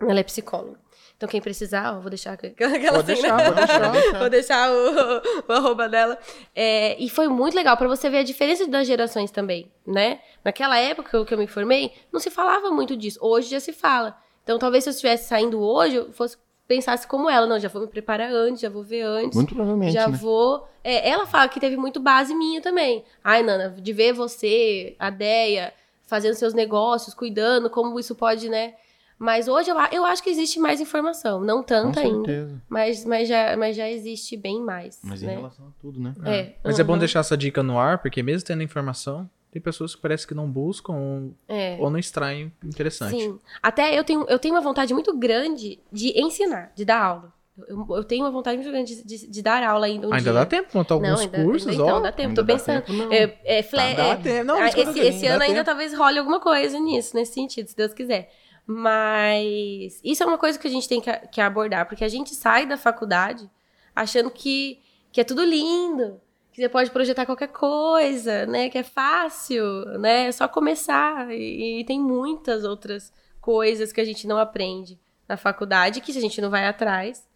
Ela 0.00 0.20
é 0.20 0.22
psicóloga. 0.24 0.80
Então, 1.16 1.28
quem 1.28 1.40
precisar, 1.40 1.94
ó, 1.96 2.00
vou 2.00 2.10
deixar 2.10 2.32
aquela 2.32 2.72
Pode 2.90 3.12
assim, 3.12 3.22
deixar, 3.22 3.36
né? 3.36 3.44
pode 3.44 3.56
deixar. 3.66 4.18
Vou 4.18 4.30
deixar 4.30 4.72
o, 4.72 5.22
o 5.48 5.52
arroba 5.52 5.88
dela. 5.88 6.18
É, 6.56 6.96
e 7.00 7.08
foi 7.08 7.28
muito 7.28 7.54
legal 7.54 7.76
pra 7.76 7.86
você 7.86 8.10
ver 8.10 8.18
a 8.18 8.22
diferença 8.24 8.66
das 8.66 8.86
gerações 8.88 9.30
também, 9.30 9.70
né? 9.86 10.20
Naquela 10.44 10.76
época 10.78 11.10
que 11.10 11.16
eu- 11.16 11.24
que 11.24 11.32
eu 11.34 11.38
me 11.38 11.46
formei, 11.46 11.92
não 12.10 12.18
se 12.18 12.30
falava 12.30 12.70
muito 12.72 12.96
disso. 12.96 13.18
Hoje 13.22 13.50
já 13.50 13.60
se 13.60 13.72
fala. 13.72 14.16
Então, 14.42 14.58
talvez 14.58 14.84
se 14.84 14.90
eu 14.90 14.92
estivesse 14.92 15.28
saindo 15.28 15.60
hoje, 15.60 15.96
eu 15.96 16.12
fosse 16.12 16.36
pensasse 16.66 17.06
como 17.06 17.28
ela. 17.28 17.46
Não, 17.46 17.58
já 17.58 17.68
vou 17.68 17.82
me 17.82 17.88
preparar 17.88 18.30
antes, 18.32 18.60
já 18.60 18.68
vou 18.70 18.82
ver 18.82 19.02
antes. 19.02 19.36
Muito 19.36 19.54
provavelmente, 19.54 19.92
Já 19.92 20.08
né? 20.08 20.16
vou. 20.16 20.66
É, 20.82 21.08
ela 21.08 21.26
fala 21.26 21.48
que 21.48 21.60
teve 21.60 21.76
muito 21.76 22.00
base 22.00 22.34
minha 22.34 22.60
também. 22.60 23.04
Ai, 23.22 23.42
Nana, 23.42 23.70
de 23.70 23.92
ver 23.92 24.12
você, 24.12 24.96
a 24.98 25.10
Deia, 25.10 25.72
fazendo 26.06 26.34
seus 26.34 26.54
negócios, 26.54 27.14
cuidando, 27.14 27.68
como 27.68 27.98
isso 27.98 28.14
pode, 28.14 28.48
né? 28.48 28.74
Mas 29.18 29.46
hoje 29.46 29.70
eu, 29.70 29.76
eu 29.92 30.04
acho 30.04 30.20
que 30.20 30.30
existe 30.30 30.58
mais 30.58 30.80
informação. 30.80 31.40
Não 31.40 31.58
Com 31.58 31.62
tanta 31.62 32.00
ainda. 32.00 32.26
certeza. 32.26 32.62
Mas, 32.68 33.04
mas, 33.04 33.28
já, 33.28 33.56
mas 33.56 33.76
já 33.76 33.88
existe 33.88 34.36
bem 34.36 34.60
mais. 34.60 34.98
Mas 35.04 35.22
em 35.22 35.26
né? 35.26 35.36
relação 35.36 35.68
a 35.68 35.70
tudo, 35.80 36.00
né? 36.00 36.12
É, 36.24 36.54
Mas 36.64 36.80
é 36.80 36.82
bom 36.82 36.94
uhum, 36.94 36.98
deixar 36.98 37.20
essa 37.20 37.36
dica 37.36 37.62
no 37.62 37.78
ar, 37.78 37.98
porque 37.98 38.20
mesmo 38.20 38.44
tendo 38.46 38.64
informação, 38.64 39.30
tem 39.52 39.60
pessoas 39.62 39.94
que 39.94 40.00
parece 40.00 40.26
que 40.26 40.34
não 40.34 40.50
buscam 40.50 40.94
ou, 40.94 41.34
é. 41.46 41.76
ou 41.78 41.90
não 41.90 41.98
extraem 41.98 42.50
interessante. 42.64 43.16
Sim. 43.20 43.38
Até 43.62 43.96
eu 43.96 44.02
tenho, 44.02 44.24
eu 44.28 44.38
tenho 44.38 44.54
uma 44.54 44.60
vontade 44.62 44.92
muito 44.94 45.16
grande 45.16 45.78
de 45.92 46.18
ensinar, 46.20 46.72
de 46.74 46.84
dar 46.84 47.00
aula. 47.02 47.32
Eu, 47.68 47.86
eu 47.90 48.02
tenho 48.02 48.24
uma 48.24 48.30
vontade 48.30 48.56
muito 48.56 48.70
grande 48.70 48.96
de, 48.96 49.04
de- 49.04 49.26
de 49.30 49.42
dar 49.42 49.62
aula 49.62 49.84
ainda 49.84 50.08
um 50.08 50.12
Ainda 50.14 50.22
dia. 50.30 50.32
dá 50.32 50.46
tempo, 50.46 50.70
montar 50.72 50.94
alguns 50.94 51.10
Não, 51.10 51.18
ainda, 51.18 51.44
cursos, 51.44 51.74
então, 51.74 51.86
ó. 51.86 52.00
dá 52.00 52.10
tempo, 52.10 52.28
Ainda 52.30 52.40
tô 52.42 52.46
dá 52.46 52.54
pensando. 52.54 52.82
tempo. 52.82 53.12
É, 53.12 53.38
é, 53.44 53.62
fle- 53.62 53.94
Dá 53.94 54.16
tempo. 54.16 54.44
Não, 54.46 54.64
esse, 54.64 54.80
esse 55.00 55.26
dá 55.28 55.34
ano 55.34 55.42
ainda 55.42 55.54
tempo. 55.56 55.66
talvez 55.66 55.92
role 55.92 56.18
alguma 56.18 56.40
coisa 56.40 56.80
nisso, 56.80 57.14
nesse 57.14 57.34
sentido, 57.34 57.68
se 57.68 57.76
Deus 57.76 57.92
quiser. 57.92 58.32
Mas 58.66 60.00
isso 60.02 60.22
é 60.22 60.26
uma 60.26 60.38
coisa 60.38 60.58
que 60.58 60.66
a 60.66 60.70
gente 60.70 60.88
tem 60.88 61.00
que, 61.00 61.12
que 61.28 61.40
abordar, 61.42 61.86
porque 61.86 62.04
a 62.04 62.08
gente 62.08 62.34
sai 62.34 62.64
da 62.66 62.78
faculdade 62.78 63.48
achando 63.94 64.30
que, 64.30 64.78
que 65.12 65.20
é 65.20 65.24
tudo 65.24 65.44
lindo, 65.44 66.18
que 66.52 66.60
você 66.60 66.68
pode 66.68 66.90
projetar 66.90 67.24
qualquer 67.24 67.48
coisa, 67.48 68.44
né? 68.46 68.68
Que 68.68 68.78
é 68.78 68.82
fácil, 68.82 69.64
né? 69.98 70.26
É 70.26 70.32
só 70.32 70.46
começar. 70.46 71.32
E, 71.32 71.80
e 71.80 71.84
tem 71.84 71.98
muitas 71.98 72.62
outras 72.64 73.12
coisas 73.40 73.90
que 73.90 74.00
a 74.00 74.04
gente 74.04 74.26
não 74.26 74.38
aprende 74.38 75.00
na 75.26 75.36
faculdade, 75.36 76.00
que 76.02 76.12
se 76.12 76.18
a 76.18 76.20
gente 76.20 76.40
não 76.40 76.50
vai 76.50 76.66
atrás, 76.66 77.26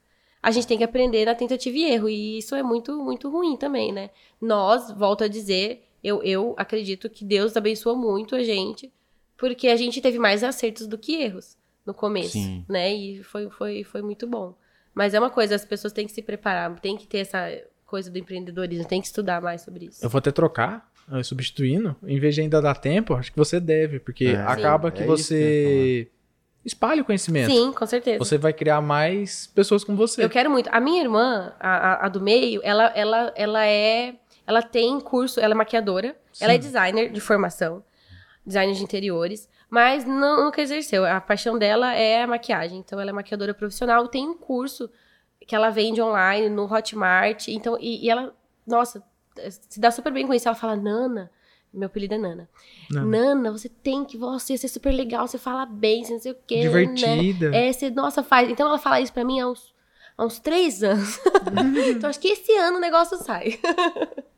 a 0.43 0.51
gente 0.51 0.67
tem 0.67 0.77
que 0.77 0.85
aprender 0.85 1.25
na 1.25 1.35
tentativa 1.35 1.77
e 1.77 1.85
erro. 1.85 2.09
E 2.11 2.39
isso 2.39 2.55
é 2.55 2.63
muito, 2.63 3.03
muito 3.03 3.31
ruim 3.31 3.57
também, 3.57 3.91
né? 3.91 4.11
Nós, 4.41 4.91
volto 4.91 5.25
a 5.25 5.29
dizer, 5.29 5.89
eu, 6.05 6.23
eu 6.23 6.55
acredito 6.59 7.09
que 7.09 7.25
Deus 7.25 7.57
abençoa 7.57 7.95
muito 7.95 8.37
a 8.37 8.43
gente, 8.43 8.93
porque 9.37 9.69
a 9.69 9.77
gente 9.77 10.01
teve 10.01 10.19
mais 10.19 10.45
acertos 10.45 10.87
do 10.87 10.99
que 10.99 11.15
erros. 11.15 11.57
no 11.87 11.95
começo, 11.95 12.33
Sim. 12.33 12.65
né? 12.69 12.93
E 12.93 13.23
foi, 13.23 13.49
foi, 13.49 13.83
foi 13.83 14.03
muito 14.03 14.27
bom. 14.27 14.55
Mas 14.95 15.15
é 15.15 15.19
uma 15.19 15.31
coisa, 15.31 15.55
as 15.55 15.65
pessoas 15.65 15.93
têm 15.93 16.07
que 16.07 16.13
se 16.13 16.23
preparar, 16.23 16.79
tem 16.81 16.97
que 16.97 17.07
ter 17.07 17.19
essa 17.19 17.49
coisa 17.87 18.11
do 18.11 18.19
empreendedorismo, 18.19 18.85
tem 18.87 19.01
que 19.01 19.07
estudar 19.07 19.41
mais 19.41 19.63
sobre 19.63 19.87
isso. 19.87 20.05
Eu 20.05 20.11
vou 20.11 20.19
até 20.19 20.31
trocar, 20.31 20.91
eh, 21.13 21.23
substituindo, 21.23 21.97
em 22.05 22.19
vez 22.19 22.35
de 22.35 22.41
ainda 22.41 22.61
dar 22.61 22.75
tempo, 22.75 23.15
acho 23.15 23.31
que 23.31 23.39
você 23.39 23.61
deve, 23.61 24.01
porque 24.01 24.27
é, 24.27 24.37
acaba 24.37 24.91
que 24.91 25.03
é 25.03 25.07
você 25.07 26.11
espalha 26.65 27.01
o 27.01 27.05
conhecimento. 27.05 27.51
Sim, 27.51 27.73
com 27.73 27.87
certeza. 27.87 28.19
Você 28.19 28.37
vai 28.37 28.53
criar 28.53 28.81
mais 28.81 29.47
pessoas 29.47 29.85
com 29.85 29.95
você. 29.95 30.25
Eu 30.25 30.29
quero 30.29 30.51
muito. 30.51 30.69
A 30.73 30.81
minha 30.81 31.01
irmã, 31.01 31.53
a, 31.61 32.07
a 32.07 32.09
do 32.09 32.21
meio, 32.21 32.61
ela, 32.65 32.87
ela, 32.89 33.33
ela 33.37 33.67
é. 33.67 34.17
Ela 34.45 34.63
tem 34.63 35.01
curso, 35.01 35.41
ela 35.41 35.55
é 35.55 35.57
maquiadora, 35.57 36.17
Sim. 36.33 36.45
ela 36.45 36.55
é 36.55 36.59
designer 36.59 37.11
de 37.11 37.21
formação, 37.21 37.83
designer 38.47 38.75
de 38.75 38.83
interiores, 38.83 39.49
mas 39.69 40.05
não, 40.05 40.45
nunca 40.45 40.63
exerceu. 40.63 41.05
A 41.05 41.21
paixão 41.21 41.59
dela 41.59 41.93
é 41.95 42.23
a 42.23 42.27
maquiagem. 42.29 42.79
Então, 42.79 43.01
ela 43.01 43.11
é 43.11 43.13
maquiadora 43.13 43.53
profissional, 43.53 44.07
tem 44.07 44.29
um 44.29 44.39
curso 44.39 44.89
que 45.47 45.55
ela 45.55 45.71
vende 45.71 46.03
online 46.03 46.49
no 46.49 46.65
Hotmart. 46.65 47.49
Então, 47.49 47.79
e, 47.81 48.05
e 48.05 48.11
ela, 48.11 48.35
nossa, 48.67 49.03
se 49.51 49.79
dá 49.79 49.91
super 49.91 50.13
bem 50.13 50.27
com 50.27 50.35
isso. 50.35 50.49
Ela 50.49 50.57
fala, 50.57 50.77
Nana, 50.77 51.31
meu 51.73 51.87
apelido 51.87 52.15
é 52.15 52.19
Nana. 52.19 52.49
Nana, 52.91 53.07
Nana 53.07 53.53
você 53.53 53.69
tem 53.69 54.05
que, 54.05 54.17
você 54.17 54.55
ia 54.55 54.59
ser 54.59 54.69
super 54.69 54.93
legal, 54.93 55.27
você 55.27 55.39
fala 55.39 55.67
bem, 55.67 56.05
você 56.05 56.13
não 56.15 56.21
sei 56.21 56.33
o 56.33 56.37
quê. 56.47 56.63
Divertida. 56.63 57.51
Né? 57.51 57.69
É, 57.69 57.73
você, 57.73 57.91
nossa, 57.91 58.23
faz. 58.23 58.51
Então 58.51 58.67
ela 58.67 58.79
fala 58.79 59.01
isso 59.01 59.13
pra 59.13 59.25
mim 59.25 59.41
há 59.41 59.49
uns, 59.49 59.75
há 60.17 60.25
uns 60.25 60.39
três 60.39 60.83
anos. 60.83 61.21
então 61.95 62.11
acho 62.11 62.19
que 62.19 62.29
esse 62.29 62.53
ano 62.57 62.79
o 62.79 62.81
negócio 62.81 63.19
sai. 63.19 63.61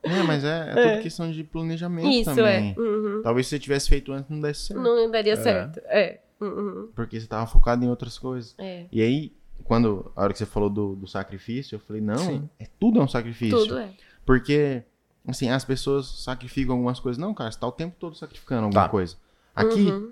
é, 0.03 0.23
mas 0.25 0.45
é, 0.45 0.61
é 0.61 0.75
tudo 0.75 0.81
é. 0.81 1.03
questão 1.03 1.31
de 1.31 1.45
planejamento 1.45 2.09
isso, 2.09 2.35
também. 2.35 2.75
É. 2.77 2.81
Uhum. 2.81 3.23
Talvez 3.23 3.47
se 3.47 3.51
você 3.51 3.59
tivesse 3.59 3.89
feito 3.89 4.13
antes 4.13 4.29
não 4.29 4.41
desse 4.41 4.67
certo. 4.67 4.83
Não 4.83 5.11
daria 5.11 5.35
é. 5.35 5.37
certo, 5.37 5.81
é. 5.87 6.21
Uhum. 6.41 6.91
Porque 6.95 7.19
você 7.21 7.27
tava 7.27 7.47
focado 7.47 7.85
em 7.85 7.89
outras 7.89 8.19
coisas. 8.19 8.55
É. 8.59 8.87
E 8.93 9.03
aí, 9.03 9.33
quando, 9.65 10.11
a 10.17 10.23
hora 10.23 10.33
que 10.33 10.39
você 10.39 10.47
falou 10.47 10.71
do, 10.71 10.97
do 10.97 11.07
sacrifício, 11.07 11.77
eu 11.77 11.81
falei, 11.81 12.01
não, 12.03 12.49
é, 12.59 12.67
tudo 12.79 13.01
é 13.01 13.03
um 13.03 13.09
sacrifício. 13.09 13.59
Tudo 13.59 13.79
é. 13.79 13.91
Porque 14.25 14.85
Assim, 15.29 15.51
as 15.51 15.63
pessoas 15.63 16.07
sacrificam 16.07 16.75
algumas 16.75 16.99
coisas. 16.99 17.19
Não, 17.19 17.35
cara, 17.35 17.53
você 17.53 17.59
tá 17.59 17.67
o 17.67 17.73
tempo 17.73 17.95
todo 18.01 18.17
sacrificando 18.17 18.65
alguma 18.65 18.85
tá. 18.85 18.89
coisa. 18.89 19.15
Aqui, 19.55 19.91
uhum. 19.91 20.11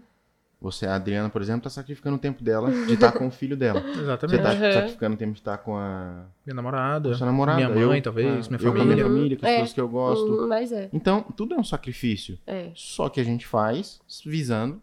você, 0.61 0.85
a 0.85 0.95
Adriana, 0.95 1.31
por 1.31 1.41
exemplo, 1.41 1.63
tá 1.63 1.71
sacrificando 1.71 2.17
o 2.17 2.19
tempo 2.19 2.45
dela 2.45 2.71
de 2.71 2.93
estar 2.93 3.13
tá 3.13 3.19
com 3.19 3.27
o 3.27 3.31
filho 3.31 3.57
dela. 3.57 3.81
Exatamente. 3.99 4.37
Você 4.37 4.43
tá 4.43 4.53
uhum. 4.53 4.73
sacrificando 4.75 5.15
o 5.15 5.19
tempo 5.19 5.33
de 5.33 5.41
estar 5.41 5.57
tá 5.57 5.63
com 5.63 5.75
a... 5.75 6.27
Minha 6.45 6.55
namorada. 6.55 7.09
Com 7.09 7.15
sua 7.15 7.27
namorada. 7.27 7.57
Minha 7.57 7.87
mãe, 7.87 7.97
eu, 7.97 8.03
talvez, 8.03 8.49
minha 8.49 8.61
eu 8.61 8.73
família. 8.73 8.73
com 8.75 8.83
a 8.83 8.85
minha 8.85 9.05
família, 9.07 9.37
com 9.39 9.47
as 9.47 9.53
é. 9.53 9.57
coisas 9.57 9.73
que 9.73 9.81
eu 9.81 9.89
gosto. 9.89 10.27
Uhum, 10.27 10.49
mas 10.49 10.71
é. 10.71 10.91
Então, 10.93 11.23
tudo 11.35 11.55
é 11.55 11.59
um 11.59 11.65
sacrifício. 11.65 12.39
É. 12.47 12.71
Só 12.75 13.09
que 13.09 13.19
a 13.19 13.25
gente 13.25 13.47
faz 13.47 14.03
visando 14.23 14.83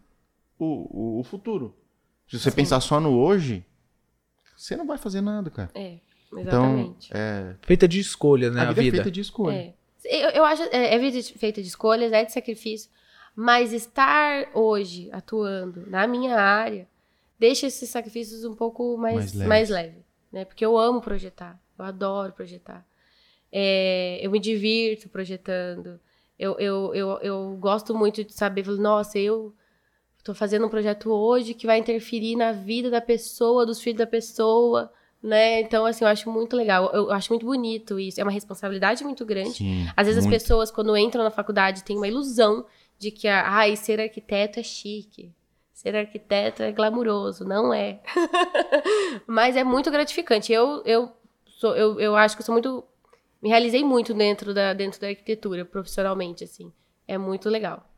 o, 0.58 0.64
o, 0.90 1.20
o 1.20 1.22
futuro. 1.22 1.76
Se 2.26 2.40
você 2.40 2.50
Sim. 2.50 2.56
pensar 2.56 2.80
só 2.80 2.98
no 2.98 3.16
hoje, 3.16 3.64
você 4.64 4.76
não 4.76 4.86
vai 4.86 4.96
fazer 4.96 5.20
nada, 5.20 5.50
cara. 5.50 5.70
É, 5.74 5.98
exatamente. 6.32 7.08
Então, 7.08 7.20
é... 7.20 7.54
Feita 7.60 7.86
de 7.86 8.00
escolha, 8.00 8.50
né? 8.50 8.60
A, 8.60 8.62
a 8.62 8.66
vida, 8.68 8.80
vida 8.80 8.96
é 8.96 8.98
feita 8.98 9.10
de 9.10 9.20
escolha. 9.20 9.54
É. 9.54 9.74
Eu, 10.06 10.30
eu 10.30 10.44
acho 10.44 10.62
é, 10.64 10.94
é 10.94 10.98
vida 10.98 11.22
feita 11.36 11.60
de 11.60 11.68
escolhas, 11.68 12.12
é 12.12 12.24
de 12.24 12.32
sacrifício, 12.32 12.90
mas 13.36 13.74
estar 13.74 14.48
hoje 14.54 15.10
atuando 15.12 15.84
na 15.86 16.06
minha 16.06 16.36
área 16.36 16.88
deixa 17.38 17.66
esses 17.66 17.90
sacrifícios 17.90 18.44
um 18.44 18.54
pouco 18.54 18.96
mais, 18.96 19.16
mais, 19.16 19.34
leve. 19.34 19.48
mais 19.48 19.68
leve, 19.68 20.04
né? 20.32 20.44
Porque 20.46 20.64
eu 20.64 20.78
amo 20.78 21.02
projetar, 21.02 21.60
eu 21.78 21.84
adoro 21.84 22.32
projetar. 22.32 22.86
É, 23.52 24.18
eu 24.22 24.30
me 24.30 24.40
divirto 24.40 25.10
projetando. 25.10 26.00
Eu, 26.38 26.58
eu, 26.58 26.94
eu, 26.94 27.18
eu 27.20 27.56
gosto 27.60 27.94
muito 27.94 28.24
de 28.24 28.32
saber, 28.32 28.66
nossa, 28.66 29.18
eu 29.18 29.54
estou 30.24 30.34
fazendo 30.34 30.66
um 30.66 30.70
projeto 30.70 31.10
hoje 31.10 31.52
que 31.52 31.66
vai 31.66 31.78
interferir 31.78 32.34
na 32.34 32.52
vida 32.52 32.90
da 32.90 33.00
pessoa, 33.00 33.66
dos 33.66 33.80
filhos 33.80 33.98
da 33.98 34.06
pessoa 34.06 34.90
né? 35.24 35.62
Então, 35.62 35.86
assim, 35.86 36.04
eu 36.04 36.08
acho 36.08 36.30
muito 36.30 36.54
legal. 36.54 36.90
Eu 36.92 37.10
acho 37.10 37.32
muito 37.32 37.46
bonito 37.46 37.98
isso. 37.98 38.20
É 38.20 38.22
uma 38.22 38.30
responsabilidade 38.30 39.02
muito 39.02 39.24
grande. 39.24 39.54
Sim, 39.54 39.88
Às 39.96 40.06
vezes 40.06 40.22
muito. 40.22 40.36
as 40.36 40.42
pessoas, 40.42 40.70
quando 40.70 40.94
entram 40.98 41.24
na 41.24 41.30
faculdade, 41.30 41.82
têm 41.82 41.96
uma 41.96 42.06
ilusão 42.06 42.66
de 42.98 43.10
que, 43.10 43.26
ai, 43.26 43.74
ser 43.74 43.98
arquiteto 43.98 44.60
é 44.60 44.62
chique. 44.62 45.32
Ser 45.72 45.96
arquiteto 45.96 46.62
é 46.62 46.70
glamuroso. 46.70 47.42
Não 47.42 47.72
é. 47.72 48.02
Mas 49.26 49.56
é 49.56 49.64
muito 49.64 49.90
gratificante. 49.90 50.52
Eu, 50.52 50.82
eu, 50.84 51.10
sou, 51.46 51.74
eu, 51.74 51.98
eu 51.98 52.14
acho 52.14 52.36
que 52.36 52.42
eu 52.42 52.46
sou 52.46 52.52
muito... 52.52 52.84
Me 53.42 53.48
realizei 53.48 53.82
muito 53.82 54.12
dentro 54.12 54.52
da, 54.52 54.74
dentro 54.74 55.00
da 55.00 55.08
arquitetura, 55.08 55.64
profissionalmente, 55.64 56.44
assim. 56.44 56.70
É 57.08 57.16
muito 57.16 57.48
legal. 57.48 57.88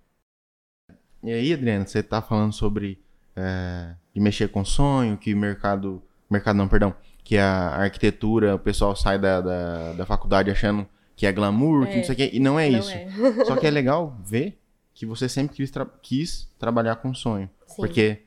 E 1.22 1.32
aí, 1.32 1.52
Adriana, 1.52 1.86
você 1.86 2.02
tá 2.02 2.22
falando 2.22 2.52
sobre 2.52 2.98
é, 3.34 3.94
de 4.14 4.20
mexer 4.20 4.48
com 4.48 4.64
sonho, 4.64 5.16
que 5.16 5.34
o 5.34 5.36
mercado... 5.36 6.02
Mercado 6.28 6.56
não, 6.56 6.66
perdão 6.66 6.94
que 7.26 7.36
a 7.36 7.70
arquitetura, 7.70 8.54
o 8.54 8.58
pessoal 8.58 8.94
sai 8.94 9.18
da, 9.18 9.40
da, 9.40 9.92
da 9.94 10.06
faculdade 10.06 10.48
achando 10.48 10.86
que 11.16 11.26
é 11.26 11.32
glamour, 11.32 11.82
é. 11.82 11.90
que 11.90 11.96
não 11.96 12.04
sei 12.04 12.14
o 12.14 12.16
quê, 12.16 12.30
e 12.32 12.38
não 12.38 12.56
é 12.56 12.70
não 12.70 12.78
isso. 12.78 12.92
É. 12.92 13.44
Só 13.44 13.56
que 13.56 13.66
é 13.66 13.70
legal 13.70 14.16
ver 14.24 14.56
que 14.94 15.04
você 15.04 15.28
sempre 15.28 15.56
quis, 15.56 15.68
tra 15.72 15.84
quis 16.00 16.48
trabalhar 16.56 16.94
com 16.96 17.12
sonho. 17.12 17.50
Sim. 17.66 17.74
Porque 17.78 18.22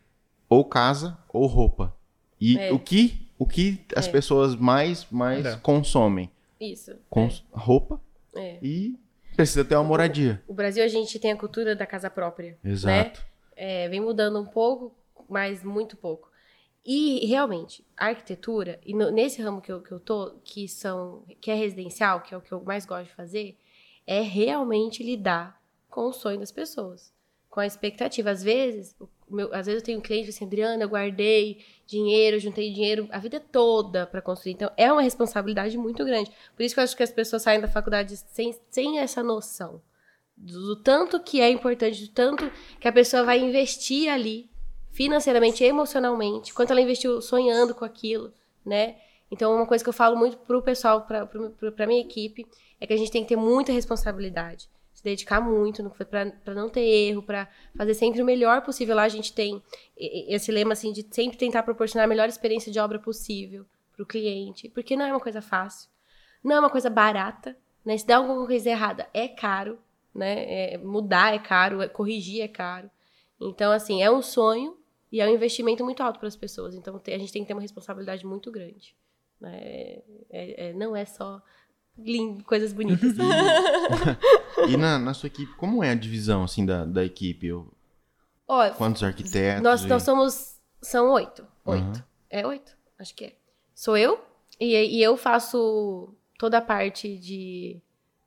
ou 0.49 0.65
casa 0.65 1.17
ou 1.29 1.45
roupa. 1.45 1.95
E 2.41 2.57
é. 2.57 2.73
o 2.73 2.79
que 2.79 3.25
o 3.37 3.45
que 3.45 3.79
as 3.95 4.05
é. 4.05 4.11
pessoas 4.11 4.53
mais 4.53 5.07
mais 5.09 5.45
é. 5.45 5.55
consomem? 5.55 6.29
Isso. 6.59 6.91
Cons 7.09 7.45
roupa 7.53 8.01
e 8.61 8.99
precisa 9.43 9.63
ter 9.63 9.75
uma 9.75 9.83
moradia. 9.83 10.41
O 10.47 10.53
Brasil 10.53 10.83
a 10.83 10.87
gente 10.87 11.17
tem 11.17 11.31
a 11.31 11.35
cultura 11.37 11.75
da 11.75 11.85
casa 11.85 12.09
própria. 12.09 12.57
Né? 12.61 12.71
Exato. 12.71 13.25
Né? 13.55 13.89
vem 13.89 14.01
mudando 14.01 14.39
um 14.39 14.45
pouco, 14.45 14.93
mas 15.29 15.63
muito 15.63 15.95
pouco. 15.95 16.29
E 16.85 17.25
realmente, 17.25 17.85
a 17.95 18.07
arquitetura, 18.07 18.79
e 18.85 18.93
no, 18.93 19.11
nesse 19.11 19.41
ramo 19.41 19.61
que 19.61 19.71
eu, 19.71 19.81
que 19.81 19.91
eu 19.91 19.99
tô, 19.99 20.31
que 20.43 20.67
são 20.67 21.23
que 21.39 21.51
é 21.51 21.53
residencial, 21.53 22.21
que 22.21 22.33
é 22.33 22.37
o 22.37 22.41
que 22.41 22.51
eu 22.51 22.61
mais 22.63 22.85
gosto 22.85 23.07
de 23.09 23.15
fazer, 23.15 23.57
é 24.07 24.21
realmente 24.21 25.03
lidar 25.03 25.61
com 25.89 26.07
o 26.07 26.13
sonho 26.13 26.39
das 26.39 26.51
pessoas, 26.51 27.13
com 27.50 27.60
a 27.60 27.66
expectativa. 27.66 28.30
Às 28.30 28.43
vezes, 28.43 28.95
meu, 29.30 29.54
às 29.54 29.66
vezes 29.66 29.82
eu 29.82 29.86
tenho 29.86 30.00
um 30.00 30.02
cliente 30.02 30.30
assim, 30.30 30.45
Adriana, 30.45 30.84
eu 30.84 30.89
guardei 30.89 31.64
dinheiro, 31.86 32.39
juntei 32.39 32.72
dinheiro 32.72 33.08
a 33.12 33.20
vida 33.20 33.39
toda 33.39 34.06
para 34.06 34.22
construir. 34.22 34.54
Então, 34.54 34.72
é 34.78 34.91
uma 34.91 35.02
responsabilidade 35.02 35.78
muito 35.78 36.06
grande. 36.06 36.32
Por 36.56 36.64
isso 36.64 36.76
que 36.76 36.80
eu 36.80 36.84
acho 36.84 36.95
que 36.95 37.04
as 37.04 37.12
pessoas 37.12 37.41
saem 37.41 37.60
da 37.60 37.68
faculdade 37.68 38.16
sem, 38.18 38.56
sem 38.70 39.00
essa 39.00 39.24
noção 39.24 39.82
do, 40.39 40.62
do 40.62 40.76
tanto 40.78 41.20
que 41.20 41.41
é 41.41 41.50
importante, 41.50 42.06
do 42.06 42.12
tanto 42.12 42.50
que 42.80 42.88
a 42.88 42.91
pessoa 42.91 43.24
vai 43.24 43.39
investir 43.39 44.10
ali 44.10 44.50
financeiramente, 44.91 45.64
emocionalmente, 45.64 46.54
quanto 46.54 46.72
ela 46.72 46.82
investiu 46.82 47.22
sonhando 47.22 47.76
com 47.76 47.86
aquilo, 47.86 48.34
né? 48.66 48.95
Então, 49.32 49.54
uma 49.54 49.66
coisa 49.66 49.84
que 49.84 49.89
eu 49.89 49.93
falo 49.93 50.18
muito 50.18 50.38
pro 50.38 50.62
pessoal, 50.64 51.02
pra, 51.02 51.26
pra, 51.26 51.72
pra 51.72 51.88
minha 51.88 52.02
equipe, 52.02 52.47
é 52.80 52.88
que 52.88 52.93
a 52.93 52.97
gente 52.97 53.12
tem 53.12 53.22
que 53.22 53.30
ter 53.30 53.36
muita 53.36 53.72
responsabilidade. 53.72 54.68
Se 55.00 55.04
dedicar 55.06 55.39
muito 55.39 55.82
para 56.10 56.54
não 56.54 56.68
ter 56.68 56.82
erro, 56.82 57.24
para 57.24 57.47
fazer 57.74 57.93
sempre 57.93 58.22
o 58.22 58.26
melhor 58.26 58.62
possível. 58.64 58.97
Lá 58.97 59.04
a 59.04 59.10
gente 59.10 59.32
tem 59.32 59.64
esse 59.95 60.52
lema 60.52 60.74
assim 60.74 60.91
de 60.91 61.08
sempre 61.10 61.38
tentar 61.38 61.64
proporcionar 61.64 62.04
a 62.04 62.08
melhor 62.08 62.28
experiência 62.28 62.70
de 62.70 62.78
obra 62.82 63.00
possível 63.00 63.66
para 63.93 64.04
o 64.04 64.06
cliente, 64.06 64.68
porque 64.68 64.97
não 64.97 65.06
é 65.06 65.12
uma 65.14 65.22
coisa 65.22 65.41
fácil, 65.41 65.89
não 66.43 66.58
é 66.58 66.60
uma 66.60 66.70
coisa 66.70 66.89
barata, 66.89 67.56
né? 67.86 67.97
Se 67.97 68.06
der 68.06 68.16
alguma 68.16 68.45
coisa 68.45 68.70
errada, 68.70 69.08
é 69.14 69.30
caro, 69.30 69.80
né? 70.14 70.74
É, 70.74 70.78
mudar 70.78 71.34
é 71.34 71.39
caro, 71.39 71.82
é, 71.82 71.88
corrigir 71.88 72.41
é 72.41 72.50
caro. 72.50 72.91
Então, 73.39 73.72
assim, 73.72 74.04
é 74.04 74.12
um 74.12 74.22
sonho, 74.22 74.78
e 75.10 75.22
é 75.22 75.26
um 75.26 75.34
investimento 75.34 75.82
muito 75.82 76.04
alto 76.04 76.20
para 76.20 76.28
as 76.28 76.36
pessoas. 76.36 76.76
Então 76.76 77.02
a 77.08 77.18
gente 77.18 77.32
tem 77.32 77.41
que 77.41 77.47
ter 77.47 77.54
uma 77.54 77.62
responsabilidade 77.62 78.26
muito 78.26 78.52
grande. 78.52 78.93
Né? 79.39 80.02
É, 80.30 80.70
é, 80.70 80.74
não 80.74 80.93
é 80.93 81.06
só 81.06 81.41
lindo, 81.97 82.43
coisas 82.43 82.73
bonitas. 82.73 83.15
e 84.67 84.77
na, 84.77 84.97
na, 84.99 85.13
sua 85.13 85.27
equipe, 85.27 85.53
como 85.55 85.83
é 85.83 85.91
a 85.91 85.95
divisão 85.95 86.43
assim 86.43 86.65
da, 86.65 86.85
da 86.85 87.03
equipe? 87.03 87.47
Eu... 87.47 87.71
Quantos 88.77 89.03
arquitetos? 89.03 89.61
Nós, 89.61 89.83
e... 89.83 89.87
nós 89.87 90.03
somos. 90.03 90.59
São 90.81 91.11
oito. 91.11 91.45
Oito. 91.65 91.85
Uhum. 91.85 92.03
É 92.29 92.47
oito? 92.47 92.75
Acho 92.97 93.13
que 93.13 93.25
é. 93.25 93.35
Sou 93.75 93.95
eu, 93.95 94.19
e, 94.59 94.73
e 94.75 95.03
eu 95.03 95.15
faço 95.15 96.13
toda 96.37 96.57
a 96.57 96.61
parte 96.61 97.17
de. 97.17 97.81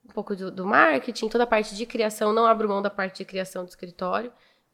Um 0.05 0.13
pouco 0.13 0.37
do, 0.37 0.51
do 0.51 0.67
marketing, 0.67 1.29
toda 1.29 1.45
a 1.45 1.47
parte 1.47 1.75
de 1.75 1.87
criação. 1.87 2.33
Não 2.33 2.47
abro 2.47 2.69
mão 2.69 2.83
da 2.83 2.91
parte 2.91 3.19
de 3.19 3.25
criação 3.25 3.65
do 3.65 3.69
escritório 3.69 4.33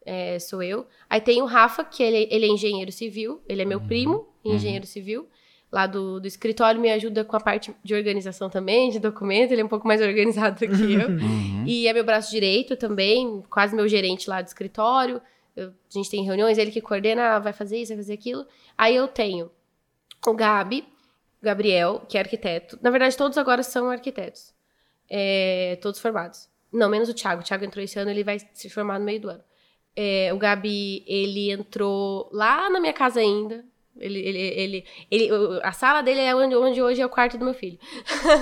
é, 0.09 0.39
sou 0.39 0.63
eu. 0.63 0.87
Aí 1.09 1.21
tem 1.21 1.43
o 1.43 1.45
Rafa, 1.45 1.85
que 1.85 2.03
ele, 2.03 2.27
ele 2.31 2.47
é 2.47 2.49
engenheiro 2.49 2.91
civil, 2.91 3.43
ele 3.47 3.61
é 3.61 3.65
meu 3.67 3.79
uhum. 3.79 3.87
primo, 3.87 4.29
uhum. 4.43 4.55
engenheiro 4.55 4.85
uhum. 4.85 4.91
civil, 4.91 5.29
lá 5.71 5.87
do, 5.87 6.19
do 6.19 6.27
escritório, 6.27 6.81
me 6.81 6.91
ajuda 6.91 7.25
com 7.25 7.37
a 7.37 7.41
parte 7.41 7.75
de 7.85 7.95
organização 7.95 8.49
também, 8.49 8.91
de 8.91 8.99
documento, 8.99 9.53
ele 9.53 9.61
é 9.61 9.65
um 9.65 9.69
pouco 9.69 9.87
mais 9.87 10.01
organizado 10.03 10.59
do 10.59 10.77
que 10.77 10.95
eu. 10.95 11.09
Uhum. 11.09 11.65
E 11.67 11.87
é 11.87 11.93
meu 11.93 12.05
braço 12.05 12.31
direito 12.31 12.77
também, 12.77 13.43
quase 13.51 13.75
meu 13.75 13.87
gerente 13.87 14.29
lá 14.29 14.41
do 14.41 14.47
escritório. 14.47 15.21
Eu, 15.55 15.69
a 15.69 15.73
gente 15.91 16.11
tem 16.11 16.25
reuniões, 16.25 16.57
ele 16.57 16.71
que 16.71 16.81
coordena, 16.81 17.37
ah, 17.37 17.39
vai 17.39 17.53
fazer 17.53 17.79
isso, 17.79 17.93
vai 17.93 17.99
fazer 17.99 18.15
aquilo. 18.15 18.47
Aí 18.77 18.97
eu 18.97 19.07
tenho 19.09 19.51
o 20.27 20.35
Gabi, 20.35 20.85
Gabriel, 21.43 22.03
que 22.09 22.17
é 22.17 22.21
arquiteto. 22.21 22.79
Na 22.83 22.91
verdade, 22.91 23.17
todos 23.17 23.37
agora 23.37 23.63
são 23.63 23.91
arquitetos. 23.91 24.53
É, 25.11 25.79
todos 25.81 26.01
formados. 26.01 26.49
Não, 26.73 26.89
menos 26.89 27.09
o 27.09 27.15
Thiago. 27.15 27.41
O 27.41 27.45
Thiago 27.45 27.65
entrou 27.65 27.85
esse 27.85 27.99
ano, 27.99 28.11
ele 28.11 28.25
vai 28.25 28.39
se 28.53 28.69
formar 28.69 28.99
no 28.99 29.05
meio 29.05 29.21
do 29.21 29.31
ano 29.31 29.43
É, 29.97 30.33
o 30.33 30.39
Gabi, 30.39 31.03
ele 31.07 31.51
entrou 31.51 32.29
lá 32.33 32.69
na 32.71 32.81
minha 32.81 32.93
casa 32.93 33.21
ainda. 33.21 33.65
Ele, 34.01 34.19
ele, 34.19 34.39
ele, 34.39 34.85
ele, 35.11 35.31
a 35.63 35.73
sala 35.73 36.03
dele 36.03 36.21
é 36.21 36.35
onde, 36.35 36.55
onde 36.55 36.83
hoje 36.83 37.01
é 37.01 37.07
o 37.07 37.09
quarto 37.09 37.37
do 37.37 37.45
meu 37.45 37.55
filho. 37.55 37.79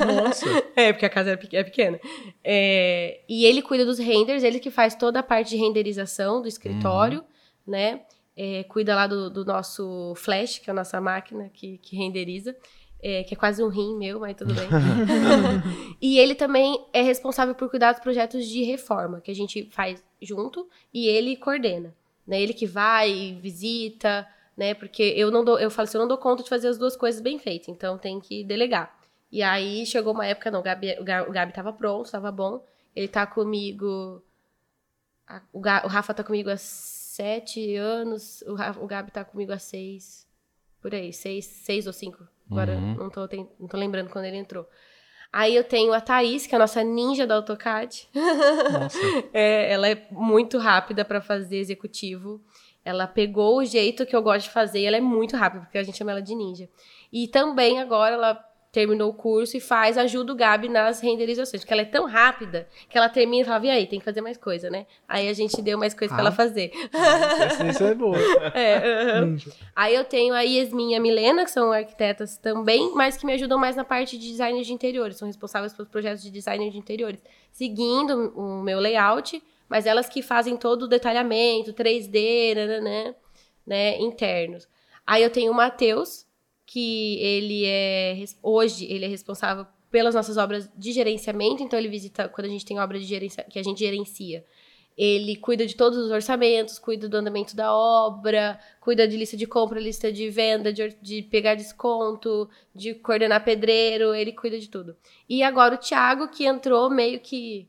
Nossa! 0.06 0.46
é, 0.76 0.92
porque 0.92 1.06
a 1.06 1.10
casa 1.10 1.38
é 1.52 1.64
pequena. 1.64 1.98
É, 2.44 3.20
e 3.28 3.44
ele 3.44 3.62
cuida 3.62 3.84
dos 3.84 3.98
renders, 3.98 4.42
ele 4.42 4.60
que 4.60 4.70
faz 4.70 4.94
toda 4.94 5.20
a 5.20 5.22
parte 5.22 5.50
de 5.50 5.56
renderização 5.56 6.42
do 6.42 6.48
escritório, 6.48 7.20
uhum. 7.20 7.72
né? 7.72 8.00
É, 8.36 8.64
cuida 8.64 8.94
lá 8.94 9.06
do, 9.06 9.30
do, 9.30 9.44
nosso 9.46 10.12
Flash, 10.16 10.58
que 10.58 10.68
é 10.68 10.72
a 10.72 10.74
nossa 10.74 11.00
máquina 11.00 11.50
que, 11.52 11.78
que 11.78 11.96
renderiza. 11.96 12.54
É, 13.02 13.22
que 13.22 13.34
é 13.34 13.36
quase 13.36 13.62
um 13.62 13.68
rim 13.68 13.96
meu, 13.96 14.20
mas 14.20 14.36
tudo 14.36 14.54
bem. 14.54 14.68
e 16.00 16.18
ele 16.18 16.34
também 16.34 16.84
é 16.92 17.02
responsável 17.02 17.54
por 17.54 17.70
cuidar 17.70 17.92
dos 17.92 18.00
projetos 18.00 18.46
de 18.46 18.62
reforma, 18.64 19.20
que 19.20 19.30
a 19.30 19.34
gente 19.34 19.68
faz 19.70 20.02
junto, 20.20 20.68
e 20.92 21.06
ele 21.06 21.36
coordena. 21.36 21.94
Né? 22.26 22.40
Ele 22.40 22.52
que 22.52 22.66
vai, 22.66 23.38
visita, 23.40 24.26
né? 24.56 24.74
Porque 24.74 25.02
eu 25.16 25.30
não 25.30 25.44
dou, 25.44 25.58
eu 25.58 25.70
falo 25.70 25.84
assim, 25.84 25.98
eu 25.98 26.00
não 26.00 26.08
dou 26.08 26.18
conta 26.18 26.42
de 26.42 26.48
fazer 26.48 26.68
as 26.68 26.78
duas 26.78 26.96
coisas 26.96 27.20
bem 27.20 27.38
feitas, 27.38 27.68
então 27.68 27.98
tem 27.98 28.18
que 28.20 28.42
delegar. 28.42 28.96
E 29.30 29.42
aí 29.42 29.84
chegou 29.84 30.14
uma 30.14 30.26
época, 30.26 30.50
não, 30.50 30.60
o 30.60 30.62
Gabi, 30.62 30.96
o 30.98 31.04
Gabi 31.04 31.52
tava 31.52 31.72
pronto, 31.72 32.10
tava 32.10 32.32
bom. 32.32 32.64
Ele 32.94 33.08
tá 33.08 33.26
comigo. 33.26 34.22
o, 35.52 35.60
Rafa 35.60 36.14
tá 36.14 36.24
comigo 36.24 36.48
há 36.48 36.56
sete 36.56 37.76
anos, 37.76 38.42
o, 38.42 38.54
Rafa, 38.54 38.80
o 38.80 38.86
Gabi 38.86 39.10
tá 39.10 39.24
comigo 39.24 39.52
há 39.52 39.58
seis. 39.58 40.26
Por 40.80 40.94
aí, 40.94 41.12
seis, 41.12 41.44
seis 41.44 41.86
ou 41.86 41.92
cinco. 41.92 42.26
Agora 42.50 42.76
uhum. 42.76 42.94
não, 42.94 43.10
tô, 43.10 43.26
tem, 43.26 43.48
não 43.58 43.66
tô 43.66 43.76
lembrando 43.76 44.08
quando 44.08 44.24
ele 44.24 44.36
entrou. 44.36 44.68
Aí 45.32 45.54
eu 45.54 45.64
tenho 45.64 45.92
a 45.92 46.00
Thaís, 46.00 46.46
que 46.46 46.54
é 46.54 46.56
a 46.56 46.60
nossa 46.60 46.82
ninja 46.82 47.26
do 47.26 47.34
AutoCAD. 47.34 48.08
é, 49.34 49.72
ela 49.72 49.88
é 49.88 50.06
muito 50.10 50.56
rápida 50.56 51.04
para 51.04 51.20
fazer 51.20 51.58
executivo. 51.58 52.40
Ela 52.86 53.08
pegou 53.08 53.58
o 53.58 53.64
jeito 53.64 54.06
que 54.06 54.14
eu 54.14 54.22
gosto 54.22 54.44
de 54.44 54.50
fazer 54.50 54.78
e 54.78 54.86
ela 54.86 54.96
é 54.96 55.00
muito 55.00 55.36
rápida, 55.36 55.64
porque 55.64 55.76
a 55.76 55.82
gente 55.82 55.98
chama 55.98 56.12
ela 56.12 56.22
de 56.22 56.36
ninja. 56.36 56.68
E 57.12 57.26
também 57.26 57.80
agora 57.80 58.14
ela 58.14 58.46
terminou 58.70 59.10
o 59.10 59.12
curso 59.12 59.56
e 59.56 59.60
faz, 59.60 59.98
ajuda 59.98 60.32
o 60.32 60.36
Gabi 60.36 60.68
nas 60.68 61.00
renderizações, 61.00 61.62
porque 61.62 61.72
ela 61.72 61.82
é 61.82 61.86
tão 61.86 62.06
rápida 62.06 62.68
que 62.88 62.96
ela 62.96 63.08
termina 63.08 63.42
e 63.42 63.44
fala, 63.44 63.66
e 63.66 63.70
aí, 63.70 63.86
tem 63.86 63.98
que 63.98 64.04
fazer 64.04 64.20
mais 64.20 64.36
coisa, 64.36 64.70
né? 64.70 64.86
Aí 65.08 65.28
a 65.28 65.32
gente 65.32 65.60
deu 65.60 65.76
mais 65.76 65.94
coisa 65.94 66.14
ah. 66.14 66.16
pra 66.16 66.26
ela 66.26 66.30
fazer. 66.30 66.70
Isso 67.68 67.82
é 67.82 67.94
boa. 67.94 68.16
É, 68.54 69.20
uhum. 69.20 69.36
Aí 69.74 69.94
eu 69.94 70.04
tenho 70.04 70.32
a 70.32 70.42
Yasmin 70.42 70.92
e 70.92 70.94
a 70.94 71.00
Milena, 71.00 71.44
que 71.44 71.50
são 71.50 71.72
arquitetas 71.72 72.36
também, 72.36 72.92
mas 72.94 73.16
que 73.16 73.26
me 73.26 73.32
ajudam 73.32 73.58
mais 73.58 73.74
na 73.74 73.84
parte 73.84 74.16
de 74.16 74.28
design 74.28 74.62
de 74.62 74.72
interiores, 74.72 75.16
são 75.16 75.26
responsáveis 75.26 75.72
pelos 75.72 75.90
projetos 75.90 76.22
de 76.22 76.30
design 76.30 76.70
de 76.70 76.78
interiores, 76.78 77.20
seguindo 77.50 78.32
o 78.36 78.62
meu 78.62 78.78
layout, 78.78 79.42
mas 79.68 79.86
elas 79.86 80.08
que 80.08 80.22
fazem 80.22 80.56
todo 80.56 80.82
o 80.82 80.88
detalhamento, 80.88 81.72
3D, 81.72 82.54
né, 82.54 83.14
né, 83.66 83.98
internos. 84.00 84.68
Aí 85.06 85.22
eu 85.22 85.30
tenho 85.30 85.52
o 85.52 85.54
Matheus, 85.54 86.26
que 86.64 87.18
ele 87.20 87.64
é 87.66 88.24
hoje 88.42 88.86
ele 88.86 89.04
é 89.04 89.08
responsável 89.08 89.66
pelas 89.90 90.14
nossas 90.14 90.36
obras 90.36 90.68
de 90.76 90.92
gerenciamento, 90.92 91.62
então 91.62 91.78
ele 91.78 91.88
visita 91.88 92.28
quando 92.28 92.46
a 92.46 92.50
gente 92.50 92.64
tem 92.64 92.78
obra 92.78 92.98
de 92.98 93.04
gerência 93.04 93.44
que 93.44 93.58
a 93.58 93.62
gente 93.62 93.78
gerencia. 93.78 94.44
Ele 94.96 95.36
cuida 95.36 95.66
de 95.66 95.76
todos 95.76 95.98
os 95.98 96.10
orçamentos, 96.10 96.78
cuida 96.78 97.06
do 97.06 97.16
andamento 97.18 97.54
da 97.54 97.72
obra, 97.74 98.58
cuida 98.80 99.06
de 99.06 99.16
lista 99.16 99.36
de 99.36 99.46
compra, 99.46 99.78
lista 99.78 100.10
de 100.10 100.30
venda, 100.30 100.72
de, 100.72 100.96
de 101.02 101.22
pegar 101.22 101.54
desconto, 101.54 102.48
de 102.74 102.94
coordenar 102.94 103.44
pedreiro, 103.44 104.14
ele 104.14 104.32
cuida 104.32 104.58
de 104.58 104.70
tudo. 104.70 104.96
E 105.28 105.42
agora 105.42 105.74
o 105.74 105.78
Thiago, 105.78 106.28
que 106.28 106.46
entrou 106.46 106.88
meio 106.88 107.20
que, 107.20 107.68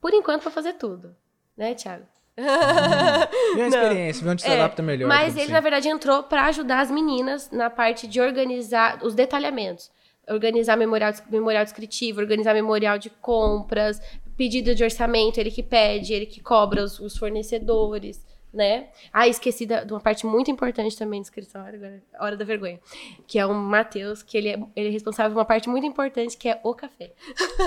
por 0.00 0.12
enquanto, 0.12 0.42
para 0.42 0.50
fazer 0.50 0.72
tudo 0.72 1.14
né, 1.56 1.74
Thiago? 1.74 2.04
Hum. 2.38 2.44
a 2.44 3.28
experiência, 3.66 4.24
vê 4.24 4.30
onde 4.30 4.42
se 4.42 4.48
é, 4.48 4.54
adapta 4.54 4.82
melhor. 4.82 5.08
Mas 5.08 5.34
ele, 5.34 5.44
assim. 5.44 5.52
na 5.52 5.60
verdade, 5.60 5.88
entrou 5.88 6.22
para 6.22 6.44
ajudar 6.46 6.80
as 6.80 6.90
meninas 6.90 7.50
na 7.50 7.70
parte 7.70 8.06
de 8.06 8.20
organizar 8.20 9.02
os 9.02 9.14
detalhamentos. 9.14 9.90
Organizar 10.28 10.76
memorial, 10.76 11.12
memorial 11.30 11.64
descritivo, 11.64 12.20
organizar 12.20 12.52
memorial 12.52 12.98
de 12.98 13.08
compras, 13.08 14.00
pedido 14.36 14.74
de 14.74 14.84
orçamento, 14.84 15.38
ele 15.38 15.50
que 15.50 15.62
pede, 15.62 16.12
ele 16.12 16.26
que 16.26 16.40
cobra 16.40 16.82
os, 16.82 16.98
os 16.98 17.16
fornecedores 17.16 18.24
né? 18.56 18.88
Ah, 19.12 19.28
esqueci 19.28 19.66
da, 19.66 19.84
de 19.84 19.92
uma 19.92 20.00
parte 20.00 20.26
muito 20.26 20.50
importante 20.50 20.96
também 20.96 21.20
do 21.20 21.24
escritório, 21.24 21.78
agora, 21.78 22.02
hora 22.18 22.36
da 22.36 22.44
vergonha. 22.44 22.80
Que 23.26 23.38
é 23.38 23.44
o 23.44 23.52
Matheus, 23.52 24.22
que 24.22 24.36
ele 24.36 24.48
é, 24.48 24.58
ele 24.74 24.88
é 24.88 24.90
responsável 24.90 25.32
por 25.32 25.38
uma 25.38 25.44
parte 25.44 25.68
muito 25.68 25.86
importante, 25.86 26.36
que 26.38 26.48
é 26.48 26.58
o 26.64 26.74
café. 26.74 27.12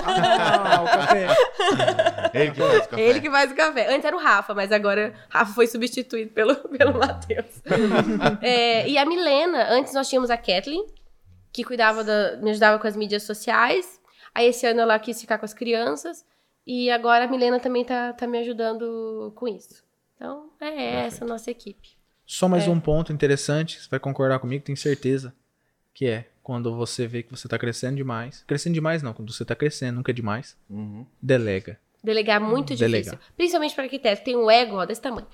Ah, 0.04 0.82
o 0.82 0.84
café. 0.84 1.26
ele 2.34 2.50
que 2.50 2.60
faz 2.60 2.84
o 2.84 2.88
café. 2.88 3.02
Ele 3.02 3.20
que 3.20 3.30
faz 3.30 3.52
o 3.52 3.54
café. 3.54 3.94
Antes 3.94 4.04
era 4.04 4.16
o 4.16 4.20
Rafa, 4.20 4.52
mas 4.52 4.72
agora 4.72 5.14
Rafa 5.28 5.54
foi 5.54 5.68
substituído 5.68 6.32
pelo, 6.32 6.56
pelo 6.68 6.98
Matheus. 6.98 7.62
é, 8.42 8.88
e 8.88 8.98
a 8.98 9.06
Milena, 9.06 9.70
antes 9.70 9.94
nós 9.94 10.08
tínhamos 10.08 10.28
a 10.28 10.36
Kathleen, 10.36 10.84
que 11.52 11.62
cuidava 11.62 12.02
da, 12.02 12.36
me 12.38 12.50
ajudava 12.50 12.80
com 12.80 12.86
as 12.88 12.96
mídias 12.96 13.22
sociais. 13.22 14.00
Aí 14.34 14.48
esse 14.48 14.66
ano 14.66 14.80
ela 14.80 14.98
quis 14.98 15.20
ficar 15.20 15.38
com 15.38 15.44
as 15.44 15.54
crianças. 15.54 16.24
E 16.66 16.90
agora 16.90 17.24
a 17.24 17.28
Milena 17.28 17.60
também 17.60 17.84
tá, 17.84 18.12
tá 18.12 18.26
me 18.26 18.38
ajudando 18.38 19.32
com 19.36 19.46
isso. 19.46 19.88
Então, 20.20 20.50
é 20.60 20.66
Perfeito. 20.66 20.96
essa 20.96 21.24
a 21.24 21.28
nossa 21.28 21.50
equipe. 21.50 21.96
Só 22.26 22.46
mais 22.46 22.66
é. 22.66 22.70
um 22.70 22.78
ponto 22.78 23.10
interessante, 23.10 23.80
você 23.80 23.88
vai 23.88 23.98
concordar 23.98 24.38
comigo, 24.38 24.62
tenho 24.62 24.76
certeza, 24.76 25.34
que 25.94 26.06
é 26.06 26.28
quando 26.42 26.76
você 26.76 27.06
vê 27.06 27.22
que 27.22 27.30
você 27.30 27.46
está 27.46 27.58
crescendo 27.58 27.96
demais. 27.96 28.44
Crescendo 28.46 28.74
demais 28.74 29.02
não, 29.02 29.14
quando 29.14 29.32
você 29.32 29.42
está 29.42 29.56
crescendo, 29.56 29.96
nunca 29.96 30.12
é 30.12 30.14
demais. 30.14 30.58
Uhum. 30.68 31.06
Delega. 31.22 31.80
Delegar 32.04 32.36
é 32.36 32.44
muito 32.44 32.74
difícil. 32.74 33.18
Principalmente 33.34 33.74
para 33.74 33.84
arquiteto. 33.84 34.22
Tem 34.22 34.36
um 34.36 34.50
ego 34.50 34.76
ó, 34.76 34.84
desse 34.84 35.00
tamanho. 35.00 35.26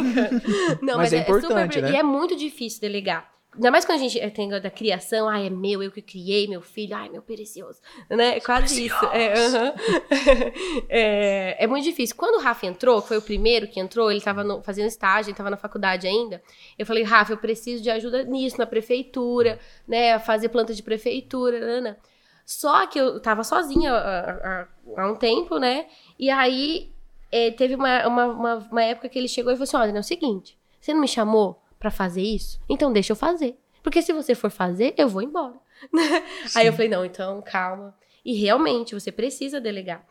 não, 0.82 0.96
mas, 0.96 1.10
mas, 1.10 1.12
é, 1.12 1.16
é 1.18 1.20
importante, 1.20 1.74
super... 1.74 1.90
né? 1.90 1.92
E 1.92 1.96
é 1.96 2.02
muito 2.02 2.36
difícil 2.36 2.80
delegar. 2.80 3.30
Ainda 3.56 3.70
mais 3.70 3.86
quando 3.86 3.98
a 3.98 4.02
gente 4.02 4.30
tem 4.30 4.48
da 4.48 4.70
criação, 4.70 5.28
ai, 5.28 5.46
é 5.46 5.50
meu, 5.50 5.82
eu 5.82 5.90
que 5.90 6.02
criei, 6.02 6.46
meu 6.46 6.60
filho, 6.60 6.94
ai, 6.94 7.08
meu 7.08 7.22
precioso. 7.22 7.80
Né? 8.08 8.38
Quase 8.40 8.74
precioso. 8.74 8.84
isso. 8.84 9.14
É, 9.14 9.32
uh 9.34 9.72
-huh. 9.72 10.84
é, 10.88 11.64
é, 11.64 11.66
muito 11.66 11.84
difícil. 11.84 12.14
Quando 12.16 12.38
o 12.38 12.42
Rafa 12.42 12.66
entrou, 12.66 13.00
foi 13.00 13.16
o 13.16 13.22
primeiro 13.22 13.66
que 13.66 13.80
entrou, 13.80 14.10
ele 14.10 14.18
estava 14.18 14.62
fazendo 14.62 14.88
estágio, 14.88 15.30
ele 15.30 15.32
estava 15.32 15.48
na 15.48 15.56
faculdade 15.56 16.06
ainda. 16.06 16.42
Eu 16.78 16.84
falei, 16.84 17.02
Rafa, 17.02 17.32
eu 17.32 17.38
preciso 17.38 17.82
de 17.82 17.90
ajuda 17.90 18.24
nisso, 18.24 18.58
na 18.58 18.66
prefeitura, 18.66 19.58
né? 19.88 20.18
Fazer 20.18 20.50
planta 20.50 20.74
de 20.74 20.82
prefeitura, 20.82 21.58
né, 21.58 21.80
né? 21.80 21.96
Só 22.44 22.86
que 22.86 22.98
eu 22.98 23.18
tava 23.20 23.42
sozinha 23.42 23.92
há, 23.92 24.30
há, 24.30 24.68
há 24.98 25.10
um 25.10 25.16
tempo, 25.16 25.58
né? 25.58 25.86
E 26.18 26.30
aí 26.30 26.92
é, 27.32 27.50
teve 27.50 27.74
uma, 27.74 28.06
uma, 28.06 28.26
uma, 28.26 28.54
uma 28.70 28.84
época 28.84 29.08
que 29.08 29.18
ele 29.18 29.28
chegou 29.28 29.52
e 29.52 29.56
falou 29.56 29.64
assim: 29.64 29.76
olha, 29.76 29.96
é 29.96 30.00
o 30.00 30.04
seguinte, 30.04 30.56
você 30.80 30.94
não 30.94 31.00
me 31.00 31.08
chamou? 31.08 31.60
Para 31.78 31.90
fazer 31.90 32.22
isso? 32.22 32.60
Então 32.68 32.92
deixa 32.92 33.12
eu 33.12 33.16
fazer. 33.16 33.56
Porque 33.82 34.02
se 34.02 34.12
você 34.12 34.34
for 34.34 34.50
fazer, 34.50 34.94
eu 34.96 35.08
vou 35.08 35.22
embora. 35.22 35.54
Aí 36.56 36.66
eu 36.66 36.72
falei, 36.72 36.88
não, 36.88 37.04
então 37.04 37.40
calma. 37.42 37.94
E 38.24 38.34
realmente, 38.34 38.94
você 38.94 39.12
precisa 39.12 39.60
delegar. 39.60 40.04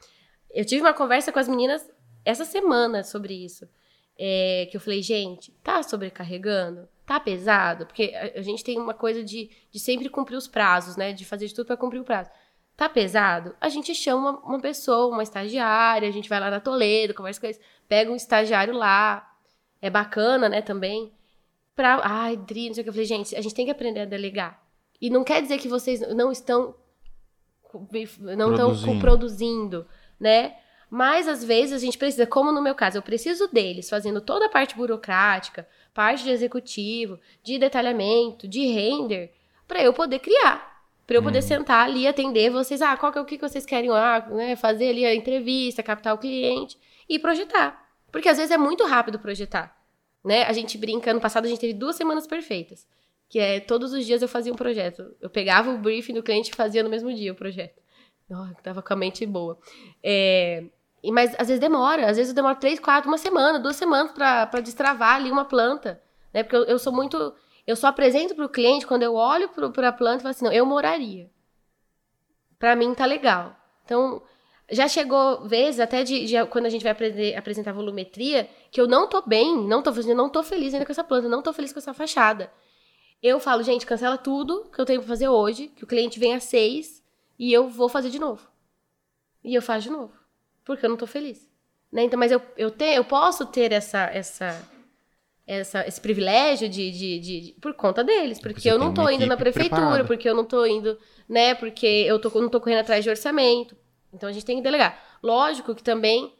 Eu 0.49 0.63
tive 0.63 0.81
uma 0.81 0.93
conversa 0.93 1.31
com 1.31 1.39
as 1.39 1.49
meninas 1.49 1.85
essa 2.23 2.45
semana 2.45 3.03
sobre 3.03 3.33
isso. 3.33 3.67
É, 4.17 4.69
que 4.71 4.77
eu 4.77 4.81
falei, 4.81 5.01
gente, 5.01 5.51
tá 5.61 5.83
sobrecarregando? 5.83 6.87
Tá 7.05 7.19
pesado? 7.19 7.85
Porque 7.85 8.13
a, 8.15 8.39
a 8.39 8.41
gente 8.41 8.63
tem 8.63 8.79
uma 8.79 8.93
coisa 8.93 9.21
de, 9.21 9.51
de 9.69 9.77
sempre 9.77 10.07
cumprir 10.07 10.37
os 10.37 10.47
prazos, 10.47 10.95
né? 10.95 11.11
De 11.11 11.25
fazer 11.25 11.47
de 11.47 11.53
tudo 11.53 11.67
para 11.67 11.75
cumprir 11.75 11.99
o 11.99 12.05
prazo. 12.05 12.29
Tá 12.77 12.87
pesado? 12.87 13.53
A 13.59 13.67
gente 13.67 13.93
chama 13.93 14.29
uma, 14.29 14.39
uma 14.39 14.59
pessoa, 14.61 15.13
uma 15.13 15.23
estagiária, 15.23 16.07
a 16.07 16.11
gente 16.11 16.29
vai 16.29 16.39
lá 16.39 16.49
na 16.49 16.61
Toledo, 16.61 17.13
conversa 17.13 17.41
com 17.41 17.47
eles, 17.47 17.59
pega 17.89 18.09
um 18.09 18.15
estagiário 18.15 18.73
lá. 18.73 19.29
É 19.81 19.89
bacana, 19.89 20.47
né, 20.47 20.61
também 20.61 21.11
pra. 21.75 21.99
Ai, 22.03 22.37
Dri, 22.37 22.67
não 22.67 22.73
sei 22.73 22.81
o 22.81 22.83
que. 22.83 22.89
Eu 22.89 22.93
falei, 22.93 23.05
gente, 23.05 23.35
a 23.35 23.41
gente 23.41 23.53
tem 23.53 23.65
que 23.65 23.71
aprender 23.71 24.01
a 24.01 24.05
delegar. 24.05 24.63
E 25.01 25.09
não 25.09 25.23
quer 25.23 25.41
dizer 25.41 25.57
que 25.57 25.67
vocês 25.67 25.99
não 26.15 26.31
estão. 26.31 26.75
Não 28.37 28.55
produzindo. 28.55 28.73
estão 28.73 28.99
produzindo, 28.99 29.87
né? 30.17 30.55
Mas 30.89 31.27
às 31.27 31.43
vezes 31.43 31.73
a 31.73 31.77
gente 31.77 31.97
precisa, 31.97 32.25
como 32.25 32.53
no 32.53 32.61
meu 32.61 32.73
caso, 32.73 32.97
eu 32.97 33.01
preciso 33.01 33.49
deles 33.49 33.89
fazendo 33.89 34.21
toda 34.21 34.45
a 34.45 34.49
parte 34.49 34.77
burocrática, 34.77 35.67
parte 35.93 36.23
de 36.23 36.29
executivo, 36.29 37.19
de 37.43 37.59
detalhamento, 37.59 38.47
de 38.47 38.65
render, 38.67 39.33
para 39.67 39.83
eu 39.83 39.91
poder 39.91 40.19
criar. 40.19 40.73
Para 41.05 41.17
eu 41.17 41.23
poder 41.23 41.39
hum. 41.39 41.41
sentar 41.41 41.85
ali, 41.85 42.07
atender 42.07 42.49
vocês, 42.49 42.81
ah, 42.81 42.95
qual 42.95 43.11
que 43.11 43.17
é 43.17 43.21
o 43.21 43.25
que 43.25 43.37
vocês 43.37 43.65
querem 43.65 43.89
ah, 43.91 44.25
né, 44.29 44.55
fazer 44.55 44.89
ali 44.89 45.05
a 45.05 45.13
entrevista, 45.13 45.83
captar 45.83 46.15
o 46.15 46.17
cliente 46.17 46.77
e 47.09 47.19
projetar. 47.19 47.85
Porque 48.11 48.29
às 48.29 48.37
vezes 48.37 48.51
é 48.51 48.57
muito 48.57 48.85
rápido 48.85 49.19
projetar 49.19 49.75
né? 50.25 50.43
A 50.43 50.51
gente 50.51 50.77
brinca, 50.77 51.11
ano 51.11 51.21
passado 51.21 51.45
a 51.45 51.47
gente 51.47 51.59
teve 51.59 51.73
duas 51.73 51.95
semanas 51.95 52.25
perfeitas. 52.25 52.87
Que 53.29 53.39
é, 53.39 53.59
todos 53.59 53.93
os 53.93 54.05
dias 54.05 54.21
eu 54.21 54.27
fazia 54.27 54.51
um 54.51 54.55
projeto. 54.55 55.15
Eu 55.21 55.29
pegava 55.29 55.71
o 55.71 55.77
briefing 55.77 56.13
do 56.13 56.23
cliente 56.23 56.51
e 56.51 56.55
fazia 56.55 56.83
no 56.83 56.89
mesmo 56.89 57.13
dia 57.13 57.31
o 57.31 57.35
projeto. 57.35 57.81
Oh, 58.29 58.61
tava 58.63 58.81
com 58.81 58.93
a 58.93 58.95
mente 58.95 59.25
boa. 59.25 59.57
É, 60.03 60.63
mas 61.11 61.33
às 61.39 61.47
vezes 61.47 61.59
demora. 61.59 62.09
Às 62.09 62.17
vezes 62.17 62.31
eu 62.31 62.35
demoro 62.35 62.55
três, 62.59 62.79
quatro, 62.79 63.09
uma 63.09 63.17
semana, 63.17 63.59
duas 63.59 63.75
semanas 63.75 64.11
para 64.11 64.61
destravar 64.61 65.15
ali 65.15 65.31
uma 65.31 65.45
planta. 65.45 66.01
Né? 66.33 66.43
Porque 66.43 66.55
eu, 66.55 66.63
eu 66.63 66.79
sou 66.79 66.91
muito... 66.91 67.33
Eu 67.67 67.75
só 67.75 67.87
apresento 67.87 68.35
para 68.35 68.45
o 68.45 68.49
cliente 68.49 68.85
quando 68.85 69.03
eu 69.03 69.15
olho 69.15 69.49
para 69.49 69.89
a 69.89 69.93
planta 69.93 70.17
e 70.17 70.21
falo 70.21 70.31
assim, 70.31 70.45
não, 70.45 70.51
eu 70.51 70.65
moraria. 70.65 71.29
Para 72.59 72.75
mim 72.75 72.93
tá 72.93 73.05
legal. 73.05 73.55
Então, 73.83 74.21
Já 74.71 74.87
chegou 74.87 75.47
vezes, 75.47 75.79
até 75.79 76.03
de, 76.03 76.25
de 76.25 76.45
quando 76.47 76.65
a 76.65 76.69
gente 76.69 76.81
vai 76.81 76.91
aprender, 76.91 77.35
apresentar 77.35 77.71
volumetria, 77.71 78.49
que 78.71 78.81
eu 78.81 78.87
não 78.87 79.07
tô 79.07 79.21
bem, 79.21 79.55
não 79.67 79.83
tô, 79.83 79.91
não 79.91 80.29
tô 80.29 80.41
feliz 80.41 80.73
ainda 80.73 80.85
com 80.85 80.91
essa 80.91 81.03
planta, 81.03 81.29
não 81.29 81.41
tô 81.41 81.53
feliz 81.53 81.71
com 81.71 81.79
essa 81.79 81.93
fachada. 81.93 82.51
Eu 83.21 83.39
falo, 83.39 83.63
gente, 83.63 83.85
cancela 83.85 84.17
tudo 84.17 84.69
que 84.73 84.79
eu 84.79 84.85
tenho 84.85 84.99
pra 85.01 85.07
fazer 85.07 85.27
hoje, 85.27 85.67
que 85.67 85.83
o 85.83 85.87
cliente 85.87 86.19
vem 86.19 86.33
às 86.33 86.43
seis 86.45 87.03
e 87.37 87.53
eu 87.53 87.69
vou 87.69 87.89
fazer 87.89 88.09
de 88.09 88.19
novo. 88.19 88.47
E 89.43 89.53
eu 89.53 89.61
faço 89.61 89.83
de 89.83 89.91
novo. 89.91 90.13
Porque 90.63 90.85
eu 90.85 90.89
não 90.89 90.97
tô 90.97 91.05
feliz. 91.05 91.47
Né? 91.91 92.03
Então, 92.03 92.19
mas 92.19 92.31
eu, 92.31 92.41
eu, 92.57 92.71
te, 92.71 92.85
eu 92.85 93.05
posso 93.05 93.45
ter 93.45 93.71
essa, 93.71 94.05
essa, 94.11 94.67
essa, 95.45 95.87
esse 95.87 96.01
privilégio 96.01 96.67
de, 96.67 96.91
de, 96.91 97.19
de, 97.19 97.39
de 97.41 97.51
por 97.61 97.73
conta 97.75 98.03
deles. 98.03 98.39
Porque, 98.39 98.55
porque 98.55 98.69
eu 98.69 98.79
não 98.79 98.93
tô 98.93 99.07
indo 99.09 99.27
na 99.27 99.37
prefeitura, 99.37 99.75
preparada. 99.75 100.05
porque 100.05 100.27
eu 100.27 100.35
não 100.35 100.43
tô 100.43 100.65
indo, 100.65 100.97
né? 101.29 101.53
Porque 101.53 101.85
eu 101.85 102.19
tô, 102.19 102.29
não 102.41 102.49
tô 102.49 102.59
correndo 102.59 102.79
atrás 102.79 103.03
de 103.03 103.09
orçamento. 103.09 103.75
Então 104.15 104.29
a 104.29 104.31
gente 104.31 104.45
tem 104.45 104.57
que 104.57 104.63
delegar. 104.63 104.97
Lógico 105.21 105.75
que 105.75 105.83
também 105.83 106.33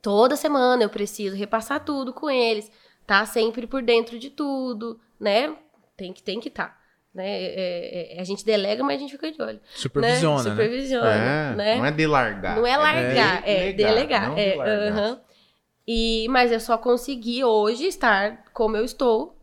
toda 0.00 0.36
semana 0.36 0.82
eu 0.82 0.88
preciso 0.88 1.36
repassar 1.36 1.84
tudo 1.84 2.12
com 2.12 2.30
eles, 2.30 2.70
tá 3.06 3.26
sempre 3.26 3.66
por 3.66 3.82
dentro 3.82 4.18
de 4.18 4.30
tudo, 4.30 5.00
né? 5.18 5.54
Tem 5.96 6.12
que 6.12 6.22
tem 6.22 6.40
que 6.40 6.48
estar. 6.48 6.68
Tá. 6.68 6.84
Né? 7.12 7.26
É, 7.26 7.54
é, 7.54 8.16
é, 8.16 8.20
a 8.20 8.24
gente 8.24 8.44
delega, 8.44 8.82
mas 8.82 8.96
a 8.96 8.98
gente 8.98 9.12
fica 9.12 9.30
de 9.30 9.40
olho. 9.40 9.60
Supervisiona. 9.74 10.42
Né? 10.42 10.50
Supervisiona. 10.50 11.10
É, 11.10 11.54
né? 11.54 11.76
Não 11.76 11.86
é 11.86 11.90
de 11.92 12.06
largar. 12.06 12.56
Não 12.56 12.66
é 12.66 12.76
largar, 12.76 13.48
é, 13.48 13.72
delegar. 13.72 14.36
É, 14.36 14.50
delegar. 14.50 14.68
É, 14.68 14.90
uh 14.90 14.94
-huh. 14.94 15.20
e, 15.86 16.26
mas 16.28 16.50
eu 16.50 16.58
só 16.58 16.76
consegui 16.76 17.44
hoje 17.44 17.86
estar 17.86 18.44
como 18.52 18.76
eu 18.76 18.84
estou, 18.84 19.36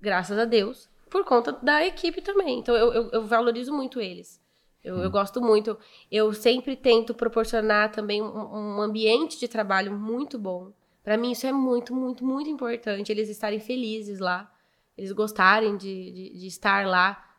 graças 0.00 0.38
a 0.38 0.46
Deus, 0.46 0.88
por 1.10 1.22
conta 1.22 1.52
da 1.52 1.86
equipe 1.86 2.22
também. 2.22 2.58
Então 2.58 2.74
eu, 2.74 2.92
eu, 2.94 3.10
eu 3.12 3.26
valorizo 3.26 3.74
muito 3.74 4.00
eles. 4.00 4.41
Eu, 4.84 4.96
hum. 4.96 5.02
eu, 5.02 5.10
gosto 5.10 5.40
muito. 5.40 5.78
Eu 6.10 6.32
sempre 6.32 6.76
tento 6.76 7.14
proporcionar 7.14 7.92
também 7.92 8.22
um, 8.22 8.26
um 8.26 8.80
ambiente 8.82 9.38
de 9.38 9.48
trabalho 9.48 9.92
muito 9.92 10.38
bom. 10.38 10.72
Para 11.02 11.16
mim, 11.16 11.32
isso 11.32 11.46
é 11.46 11.52
muito, 11.52 11.94
muito, 11.94 12.24
muito 12.24 12.48
importante. 12.48 13.10
Eles 13.10 13.28
estarem 13.28 13.60
felizes 13.60 14.18
lá 14.20 14.52
eles 14.96 15.12
gostarem 15.12 15.76
de, 15.76 16.12
de, 16.12 16.38
de, 16.38 16.46
estar 16.46 16.86
lá. 16.86 17.30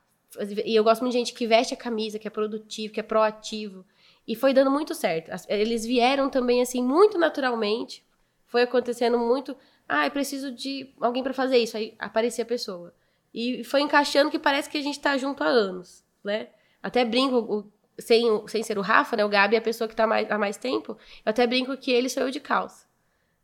E 0.65 0.75
eu 0.75 0.83
gosto 0.83 1.01
muito 1.01 1.13
de 1.13 1.19
gente 1.19 1.33
que 1.33 1.45
veste 1.45 1.73
a 1.73 1.77
camisa, 1.77 2.17
que 2.17 2.27
é 2.27 2.31
produtivo, 2.31 2.93
que 2.93 2.99
é 2.99 3.03
proativo. 3.03 3.85
E 4.27 4.35
foi 4.35 4.53
dando 4.53 4.71
muito 4.71 4.95
certo. 4.95 5.31
Eles 5.47 5.85
vieram 5.85 6.29
também, 6.29 6.61
assim, 6.61 6.83
muito 6.83 7.17
naturalmente. 7.17 8.05
Foi 8.47 8.63
acontecendo 8.63 9.17
muito. 9.19 9.55
Ah, 9.87 10.07
eu 10.07 10.11
preciso 10.11 10.51
de 10.51 10.93
alguém 10.99 11.21
para 11.21 11.33
fazer 11.33 11.57
isso. 11.57 11.77
Aí 11.77 11.95
aparecia 11.99 12.43
a 12.43 12.47
pessoa. 12.47 12.93
E 13.33 13.63
foi 13.63 13.81
encaixando 13.81 14.31
que 14.31 14.39
parece 14.39 14.69
que 14.69 14.77
a 14.77 14.81
gente 14.81 14.99
tá 14.99 15.17
junto 15.17 15.43
há 15.43 15.47
anos, 15.47 16.03
né? 16.23 16.49
Até 16.83 17.05
brinco, 17.05 17.37
o, 17.37 17.71
sem, 17.97 18.25
sem 18.47 18.61
ser 18.61 18.77
o 18.77 18.81
Rafa, 18.81 19.15
né? 19.15 19.23
O 19.23 19.29
Gabi 19.29 19.55
é 19.55 19.59
a 19.59 19.61
pessoa 19.61 19.87
que 19.87 19.95
tá 19.95 20.05
mais, 20.05 20.29
há 20.29 20.37
mais 20.37 20.57
tempo. 20.57 20.97
Eu 21.25 21.29
até 21.29 21.47
brinco 21.47 21.75
que 21.77 21.91
ele 21.91 22.09
sou 22.09 22.23
eu 22.23 22.29
de 22.29 22.39
calça. 22.39 22.85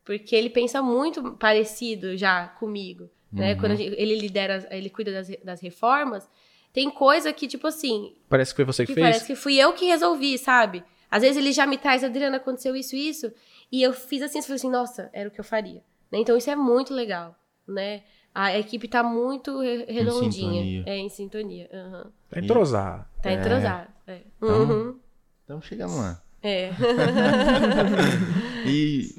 Porque 0.03 0.35
ele 0.35 0.49
pensa 0.49 0.81
muito 0.81 1.31
parecido 1.33 2.17
já 2.17 2.47
comigo. 2.47 3.09
Né? 3.31 3.53
Uhum. 3.53 3.59
Quando 3.59 3.75
gente, 3.75 3.95
ele 3.97 4.19
lidera, 4.19 4.67
ele 4.71 4.89
cuida 4.89 5.11
das, 5.11 5.29
das 5.43 5.61
reformas, 5.61 6.27
tem 6.73 6.89
coisa 6.89 7.31
que, 7.31 7.47
tipo 7.47 7.67
assim. 7.67 8.15
Parece 8.27 8.51
que 8.51 8.55
foi 8.57 8.65
você 8.65 8.85
que, 8.85 8.87
que 8.87 8.95
fez? 8.95 9.05
Parece 9.05 9.25
que 9.25 9.35
fui 9.35 9.55
eu 9.55 9.73
que 9.73 9.85
resolvi, 9.85 10.37
sabe? 10.37 10.83
Às 11.09 11.23
vezes 11.23 11.37
ele 11.37 11.51
já 11.51 11.65
me 11.65 11.77
traz, 11.77 12.03
Adriana, 12.03 12.37
aconteceu 12.37 12.75
isso 12.75 12.95
isso. 12.95 13.31
E 13.71 13.81
eu 13.81 13.93
fiz 13.93 14.21
assim, 14.21 14.41
você 14.41 14.47
falou 14.47 14.55
assim, 14.55 14.69
nossa, 14.69 15.09
era 15.13 15.29
o 15.29 15.31
que 15.31 15.39
eu 15.39 15.43
faria. 15.43 15.83
Né? 16.11 16.19
Então 16.19 16.37
isso 16.37 16.49
é 16.49 16.55
muito 16.55 16.93
legal, 16.93 17.35
né? 17.67 18.03
A 18.33 18.57
equipe 18.57 18.87
tá 18.87 19.03
muito 19.03 19.59
redondinha. 19.59 20.61
Em 20.61 20.83
é, 20.85 20.97
em 20.97 21.09
sintonia. 21.09 21.69
Uhum. 21.71 22.11
Tá 22.29 22.39
entrosado. 22.39 23.05
Tá 23.21 23.33
entrosado. 23.33 23.87
É. 24.07 24.13
É. 24.13 24.21
Então, 24.37 24.61
uhum. 24.61 24.99
então 25.43 25.61
chegamos 25.61 25.97
lá. 25.97 26.21
É. 26.41 26.69
e, 28.65 29.13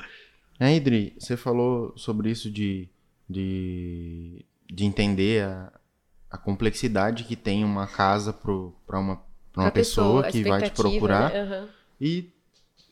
né, 0.59 0.75
Idri, 0.77 1.15
você 1.19 1.37
falou 1.37 1.93
sobre 1.97 2.31
isso 2.31 2.51
de 2.51 2.89
de, 3.31 4.45
de 4.69 4.85
entender 4.85 5.45
a, 5.45 5.73
a 6.29 6.37
complexidade 6.37 7.23
que 7.23 7.37
tem 7.37 7.65
uma 7.65 7.87
casa 7.87 8.33
para 8.33 8.51
uma, 8.53 9.23
pra 9.53 9.63
uma 9.63 9.71
pessoa, 9.71 10.25
pessoa 10.25 10.33
que 10.33 10.49
vai 10.49 10.63
te 10.63 10.73
procurar. 10.73 11.33
Né? 11.33 11.43
Uhum. 11.45 11.69
E 12.01 12.29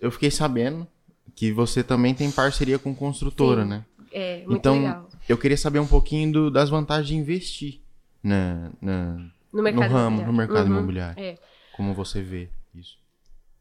eu 0.01 0.13
fiquei 0.13 0.31
sabendo 0.31 0.87
que 1.35 1.53
você 1.53 1.83
também 1.83 2.15
tem 2.15 2.31
parceria 2.31 2.79
com 2.79 2.95
construtora, 2.95 3.65
Sim. 3.65 3.69
né? 3.69 3.85
É, 4.13 4.39
muito 4.39 4.57
então, 4.57 4.79
legal. 4.79 5.08
Eu 5.29 5.37
queria 5.37 5.57
saber 5.57 5.79
um 5.79 5.87
pouquinho 5.87 6.33
do, 6.33 6.51
das 6.51 6.71
vantagens 6.71 7.09
de 7.09 7.15
investir 7.15 7.81
na, 8.23 8.71
na 8.81 9.31
no, 9.53 9.63
no 9.63 9.81
ramo, 9.83 10.23
no 10.23 10.33
mercado 10.33 10.67
uhum. 10.67 10.79
imobiliário. 10.79 11.23
É. 11.23 11.37
Como 11.77 11.95
você 11.95 12.21
vê 12.21 12.49
isso? 12.75 12.99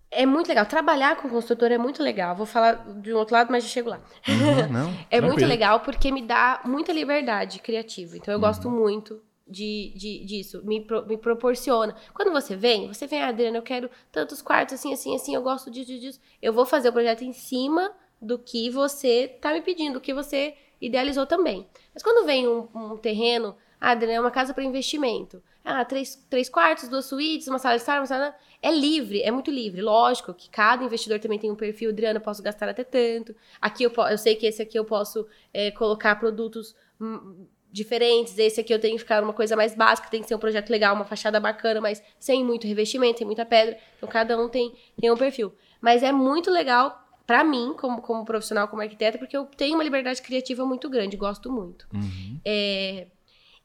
É 0.09 0.25
muito 0.25 0.47
legal. 0.47 0.65
Trabalhar 0.65 1.17
com 1.17 1.29
construtor 1.29 1.71
é 1.71 1.77
muito 1.77 2.01
legal. 2.01 2.35
Vou 2.35 2.45
falar 2.45 2.75
de 3.01 3.13
um 3.13 3.17
outro 3.17 3.35
lado, 3.35 3.51
mas 3.51 3.63
já 3.63 3.69
chego 3.69 3.89
lá. 3.89 3.99
Uhum, 4.27 4.67
não, 4.71 4.93
é 5.11 5.19
muito 5.19 5.45
legal 5.45 5.81
porque 5.81 6.11
me 6.11 6.21
dá 6.21 6.61
muita 6.65 6.93
liberdade 6.93 7.59
criativa. 7.59 8.15
Então 8.15 8.33
eu 8.33 8.39
uhum. 8.39 8.45
gosto 8.45 8.71
muito 8.71 9.21
de, 9.45 9.93
de, 9.95 10.25
disso. 10.25 10.61
Me, 10.63 10.81
pro, 10.81 11.05
me 11.05 11.17
proporciona. 11.17 11.95
Quando 12.13 12.31
você 12.31 12.55
vem, 12.55 12.87
você 12.87 13.05
vem, 13.07 13.21
ah, 13.21 13.27
Adriana, 13.27 13.57
eu 13.57 13.63
quero 13.63 13.89
tantos 14.11 14.41
quartos 14.41 14.75
assim, 14.75 14.93
assim, 14.93 15.15
assim, 15.15 15.35
eu 15.35 15.41
gosto 15.41 15.69
disso, 15.69 15.97
disso. 15.99 16.19
Eu 16.41 16.53
vou 16.53 16.65
fazer 16.65 16.89
o 16.89 16.93
projeto 16.93 17.23
em 17.23 17.33
cima 17.33 17.91
do 18.21 18.39
que 18.39 18.69
você 18.69 19.27
tá 19.41 19.53
me 19.53 19.61
pedindo, 19.61 19.95
do 19.95 20.01
que 20.01 20.13
você 20.13 20.55
idealizou 20.81 21.25
também. 21.25 21.67
Mas 21.93 22.03
quando 22.03 22.25
vem 22.25 22.47
um, 22.47 22.67
um 22.73 22.97
terreno, 22.97 23.55
ah, 23.79 23.93
é 23.93 24.19
uma 24.19 24.31
casa 24.31 24.53
para 24.53 24.63
investimento. 24.63 25.41
Ah, 25.63 25.83
três, 25.85 26.15
três 26.29 26.49
quartos, 26.49 26.87
duas 26.87 27.05
suítes, 27.05 27.47
uma 27.47 27.59
sala 27.59 27.75
de 27.75 27.81
estar, 27.81 27.99
uma 27.99 28.05
sala 28.05 28.33
é 28.61 28.71
livre, 28.71 29.21
é 29.21 29.29
muito 29.29 29.51
livre. 29.51 29.81
Lógico 29.81 30.33
que 30.33 30.49
cada 30.49 30.83
investidor 30.83 31.19
também 31.19 31.37
tem 31.37 31.51
um 31.51 31.55
perfil, 31.55 31.89
Adriana, 31.89 32.17
eu 32.17 32.23
posso 32.23 32.41
gastar 32.41 32.69
até 32.69 32.83
tanto. 32.83 33.35
Aqui 33.61 33.83
eu, 33.83 33.91
eu 34.09 34.17
sei 34.17 34.35
que 34.35 34.45
esse 34.45 34.61
aqui 34.61 34.79
eu 34.79 34.85
posso 34.85 35.27
é, 35.53 35.69
colocar 35.71 36.15
produtos 36.15 36.75
hum, 36.99 37.45
diferentes, 37.71 38.37
esse 38.39 38.61
aqui 38.61 38.73
eu 38.73 38.79
tenho 38.79 38.95
que 38.95 39.01
ficar 39.01 39.21
uma 39.21 39.33
coisa 39.33 39.55
mais 39.55 39.75
básica, 39.75 40.09
tem 40.09 40.21
que 40.21 40.27
ser 40.27 40.35
um 40.35 40.39
projeto 40.39 40.69
legal, 40.69 40.95
uma 40.95 41.05
fachada 41.05 41.39
bacana, 41.39 41.81
mas 41.81 42.01
sem 42.19 42.43
muito 42.43 42.65
revestimento, 42.65 43.19
sem 43.19 43.27
muita 43.27 43.45
pedra. 43.45 43.77
Então 43.97 44.09
cada 44.09 44.39
um 44.39 44.49
tem, 44.49 44.73
tem 44.99 45.11
um 45.11 45.17
perfil. 45.17 45.53
Mas 45.79 46.01
é 46.01 46.11
muito 46.11 46.49
legal 46.49 47.06
para 47.27 47.43
mim, 47.43 47.75
como, 47.77 48.01
como 48.01 48.23
profissional, 48.23 48.69
como 48.69 48.81
arquiteta, 48.81 49.17
porque 49.17 49.35
eu 49.35 49.45
tenho 49.45 49.75
uma 49.75 49.83
liberdade 49.83 50.21
criativa 50.21 50.65
muito 50.65 50.89
grande, 50.89 51.17
gosto 51.17 51.51
muito. 51.51 51.85
Uhum. 51.93 52.39
É, 52.45 53.07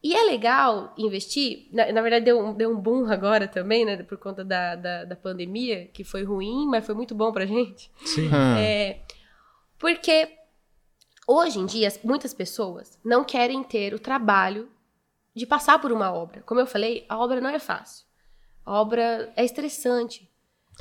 e 0.03 0.13
é 0.15 0.25
legal 0.25 0.93
investir, 0.99 1.69
na, 1.73 1.93
na 1.93 2.03
verdade 2.03 2.25
deu, 2.25 2.53
deu 2.55 2.73
um 2.73 2.81
boom 2.81 3.09
agora 3.09 3.47
também, 3.47 3.85
né, 3.85 4.03
por 4.03 4.19
conta 4.19 4.45
da, 4.45 4.75
da, 4.75 5.05
da, 5.05 5.15
pandemia, 5.15 5.87
que 5.87 6.03
foi 6.03 6.25
ruim, 6.25 6.67
mas 6.67 6.85
foi 6.85 6.95
muito 6.97 7.15
bom 7.15 7.31
pra 7.31 7.47
gente. 7.47 7.89
Sim. 8.05 8.29
É, 8.59 9.01
porque 9.79 10.29
hoje 11.25 11.61
em 11.61 11.67
dia, 11.67 11.89
muitas 12.03 12.35
pessoas 12.35 12.99
não 13.05 13.23
querem 13.23 13.63
ter 13.63 13.95
o 13.95 13.99
trabalho 13.99 14.69
de 15.33 15.47
passar 15.47 15.81
por 15.81 15.93
uma 15.93 16.13
obra. 16.13 16.43
Como 16.43 16.61
eu 16.61 16.67
falei, 16.67 17.07
a 17.09 17.17
obra 17.17 17.41
não 17.41 17.51
é 17.51 17.61
fácil. 17.61 18.05
A 18.67 18.81
obra 18.81 19.33
é 19.37 19.45
estressante. 19.45 20.29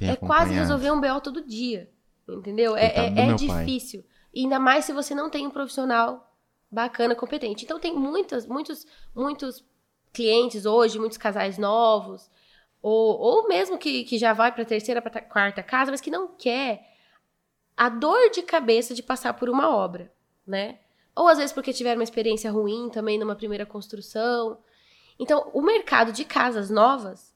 é 0.01 0.15
quase 0.15 0.51
resolver 0.53 0.89
um 0.89 0.99
BO 0.99 1.21
todo 1.21 1.45
dia. 1.45 1.89
Entendeu? 2.27 2.75
É, 2.75 2.85
é, 2.85 3.29
é 3.29 3.33
difícil. 3.33 4.05
E 4.33 4.41
ainda 4.41 4.59
mais 4.59 4.85
se 4.85 4.93
você 4.93 5.13
não 5.13 5.29
tem 5.29 5.45
um 5.45 5.51
profissional 5.51 6.31
bacana, 6.71 7.15
competente. 7.15 7.65
Então 7.65 7.79
tem 7.79 7.93
muitas, 7.93 8.45
muitos, 8.45 8.85
muitos 9.13 9.63
clientes 10.13 10.65
hoje, 10.65 10.99
muitos 10.99 11.17
casais 11.17 11.57
novos, 11.57 12.29
ou, 12.81 13.19
ou 13.19 13.47
mesmo 13.47 13.77
que, 13.77 14.03
que 14.03 14.17
já 14.17 14.33
vai 14.33 14.51
para 14.51 14.63
a 14.63 14.65
terceira, 14.65 15.01
para 15.01 15.21
quarta 15.21 15.61
casa, 15.61 15.91
mas 15.91 16.01
que 16.01 16.09
não 16.09 16.27
quer 16.27 16.89
a 17.75 17.89
dor 17.89 18.29
de 18.29 18.41
cabeça 18.41 18.93
de 18.93 19.03
passar 19.03 19.33
por 19.33 19.49
uma 19.49 19.69
obra, 19.69 20.11
né? 20.45 20.79
Ou 21.15 21.27
às 21.27 21.37
vezes 21.37 21.51
porque 21.51 21.73
tiveram 21.73 21.99
uma 21.99 22.03
experiência 22.03 22.51
ruim 22.51 22.89
também 22.89 23.19
numa 23.19 23.35
primeira 23.35 23.65
construção. 23.65 24.59
Então, 25.19 25.49
o 25.53 25.61
mercado 25.61 26.11
de 26.11 26.23
casas 26.23 26.69
novas 26.69 27.35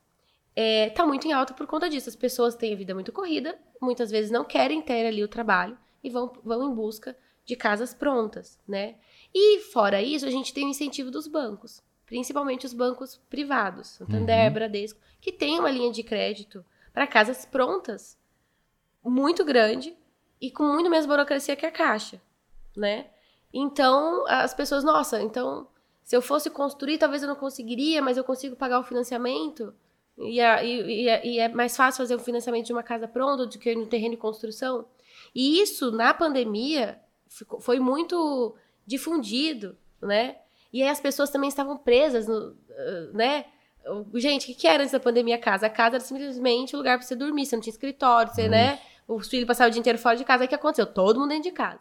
é, 0.56 0.90
tá 0.92 1.06
muito 1.06 1.28
em 1.28 1.34
alta 1.34 1.54
por 1.54 1.68
conta 1.68 1.90
disso. 1.90 2.10
As 2.10 2.16
pessoas 2.16 2.56
têm 2.56 2.74
a 2.74 2.78
vida 2.78 2.94
muito 2.94 3.12
corrida, 3.12 3.58
muitas 3.82 4.12
vezes 4.12 4.32
não 4.32 4.44
querem 4.44 4.82
ter 4.82 5.06
ali 5.06 5.24
o 5.24 5.28
trabalho 5.28 5.78
e 6.04 6.10
vão, 6.10 6.32
vão 6.44 6.72
em 6.72 6.74
busca 6.74 7.16
de 7.46 7.56
casas 7.56 7.94
prontas, 7.94 8.60
né? 8.68 8.96
E 9.34 9.60
fora 9.60 10.02
isso, 10.02 10.26
a 10.26 10.32
gente 10.32 10.54
tem 10.54 10.66
o 10.66 10.70
incentivo 10.70 11.12
dos 11.12 11.28
bancos, 11.28 11.82
principalmente 12.06 12.66
os 12.66 12.74
bancos 12.74 13.20
privados, 13.30 13.88
Santander, 13.88 14.48
uhum. 14.48 14.54
Bradesco, 14.54 15.00
que 15.22 15.32
tem 15.32 15.60
uma 15.60 15.72
linha 15.72 15.92
de 15.92 16.04
crédito 16.04 16.66
para 16.94 17.08
casas 17.08 17.46
prontas, 17.46 18.18
muito 19.04 19.44
grande 19.44 19.96
e 20.40 20.50
com 20.50 20.64
muito 20.64 20.90
menos 20.90 21.06
burocracia 21.06 21.56
que 21.56 21.66
a 21.66 21.72
Caixa, 21.72 22.22
né? 22.76 23.08
Então, 23.54 24.26
as 24.28 24.54
pessoas, 24.54 24.84
nossa, 24.84 25.22
então, 25.22 25.68
se 26.04 26.16
eu 26.16 26.22
fosse 26.22 26.50
construir, 26.50 26.98
talvez 26.98 27.24
eu 27.24 27.30
não 27.30 27.36
conseguiria, 27.36 28.02
mas 28.02 28.18
eu 28.18 28.24
consigo 28.24 28.56
pagar 28.56 28.80
o 28.80 28.84
financiamento. 28.84 29.74
E, 30.18 30.40
a, 30.40 30.64
e, 30.64 31.08
e, 31.08 31.28
e 31.34 31.40
é 31.40 31.50
mais 31.50 31.76
fácil 31.76 32.04
fazer 32.04 32.16
o 32.16 32.20
financiamento 32.20 32.66
de 32.66 32.74
uma 32.74 32.84
casa 32.84 33.08
pronta 33.08 33.46
do 33.46 33.60
que 33.60 33.76
no 33.76 33.86
terreno 33.86 34.12
de 34.12 34.22
construção. 34.22 34.86
E 35.34 35.62
isso, 35.62 35.92
na 35.92 36.14
pandemia, 36.14 37.00
ficou, 37.28 37.60
foi 37.60 37.80
muito 37.80 38.56
difundido, 38.86 39.78
né? 40.02 40.38
E 40.72 40.82
aí 40.82 40.90
as 40.90 41.00
pessoas 41.00 41.30
também 41.30 41.50
estavam 41.50 41.78
presas, 41.78 42.28
no, 42.28 42.56
né? 43.14 43.46
Gente, 44.16 44.52
o 44.52 44.56
que, 44.56 44.68
era 44.68 44.82
antes 44.82 44.94
da 44.94 45.00
pandemia 45.00 45.36
a 45.36 45.40
casa? 45.40 45.68
A 45.68 45.70
casa 45.70 45.98
era 45.98 46.04
simplesmente 46.04 46.76
um 46.76 46.80
lugar 46.80 46.98
para 46.98 47.06
você 47.06 47.16
dormir, 47.16 47.46
você 47.46 47.56
não 47.56 47.62
tinha 47.62 47.72
escritório, 47.72 48.34
você, 48.34 48.50
né? 48.50 48.80
Os 49.08 49.28
filhos 49.28 49.46
passavam 49.46 49.70
o 49.70 49.72
dia 49.72 49.80
inteiro 49.80 50.00
fora 50.00 50.16
de 50.16 50.24
casa. 50.24 50.44
Aí 50.44 50.48
o 50.48 50.50
que 50.50 50.56
aconteceu? 50.56 50.88
Todo 50.88 51.20
mundo 51.20 51.30
dentro 51.30 51.44
de 51.44 51.52
casa. 51.52 51.80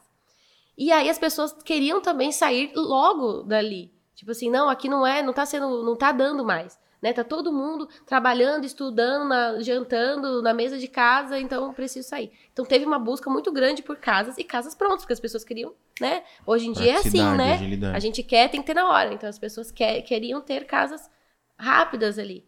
E 0.76 0.92
aí 0.92 1.08
as 1.08 1.18
pessoas 1.18 1.52
queriam 1.64 2.00
também 2.02 2.30
sair 2.30 2.72
logo 2.74 3.42
dali. 3.42 3.92
Tipo 4.14 4.32
assim, 4.32 4.50
não, 4.50 4.68
aqui 4.68 4.88
não 4.88 5.06
é, 5.06 5.22
não 5.22 5.32
tá 5.32 5.46
sendo, 5.46 5.82
não 5.82 5.96
tá 5.96 6.12
dando 6.12 6.44
mais. 6.44 6.78
Né? 7.02 7.12
Tá 7.12 7.22
todo 7.22 7.52
mundo 7.52 7.88
trabalhando, 8.06 8.64
estudando, 8.64 9.28
na, 9.28 9.60
jantando 9.60 10.40
na 10.40 10.54
mesa 10.54 10.78
de 10.78 10.88
casa, 10.88 11.38
então 11.38 11.72
preciso 11.72 12.08
sair. 12.08 12.32
Então 12.52 12.64
teve 12.64 12.84
uma 12.84 12.98
busca 12.98 13.28
muito 13.30 13.52
grande 13.52 13.82
por 13.82 13.96
casas 13.96 14.38
e 14.38 14.44
casas 14.44 14.74
prontas, 14.74 15.00
porque 15.00 15.12
as 15.12 15.20
pessoas 15.20 15.44
queriam, 15.44 15.74
né? 16.00 16.22
Hoje 16.46 16.68
em 16.68 16.72
dia 16.72 16.92
é 16.92 16.96
assim, 16.96 17.22
né? 17.36 17.54
Agilidade. 17.54 17.96
A 17.96 18.00
gente 18.00 18.22
quer, 18.22 18.48
tem 18.48 18.60
que 18.60 18.66
ter 18.66 18.74
na 18.74 18.88
hora. 18.88 19.12
Então 19.12 19.28
as 19.28 19.38
pessoas 19.38 19.70
quer, 19.70 20.00
queriam 20.02 20.40
ter 20.40 20.64
casas 20.66 21.10
rápidas 21.58 22.18
ali. 22.18 22.44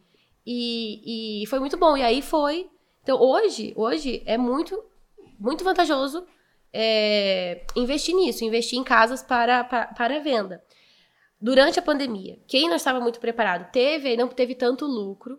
E, 0.46 1.42
e 1.42 1.46
foi 1.46 1.58
muito 1.58 1.76
bom. 1.76 1.96
E 1.96 2.02
aí 2.02 2.22
foi. 2.22 2.68
Então 3.02 3.20
hoje, 3.20 3.72
hoje 3.76 4.22
é 4.26 4.38
muito, 4.38 4.82
muito 5.38 5.62
vantajoso 5.62 6.26
é, 6.78 7.62
investir 7.74 8.14
nisso, 8.14 8.44
investir 8.44 8.78
em 8.78 8.84
casas 8.84 9.22
para, 9.22 9.64
para, 9.64 9.86
para 9.86 10.20
venda. 10.20 10.62
Durante 11.40 11.78
a 11.78 11.82
pandemia, 11.82 12.38
quem 12.46 12.68
não 12.68 12.76
estava 12.76 12.98
muito 12.98 13.20
preparado 13.20 13.70
teve, 13.70 14.16
não 14.16 14.28
teve 14.28 14.54
tanto 14.54 14.86
lucro, 14.86 15.38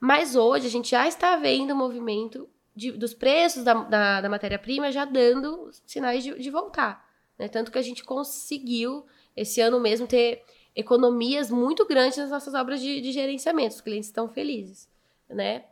mas 0.00 0.34
hoje 0.34 0.66
a 0.66 0.70
gente 0.70 0.90
já 0.90 1.06
está 1.06 1.36
vendo 1.36 1.72
o 1.72 1.76
movimento 1.76 2.48
de, 2.74 2.92
dos 2.92 3.14
preços 3.14 3.64
da, 3.64 3.74
da, 3.74 4.20
da 4.22 4.28
matéria-prima 4.28 4.92
já 4.92 5.04
dando 5.04 5.70
sinais 5.86 6.22
de, 6.22 6.38
de 6.38 6.50
voltar. 6.50 7.06
Né? 7.38 7.48
Tanto 7.48 7.70
que 7.70 7.78
a 7.78 7.82
gente 7.82 8.04
conseguiu, 8.04 9.04
esse 9.34 9.60
ano 9.60 9.80
mesmo, 9.80 10.06
ter 10.06 10.42
economias 10.74 11.50
muito 11.50 11.86
grandes 11.86 12.18
nas 12.18 12.30
nossas 12.30 12.54
obras 12.54 12.80
de, 12.80 13.00
de 13.00 13.12
gerenciamento. 13.12 13.74
Os 13.74 13.80
clientes 13.80 14.08
estão 14.08 14.28
felizes, 14.28 14.88
né? 15.28 15.64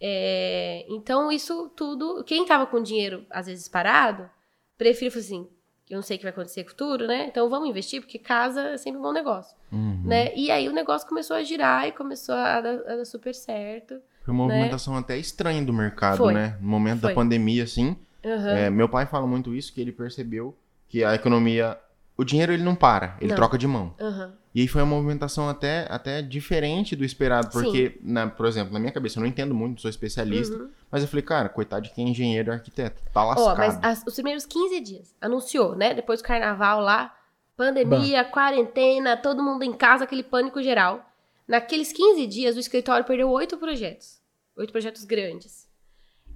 É, 0.00 0.84
então, 0.88 1.32
isso 1.32 1.70
tudo... 1.76 2.22
Quem 2.24 2.42
estava 2.42 2.66
com 2.66 2.82
dinheiro, 2.82 3.26
às 3.30 3.46
vezes, 3.46 3.68
parado, 3.68 4.28
prefiro, 4.76 5.18
assim, 5.18 5.48
eu 5.88 5.96
não 5.96 6.02
sei 6.02 6.16
o 6.16 6.18
que 6.18 6.24
vai 6.24 6.32
acontecer 6.32 6.62
no 6.64 6.68
futuro, 6.68 7.06
né? 7.06 7.26
Então 7.26 7.48
vamos 7.48 7.68
investir, 7.68 8.00
porque 8.00 8.18
casa 8.18 8.70
é 8.70 8.76
sempre 8.76 8.98
um 8.98 9.02
bom 9.02 9.12
negócio. 9.12 9.56
Uhum. 9.70 10.02
Né? 10.04 10.34
E 10.34 10.50
aí 10.50 10.68
o 10.68 10.72
negócio 10.72 11.08
começou 11.08 11.36
a 11.36 11.42
girar 11.42 11.86
e 11.86 11.92
começou 11.92 12.34
a 12.34 12.60
dar, 12.60 12.74
a 12.74 12.96
dar 12.96 13.04
super 13.04 13.34
certo. 13.34 14.00
Foi 14.24 14.34
uma 14.34 14.46
né? 14.48 14.54
movimentação 14.54 14.96
até 14.96 15.16
estranha 15.16 15.62
do 15.62 15.72
mercado, 15.72 16.18
Foi. 16.18 16.34
né? 16.34 16.56
No 16.60 16.68
momento 16.68 17.00
Foi. 17.00 17.10
da 17.10 17.14
pandemia, 17.14 17.62
assim. 17.62 17.96
Uhum. 18.24 18.48
É, 18.48 18.68
meu 18.68 18.88
pai 18.88 19.06
fala 19.06 19.26
muito 19.26 19.54
isso, 19.54 19.72
que 19.72 19.80
ele 19.80 19.92
percebeu 19.92 20.56
que 20.88 21.04
a 21.04 21.14
economia 21.14 21.78
o 22.16 22.24
dinheiro 22.24 22.52
ele 22.52 22.62
não 22.62 22.74
para, 22.74 23.16
ele 23.20 23.30
não. 23.30 23.36
troca 23.36 23.58
de 23.58 23.66
mão. 23.66 23.94
Uhum. 24.00 24.32
E 24.54 24.62
aí 24.62 24.68
foi 24.68 24.80
uma 24.80 24.96
movimentação 24.96 25.50
até, 25.50 25.86
até 25.90 26.22
diferente 26.22 26.96
do 26.96 27.04
esperado, 27.04 27.50
porque, 27.50 27.98
na, 28.00 28.26
por 28.26 28.46
exemplo, 28.46 28.72
na 28.72 28.80
minha 28.80 28.90
cabeça, 28.90 29.18
eu 29.18 29.20
não 29.20 29.28
entendo 29.28 29.54
muito, 29.54 29.82
sou 29.82 29.90
especialista, 29.90 30.56
uhum. 30.56 30.70
mas 30.90 31.02
eu 31.02 31.08
falei, 31.08 31.22
cara, 31.22 31.48
coitado 31.50 31.82
de 31.82 31.90
quem 31.92 32.06
é 32.06 32.10
engenheiro 32.10 32.50
e 32.50 32.54
arquiteto, 32.54 33.02
tá 33.12 33.22
lascado. 33.22 33.48
Ó, 33.48 33.56
mas 33.56 33.78
as, 33.82 34.02
os 34.06 34.14
primeiros 34.14 34.46
15 34.46 34.80
dias, 34.80 35.14
anunciou, 35.20 35.76
né, 35.76 35.92
depois 35.92 36.22
do 36.22 36.24
carnaval 36.24 36.80
lá, 36.80 37.14
pandemia, 37.54 38.24
quarentena, 38.24 39.14
todo 39.14 39.42
mundo 39.42 39.62
em 39.62 39.74
casa, 39.74 40.04
aquele 40.04 40.22
pânico 40.22 40.62
geral. 40.62 41.04
Naqueles 41.46 41.92
15 41.92 42.26
dias, 42.26 42.56
o 42.56 42.60
escritório 42.60 43.04
perdeu 43.04 43.28
oito 43.28 43.58
projetos, 43.58 44.20
oito 44.56 44.72
projetos 44.72 45.04
grandes. 45.04 45.68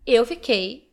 Eu 0.07 0.27
fiquei 0.27 0.93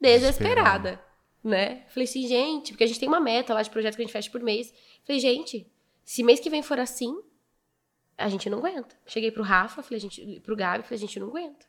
desesperada 0.00 1.00
né? 1.44 1.84
Falei 1.88 2.08
assim, 2.08 2.26
gente, 2.26 2.72
porque 2.72 2.84
a 2.84 2.86
gente 2.86 2.98
tem 2.98 3.08
uma 3.08 3.20
meta 3.20 3.52
lá 3.52 3.60
de 3.60 3.68
projeto 3.68 3.96
que 3.96 4.02
a 4.02 4.04
gente 4.04 4.12
fecha 4.12 4.30
por 4.30 4.40
mês. 4.40 4.72
Falei, 5.04 5.20
gente, 5.20 5.70
se 6.02 6.22
mês 6.22 6.40
que 6.40 6.48
vem 6.48 6.62
for 6.62 6.80
assim, 6.80 7.14
a 8.16 8.28
gente 8.28 8.48
não 8.48 8.58
aguenta. 8.58 8.96
Cheguei 9.06 9.30
pro 9.30 9.42
Rafa, 9.42 9.82
falei, 9.82 10.00
gente, 10.00 10.40
pro 10.40 10.56
Gabi, 10.56 10.82
falei, 10.82 10.96
a 10.96 11.00
gente 11.00 11.20
não 11.20 11.28
aguenta. 11.28 11.66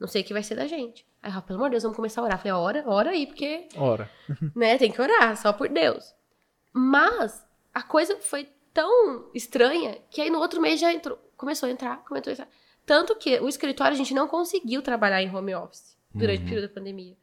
Não 0.00 0.08
sei 0.08 0.22
o 0.22 0.24
que 0.24 0.32
vai 0.32 0.42
ser 0.42 0.54
da 0.54 0.66
gente. 0.66 1.06
Aí, 1.22 1.30
Rafa, 1.30 1.46
pelo 1.48 1.58
amor 1.58 1.68
de 1.68 1.72
Deus, 1.72 1.82
vamos 1.82 1.96
começar 1.96 2.20
a 2.22 2.24
orar. 2.24 2.38
Falei, 2.38 2.52
ora, 2.52 2.84
ora 2.86 3.10
aí, 3.10 3.26
porque. 3.26 3.68
Ora. 3.76 4.10
né, 4.56 4.78
tem 4.78 4.90
que 4.90 5.02
orar, 5.02 5.36
só 5.36 5.52
por 5.52 5.68
Deus. 5.68 6.14
Mas 6.72 7.44
a 7.74 7.82
coisa 7.82 8.16
foi 8.20 8.48
tão 8.72 9.28
estranha 9.34 9.98
que 10.08 10.20
aí 10.20 10.30
no 10.30 10.38
outro 10.38 10.60
mês 10.60 10.80
já 10.80 10.92
entrou. 10.92 11.18
Começou 11.36 11.68
a 11.68 11.72
entrar, 11.72 12.04
começou 12.04 12.30
a 12.30 12.34
entrar. 12.34 12.48
Tanto 12.86 13.16
que 13.16 13.38
o 13.40 13.48
escritório 13.48 13.94
a 13.94 13.98
gente 13.98 14.14
não 14.14 14.28
conseguiu 14.28 14.80
trabalhar 14.80 15.20
em 15.20 15.34
home 15.34 15.54
office 15.54 15.98
durante 16.14 16.38
uhum. 16.38 16.46
o 16.46 16.48
período 16.48 16.68
da 16.68 16.74
pandemia. 16.74 17.16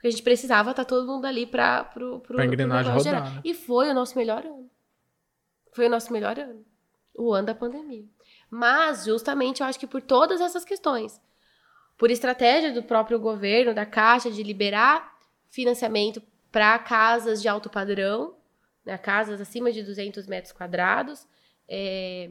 Porque 0.00 0.08
a 0.08 0.10
gente 0.12 0.22
precisava 0.22 0.70
estar 0.70 0.82
tá 0.82 0.88
todo 0.88 1.06
mundo 1.06 1.26
ali 1.26 1.44
para 1.44 1.84
pro, 1.84 2.20
pro, 2.20 2.36
pra 2.36 2.46
engrenagem 2.46 2.90
pro 2.90 3.02
rodar, 3.02 3.34
né? 3.34 3.40
E 3.44 3.52
foi 3.52 3.90
o 3.90 3.94
nosso 3.94 4.16
melhor 4.16 4.46
ano. 4.46 4.70
Foi 5.74 5.88
o 5.88 5.90
nosso 5.90 6.10
melhor 6.10 6.38
ano. 6.38 6.64
O 7.14 7.34
ano 7.34 7.48
da 7.48 7.54
pandemia. 7.54 8.06
Mas, 8.48 9.04
justamente, 9.04 9.60
eu 9.60 9.66
acho 9.66 9.78
que 9.78 9.86
por 9.86 10.00
todas 10.00 10.40
essas 10.40 10.64
questões, 10.64 11.20
por 11.98 12.10
estratégia 12.10 12.72
do 12.72 12.82
próprio 12.82 13.20
governo, 13.20 13.74
da 13.74 13.84
Caixa, 13.84 14.30
de 14.30 14.42
liberar 14.42 15.14
financiamento 15.50 16.22
para 16.50 16.78
casas 16.78 17.42
de 17.42 17.46
alto 17.46 17.68
padrão, 17.68 18.34
né, 18.82 18.96
casas 18.96 19.38
acima 19.38 19.70
de 19.70 19.82
200 19.82 20.26
metros 20.26 20.50
quadrados, 20.50 21.26
é, 21.68 22.30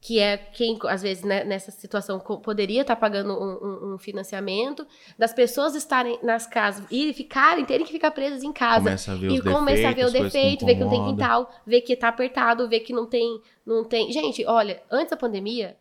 que 0.00 0.18
é 0.18 0.38
quem, 0.38 0.78
às 0.88 1.02
vezes, 1.02 1.22
né, 1.22 1.44
nessa 1.44 1.70
situação 1.70 2.18
poderia 2.18 2.80
estar 2.80 2.94
tá 2.94 3.00
pagando 3.00 3.34
um, 3.34 3.90
um, 3.90 3.94
um, 3.94 3.98
financiamento, 3.98 4.86
das 5.18 5.34
pessoas 5.34 5.74
estarem 5.74 6.18
nas 6.22 6.46
casas 6.46 6.86
e 6.90 7.12
ficarem, 7.12 7.66
terem 7.66 7.84
que 7.84 7.92
ficar 7.92 8.10
presas 8.10 8.42
em 8.42 8.50
casa. 8.50 8.84
Começa 8.84 9.12
a 9.12 9.14
ver 9.14 9.30
e 9.30 9.42
começa 9.42 9.88
a 9.88 9.92
ver 9.92 10.06
o 10.06 10.10
defeito, 10.10 10.64
ver 10.64 10.76
que 10.76 10.80
não 10.80 10.88
tem 10.88 11.04
quintal, 11.04 11.50
ver 11.66 11.82
que 11.82 11.94
tá 11.94 12.08
apertado, 12.08 12.66
ver 12.66 12.80
que 12.80 12.94
não 12.94 13.04
tem, 13.04 13.42
não 13.66 13.84
tem. 13.84 14.10
Gente, 14.10 14.42
olha, 14.46 14.82
antes 14.90 15.10
da 15.10 15.18
pandemia, 15.18 15.76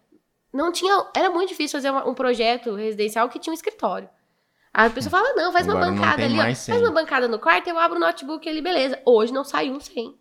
não 0.51 0.69
tinha. 0.69 1.05
Era 1.15 1.29
muito 1.29 1.49
difícil 1.49 1.79
fazer 1.79 1.89
uma, 1.89 2.05
um 2.05 2.13
projeto 2.13 2.75
residencial 2.75 3.29
que 3.29 3.39
tinha 3.39 3.51
um 3.51 3.55
escritório. 3.55 4.09
a 4.73 4.89
pessoa 4.89 5.11
fala, 5.11 5.33
não, 5.33 5.53
faz 5.53 5.65
Agora 5.65 5.85
uma 5.85 5.95
bancada 5.95 6.25
ali, 6.25 6.37
ó, 6.37 6.43
faz 6.43 6.81
uma 6.81 6.91
bancada 6.91 7.27
no 7.29 7.39
quarto, 7.39 7.69
eu 7.69 7.79
abro 7.79 7.95
o 7.95 8.01
notebook 8.01 8.49
ali, 8.49 8.61
beleza. 8.61 9.01
Hoje 9.05 9.31
não 9.31 9.45
sai 9.45 9.69
um 9.69 9.79
sem. 9.79 10.13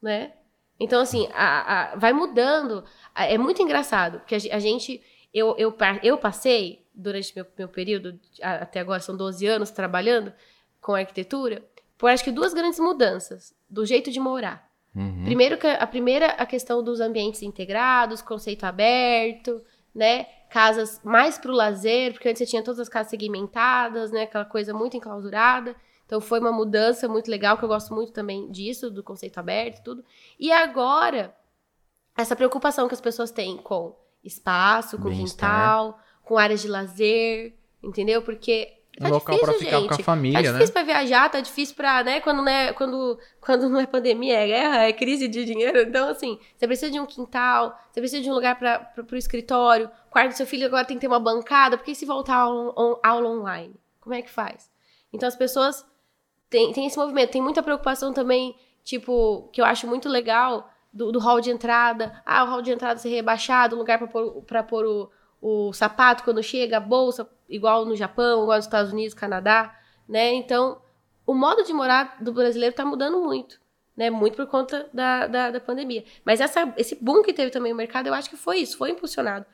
Né? 0.00 0.32
Então, 0.82 1.00
assim, 1.00 1.28
a, 1.32 1.92
a, 1.92 1.96
vai 1.96 2.12
mudando. 2.12 2.84
É 3.14 3.38
muito 3.38 3.62
engraçado, 3.62 4.18
porque 4.18 4.34
a, 4.34 4.58
gente. 4.58 5.00
Eu, 5.32 5.54
eu, 5.56 5.74
eu 6.02 6.18
passei, 6.18 6.84
durante 6.92 7.34
meu, 7.34 7.46
meu 7.56 7.68
período, 7.68 8.18
até 8.42 8.80
agora 8.80 9.00
são 9.00 9.16
12 9.16 9.46
anos 9.46 9.70
trabalhando 9.70 10.32
com 10.80 10.94
arquitetura, 10.94 11.64
por 11.96 12.10
acho 12.10 12.24
que 12.24 12.32
duas 12.32 12.52
grandes 12.52 12.80
mudanças 12.80 13.54
do 13.70 13.86
jeito 13.86 14.10
de 14.10 14.18
morar. 14.18 14.68
Uhum. 14.94 15.24
Primeiro, 15.24 15.56
a 15.78 15.86
primeira, 15.86 16.26
a 16.26 16.44
questão 16.44 16.82
dos 16.82 17.00
ambientes 17.00 17.42
integrados, 17.42 18.20
conceito 18.20 18.64
aberto, 18.64 19.62
né? 19.94 20.26
Casas 20.50 21.00
mais 21.04 21.38
para 21.38 21.50
o 21.50 21.54
lazer, 21.54 22.12
porque 22.12 22.28
antes 22.28 22.40
você 22.40 22.46
tinha 22.46 22.62
todas 22.62 22.80
as 22.80 22.88
casas 22.88 23.08
segmentadas, 23.08 24.10
né? 24.10 24.22
Aquela 24.24 24.44
coisa 24.44 24.74
muito 24.74 24.96
enclausurada. 24.96 25.74
Então 26.06 26.20
foi 26.20 26.40
uma 26.40 26.52
mudança 26.52 27.08
muito 27.08 27.30
legal, 27.30 27.56
que 27.56 27.64
eu 27.64 27.68
gosto 27.68 27.94
muito 27.94 28.12
também 28.12 28.50
disso, 28.50 28.90
do 28.90 29.02
conceito 29.02 29.38
aberto 29.38 29.78
e 29.78 29.82
tudo. 29.82 30.04
E 30.38 30.52
agora, 30.52 31.34
essa 32.16 32.36
preocupação 32.36 32.88
que 32.88 32.94
as 32.94 33.00
pessoas 33.00 33.30
têm 33.30 33.56
com 33.56 33.96
espaço, 34.22 34.98
com 34.98 35.10
quintal, 35.10 35.98
com 36.22 36.38
áreas 36.38 36.60
de 36.60 36.68
lazer, 36.68 37.54
entendeu? 37.82 38.22
Porque 38.22 38.82
Tá 38.98 39.08
um 39.08 39.12
local 39.12 39.38
para 39.38 39.54
ficar 39.54 39.78
gente. 39.78 39.88
com 39.88 39.94
a 39.94 40.04
família, 40.04 40.38
tá 40.38 40.42
né? 40.42 40.48
Tá 40.48 40.52
difícil 40.52 40.72
para 40.74 40.82
viajar, 40.82 41.28
tá 41.30 41.40
difícil 41.40 41.74
para, 41.74 42.04
né, 42.04 42.20
quando, 42.20 42.42
né, 42.42 42.72
quando, 42.74 43.18
quando 43.40 43.68
não 43.70 43.80
é 43.80 43.86
pandemia, 43.86 44.36
é 44.36 44.46
guerra, 44.46 44.82
é 44.84 44.92
crise 44.92 45.28
de 45.28 45.46
dinheiro. 45.46 45.80
Então, 45.80 46.10
assim, 46.10 46.38
você 46.54 46.66
precisa 46.66 46.90
de 46.92 47.00
um 47.00 47.06
quintal, 47.06 47.74
você 47.90 48.00
precisa 48.00 48.22
de 48.22 48.30
um 48.30 48.34
lugar 48.34 48.58
para 48.58 49.06
o 49.10 49.16
escritório, 49.16 49.90
o 50.08 50.10
quarto 50.10 50.32
do 50.32 50.36
seu 50.36 50.46
filho 50.46 50.66
agora 50.66 50.84
tem 50.84 50.98
que 50.98 51.00
ter 51.00 51.06
uma 51.06 51.18
bancada, 51.18 51.78
porque 51.78 51.94
se 51.94 52.04
voltar 52.04 52.34
a 52.34 52.40
aula, 52.40 53.00
aula 53.02 53.28
online, 53.30 53.74
como 53.98 54.14
é 54.14 54.20
que 54.20 54.30
faz? 54.30 54.70
Então, 55.10 55.26
as 55.26 55.36
pessoas 55.36 55.86
tem, 56.52 56.70
tem 56.70 56.86
esse 56.86 56.98
movimento. 56.98 57.30
Tem 57.30 57.40
muita 57.40 57.62
preocupação 57.62 58.12
também, 58.12 58.54
tipo, 58.84 59.48
que 59.52 59.60
eu 59.60 59.64
acho 59.64 59.86
muito 59.86 60.06
legal, 60.06 60.70
do, 60.92 61.10
do 61.10 61.18
hall 61.18 61.40
de 61.40 61.50
entrada. 61.50 62.22
Ah, 62.26 62.44
o 62.44 62.48
hall 62.48 62.62
de 62.62 62.70
entrada 62.70 63.00
ser 63.00 63.08
rebaixado, 63.08 63.74
lugar 63.74 63.98
para 63.98 64.06
pôr, 64.06 64.42
pra 64.42 64.62
pôr 64.62 64.84
o, 64.84 65.10
o 65.40 65.72
sapato 65.72 66.22
quando 66.22 66.42
chega, 66.42 66.76
a 66.76 66.80
bolsa, 66.80 67.26
igual 67.48 67.86
no 67.86 67.96
Japão, 67.96 68.42
igual 68.42 68.58
nos 68.58 68.66
Estados 68.66 68.92
Unidos, 68.92 69.14
Canadá, 69.14 69.74
né? 70.06 70.34
Então, 70.34 70.82
o 71.26 71.32
modo 71.32 71.64
de 71.64 71.72
morar 71.72 72.18
do 72.20 72.32
brasileiro 72.32 72.74
está 72.74 72.84
mudando 72.84 73.18
muito, 73.22 73.58
né? 73.96 74.10
Muito 74.10 74.36
por 74.36 74.46
conta 74.46 74.86
da, 74.92 75.26
da, 75.26 75.50
da, 75.52 75.60
pandemia. 75.60 76.04
Mas 76.22 76.38
essa, 76.38 76.72
esse 76.76 77.02
boom 77.02 77.22
que 77.22 77.32
teve 77.32 77.50
também 77.50 77.72
no 77.72 77.78
mercado, 77.78 78.08
eu 78.08 78.14
acho 78.14 78.28
que 78.28 78.36
foi 78.36 78.58
isso, 78.58 78.76
foi 78.76 78.90
impulsionado 78.90 79.46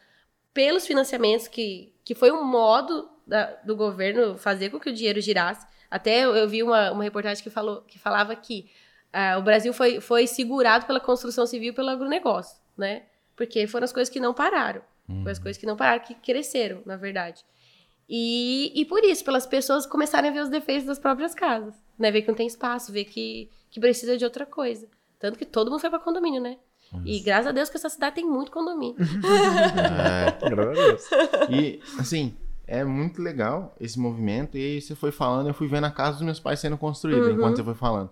pelos 0.52 0.84
financiamentos, 0.84 1.46
que, 1.46 1.94
que 2.04 2.16
foi 2.16 2.32
um 2.32 2.42
modo 2.42 3.08
da, 3.24 3.44
do 3.64 3.76
governo 3.76 4.36
fazer 4.36 4.70
com 4.70 4.80
que 4.80 4.90
o 4.90 4.92
dinheiro 4.92 5.20
girasse. 5.20 5.64
Até 5.90 6.24
eu 6.24 6.48
vi 6.48 6.62
uma, 6.62 6.92
uma 6.92 7.02
reportagem 7.02 7.42
que, 7.42 7.50
falou, 7.50 7.82
que 7.82 7.98
falava 7.98 8.34
que 8.36 8.70
uh, 9.14 9.38
o 9.38 9.42
Brasil 9.42 9.72
foi, 9.72 10.00
foi 10.00 10.26
segurado 10.26 10.86
pela 10.86 11.00
construção 11.00 11.46
civil 11.46 11.72
e 11.72 11.74
pelo 11.74 11.88
agronegócio, 11.88 12.58
né? 12.76 13.02
Porque 13.34 13.66
foram 13.66 13.84
as 13.84 13.92
coisas 13.92 14.12
que 14.12 14.20
não 14.20 14.34
pararam. 14.34 14.82
Hum. 15.08 15.20
Foram 15.20 15.32
as 15.32 15.38
coisas 15.38 15.58
que 15.58 15.66
não 15.66 15.76
pararam, 15.76 16.04
que 16.04 16.14
cresceram, 16.14 16.82
na 16.84 16.96
verdade. 16.96 17.44
E, 18.08 18.72
e 18.74 18.84
por 18.84 19.04
isso, 19.04 19.24
pelas 19.24 19.46
pessoas 19.46 19.86
começarem 19.86 20.30
a 20.30 20.32
ver 20.32 20.40
os 20.40 20.48
defeitos 20.48 20.86
das 20.86 20.98
próprias 20.98 21.34
casas, 21.34 21.74
né? 21.98 22.10
Ver 22.10 22.22
que 22.22 22.28
não 22.28 22.34
tem 22.34 22.46
espaço, 22.46 22.92
ver 22.92 23.04
que, 23.04 23.50
que 23.70 23.80
precisa 23.80 24.16
de 24.16 24.24
outra 24.24 24.44
coisa. 24.44 24.88
Tanto 25.18 25.38
que 25.38 25.44
todo 25.44 25.70
mundo 25.70 25.80
foi 25.80 25.90
para 25.90 25.98
condomínio, 25.98 26.40
né? 26.40 26.56
E 27.04 27.20
graças 27.20 27.48
a 27.48 27.52
Deus 27.52 27.68
que 27.68 27.76
essa 27.76 27.88
cidade 27.88 28.16
tem 28.16 28.24
muito 28.24 28.50
condomínio. 28.50 28.96
é, 28.98 30.30
graças 30.48 30.78
a 30.78 30.86
Deus. 30.86 31.50
E, 31.50 31.80
assim, 31.98 32.34
é 32.68 32.84
muito 32.84 33.20
legal 33.20 33.74
esse 33.80 33.98
movimento. 33.98 34.56
E 34.56 34.60
aí 34.74 34.80
você 34.80 34.94
foi 34.94 35.10
falando, 35.10 35.48
eu 35.48 35.54
fui 35.54 35.66
vendo 35.66 35.84
a 35.84 35.90
casa 35.90 36.12
dos 36.18 36.22
meus 36.22 36.38
pais 36.38 36.60
sendo 36.60 36.76
construída 36.78 37.26
Uhum. 37.26 37.32
enquanto 37.34 37.56
você 37.56 37.64
foi 37.64 37.74
falando. 37.74 38.10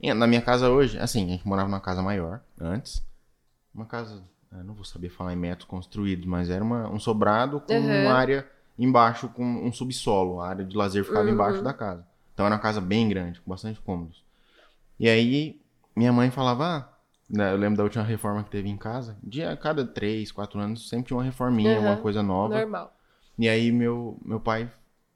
E 0.00 0.12
na 0.14 0.26
minha 0.26 0.40
casa 0.42 0.68
hoje, 0.70 0.98
assim, 0.98 1.24
a 1.26 1.28
gente 1.32 1.46
morava 1.46 1.68
numa 1.68 1.80
casa 1.80 2.02
maior 2.02 2.40
antes. 2.60 3.02
Uma 3.74 3.84
casa, 3.84 4.22
não 4.64 4.74
vou 4.74 4.84
saber 4.84 5.08
falar 5.10 5.32
em 5.32 5.36
metros 5.36 5.68
construídos, 5.68 6.24
mas 6.26 6.48
era 6.50 6.64
uma, 6.64 6.88
um 6.88 6.98
sobrado 6.98 7.60
com 7.60 7.74
Uhum. 7.74 8.02
uma 8.02 8.12
área 8.14 8.46
embaixo, 8.78 9.28
com 9.28 9.44
um 9.44 9.72
subsolo. 9.72 10.40
A 10.40 10.48
área 10.48 10.64
de 10.64 10.76
lazer 10.76 11.04
ficava 11.04 11.26
Uhum. 11.26 11.34
embaixo 11.34 11.62
da 11.62 11.72
casa. 11.74 12.06
Então 12.32 12.46
era 12.46 12.54
uma 12.54 12.60
casa 12.60 12.80
bem 12.80 13.08
grande, 13.08 13.40
com 13.40 13.50
bastante 13.50 13.80
cômodos. 13.80 14.22
E 14.98 15.08
aí, 15.08 15.60
minha 15.94 16.12
mãe 16.12 16.30
falava, 16.30 16.64
ah, 16.64 16.88
né, 17.28 17.52
eu 17.52 17.56
lembro 17.56 17.76
da 17.78 17.82
última 17.84 18.04
reforma 18.04 18.42
que 18.44 18.50
teve 18.50 18.68
em 18.68 18.76
casa. 18.76 19.16
De 19.22 19.42
a 19.42 19.56
cada 19.56 19.84
três, 19.84 20.30
quatro 20.32 20.58
anos, 20.60 20.88
sempre 20.88 21.08
tinha 21.08 21.16
uma 21.16 21.24
reforminha, 21.24 21.78
Uhum. 21.80 21.86
uma 21.86 21.96
coisa 21.96 22.22
nova. 22.22 22.54
Normal. 22.60 22.94
E 23.38 23.48
aí 23.48 23.70
meu, 23.70 24.18
meu 24.24 24.40
pai, 24.40 24.70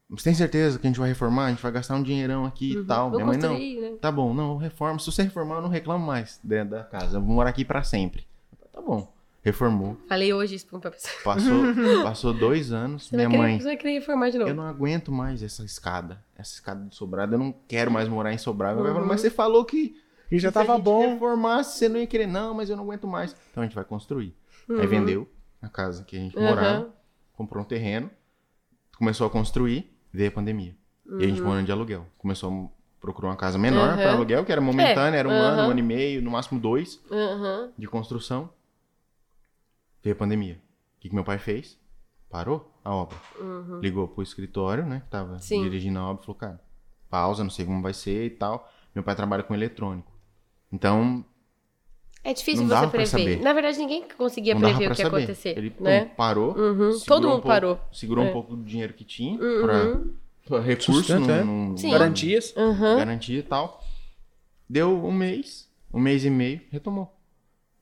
você 0.09 0.25
tem 0.25 0.35
certeza 0.35 0.79
que 0.79 0.87
a 0.87 0.91
gente 0.91 0.99
vai 1.01 1.09
reformar? 1.09 1.47
A 1.47 1.51
gente 1.51 1.63
vai 1.63 1.73
gastar 1.73 1.95
um 1.97 2.03
dinheirão 2.03 2.45
aqui 2.45 2.73
e 2.75 2.85
tal. 2.85 3.11
Vou 3.11 3.19
Minha 3.19 3.27
mãe, 3.27 3.39
não. 3.39 3.59
né? 3.59 3.97
Tá 4.01 4.13
bom, 4.13 4.33
não, 4.35 4.57
reforma. 4.57 4.99
Se 4.99 5.07
você 5.07 5.23
reformar, 5.23 5.57
eu 5.57 5.63
não 5.63 5.69
reclamo 5.69 6.05
mais 6.07 6.39
dentro 6.45 6.71
da 6.77 6.85
casa. 6.85 7.17
Eu 7.17 7.23
vou 7.23 7.35
morar 7.35 7.51
aqui 7.51 7.65
pra 7.65 7.83
sempre. 7.83 8.27
Eu 8.61 8.69
Tá 8.69 8.81
bom. 8.81 9.13
Reformou. 9.45 9.97
Falei 10.09 10.33
hoje 10.33 10.55
isso 10.55 10.67
pra 10.67 10.77
uma 10.77 10.91
pessoa. 10.91 11.13
Passou, 11.25 11.63
passou 12.05 12.33
dois 12.33 12.73
anos. 12.73 13.09
Você 13.09 13.17
minha 13.17 13.29
vai, 13.29 13.37
querer, 13.39 13.49
mãe, 13.51 13.59
você 13.59 13.65
vai 13.65 13.77
querer 13.77 13.93
reformar 13.95 14.31
de 14.31 14.39
novo. 14.39 14.51
eu 14.51 14.55
não 14.55 14.63
aguento 14.67 15.11
mais 15.11 15.43
essa 15.43 15.65
escada. 15.65 16.23
Essa 16.39 16.55
escada 16.55 16.85
de 16.89 16.95
sobrado. 16.95 17.35
Eu 17.35 17.39
não 17.41 17.53
quero 17.67 17.91
mais 17.91 18.09
morar 18.09 18.33
em 18.33 18.39
sobrado. 18.39 18.77
Meu 18.77 18.85
pai 18.85 18.93
falou, 18.93 19.03
Uhum. 19.05 19.13
mas 19.13 19.21
você 19.21 19.31
falou 19.31 19.65
que 19.65 19.97
E 20.31 20.39
já 20.39 20.53
se 20.53 20.59
a 20.59 20.63
tava 20.63 20.77
gente 20.77 20.85
bom. 20.85 21.15
reformasse, 21.15 21.77
você 21.79 21.89
não 21.89 21.99
ia 21.99 22.07
querer. 22.07 22.29
Não, 22.29 22.55
mas 22.55 22.71
eu 22.71 22.77
não 22.77 22.85
aguento 22.85 23.07
mais. 23.09 23.35
Então 23.51 23.65
a 23.65 23.67
gente 23.67 23.75
vai 23.75 23.85
construir. 23.85 24.33
Aí 24.71 24.77
Uhum. 24.77 24.87
vendeu 24.87 25.29
a 25.61 25.69
casa 25.69 26.05
que 26.05 26.17
a 26.17 26.21
gente 26.21 26.37
Uhum. 26.37 26.45
morava, 26.45 26.95
comprou 27.43 27.63
um 27.65 27.67
terreno, 27.67 28.11
começou 28.97 29.27
a 29.27 29.31
construir, 29.31 29.93
veio 30.13 30.29
a 30.31 30.33
pandemia. 30.33 30.77
E 31.19 31.25
a 31.25 31.27
gente 31.29 31.41
morando 31.43 31.67
de 31.67 31.73
aluguel. 31.73 32.07
Começou 32.19 32.51
a 32.51 33.01
procurar 33.01 33.29
uma 33.31 33.37
casa 33.37 33.59
menor 33.59 33.91
Uhum. 33.91 33.97
para 33.97 34.13
aluguel, 34.13 34.45
que 34.45 34.53
era 34.53 34.61
momentânea, 34.61 35.19
era 35.19 35.29
um 35.29 35.33
uhum. 35.33 35.39
ano, 35.43 35.63
um 35.63 35.71
ano 35.71 35.79
e 35.81 35.83
meio, 35.83 36.23
no 36.23 36.31
máximo 36.31 36.61
dois 36.61 37.01
Aham. 37.11 37.73
de 37.77 37.87
construção. 37.89 38.49
Veio 40.03 40.15
a 40.15 40.19
pandemia. 40.19 40.55
O 40.97 41.01
que, 41.01 41.09
que 41.09 41.15
meu 41.15 41.25
pai 41.25 41.39
fez? 41.39 41.79
Parou 42.31 42.73
a 42.85 42.95
obra. 42.95 43.17
Ligou 43.81 44.07
pro 44.09 44.23
escritório, 44.23 44.87
né? 44.87 45.01
Que 45.05 45.11
tava 45.11 45.33
Uhum. 45.33 45.39
Sim. 45.39 45.63
dirigindo 45.63 45.99
a 45.99 46.09
obra, 46.09 46.23
falou, 46.23 46.37
cara, 46.39 46.61
pausa, 47.11 47.43
não 47.43 47.51
sei 47.51 47.65
como 47.67 47.83
vai 47.83 47.93
ser 47.93 48.27
e 48.27 48.31
tal. 48.31 48.71
Meu 48.95 49.03
pai 49.05 49.15
trabalha 49.15 49.43
com 49.43 49.55
eletrônico. 49.55 50.11
Então, 50.73 51.25
É 52.25 52.33
difícil 52.33 52.65
Não 52.67 52.79
você 52.79 52.87
prever. 52.89 53.41
Na 53.41 53.53
verdade, 53.53 53.79
ninguém 53.79 54.05
conseguia 54.17 54.55
não 54.55 54.61
prever 54.61 54.91
o 54.91 54.95
que 54.95 55.03
ia 55.03 55.09
acontecer. 55.09 55.59
Ele 55.59 55.71
pum, 55.71 55.83
né? 55.85 56.05
parou. 56.17 56.57
Uhum. 56.57 56.99
Todo 57.05 57.25
um 57.27 57.31
mundo 57.31 57.33
pouco- 57.43 57.49
parou. 57.49 57.81
Segurou 57.93 58.25
É. 58.25 58.29
um 58.29 58.33
pouco 58.33 58.55
do 58.57 58.63
dinheiro 58.63 58.93
que 58.95 59.05
tinha 59.05 59.41
Uhum. 59.43 59.63
pra, 59.63 60.01
pra 60.59 60.61
recurso, 60.61 61.19
não, 61.19 61.73
é. 61.75 61.77
Sim. 61.77 61.91
Garantias. 61.91 62.55
Uhum. 62.57 62.97
garantia 62.97 63.39
e 63.41 63.43
tal. 63.43 63.83
Deu 64.69 65.05
um 65.05 65.11
mês, 65.13 65.69
um 65.93 65.99
mês 66.01 66.25
e 66.25 66.31
meio, 66.31 66.61
retomou. 66.71 67.13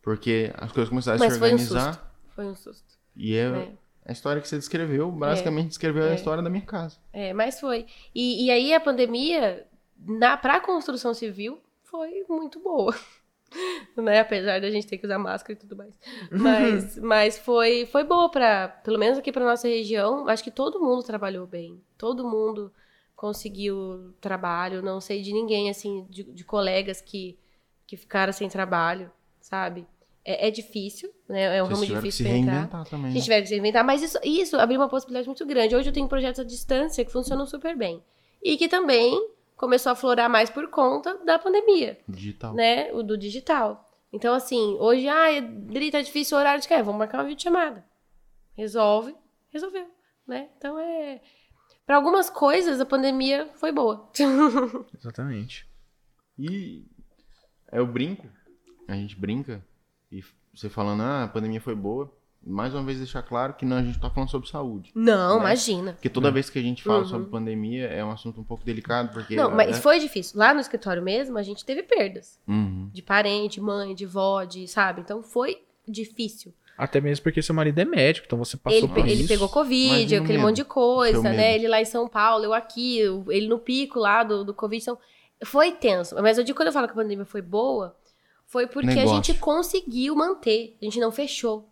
Porque 0.03 0.51
as 0.57 0.73
coisas 0.73 0.89
começaram 0.89 1.17
a 1.17 1.21
Mas 1.21 1.35
se 1.35 1.39
foi 1.39 1.49
um 1.51 1.53
organizar. 1.53 1.93
susto. 1.95 2.07
Foi 2.35 2.47
um 2.47 2.55
susto. 2.55 2.99
e 3.15 3.37
é, 3.37 3.41
É. 3.45 3.69
a 4.07 4.12
história 4.12 4.41
que 4.41 4.49
você 4.49 4.57
descreveu, 4.57 5.11
basicamente 5.12 5.69
descreveu 5.69 6.05
É. 6.05 6.12
a 6.12 6.15
história 6.15 6.43
da 6.43 6.49
minha 6.49 6.65
casa. 6.65 6.97
É, 7.12 7.35
mas 7.35 7.61
foi. 7.61 7.85
E, 8.15 8.47
e 8.47 8.51
aí 8.51 8.73
a 8.73 8.81
pandemia, 8.81 9.67
na, 9.99 10.37
pra 10.39 10.59
construção 10.61 11.12
civil, 11.12 11.61
foi 11.85 12.25
muito 12.29 12.59
boa. 12.61 12.95
né? 13.97 14.20
Apesar 14.20 14.60
da 14.60 14.70
gente 14.70 14.86
ter 14.86 14.98
que 14.98 15.06
usar 15.06 15.18
máscara 15.18 15.52
e 15.52 15.56
tudo 15.56 15.77
mais. 15.77 15.94
Mas, 16.31 16.98
mas 17.02 17.39
foi, 17.39 17.86
foi 17.86 18.05
boa 18.05 18.28
pra, 18.31 18.68
pelo 18.68 18.98
menos 18.98 19.18
aqui 19.18 19.32
pra 19.32 19.44
nossa 19.44 19.68
região, 19.68 20.28
acho 20.28 20.44
que 20.44 20.51
todo 20.51 20.81
mundo 20.81 21.02
trabalhou 21.02 21.47
bem. 21.47 21.81
Todo 21.98 22.28
mundo 22.28 22.72
conseguiu 23.16 24.14
trabalho. 24.20 24.82
Não 24.82 25.01
sei 25.01 25.22
de 25.22 25.32
ninguém, 25.32 25.68
assim, 25.68 26.06
de, 26.09 26.24
de 26.24 26.44
colegas 26.44 27.01
que, 27.01 27.39
que 27.86 27.97
ficaram 27.97 28.32
sem 28.32 28.48
trabalho, 28.48 29.10
sabe? 29.40 29.86
É, 30.24 30.48
é 30.48 30.51
difícil, 30.51 31.10
né? 31.28 31.56
É 31.56 31.62
um 31.62 31.66
Vocês 31.66 31.78
ramo 31.78 31.85
tiveram 31.85 32.02
que 32.02 32.09
difícil 32.09 32.27
se 32.27 32.32
entrar. 32.32 32.52
reinventar 32.52 32.85
também. 32.85 33.05
A 33.05 33.09
né? 33.09 33.14
gente 33.14 33.24
tiver 33.24 33.43
que 33.43 33.48
se 33.48 33.56
inventar, 33.56 33.85
mas 33.85 34.02
isso, 34.02 34.18
isso 34.24 34.56
abriu 34.56 34.81
uma 34.81 34.89
possibilidade 34.89 35.27
muito 35.27 35.44
grande. 35.47 35.74
Hoje 35.74 35.89
eu 35.89 35.93
tenho 35.93 36.09
projetos 36.09 36.40
à 36.40 36.44
distância 36.44 37.05
que 37.05 37.12
funcionam 37.12 37.47
super 37.47 37.77
bem. 37.77 38.02
E 38.43 38.56
que 38.56 38.68
também 38.68 39.18
começou 39.61 39.93
a 39.93 39.95
florar 39.95 40.31
mais 40.31 40.49
por 40.49 40.70
conta 40.70 41.23
da 41.23 41.39
pandemia, 41.39 42.01
Digital. 42.09 42.55
né? 42.55 42.91
O 42.95 43.03
do 43.03 43.19
digital. 43.19 43.87
Então, 44.11 44.32
assim, 44.32 44.78
hoje, 44.81 45.07
ah, 45.07 45.39
Dri, 45.39 45.91
tá 45.91 46.01
difícil 46.01 46.35
o 46.35 46.41
horário 46.41 46.62
de 46.62 46.66
quê? 46.66 46.82
Vamos 46.82 46.99
marcar 46.99 47.19
uma 47.19 47.24
videochamada. 47.24 47.85
Resolve, 48.57 49.15
resolveu, 49.51 49.87
né? 50.27 50.49
Então 50.57 50.78
é. 50.78 51.20
Para 51.85 51.97
algumas 51.97 52.31
coisas, 52.31 52.81
a 52.81 52.87
pandemia 52.87 53.51
foi 53.57 53.70
boa. 53.70 54.11
Exatamente. 54.99 55.69
E 56.39 56.87
eu 57.70 57.87
brinco, 57.87 58.27
a 58.89 58.95
gente 58.95 59.15
brinca, 59.15 59.62
e 60.11 60.24
você 60.55 60.70
falando, 60.70 61.03
ah, 61.03 61.24
a 61.24 61.28
pandemia 61.28 61.61
foi 61.61 61.74
boa. 61.74 62.11
Mais 62.45 62.73
uma 62.73 62.83
vez 62.83 62.97
deixar 62.99 63.23
claro 63.23 63.53
que 63.55 63.67
não, 63.67 63.77
a 63.77 63.83
gente 63.83 63.99
tá 64.01 64.09
falando 64.09 64.31
sobre 64.31 64.49
saúde. 64.49 64.91
Não, 64.95 65.35
Né? 65.37 65.41
imagina. 65.41 65.93
Porque 65.93 66.09
toda 66.09 66.31
vez 66.31 66.49
que 66.49 66.59
a 66.59 66.62
gente 66.62 66.83
fala 66.83 67.01
Uhum. 67.01 67.05
sobre 67.07 67.29
pandemia 67.31 67.87
é 67.87 68.03
um 68.05 68.11
assunto 68.11 68.41
um 68.41 68.45
pouco 68.45 68.65
delicado, 68.65 69.12
porque. 69.12 69.37
Não, 69.37 69.51
mas 69.51 69.77
é- 69.77 69.81
foi 69.81 69.99
difícil. 70.01 70.39
Lá 70.39 70.55
no 70.55 70.61
escritório 70.61 71.03
mesmo, 71.03 71.37
a 71.37 71.43
gente 71.43 71.65
teve 71.65 71.83
perdas. 71.83 72.39
Uhum. 72.49 72.89
De 72.93 73.03
parente, 73.03 73.61
mãe, 73.61 73.95
de 73.95 74.07
vó, 74.07 74.43
de, 74.45 74.67
sabe? 74.67 75.03
Então 75.03 75.23
foi 75.23 75.62
difícil. 75.87 76.55
Até 76.79 76.99
mesmo 76.99 77.23
porque 77.25 77.43
seu 77.43 77.55
marido 77.55 77.79
é 77.79 77.85
médico, 77.85 78.27
então 78.27 78.39
você 78.39 78.57
passou 78.57 78.79
Ele, 78.79 78.89
por 78.89 78.99
ele 79.01 79.12
isso. 79.21 79.29
pegou 79.29 79.47
Covid, 79.51 79.87
Imagina 79.99 80.23
aquele 80.23 80.39
medo, 80.39 80.47
monte 80.49 80.57
de 80.57 80.65
coisa, 80.65 81.12
seu 81.12 81.23
medo. 81.23 81.37
né? 81.37 81.55
Ele 81.55 81.69
lá 81.69 81.79
em 81.79 81.85
São 81.85 82.09
Paulo, 82.09 82.43
eu 82.47 82.55
aqui, 82.55 82.99
eu- 82.99 83.23
ele 83.29 83.49
no 83.49 83.59
pico 83.59 83.99
lá 83.99 84.23
do, 84.25 84.45
do 84.47 84.55
Covid. 84.55 84.83
Então, 84.83 84.99
foi 85.45 85.73
tenso. 85.73 86.15
Mas 86.23 86.39
eu 86.39 86.45
digo, 86.45 86.57
quando 86.57 86.69
eu 86.69 86.73
falo 86.73 86.87
que 86.87 86.93
a 86.93 86.97
pandemia 86.97 87.27
foi 87.27 87.43
boa, 87.43 87.95
foi 88.47 88.67
porque 88.67 88.87
Negócio. 88.87 89.11
a 89.11 89.15
gente 89.15 89.35
conseguiu 89.35 90.15
manter. 90.17 90.75
A 90.81 90.85
gente 90.87 90.99
não 90.99 91.12
fechou. 91.12 91.69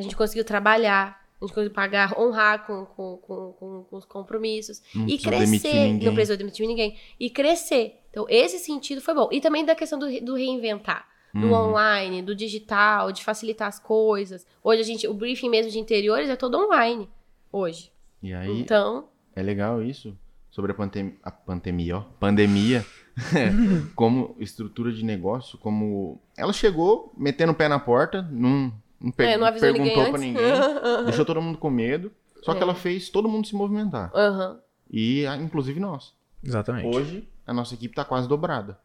A 0.00 0.02
gente 0.02 0.16
conseguiu 0.16 0.44
trabalhar. 0.44 1.20
A 1.40 1.44
gente 1.44 1.54
conseguiu 1.54 1.72
pagar, 1.74 2.18
honrar 2.18 2.66
com, 2.66 2.84
com, 2.86 3.16
com, 3.18 3.52
com- 3.52 3.84
com 3.88 3.96
os 3.96 4.04
compromissos. 4.04 4.82
Não 4.94 5.08
e 5.08 5.16
crescer. 5.18 5.92
Não 6.02 6.12
precisou 6.14 6.36
demitir 6.36 6.66
ninguém. 6.66 6.96
E 7.18 7.30
crescer. 7.30 8.00
Então, 8.10 8.26
esse 8.28 8.58
sentido 8.58 9.00
foi 9.00 9.14
bom. 9.14 9.28
E 9.32 9.40
também 9.40 9.64
da 9.64 9.74
questão 9.74 9.98
do, 9.98 10.06
do 10.20 10.34
reinventar. 10.34 11.06
Do 11.32 11.46
Uhum. 11.46 11.52
online, 11.52 12.22
do 12.22 12.34
digital, 12.34 13.12
de 13.12 13.22
facilitar 13.22 13.68
as 13.68 13.78
coisas. 13.78 14.44
Hoje 14.64 14.80
a 14.80 14.84
gente, 14.84 15.06
o 15.06 15.14
briefing 15.14 15.48
mesmo 15.48 15.70
de 15.70 15.78
interiores 15.78 16.28
é 16.28 16.34
todo 16.34 16.58
online. 16.58 17.08
Hoje. 17.52 17.92
E 18.20 18.34
aí, 18.34 18.60
Então, 18.60 19.08
é 19.36 19.40
legal 19.42 19.80
isso 19.80 20.18
sobre 20.50 20.72
a, 20.72 20.74
pandem 20.74 21.14
a 21.22 21.30
pandemia, 21.30 21.98
ó. 21.98 22.00
Pandemia, 22.18 22.84
como 23.94 24.34
estrutura 24.38 24.92
de 24.92 25.04
negócio, 25.04 25.56
como. 25.58 26.20
Ela 26.36 26.52
chegou 26.52 27.12
metendo 27.16 27.52
o 27.52 27.54
pé 27.54 27.68
na 27.68 27.78
porta, 27.78 28.22
não, 28.30 28.72
não, 29.00 29.10
pe- 29.10 29.24
é, 29.24 29.36
não 29.36 29.46
avisou 29.46 29.72
perguntou 29.72 29.86
ninguém 29.96 30.10
pra 30.12 30.18
antes. 30.20 30.20
ninguém, 30.82 31.04
deixou 31.06 31.24
todo 31.24 31.40
mundo 31.42 31.58
com 31.58 31.70
medo. 31.70 32.12
Só 32.42 32.52
que 32.54 32.60
É. 32.60 32.62
ela 32.62 32.74
fez 32.74 33.08
todo 33.10 33.28
mundo 33.28 33.46
se 33.46 33.54
movimentar. 33.54 34.10
Aham. 34.14 34.58
E 34.90 35.26
a- 35.26 35.36
inclusive 35.36 35.78
nós. 35.78 36.14
Exatamente. 36.42 36.86
Hoje, 36.96 37.28
a 37.46 37.52
nossa 37.52 37.74
equipe 37.74 37.94
tá 37.94 38.04
quase 38.04 38.26
dobrada. 38.28 38.78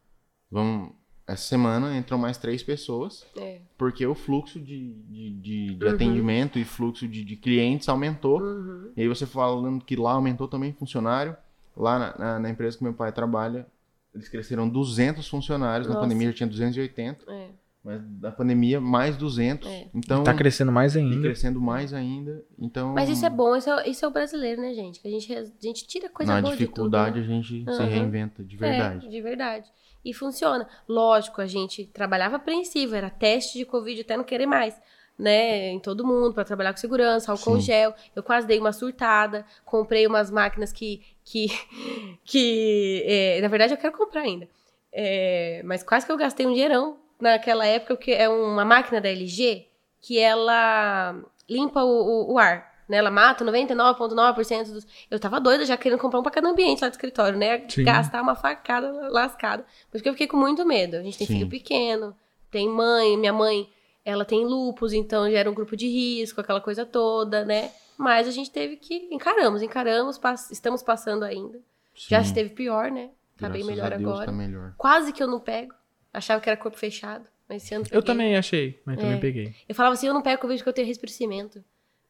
Vamos. 0.51 0.91
Essa 1.27 1.41
semana 1.47 1.97
entrou 1.97 2.19
mais 2.19 2.37
três 2.37 2.61
pessoas, 2.61 3.25
É. 3.35 3.59
porque 3.79 4.05
o 4.05 4.13
fluxo 4.13 4.59
de, 4.59 4.93
de, 4.93 5.29
de, 5.31 5.75
de 5.75 5.85
Uhum. 5.85 5.91
atendimento 5.91 6.59
e 6.59 6.63
fluxo 6.63 7.07
de, 7.07 7.23
de 7.23 7.35
clientes 7.35 7.89
aumentou. 7.89 8.39
Uhum. 8.41 8.91
E 8.95 9.01
aí 9.01 9.07
você 9.07 9.25
falando 9.25 9.83
que 9.83 9.95
lá 9.95 10.11
aumentou 10.11 10.47
também 10.47 10.71
funcionário. 10.73 11.35
Lá 11.75 11.97
na, 11.97 12.17
na- 12.17 12.39
na 12.39 12.49
empresa 12.49 12.77
que 12.77 12.83
meu 12.83 12.93
pai 12.93 13.11
trabalha, 13.11 13.65
eles 14.13 14.29
cresceram 14.29 14.69
200 14.69 15.27
funcionários. 15.27 15.87
Na 15.87 15.95
Nossa. 15.95 16.05
pandemia 16.05 16.27
já 16.27 16.33
tinha 16.37 16.47
280, 16.47 17.25
É. 17.31 17.47
mas 17.85 18.01
da 18.03 18.31
pandemia 18.31 18.81
mais 18.81 19.15
200. 19.15 19.69
É. 19.69 19.87
Então, 19.93 20.23
Tá 20.23 20.33
crescendo 20.33 20.71
mais 20.71 20.95
e 20.95 20.99
ainda. 20.99 21.21
crescendo 21.21 21.61
mais 21.61 21.93
ainda. 21.93 22.43
Então, 22.57 22.93
Mas 22.93 23.07
isso 23.09 23.23
é 23.23 23.29
bom, 23.29 23.55
isso 23.55 23.69
é, 23.69 23.87
isso 23.87 24.03
é 24.03 24.07
o 24.07 24.11
brasileiro, 24.11 24.59
né, 24.59 24.73
gente? 24.73 24.99
Que 24.99 25.07
a 25.07 25.11
gente, 25.11 25.31
a 25.31 25.45
gente 25.61 25.85
tira 25.85 26.09
coisa 26.09 26.33
na 26.33 26.41
boa 26.41 26.55
dificuldade 26.55 27.21
de 27.21 27.21
tudo, 27.21 27.29
né? 27.31 27.37
a 27.37 27.41
gente 27.41 27.63
se 27.63 27.69
Aham. 27.69 27.85
reinventa, 27.85 28.43
de 28.43 28.57
verdade. 28.57 29.05
É, 29.05 29.09
de 29.09 29.21
verdade. 29.21 29.71
E 30.03 30.13
funciona. 30.15 30.67
Lógico, 30.89 31.39
a 31.41 31.45
gente 31.45 31.85
trabalhava 31.85 32.37
apreensivo, 32.37 32.95
era 32.95 33.09
teste 33.11 33.59
de 33.59 33.65
Covid 33.65 34.01
até 34.01 34.17
não 34.17 34.23
querer 34.23 34.47
mais. 34.47 34.75
Né, 35.17 35.69
em 35.69 35.79
todo 35.79 36.05
mundo, 36.05 36.33
para 36.33 36.43
trabalhar 36.43 36.73
com 36.73 36.77
segurança, 36.77 37.31
álcool 37.31 37.55
Sim. 37.61 37.67
gel. 37.67 37.93
Eu 38.13 38.21
quase 38.21 38.45
dei 38.45 38.59
uma 38.59 38.73
surtada, 38.73 39.45
comprei 39.63 40.05
umas 40.05 40.29
máquinas 40.29 40.73
que. 40.73 41.01
que, 41.23 41.47
que 42.25 43.01
é, 43.05 43.39
na 43.41 43.47
verdade, 43.47 43.73
eu 43.73 43.77
quero 43.77 43.95
comprar 43.95 44.21
ainda. 44.23 44.49
É, 44.91 45.61
mas 45.63 45.83
quase 45.83 46.05
que 46.05 46.11
eu 46.11 46.17
gastei 46.17 46.45
um 46.45 46.51
dinheirão 46.51 46.97
naquela 47.19 47.65
época, 47.65 47.95
porque 47.95 48.11
é 48.11 48.27
uma 48.29 48.65
máquina 48.65 48.99
da 49.01 49.09
LG 49.09 49.67
que 50.01 50.19
ela 50.19 51.15
limpa 51.49 51.83
o, 51.83 51.89
o- 51.89 52.33
o 52.33 52.39
ar. 52.39 52.73
Né? 52.87 52.97
Ela 52.97 53.09
mata 53.09 53.43
99,9% 53.43 54.71
dos. 54.71 54.85
Eu 55.09 55.19
tava 55.19 55.39
doida 55.39 55.65
já 55.65 55.75
querendo 55.75 55.99
comprar 55.99 56.19
um 56.19 56.23
pra 56.23 56.31
cada 56.31 56.47
ambiente 56.49 56.81
lá 56.81 56.87
do 56.87 56.91
escritório, 56.91 57.37
né? 57.37 57.63
Sim. 57.67 57.83
Gastar 57.83 58.21
uma 58.21 58.35
facada 58.35 58.91
lascada. 59.09 59.65
Porque 59.91 60.07
eu 60.07 60.13
fiquei 60.13 60.27
com 60.27 60.37
muito 60.37 60.65
medo. 60.65 60.95
A 60.97 61.01
gente 61.01 61.17
tem 61.17 61.25
Sim. 61.25 61.33
filho 61.39 61.49
pequeno, 61.49 62.15
tem 62.51 62.69
mãe, 62.69 63.17
minha 63.17 63.33
mãe, 63.33 63.67
ela 64.03 64.23
tem 64.23 64.45
lupus, 64.45 64.93
então 64.93 65.29
já 65.31 65.39
era 65.39 65.49
um 65.49 65.53
grupo 65.55 65.75
de 65.75 65.87
risco, 65.87 66.39
aquela 66.41 66.61
coisa 66.61 66.85
toda, 66.85 67.43
né? 67.43 67.71
Mas 67.97 68.27
a 68.27 68.31
gente 68.31 68.51
teve 68.51 68.75
que. 68.75 69.07
Encaramos, 69.11 69.63
encaramos, 69.63 70.17
pass 70.19 70.51
estamos 70.51 70.83
passando 70.83 71.23
ainda. 71.23 71.57
Sim. 71.95 72.07
Já 72.09 72.21
esteve 72.21 72.49
pior, 72.51 72.91
né? 72.91 73.09
Tá 73.39 73.47
Graças 73.49 73.65
bem 73.65 73.75
melhor 73.75 73.89
Deus, 73.97 74.01
agora. 74.01 74.25
Tá 74.27 74.31
melhor. 74.31 74.73
Quase 74.77 75.11
que 75.11 75.23
eu 75.23 75.27
não 75.27 75.39
pego. 75.39 75.73
Achava 76.15 76.41
que 76.41 76.49
era 76.49 76.57
corpo 76.57 76.77
fechado. 76.77 77.27
Mas 77.47 77.63
esse 77.63 77.75
ano 77.75 77.83
peguei. 77.83 77.97
Eu 77.97 78.03
também 78.03 78.35
achei, 78.35 78.81
mas 78.85 78.97
é. 78.97 79.01
também 79.01 79.19
peguei. 79.19 79.55
Eu 79.67 79.75
falava 79.75 79.93
assim, 79.93 80.07
eu 80.07 80.13
não 80.13 80.21
pego 80.21 80.41
Covid 80.41 80.59
porque 80.59 80.69
eu 80.69 80.73
tenho 80.73 80.87
respirocimento. 80.87 81.63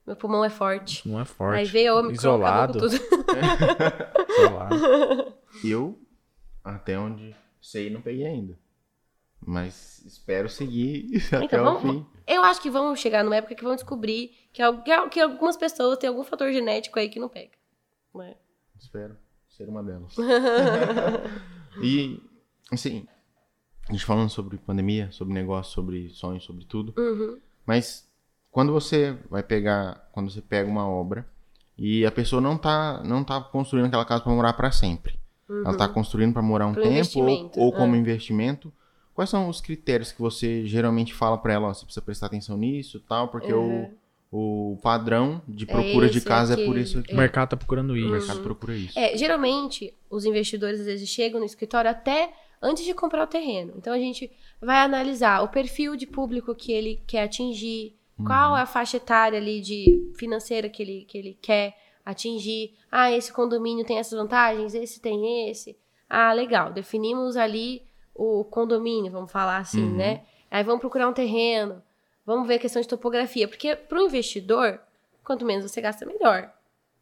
Meu 0.06 0.15
pulmão 0.15 0.45
é 0.45 0.49
forte. 0.49 1.07
Não 1.07 1.19
é 1.19 1.26
forte. 1.26 1.60
Aí 1.60 1.65
veio 1.65 1.94
a 1.94 1.99
Omicron, 1.99 2.15
Isolado. 2.15 2.80
tudo. 2.80 2.95
Isolado. 4.30 5.36
Eu, 5.64 5.99
até 6.64 6.98
onde 6.98 7.36
sei, 7.60 7.90
não 7.90 8.02
peguei 8.02 8.26
ainda. 8.26 8.57
Mas 9.45 10.03
espero 10.06 10.48
seguir 10.48 11.10
então, 11.14 11.44
até 11.44 11.57
vamos, 11.57 11.84
o 11.84 11.88
fim. 11.88 12.06
Eu 12.27 12.44
acho 12.44 12.61
que 12.61 12.69
vamos 12.69 12.99
chegar 12.99 13.23
numa 13.23 13.36
época 13.36 13.56
que 13.56 13.64
vão 13.64 13.76
descobrir 13.76 14.32
que, 14.53 14.61
que 15.11 15.19
algumas 15.19 15.57
pessoas 15.57 15.98
têm 15.98 16.07
algum 16.07 16.23
fator 16.23 16.52
genético 16.52 16.99
aí 16.99 17.10
que 17.10 17.19
não 17.19 17.30
pega. 17.30 17.52
Não 18.14 18.22
é? 18.23 18.36
Espero 18.80 19.18
ser 19.49 19.68
uma 19.68 19.84
delas. 19.84 20.15
e, 21.82 22.22
assim, 22.72 23.07
a 23.88 23.91
gente 23.91 24.06
falando 24.06 24.30
sobre 24.30 24.57
pandemia, 24.57 25.10
sobre 25.12 25.34
negócio, 25.34 25.74
sobre 25.74 26.10
sonhos, 26.10 26.44
sobre 26.44 26.66
tudo. 26.66 26.94
Uhum. 26.98 27.38
Mas 27.66 28.07
quando 28.52 28.72
você 28.72 29.18
vai 29.30 29.44
pegar, 29.44 30.10
quando 30.12 30.32
você 30.32 30.41
pega 30.41 30.70
uma 30.70 30.88
obra 30.88 31.26
e 31.78 32.06
a 32.06 32.12
pessoa 32.12 32.41
não 32.41 32.57
tá, 32.57 33.02
não 33.03 33.24
tá 33.24 33.40
construindo 33.41 33.86
aquela 33.86 34.06
casa 34.06 34.24
para 34.24 34.34
morar 34.34 34.53
para 34.53 34.72
sempre. 34.72 35.20
Uhum. 35.48 35.62
Ela 35.66 35.78
tá 35.78 35.88
construindo 35.88 36.34
para 36.34 36.41
morar 36.41 36.68
um 36.68 36.74
Pro 36.74 36.84
tempo 36.84 37.20
ou, 37.20 37.52
ou, 37.57 37.72
como 37.72 37.95
é. 37.95 37.99
investimento. 37.99 38.74
Quais 39.14 39.30
são 39.30 39.48
os 39.48 39.62
critérios 39.62 40.12
que 40.12 40.22
você 40.22 40.66
geralmente 40.66 41.14
fala 41.14 41.38
para 41.38 41.53
ela, 41.53 41.68
ó, 41.68 41.74
você 41.74 41.86
precisa 41.86 42.02
prestar 42.02 42.26
atenção 42.26 42.57
nisso, 42.57 42.99
tal, 43.07 43.28
porque 43.28 43.53
uhum. 43.53 43.91
o, 44.32 44.74
o 44.74 44.78
padrão 44.78 45.41
de 45.48 45.66
é 45.66 45.68
procura 45.68 46.07
é 46.07 46.10
de 46.10 46.22
casa 46.22 46.53
aqui, 46.53 46.64
é 46.64 46.66
por 46.66 46.78
isso 46.78 46.99
aqui. 46.99 47.14
O 47.14 47.18
mercado 47.18 47.49
tá 47.49 47.57
procurando 47.57 47.95
isso. 47.95 48.07
O 48.07 48.12
mercado 48.12 48.41
procura 48.41 48.76
isso. 48.76 48.98
É, 48.98 49.16
geralmente 49.16 49.94
os 50.10 50.26
investidores 50.26 50.80
às 50.80 50.86
vezes 50.86 51.07
chegam 51.07 51.40
no 51.40 51.45
escritório 51.45 51.90
até 51.90 52.34
antes 52.61 52.84
de 52.84 52.94
comprar 52.94 53.23
o 53.23 53.27
terreno. 53.27 53.73
Então 53.77 53.94
a 53.94 53.99
gente 53.99 54.32
vai 54.61 54.77
analisar 54.77 55.44
o 55.44 55.49
perfil 55.49 55.95
de 55.95 56.07
público 56.07 56.56
que 56.56 56.72
ele 56.72 57.03
quer 57.07 57.23
atingir, 57.23 57.95
uhum. 58.18 58.26
qual 58.26 58.57
é 58.57 58.61
a 58.61 58.65
faixa 58.65 58.98
etária 58.98 59.38
ali 59.38 59.61
de 59.61 60.11
financeira 60.18 60.69
que 60.69 60.82
ele, 60.82 61.06
que 61.06 61.18
ele 61.18 61.38
quer 61.41 61.77
atingir. 62.06 62.73
Ah, 62.91 63.11
esse 63.11 63.34
condomínio 63.34 63.86
tem 63.86 63.98
essas 63.98 64.18
vantagens, 64.18 64.73
esse 64.73 65.02
tem 65.02 65.49
esse. 65.49 65.77
Ah, 66.10 66.32
legal. 66.34 66.72
Definimos 66.72 67.36
ali 67.36 67.84
o 68.14 68.44
condomínio, 68.45 69.11
vamos 69.11 69.32
falar 69.32 69.57
assim, 69.57 69.84
uhum. 69.84 69.98
né? 69.98 70.23
Aí 70.49 70.64
vamos 70.64 70.80
procurar 70.80 71.10
um 71.10 71.14
terreno, 71.14 71.84
vamos 72.26 72.48
ver 72.48 72.56
a 72.56 72.60
questão 72.60 72.82
de 72.82 72.88
topografia, 72.88 73.48
porque 73.48 73.76
para 73.76 73.98
o 73.98 74.06
investidor, 74.06 74.80
quanto 75.23 75.45
menos 75.45 75.69
você 75.69 75.82
gasta, 75.82 76.06
melhor, 76.06 76.53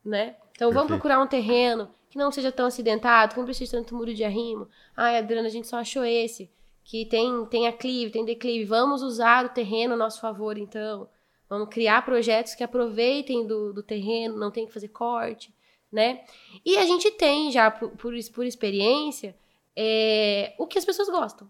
né? 0.04 0.36
Então 0.52 0.70
Perfeito. 0.70 0.74
vamos 0.74 0.88
procurar 0.88 1.20
um 1.20 1.28
terreno 1.28 1.90
que 2.14 2.20
não 2.20 2.32
seja 2.32 2.52
tão 2.52 2.68
acidentado, 2.68 3.34
que 3.34 3.40
não 3.40 3.46
precise 3.46 3.72
tanto 3.72 3.96
muro 3.96 4.14
de 4.14 4.24
arrimo. 4.24 4.70
Ai, 4.96 5.18
Adriana, 5.18 5.48
a 5.48 5.52
gente 5.52 5.68
só 5.68 5.78
achou 5.78 6.06
esse, 6.06 6.48
que 6.84 7.08
tem, 7.08 7.44
tem 7.48 7.66
aclive, 7.66 8.12
tem 8.12 8.24
declive. 8.24 8.66
Vamos 8.66 9.02
usar 9.02 9.44
o 9.44 9.50
terreno 9.50 9.96
a 9.96 9.98
nosso 9.98 10.22
favor, 10.22 10.56
então. 10.56 11.10
Vamos 11.50 11.70
criar 11.70 12.06
projetos 12.06 12.54
que 12.54 12.64
aproveitem 12.64 13.48
do, 13.48 13.74
do 13.74 13.82
terreno, 13.82 14.38
não 14.38 14.52
tem 14.52 14.68
que 14.68 14.72
fazer 14.72 14.90
corte, 14.90 15.52
né? 15.92 16.24
E 16.64 16.78
a 16.78 16.86
gente 16.86 17.10
tem 17.10 17.52
já, 17.52 17.72
por, 17.72 17.90
por, 17.90 18.14
por 18.32 18.46
experiência, 18.46 19.36
é, 19.76 20.54
o 20.60 20.68
que 20.68 20.78
as 20.78 20.86
pessoas 20.86 21.10
gostam, 21.10 21.50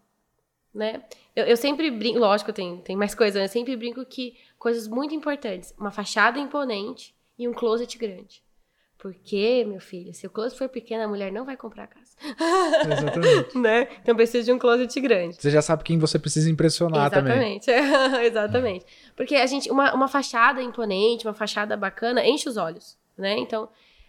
né? 0.73 1.03
Eu, 1.35 1.43
eu 1.43 1.57
sempre 1.57 1.91
brinco, 1.91 2.19
lógico, 2.19 2.53
tem, 2.53 2.77
tem 2.77 2.95
mais 2.95 3.13
coisas, 3.13 3.41
eu 3.41 3.49
sempre 3.49 3.75
brinco 3.75 4.05
que 4.05 4.37
coisas 4.57 4.87
muito 4.87 5.13
importantes, 5.13 5.73
uma 5.77 5.91
fachada 5.91 6.39
imponente 6.39 7.13
e 7.37 7.49
um 7.49 7.53
closet 7.53 7.97
grande. 7.97 8.41
Porque, 9.03 9.65
meu 9.67 9.81
filho, 9.81 10.13
se 10.13 10.25
o 10.25 10.29
closet 10.29 10.57
for 10.57 10.69
pequeno, 10.69 11.03
a 11.03 11.07
mulher 11.09 11.29
não 11.29 11.43
vai 11.43 11.57
comprar 11.57 11.83
a 11.83 11.87
casa. 11.87 12.15
Exatamente. 12.89 13.57
né? 13.59 13.89
Então 14.01 14.15
precisa 14.15 14.45
de 14.45 14.51
um 14.53 14.57
closet 14.57 15.01
grande. 15.01 15.35
Você 15.35 15.51
já 15.51 15.61
sabe 15.61 15.83
quem 15.83 15.99
você 15.99 16.17
precisa 16.17 16.49
impressionar 16.49 17.07
Exatamente. 17.07 17.65
também. 17.65 18.23
Exatamente. 18.25 18.85
Porque 19.13 19.35
a 19.35 19.45
gente, 19.45 19.69
uma, 19.69 19.93
uma 19.93 20.07
fachada 20.07 20.61
imponente, 20.61 21.27
uma 21.27 21.33
fachada 21.33 21.75
bacana, 21.75 22.25
enche 22.25 22.47
os 22.47 22.55
olhos, 22.55 22.97
né? 23.17 23.37
Então, 23.37 23.67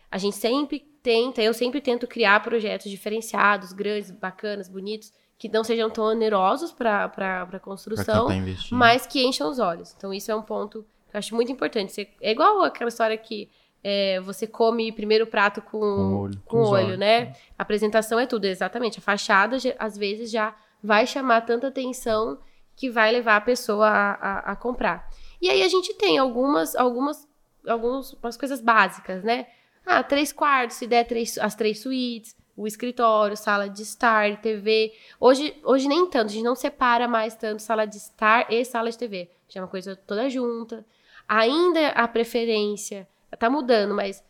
a 0.09 0.17
gente 0.17 0.37
sempre 0.37 0.87
tenta, 1.03 1.43
eu 1.43 1.53
sempre 1.53 1.81
tento 1.81 2.07
criar 2.07 2.41
projetos 2.41 2.89
diferenciados, 2.89 3.73
grandes, 3.73 4.13
bacanas, 4.13 4.69
bonitos, 4.69 5.13
que 5.37 5.49
não 5.49 5.65
sejam 5.65 5.91
tão 5.91 6.05
onerosos 6.05 6.71
para 6.71 7.11
a 7.53 7.59
construção, 7.59 8.29
tá 8.29 8.35
mas 8.71 9.09
que 9.09 9.27
encham 9.27 9.51
os 9.51 9.59
olhos. 9.59 9.93
Então, 9.97 10.15
isso 10.15 10.31
é 10.31 10.37
um 10.37 10.43
ponto 10.43 10.87
que 11.11 11.17
eu 11.17 11.19
acho 11.19 11.35
muito 11.35 11.51
importante. 11.51 12.09
É 12.23 12.31
igual 12.31 12.63
aquela 12.63 12.89
história 12.89 13.19
que 13.19 13.51
é, 13.87 14.19
você 14.21 14.47
come 14.47 14.91
primeiro 14.91 15.25
o 15.25 15.27
prato 15.27 15.61
com, 15.61 15.79
com 15.79 15.87
o 15.87 16.21
olho, 16.23 16.43
com 16.47 16.63
com 16.63 16.71
olho 16.71 16.97
né? 16.97 17.35
A 17.59 17.63
apresentação 17.63 18.19
é 18.19 18.25
tudo, 18.25 18.47
exatamente. 18.47 18.99
A 18.99 19.03
fachada, 19.03 19.59
às 19.79 19.99
vezes, 19.99 20.31
já 20.31 20.57
vai 20.83 21.07
chamar 21.07 21.43
tanta 21.43 21.69
atenção 21.69 22.39
que 22.75 22.89
vai 22.91 23.13
levar 23.13 23.37
a 23.37 23.41
pessoa 23.43 23.87
a, 23.87 24.13
a, 24.13 24.39
a 24.53 24.57
comprar. 24.57 25.09
E 25.41 25.51
aí 25.51 25.63
a 25.63 25.69
gente 25.69 25.93
tem 25.95 26.17
algumas, 26.17 26.75
algumas, 26.75 27.29
algumas 27.69 28.37
coisas 28.39 28.63
básicas, 28.63 29.23
né? 29.23 29.47
Ah, 29.85 30.03
três 30.03 30.33
quartos, 30.33 30.79
se 30.79 30.87
der 30.87 31.05
três, 31.05 31.37
as 31.37 31.55
três 31.55 31.81
suítes, 31.81 32.35
o 32.57 32.67
escritório, 32.67 33.37
sala 33.37 33.69
de 33.69 33.83
estar, 33.83 34.41
TV. 34.41 34.95
Hoje, 35.21 35.55
hoje 35.63 35.87
nem 35.87 36.09
tanto, 36.09 36.31
a 36.31 36.33
gente 36.33 36.45
não 36.45 36.55
separa 36.55 37.07
mais 37.07 37.35
tanto 37.35 37.61
sala 37.61 37.85
de 37.85 37.99
estar 37.99 38.51
e 38.51 38.65
sala 38.65 38.91
de 38.91 38.97
TV. 38.97 39.29
Já 39.47 39.61
é 39.61 39.63
uma 39.63 39.69
coisa 39.69 39.95
toda 39.95 40.31
junta. 40.31 40.87
Ainda 41.29 41.89
a 41.91 42.09
preferência 42.09 43.07
Tá 43.39 43.51
mudando, 43.51 43.95
mas 43.95 44.23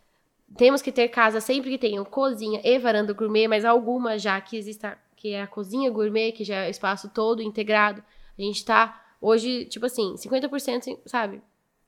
temos 0.56 0.82
que 0.82 0.92
ter 0.92 1.08
casa 1.08 1.40
sempre 1.40 1.70
que 1.70 1.78
tenham 1.78 2.04
cozinha 2.04 2.60
e 2.62 2.78
varanda 2.78 3.12
gourmet, 3.12 3.48
mas 3.48 3.64
alguma 3.64 4.18
já 4.18 4.40
que 4.40 4.56
exista, 4.56 4.98
que 5.16 5.30
é 5.30 5.42
a 5.42 5.46
cozinha 5.46 5.90
gourmet, 5.90 6.32
que 6.32 6.44
já 6.44 6.64
é 6.64 6.68
o 6.68 6.70
espaço 6.70 7.08
todo 7.08 7.42
integrado. 7.42 8.02
A 8.38 8.42
gente 8.42 8.64
tá 8.64 9.02
hoje, 9.20 9.64
tipo 9.66 9.86
assim, 9.86 10.14
50%, 10.14 10.98
sabe? 11.06 11.40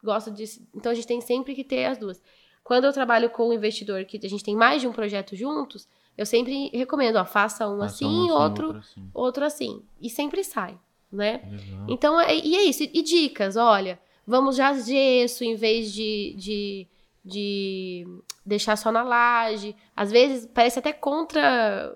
Gosta 0.02 0.30
disso. 0.30 0.66
Então 0.74 0.93
a 0.93 0.94
gente 0.94 1.06
tem 1.06 1.20
sempre 1.20 1.55
que 1.55 1.64
ter 1.64 1.84
as 1.84 1.98
duas. 1.98 2.22
Quando 2.64 2.84
eu 2.84 2.93
trabalho 2.93 3.30
com 3.30 3.48
o 3.48 3.52
investidor, 3.52 4.05
que 4.05 4.18
a 4.24 4.28
gente 4.28 4.43
tem 4.43 4.56
mais 4.56 4.80
de 4.80 4.88
um 4.88 4.93
projeto 4.93 5.36
juntos, 5.36 5.86
eu 6.18 6.26
sempre 6.26 6.70
recomendo, 6.72 7.16
ó, 7.16 7.24
faça 7.24 7.68
um 7.68 7.78
faça 7.78 7.94
assim, 7.94 8.05
um 8.06 8.24
assim 8.24 8.30
outro, 8.30 8.66
outro 8.66 8.78
assim. 8.80 9.10
outro 9.14 9.44
assim. 9.44 9.82
E 10.01 10.10
sempre 10.10 10.43
sai, 10.43 10.76
né? 11.12 11.43
Exato. 11.52 11.93
Então, 11.93 12.20
é, 12.20 12.34
e 12.36 12.56
é 12.56 12.64
isso. 12.64 12.82
E 12.82 13.02
dicas, 13.02 13.56
olha, 13.56 14.01
vamos 14.26 14.56
já 14.56 14.72
gesso 14.72 15.44
em 15.44 15.55
vez 15.55 15.93
de, 15.93 16.34
de 16.36 16.86
de 17.26 18.06
deixar 18.44 18.76
só 18.76 18.92
na 18.92 19.02
laje. 19.02 19.74
Às 19.94 20.12
vezes 20.12 20.46
parece 20.46 20.78
até 20.78 20.92
contra 20.92 21.92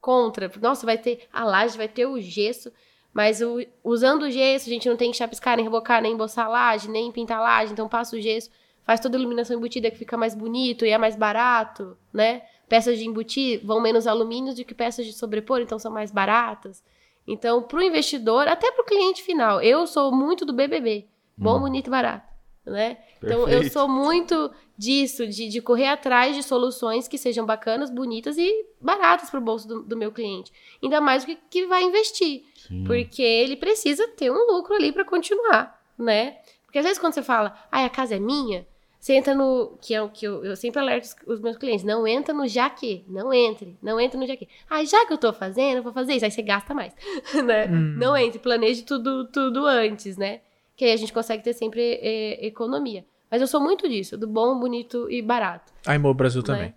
contra. 0.00 0.50
Nossa, 0.60 0.84
vai 0.84 0.98
ter 0.98 1.28
a 1.32 1.44
laje, 1.44 1.78
vai 1.78 1.86
ter 1.86 2.06
o 2.06 2.20
gesso, 2.20 2.72
mas 3.14 3.40
o, 3.40 3.64
usando 3.84 4.24
o 4.24 4.30
gesso, 4.30 4.68
a 4.68 4.72
gente 4.72 4.88
não 4.88 4.96
tem 4.96 5.12
que 5.12 5.16
chapiscar, 5.16 5.56
nem 5.56 5.64
rebocar, 5.64 6.02
nem 6.02 6.14
emboçar 6.14 6.46
a 6.46 6.48
laje, 6.48 6.90
nem 6.90 7.12
pintar 7.12 7.38
a 7.38 7.42
laje, 7.42 7.72
então 7.72 7.88
passa 7.88 8.16
o 8.16 8.20
gesso, 8.20 8.50
faz 8.82 8.98
toda 8.98 9.16
a 9.16 9.20
iluminação 9.20 9.56
embutida 9.56 9.92
que 9.92 9.96
fica 9.96 10.16
mais 10.16 10.34
bonito 10.34 10.84
e 10.84 10.90
é 10.90 10.98
mais 10.98 11.14
barato, 11.14 11.96
né? 12.12 12.42
Peças 12.68 12.98
de 12.98 13.06
embutir 13.06 13.64
vão 13.64 13.80
menos 13.80 14.08
alumínio 14.08 14.52
do 14.52 14.64
que 14.64 14.74
peças 14.74 15.06
de 15.06 15.12
sobrepor, 15.12 15.60
então 15.60 15.78
são 15.78 15.92
mais 15.92 16.10
baratas. 16.10 16.82
Então, 17.24 17.62
para 17.62 17.78
o 17.78 17.82
investidor, 17.82 18.48
até 18.48 18.72
para 18.72 18.82
o 18.82 18.86
cliente 18.86 19.22
final, 19.22 19.62
eu 19.62 19.86
sou 19.86 20.10
muito 20.10 20.44
do 20.44 20.52
BBB. 20.52 21.06
Bom, 21.38 21.58
hum. 21.58 21.60
bonito 21.60 21.86
e 21.86 21.90
barato 21.90 22.31
né? 22.64 22.98
Então 23.22 23.48
eu 23.48 23.68
sou 23.68 23.88
muito 23.88 24.50
disso, 24.76 25.26
de, 25.26 25.48
de 25.48 25.60
correr 25.60 25.88
atrás 25.88 26.36
de 26.36 26.42
soluções 26.42 27.08
que 27.08 27.18
sejam 27.18 27.44
bacanas, 27.44 27.90
bonitas 27.90 28.38
e 28.38 28.66
baratas 28.80 29.30
para 29.30 29.40
o 29.40 29.42
bolso 29.42 29.66
do, 29.66 29.82
do, 29.82 29.96
meu 29.96 30.12
cliente. 30.12 30.52
Ainda 30.82 31.00
mais 31.00 31.24
o 31.24 31.26
que, 31.26 31.38
que 31.50 31.66
vai 31.66 31.82
investir. 31.82 32.44
Sim. 32.68 32.84
Porque 32.84 33.22
ele 33.22 33.56
precisa 33.56 34.06
ter 34.08 34.30
um 34.30 34.46
lucro 34.52 34.74
ali 34.74 34.92
para 34.92 35.04
continuar, 35.04 35.80
né? 35.98 36.38
Porque 36.64 36.78
às 36.78 36.84
vezes 36.84 36.98
quando 36.98 37.14
você 37.14 37.22
fala, 37.22 37.56
ah, 37.70 37.84
a 37.84 37.90
casa 37.90 38.14
é 38.14 38.18
minha, 38.18 38.66
você 39.02 39.14
entra 39.14 39.34
no. 39.34 39.76
Que 39.82 39.94
é 39.94 40.00
o 40.00 40.08
que 40.08 40.24
eu, 40.24 40.44
eu 40.44 40.54
sempre 40.54 40.80
alerto 40.80 41.08
os, 41.08 41.34
os 41.34 41.40
meus 41.40 41.56
clientes: 41.56 41.84
não 41.84 42.06
entra 42.06 42.32
no 42.32 42.46
já 42.46 42.70
que. 42.70 43.04
Não 43.08 43.32
entre. 43.34 43.76
Não 43.82 43.98
entre 43.98 44.16
no 44.16 44.24
já 44.24 44.36
que. 44.36 44.48
Ah, 44.70 44.84
já 44.84 45.04
que 45.04 45.12
eu 45.12 45.18
tô 45.18 45.32
fazendo, 45.32 45.82
vou 45.82 45.92
fazer 45.92 46.14
isso. 46.14 46.24
Aí 46.24 46.30
você 46.30 46.40
gasta 46.40 46.72
mais. 46.72 46.94
né? 47.44 47.66
Hum. 47.66 47.96
Não 47.98 48.16
entre. 48.16 48.38
Planeje 48.38 48.84
tudo, 48.84 49.26
tudo 49.26 49.66
antes, 49.66 50.16
né? 50.16 50.40
Que 50.82 50.86
aí 50.86 50.92
a 50.92 50.96
gente 50.96 51.12
consegue 51.12 51.44
ter 51.44 51.52
sempre 51.52 51.80
é, 51.80 52.44
economia. 52.44 53.06
Mas 53.30 53.40
eu 53.40 53.46
sou 53.46 53.60
muito 53.60 53.88
disso, 53.88 54.18
do 54.18 54.26
bom, 54.26 54.58
bonito 54.58 55.08
e 55.08 55.22
barato. 55.22 55.72
A 55.86 55.94
Imo 55.94 56.12
Brasil 56.12 56.40
né? 56.40 56.46
também. 56.46 56.74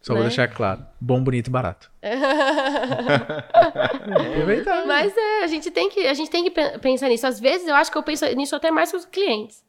Só 0.00 0.14
né? 0.14 0.20
vou 0.20 0.28
deixar 0.28 0.48
claro. 0.48 0.86
Bom, 0.98 1.22
bonito 1.22 1.48
e 1.48 1.50
barato. 1.50 1.92
é. 2.00 2.16
Mas 4.86 5.14
é, 5.14 5.44
a 5.44 5.46
gente 5.46 5.70
tem 5.70 5.90
que, 5.90 6.06
a 6.06 6.14
gente 6.14 6.30
tem 6.30 6.42
que 6.42 6.50
pensar 6.78 7.10
nisso. 7.10 7.26
Às 7.26 7.38
vezes 7.38 7.68
eu 7.68 7.74
acho 7.74 7.92
que 7.92 7.98
eu 7.98 8.02
penso 8.02 8.24
nisso 8.34 8.56
até 8.56 8.70
mais 8.70 8.90
com 8.90 8.96
os 8.96 9.04
clientes. 9.04 9.62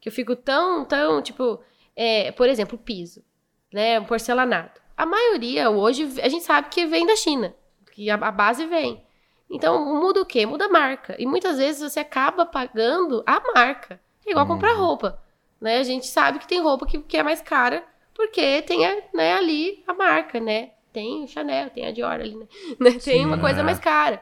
Que 0.00 0.08
eu 0.08 0.12
fico 0.12 0.36
tão, 0.36 0.84
tão, 0.84 1.20
tipo, 1.20 1.60
é, 1.96 2.30
por 2.30 2.48
exemplo, 2.48 2.78
piso, 2.78 3.24
né? 3.72 4.00
Porcelanato. 4.02 4.80
A 4.96 5.04
maioria 5.04 5.68
hoje 5.68 6.08
a 6.22 6.28
gente 6.28 6.44
sabe 6.44 6.68
que 6.68 6.86
vem 6.86 7.04
da 7.04 7.16
China, 7.16 7.52
que 7.92 8.08
a, 8.08 8.14
a 8.14 8.30
base 8.30 8.66
vem. 8.66 9.04
Então, 9.48 9.94
muda 10.00 10.20
o 10.20 10.26
quê? 10.26 10.44
Muda 10.44 10.66
a 10.66 10.68
marca. 10.68 11.14
E 11.18 11.26
muitas 11.26 11.58
vezes 11.58 11.92
você 11.92 12.00
acaba 12.00 12.44
pagando 12.44 13.22
a 13.26 13.40
marca. 13.54 14.00
É 14.26 14.30
igual 14.30 14.44
uhum. 14.44 14.54
comprar 14.54 14.74
roupa. 14.74 15.22
né? 15.60 15.78
A 15.78 15.82
gente 15.84 16.06
sabe 16.06 16.38
que 16.38 16.48
tem 16.48 16.60
roupa 16.60 16.86
que, 16.86 16.98
que 16.98 17.16
é 17.16 17.22
mais 17.22 17.40
cara, 17.40 17.84
porque 18.12 18.62
tem 18.62 18.80
né, 19.14 19.34
ali 19.34 19.84
a 19.86 19.94
marca, 19.94 20.40
né? 20.40 20.70
Tem 20.92 21.24
o 21.24 21.28
Chanel, 21.28 21.70
tem 21.70 21.86
a 21.86 21.92
Dior 21.92 22.10
ali, 22.10 22.34
né? 22.80 22.90
Tem 22.92 23.00
Sim, 23.00 23.26
uma 23.26 23.38
coisa 23.38 23.60
é. 23.60 23.62
mais 23.62 23.78
cara. 23.78 24.20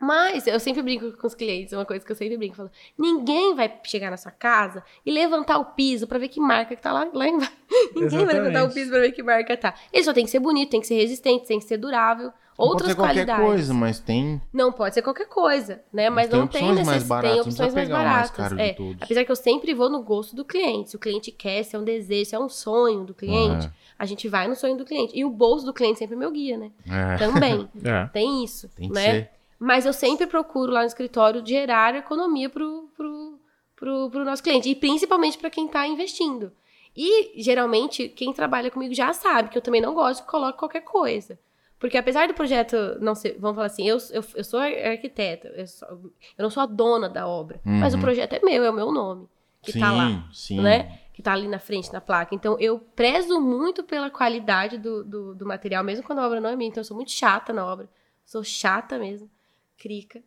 Mas 0.00 0.46
eu 0.46 0.60
sempre 0.60 0.80
brinco 0.80 1.16
com 1.16 1.26
os 1.26 1.34
clientes, 1.34 1.72
uma 1.72 1.84
coisa 1.84 2.06
que 2.06 2.12
eu 2.12 2.14
sempre 2.14 2.36
brinco, 2.36 2.54
falo, 2.54 2.70
ninguém 2.96 3.56
vai 3.56 3.80
chegar 3.82 4.10
na 4.10 4.16
sua 4.16 4.30
casa 4.30 4.84
e 5.04 5.10
levantar 5.10 5.58
o 5.58 5.64
piso 5.64 6.06
para 6.06 6.20
ver 6.20 6.28
que 6.28 6.38
marca 6.38 6.76
que 6.76 6.82
tá 6.82 6.92
lá, 6.92 7.08
lá 7.12 7.26
embaixo. 7.26 7.52
ninguém 7.96 8.04
Exatamente. 8.04 8.26
vai 8.26 8.34
levantar 8.34 8.64
o 8.64 8.72
piso 8.72 8.90
para 8.90 9.00
ver 9.00 9.10
que 9.10 9.22
marca 9.24 9.56
tá. 9.56 9.74
Ele 9.92 10.04
só 10.04 10.12
tem 10.12 10.24
que 10.24 10.30
ser 10.30 10.38
bonito, 10.38 10.70
tem 10.70 10.80
que 10.80 10.86
ser 10.86 10.94
resistente, 10.94 11.48
tem 11.48 11.58
que 11.58 11.64
ser 11.64 11.78
durável. 11.78 12.32
Outras 12.58 12.92
pode 12.92 13.14
ser 13.14 13.14
qualidades. 13.14 13.34
qualquer 13.36 13.46
coisa, 13.46 13.72
mas 13.72 14.00
tem. 14.00 14.42
Não 14.52 14.72
pode 14.72 14.92
ser 14.92 15.00
qualquer 15.00 15.28
coisa, 15.28 15.80
né? 15.92 16.10
Mas, 16.10 16.28
mas 16.28 16.40
não 16.40 16.46
tem 16.48 16.72
necessidade. 16.72 17.28
Tem 17.28 17.40
opções 17.40 17.72
mais 17.72 17.88
baratas. 17.88 18.52
Mais 18.52 18.58
é. 18.58 18.76
Apesar 19.00 19.24
que 19.24 19.30
eu 19.30 19.36
sempre 19.36 19.72
vou 19.72 19.88
no 19.88 20.02
gosto 20.02 20.34
do 20.34 20.44
cliente. 20.44 20.90
Se 20.90 20.96
o 20.96 20.98
cliente 20.98 21.30
quer, 21.30 21.62
se 21.62 21.76
é 21.76 21.78
um 21.78 21.84
desejo, 21.84 22.30
se 22.30 22.34
é 22.34 22.38
um 22.38 22.48
sonho 22.48 23.04
do 23.04 23.14
cliente, 23.14 23.66
é. 23.66 23.70
a 23.96 24.04
gente 24.04 24.26
vai 24.26 24.48
no 24.48 24.56
sonho 24.56 24.76
do 24.76 24.84
cliente. 24.84 25.16
E 25.16 25.24
o 25.24 25.30
bolso 25.30 25.64
do 25.64 25.72
cliente 25.72 26.00
sempre 26.00 26.16
é 26.16 26.18
meu 26.18 26.32
guia, 26.32 26.58
né? 26.58 26.72
É. 26.84 27.16
Também. 27.16 27.68
é. 27.84 28.06
Tem 28.08 28.42
isso. 28.42 28.68
Tem 28.74 28.88
né? 28.88 29.12
ser. 29.12 29.30
Mas 29.56 29.86
eu 29.86 29.92
sempre 29.92 30.26
procuro 30.26 30.72
lá 30.72 30.80
no 30.80 30.86
escritório 30.86 31.46
gerar 31.46 31.94
economia 31.94 32.50
pro, 32.50 32.88
pro, 32.96 33.38
pro, 33.76 34.10
pro 34.10 34.24
nosso 34.24 34.42
cliente. 34.42 34.68
E 34.68 34.74
principalmente 34.74 35.38
para 35.38 35.48
quem 35.48 35.66
está 35.66 35.86
investindo. 35.86 36.50
E, 36.96 37.40
geralmente, 37.40 38.08
quem 38.08 38.32
trabalha 38.32 38.68
comigo 38.68 38.92
já 38.92 39.12
sabe 39.12 39.48
que 39.48 39.56
eu 39.56 39.62
também 39.62 39.80
não 39.80 39.94
gosto 39.94 40.24
que 40.24 40.30
coloque 40.30 40.58
qualquer 40.58 40.80
coisa. 40.80 41.38
Porque 41.78 41.96
apesar 41.96 42.26
do 42.26 42.34
projeto 42.34 42.76
não 43.00 43.14
ser, 43.14 43.36
vamos 43.38 43.54
falar 43.54 43.66
assim, 43.66 43.88
eu, 43.88 43.98
eu, 44.10 44.24
eu 44.34 44.44
sou 44.44 44.58
arquiteta, 44.60 45.48
eu, 45.48 45.66
sou, 45.66 45.88
eu, 45.88 46.42
não 46.42 46.50
sou 46.50 46.62
a 46.62 46.66
dona 46.66 47.08
da 47.08 47.26
obra, 47.26 47.60
uhum. 47.64 47.78
mas 47.78 47.94
o 47.94 47.98
projeto 47.98 48.32
é 48.32 48.40
meu, 48.44 48.64
é 48.64 48.70
o 48.70 48.74
meu 48.74 48.90
nome 48.90 49.28
que 49.62 49.72
sim, 49.72 49.80
tá 49.80 49.92
lá, 49.92 50.28
sim. 50.32 50.60
né? 50.60 51.00
Que 51.12 51.22
tá 51.22 51.32
ali 51.32 51.48
na 51.48 51.58
frente, 51.58 51.92
na 51.92 52.00
placa. 52.00 52.34
Então, 52.34 52.56
eu 52.60 52.78
prezo 52.78 53.40
muito 53.40 53.82
pela 53.82 54.10
qualidade 54.10 54.78
do, 54.78 55.02
do, 55.04 55.34
do 55.34 55.46
material, 55.46 55.82
mesmo 55.82 56.04
quando 56.04 56.20
a 56.20 56.26
obra 56.26 56.40
não 56.40 56.48
é 56.48 56.56
minha. 56.56 56.68
Então, 56.68 56.80
eu 56.80 56.84
sou 56.84 56.96
muito 56.96 57.10
chata 57.10 57.52
na 57.52 57.66
obra. 57.66 57.88
Sou 58.24 58.44
chata 58.44 58.98
mesmo 58.98 59.28
crica. 59.76 60.22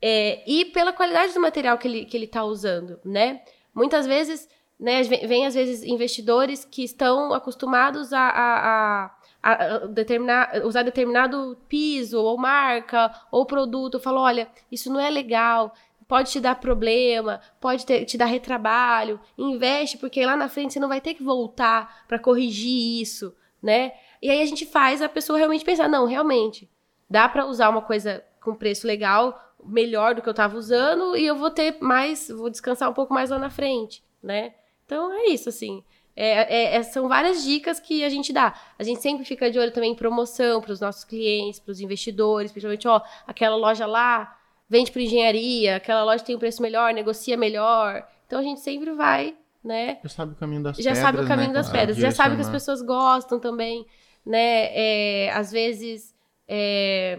É, 0.00 0.42
e 0.50 0.66
pela 0.66 0.92
qualidade 0.92 1.34
do 1.34 1.40
material 1.40 1.76
que 1.76 1.88
ele, 1.88 2.04
que 2.04 2.16
ele 2.16 2.26
tá 2.26 2.44
usando, 2.44 2.98
né? 3.04 3.42
Muitas 3.74 4.06
vezes, 4.06 4.48
né, 4.78 5.02
vem, 5.02 5.26
vem 5.26 5.46
às 5.46 5.54
vezes 5.54 5.82
investidores 5.82 6.64
que 6.64 6.84
estão 6.84 7.34
acostumados 7.34 8.12
a, 8.12 8.20
a, 8.20 9.04
a, 9.04 9.17
a, 9.42 9.86
determinar, 9.86 10.62
usar 10.64 10.82
determinado 10.82 11.56
piso, 11.68 12.20
ou 12.20 12.36
marca, 12.36 13.12
ou 13.30 13.46
produto. 13.46 14.00
Falou, 14.00 14.22
olha, 14.22 14.48
isso 14.70 14.92
não 14.92 15.00
é 15.00 15.10
legal, 15.10 15.72
pode 16.08 16.30
te 16.30 16.40
dar 16.40 16.54
problema, 16.56 17.40
pode 17.60 17.84
ter, 17.84 18.04
te 18.04 18.16
dar 18.16 18.24
retrabalho. 18.24 19.20
Investe, 19.36 19.98
porque 19.98 20.24
lá 20.24 20.36
na 20.36 20.48
frente 20.48 20.72
você 20.72 20.80
não 20.80 20.88
vai 20.88 21.00
ter 21.00 21.14
que 21.14 21.22
voltar 21.22 22.04
para 22.08 22.18
corrigir 22.18 23.00
isso, 23.00 23.34
né? 23.62 23.92
E 24.20 24.30
aí 24.30 24.42
a 24.42 24.46
gente 24.46 24.66
faz 24.66 25.02
a 25.02 25.08
pessoa 25.08 25.38
realmente 25.38 25.64
pensar, 25.64 25.88
não, 25.88 26.06
realmente, 26.06 26.68
dá 27.08 27.28
para 27.28 27.46
usar 27.46 27.68
uma 27.68 27.82
coisa 27.82 28.24
com 28.40 28.54
preço 28.54 28.86
legal, 28.86 29.54
melhor 29.64 30.14
do 30.14 30.22
que 30.22 30.28
eu 30.28 30.32
estava 30.32 30.56
usando, 30.56 31.16
e 31.16 31.26
eu 31.26 31.36
vou 31.36 31.50
ter 31.50 31.76
mais, 31.80 32.28
vou 32.28 32.48
descansar 32.48 32.90
um 32.90 32.94
pouco 32.94 33.12
mais 33.12 33.30
lá 33.30 33.38
na 33.38 33.50
frente, 33.50 34.02
né? 34.22 34.54
Então 34.86 35.12
é 35.12 35.26
isso, 35.26 35.48
assim. 35.50 35.84
É, 36.20 36.74
é, 36.74 36.76
é 36.76 36.82
são 36.82 37.08
várias 37.08 37.44
dicas 37.44 37.78
que 37.78 38.02
a 38.02 38.08
gente 38.08 38.32
dá. 38.32 38.52
A 38.76 38.82
gente 38.82 39.00
sempre 39.00 39.24
fica 39.24 39.48
de 39.48 39.56
olho 39.56 39.70
também 39.70 39.92
em 39.92 39.94
promoção 39.94 40.60
para 40.60 40.72
os 40.72 40.80
nossos 40.80 41.04
clientes, 41.04 41.60
para 41.60 41.70
os 41.70 41.80
investidores, 41.80 42.50
principalmente, 42.50 42.88
ó, 42.88 43.00
aquela 43.24 43.54
loja 43.54 43.86
lá 43.86 44.36
vende 44.68 44.90
para 44.90 45.00
engenharia, 45.00 45.76
aquela 45.76 46.02
loja 46.02 46.24
tem 46.24 46.34
um 46.34 46.38
preço 46.38 46.60
melhor, 46.60 46.92
negocia 46.92 47.36
melhor. 47.36 48.04
Então 48.26 48.40
a 48.40 48.42
gente 48.42 48.58
sempre 48.60 48.92
vai, 48.94 49.36
né? 49.62 49.98
Já 50.02 50.08
sabe 50.08 50.32
o 50.32 50.36
caminho 50.36 50.62
das 50.62 50.76
já 50.76 50.82
pedras. 50.82 50.96
Já 50.96 51.02
sabe 51.06 51.20
o 51.20 51.28
caminho 51.28 51.48
né? 51.48 51.54
das 51.54 51.70
pedras. 51.70 51.96
Já 51.96 52.10
sabe 52.10 52.34
que 52.34 52.42
as 52.42 52.50
pessoas 52.50 52.82
gostam 52.82 53.38
também, 53.38 53.86
né? 54.26 54.70
É, 54.72 55.30
às 55.32 55.52
vezes. 55.52 56.12
É, 56.48 57.16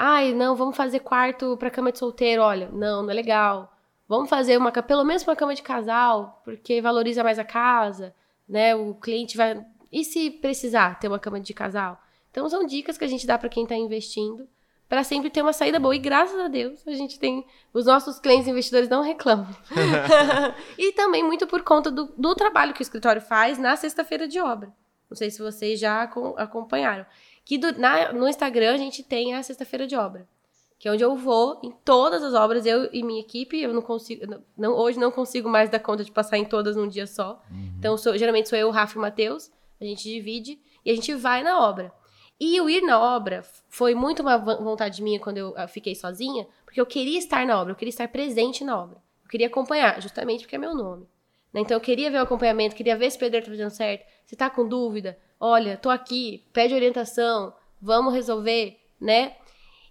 Ai, 0.00 0.32
não, 0.32 0.54
vamos 0.54 0.76
fazer 0.76 1.00
quarto 1.00 1.56
para 1.56 1.70
cama 1.70 1.90
de 1.90 1.98
solteiro. 1.98 2.40
Olha, 2.40 2.70
não, 2.72 3.02
não 3.02 3.10
é 3.10 3.14
legal. 3.14 3.76
Vamos 4.08 4.30
fazer 4.30 4.56
uma, 4.56 4.72
pelo 4.72 5.04
menos 5.04 5.22
uma 5.22 5.36
cama 5.36 5.54
de 5.54 5.62
casal, 5.62 6.40
porque 6.44 6.80
valoriza 6.80 7.22
mais 7.22 7.38
a 7.38 7.44
casa, 7.44 8.14
né? 8.48 8.74
O 8.74 8.94
cliente 8.94 9.36
vai. 9.36 9.62
E 9.92 10.04
se 10.04 10.30
precisar 10.30 10.98
ter 10.98 11.08
uma 11.08 11.18
cama 11.18 11.38
de 11.40 11.52
casal? 11.52 12.00
Então 12.30 12.48
são 12.48 12.64
dicas 12.64 12.96
que 12.96 13.04
a 13.04 13.08
gente 13.08 13.26
dá 13.26 13.36
para 13.38 13.48
quem 13.48 13.64
está 13.64 13.76
investindo 13.76 14.48
para 14.88 15.04
sempre 15.04 15.28
ter 15.28 15.42
uma 15.42 15.52
saída 15.52 15.78
boa. 15.78 15.94
E 15.94 15.98
graças 15.98 16.40
a 16.40 16.48
Deus 16.48 16.86
a 16.86 16.92
gente 16.92 17.18
tem. 17.18 17.44
Os 17.72 17.84
nossos 17.84 18.18
clientes 18.18 18.48
investidores 18.48 18.88
não 18.88 19.02
reclamam. 19.02 19.48
e 20.78 20.92
também 20.92 21.22
muito 21.22 21.46
por 21.46 21.62
conta 21.62 21.90
do, 21.90 22.06
do 22.16 22.34
trabalho 22.34 22.72
que 22.72 22.80
o 22.80 22.82
escritório 22.82 23.20
faz 23.20 23.58
na 23.58 23.76
sexta-feira 23.76 24.26
de 24.26 24.40
obra. 24.40 24.72
Não 25.10 25.16
sei 25.16 25.30
se 25.30 25.38
vocês 25.40 25.78
já 25.78 26.02
acompanharam 26.36 27.06
que 27.48 27.56
do, 27.56 27.78
na, 27.78 28.12
no 28.12 28.28
Instagram 28.28 28.74
a 28.74 28.76
gente 28.76 29.02
tem 29.02 29.34
a 29.34 29.42
sexta-feira 29.42 29.86
de 29.86 29.96
obra. 29.96 30.28
Que 30.78 30.88
é 30.88 30.92
onde 30.92 31.02
eu 31.02 31.16
vou 31.16 31.60
em 31.62 31.72
todas 31.84 32.22
as 32.22 32.34
obras, 32.34 32.64
eu 32.64 32.88
e 32.92 33.02
minha 33.02 33.20
equipe. 33.20 33.60
Eu 33.60 33.74
não 33.74 33.82
consigo. 33.82 34.24
Não, 34.56 34.74
hoje 34.74 34.98
não 34.98 35.10
consigo 35.10 35.48
mais 35.48 35.68
dar 35.68 35.80
conta 35.80 36.04
de 36.04 36.12
passar 36.12 36.38
em 36.38 36.44
todas 36.44 36.76
num 36.76 36.86
dia 36.86 37.06
só. 37.06 37.42
Uhum. 37.50 37.74
Então, 37.78 37.96
sou, 37.96 38.16
geralmente 38.16 38.48
sou 38.48 38.58
eu, 38.58 38.68
o 38.68 38.70
Rafa 38.70 38.94
e 38.94 38.98
o 38.98 39.00
Matheus. 39.00 39.50
A 39.80 39.84
gente 39.84 40.04
divide 40.04 40.60
e 40.84 40.90
a 40.90 40.94
gente 40.94 41.14
vai 41.14 41.42
na 41.42 41.60
obra. 41.60 41.92
E 42.40 42.60
o 42.60 42.70
ir 42.70 42.82
na 42.82 43.00
obra 43.00 43.42
foi 43.68 43.94
muito 43.94 44.22
uma 44.22 44.38
vontade 44.38 45.02
minha 45.02 45.18
quando 45.18 45.38
eu 45.38 45.54
fiquei 45.68 45.94
sozinha, 45.94 46.46
porque 46.64 46.80
eu 46.80 46.86
queria 46.86 47.18
estar 47.18 47.44
na 47.44 47.60
obra, 47.60 47.72
eu 47.72 47.76
queria 47.76 47.90
estar 47.90 48.06
presente 48.08 48.62
na 48.62 48.80
obra. 48.80 48.98
Eu 49.24 49.28
queria 49.28 49.48
acompanhar, 49.48 50.00
justamente 50.00 50.42
porque 50.42 50.54
é 50.54 50.58
meu 50.58 50.74
nome. 50.74 51.06
Né? 51.52 51.60
Então 51.60 51.76
eu 51.76 51.80
queria 51.80 52.10
ver 52.10 52.18
o 52.18 52.22
acompanhamento, 52.22 52.76
queria 52.76 52.96
ver 52.96 53.10
se 53.10 53.16
o 53.16 53.20
pedreiro 53.20 53.46
tá 53.46 53.52
fazendo 53.52 53.70
certo. 53.70 54.06
Se 54.24 54.36
tá 54.36 54.48
com 54.48 54.68
dúvida, 54.68 55.18
olha, 55.40 55.76
tô 55.76 55.90
aqui, 55.90 56.46
pede 56.52 56.74
orientação, 56.74 57.52
vamos 57.82 58.14
resolver, 58.14 58.78
né? 59.00 59.34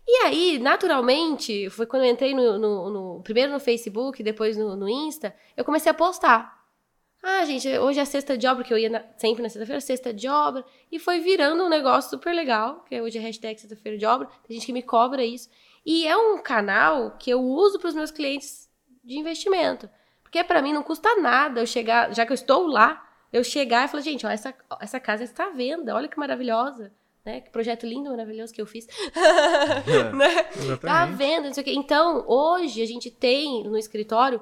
E 0.08 0.24
aí, 0.24 0.58
naturalmente, 0.58 1.70
foi 1.70 1.86
quando 1.86 2.06
eu 2.06 2.12
entrei 2.12 2.34
no, 2.34 2.58
no, 2.58 2.90
no 2.90 3.24
primeiro 3.24 3.52
no 3.52 3.60
Facebook, 3.60 4.24
depois 4.24 4.56
no, 4.56 4.74
no, 4.74 4.88
Insta, 4.88 5.36
eu 5.56 5.66
comecei 5.66 5.92
a 5.92 5.94
postar. 5.94 6.58
Ah, 7.22 7.44
gente, 7.44 7.68
hoje 7.78 8.00
é 8.00 8.06
sexta 8.06 8.38
de 8.38 8.48
obra, 8.48 8.64
que 8.64 8.74
eu 8.74 8.78
ia 8.78 8.90
na, 8.90 9.04
sempre 9.18 9.44
na 9.44 9.50
sexta-feira, 9.50 9.82
sexta 9.82 10.14
de 10.14 10.30
obra, 10.30 10.64
e 10.90 10.98
foi 10.98 11.20
virando 11.20 11.62
um 11.62 11.68
negócio 11.68 12.12
super 12.12 12.34
legal, 12.34 12.86
que 12.86 12.96
é 12.96 13.02
hoje 13.02 13.18
é 13.18 13.22
hashtag 13.22 13.60
sexta-feira 13.60 13.98
de 13.98 14.06
obra, 14.06 14.30
tem 14.48 14.56
gente 14.56 14.68
que 14.68 14.72
me 14.72 14.82
cobra 14.82 15.26
isso. 15.26 15.50
E 15.86 16.08
é 16.08 16.16
um 16.16 16.38
canal 16.38 17.18
que 17.20 17.30
eu 17.30 17.42
uso 17.42 17.78
para 17.78 17.90
os 17.90 17.96
meus 17.96 18.12
clientes 18.12 18.70
de 19.04 19.18
investimento. 19.18 19.90
Porque 20.24 20.42
para 20.42 20.62
mim 20.62 20.72
não 20.72 20.84
custa 20.84 21.18
nada 21.18 21.62
eu 21.62 21.68
chegar, 21.68 22.14
já 22.14 22.26
que 22.26 22.32
eu 22.32 22.36
estou 22.36 22.66
lá, 22.66 23.06
eu 23.32 23.44
chegar 23.44 23.86
e 23.86 23.88
falar, 23.90 24.04
gente, 24.04 24.26
ó, 24.26 24.30
essa, 24.30 24.54
essa 24.80 25.00
casa 25.02 25.26
está 25.26 25.48
à 25.48 25.50
venda, 25.50 25.94
olha 25.94 26.08
que 26.08 26.18
maravilhosa. 26.18 26.94
Né? 27.28 27.42
Que 27.42 27.50
projeto 27.50 27.86
lindo, 27.86 28.10
maravilhoso 28.10 28.54
que 28.54 28.62
eu 28.62 28.66
fiz. 28.66 28.88
É, 29.14 30.12
né? 30.16 30.44
Tá 30.78 31.06
vendo, 31.08 31.48
não 31.48 31.54
sei 31.54 31.62
o 31.62 31.66
quê. 31.66 31.74
Então, 31.74 32.24
hoje 32.26 32.82
a 32.82 32.86
gente 32.86 33.12
tem 33.12 33.66
no 33.66 33.78
escritório 33.78 34.42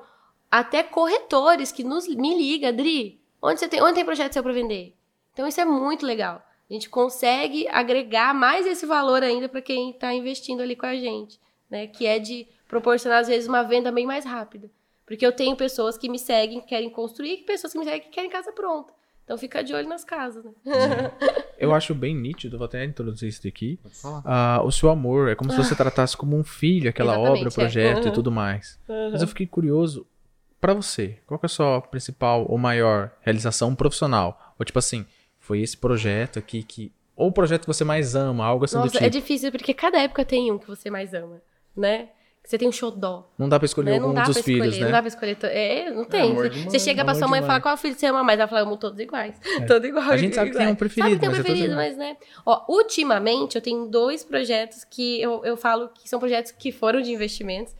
até 0.51 0.83
corretores 0.83 1.71
que 1.71 1.83
nos, 1.83 2.07
me 2.07 2.37
ligam, 2.37 2.69
Adri, 2.69 3.19
onde 3.41 3.59
você 3.59 3.67
tem, 3.67 3.81
onde 3.81 3.95
tem 3.95 4.05
projeto 4.05 4.33
seu 4.33 4.43
para 4.43 4.53
vender? 4.53 4.95
Então, 5.33 5.47
isso 5.47 5.59
é 5.59 5.65
muito 5.65 6.05
legal. 6.05 6.43
A 6.69 6.73
gente 6.73 6.87
consegue 6.87 7.67
agregar 7.69 8.35
mais 8.35 8.67
esse 8.67 8.85
valor 8.85 9.23
ainda 9.23 9.49
para 9.49 9.63
quem 9.63 9.89
está 9.89 10.13
investindo 10.13 10.61
ali 10.61 10.75
com 10.75 10.85
a 10.85 10.95
gente, 10.95 11.39
né? 11.67 11.87
Que 11.87 12.05
é 12.05 12.19
de 12.19 12.47
proporcionar, 12.67 13.21
às 13.21 13.27
vezes, 13.27 13.49
uma 13.49 13.63
venda 13.63 13.91
bem 13.91 14.05
mais 14.05 14.25
rápida. 14.25 14.69
Porque 15.07 15.25
eu 15.25 15.31
tenho 15.31 15.55
pessoas 15.55 15.97
que 15.97 16.07
me 16.07 16.19
seguem, 16.19 16.61
que 16.61 16.67
querem 16.67 16.91
construir, 16.91 17.33
e 17.33 17.43
pessoas 17.45 17.73
que 17.73 17.79
me 17.79 17.85
seguem 17.85 18.01
que 18.01 18.09
querem 18.09 18.29
casa 18.29 18.51
pronta. 18.51 18.93
Então 19.25 19.39
fica 19.39 19.63
de 19.63 19.73
olho 19.73 19.89
nas 19.89 20.05
casas, 20.05 20.45
né? 20.45 20.51
Eu 21.57 21.73
acho 21.73 21.95
bem 21.95 22.15
nítido, 22.15 22.57
vou 22.59 22.65
até 22.65 22.85
introduzir 22.85 23.27
isso 23.27 23.47
aqui. 23.47 23.79
Uh, 24.03 24.63
o 24.63 24.71
seu 24.71 24.89
amor 24.89 25.29
é 25.29 25.35
como 25.35 25.51
se 25.51 25.57
você 25.57 25.73
tratasse 25.75 26.15
como 26.15 26.37
um 26.37 26.43
filho 26.43 26.89
aquela 26.89 27.13
Exatamente, 27.13 27.39
obra, 27.39 27.49
o 27.49 27.53
projeto 27.53 27.97
é. 27.97 28.01
uhum. 28.03 28.07
e 28.07 28.11
tudo 28.11 28.31
mais. 28.31 28.79
Uhum. 28.87 29.11
Mas 29.11 29.21
eu 29.23 29.27
fiquei 29.27 29.47
curioso, 29.47 30.05
para 30.61 30.73
você, 30.73 31.17
qual 31.25 31.39
é 31.41 31.45
a 31.45 31.49
sua 31.49 31.81
principal 31.81 32.45
ou 32.49 32.57
maior 32.57 33.11
realização 33.21 33.73
profissional? 33.73 34.53
Ou 34.59 34.65
tipo 34.65 34.77
assim, 34.77 35.05
foi 35.39 35.61
esse 35.61 35.77
projeto 35.77 36.39
aqui 36.39 36.63
que. 36.63 36.91
Ou 37.15 37.29
o 37.29 37.31
projeto 37.31 37.61
que 37.61 37.67
você 37.67 37.83
mais 37.83 38.15
ama, 38.15 38.45
algo 38.45 38.65
assim 38.65 38.75
Nossa, 38.75 38.89
do 38.89 38.91
tipo. 38.93 39.05
É 39.05 39.09
difícil 39.09 39.51
porque 39.51 39.73
cada 39.73 39.99
época 39.99 40.25
tem 40.25 40.51
um 40.51 40.57
que 40.57 40.67
você 40.67 40.89
mais 40.89 41.13
ama, 41.13 41.41
né? 41.75 42.09
Você 42.45 42.59
tem 42.59 42.67
um 42.67 42.71
xodó. 42.71 43.27
Não 43.39 43.49
dá 43.49 43.57
pra 43.57 43.65
escolher 43.65 43.91
né? 43.91 43.97
algum 43.97 44.13
dos 44.13 44.39
filhos, 44.41 44.67
escolher, 44.67 44.79
né? 44.79 44.85
Não 44.85 44.91
dá 44.91 45.01
pra 45.01 45.07
escolher. 45.07 45.37
É, 45.45 45.89
não 45.89 46.05
tem. 46.05 46.31
É, 46.31 46.33
você, 46.35 46.63
você 46.63 46.79
chega 46.79 47.03
pra 47.03 47.15
sua 47.15 47.27
mãe 47.27 47.41
e 47.41 47.45
fala 47.45 47.59
qual 47.59 47.75
filho 47.75 47.95
você 47.95 48.05
ama 48.05 48.23
mais. 48.23 48.39
Ela 48.39 48.47
fala, 48.47 48.61
amo 48.61 48.77
todos 48.77 48.99
iguais. 48.99 49.35
É. 49.43 49.61
Todos 49.65 49.89
iguais. 49.89 50.11
A 50.11 50.17
gente 50.17 50.35
sabe 50.35 50.51
que 50.51 50.57
tem 50.57 50.67
um 50.67 50.75
preferido. 50.75 51.09
Sabe 51.09 51.15
que 51.15 51.19
tem 51.19 51.29
um 51.29 51.31
é 51.31 51.43
preferido, 51.43 51.75
mas, 51.75 51.97
né? 51.97 52.17
Ó, 52.45 52.63
ultimamente, 52.69 53.55
eu 53.55 53.61
tenho 53.61 53.87
dois 53.87 54.23
projetos 54.23 54.83
que 54.83 55.19
eu, 55.19 55.43
eu 55.43 55.57
falo 55.57 55.89
que 55.89 56.07
são 56.07 56.19
projetos 56.19 56.51
que 56.51 56.71
foram 56.71 57.01
de 57.01 57.11
investimentos. 57.11 57.75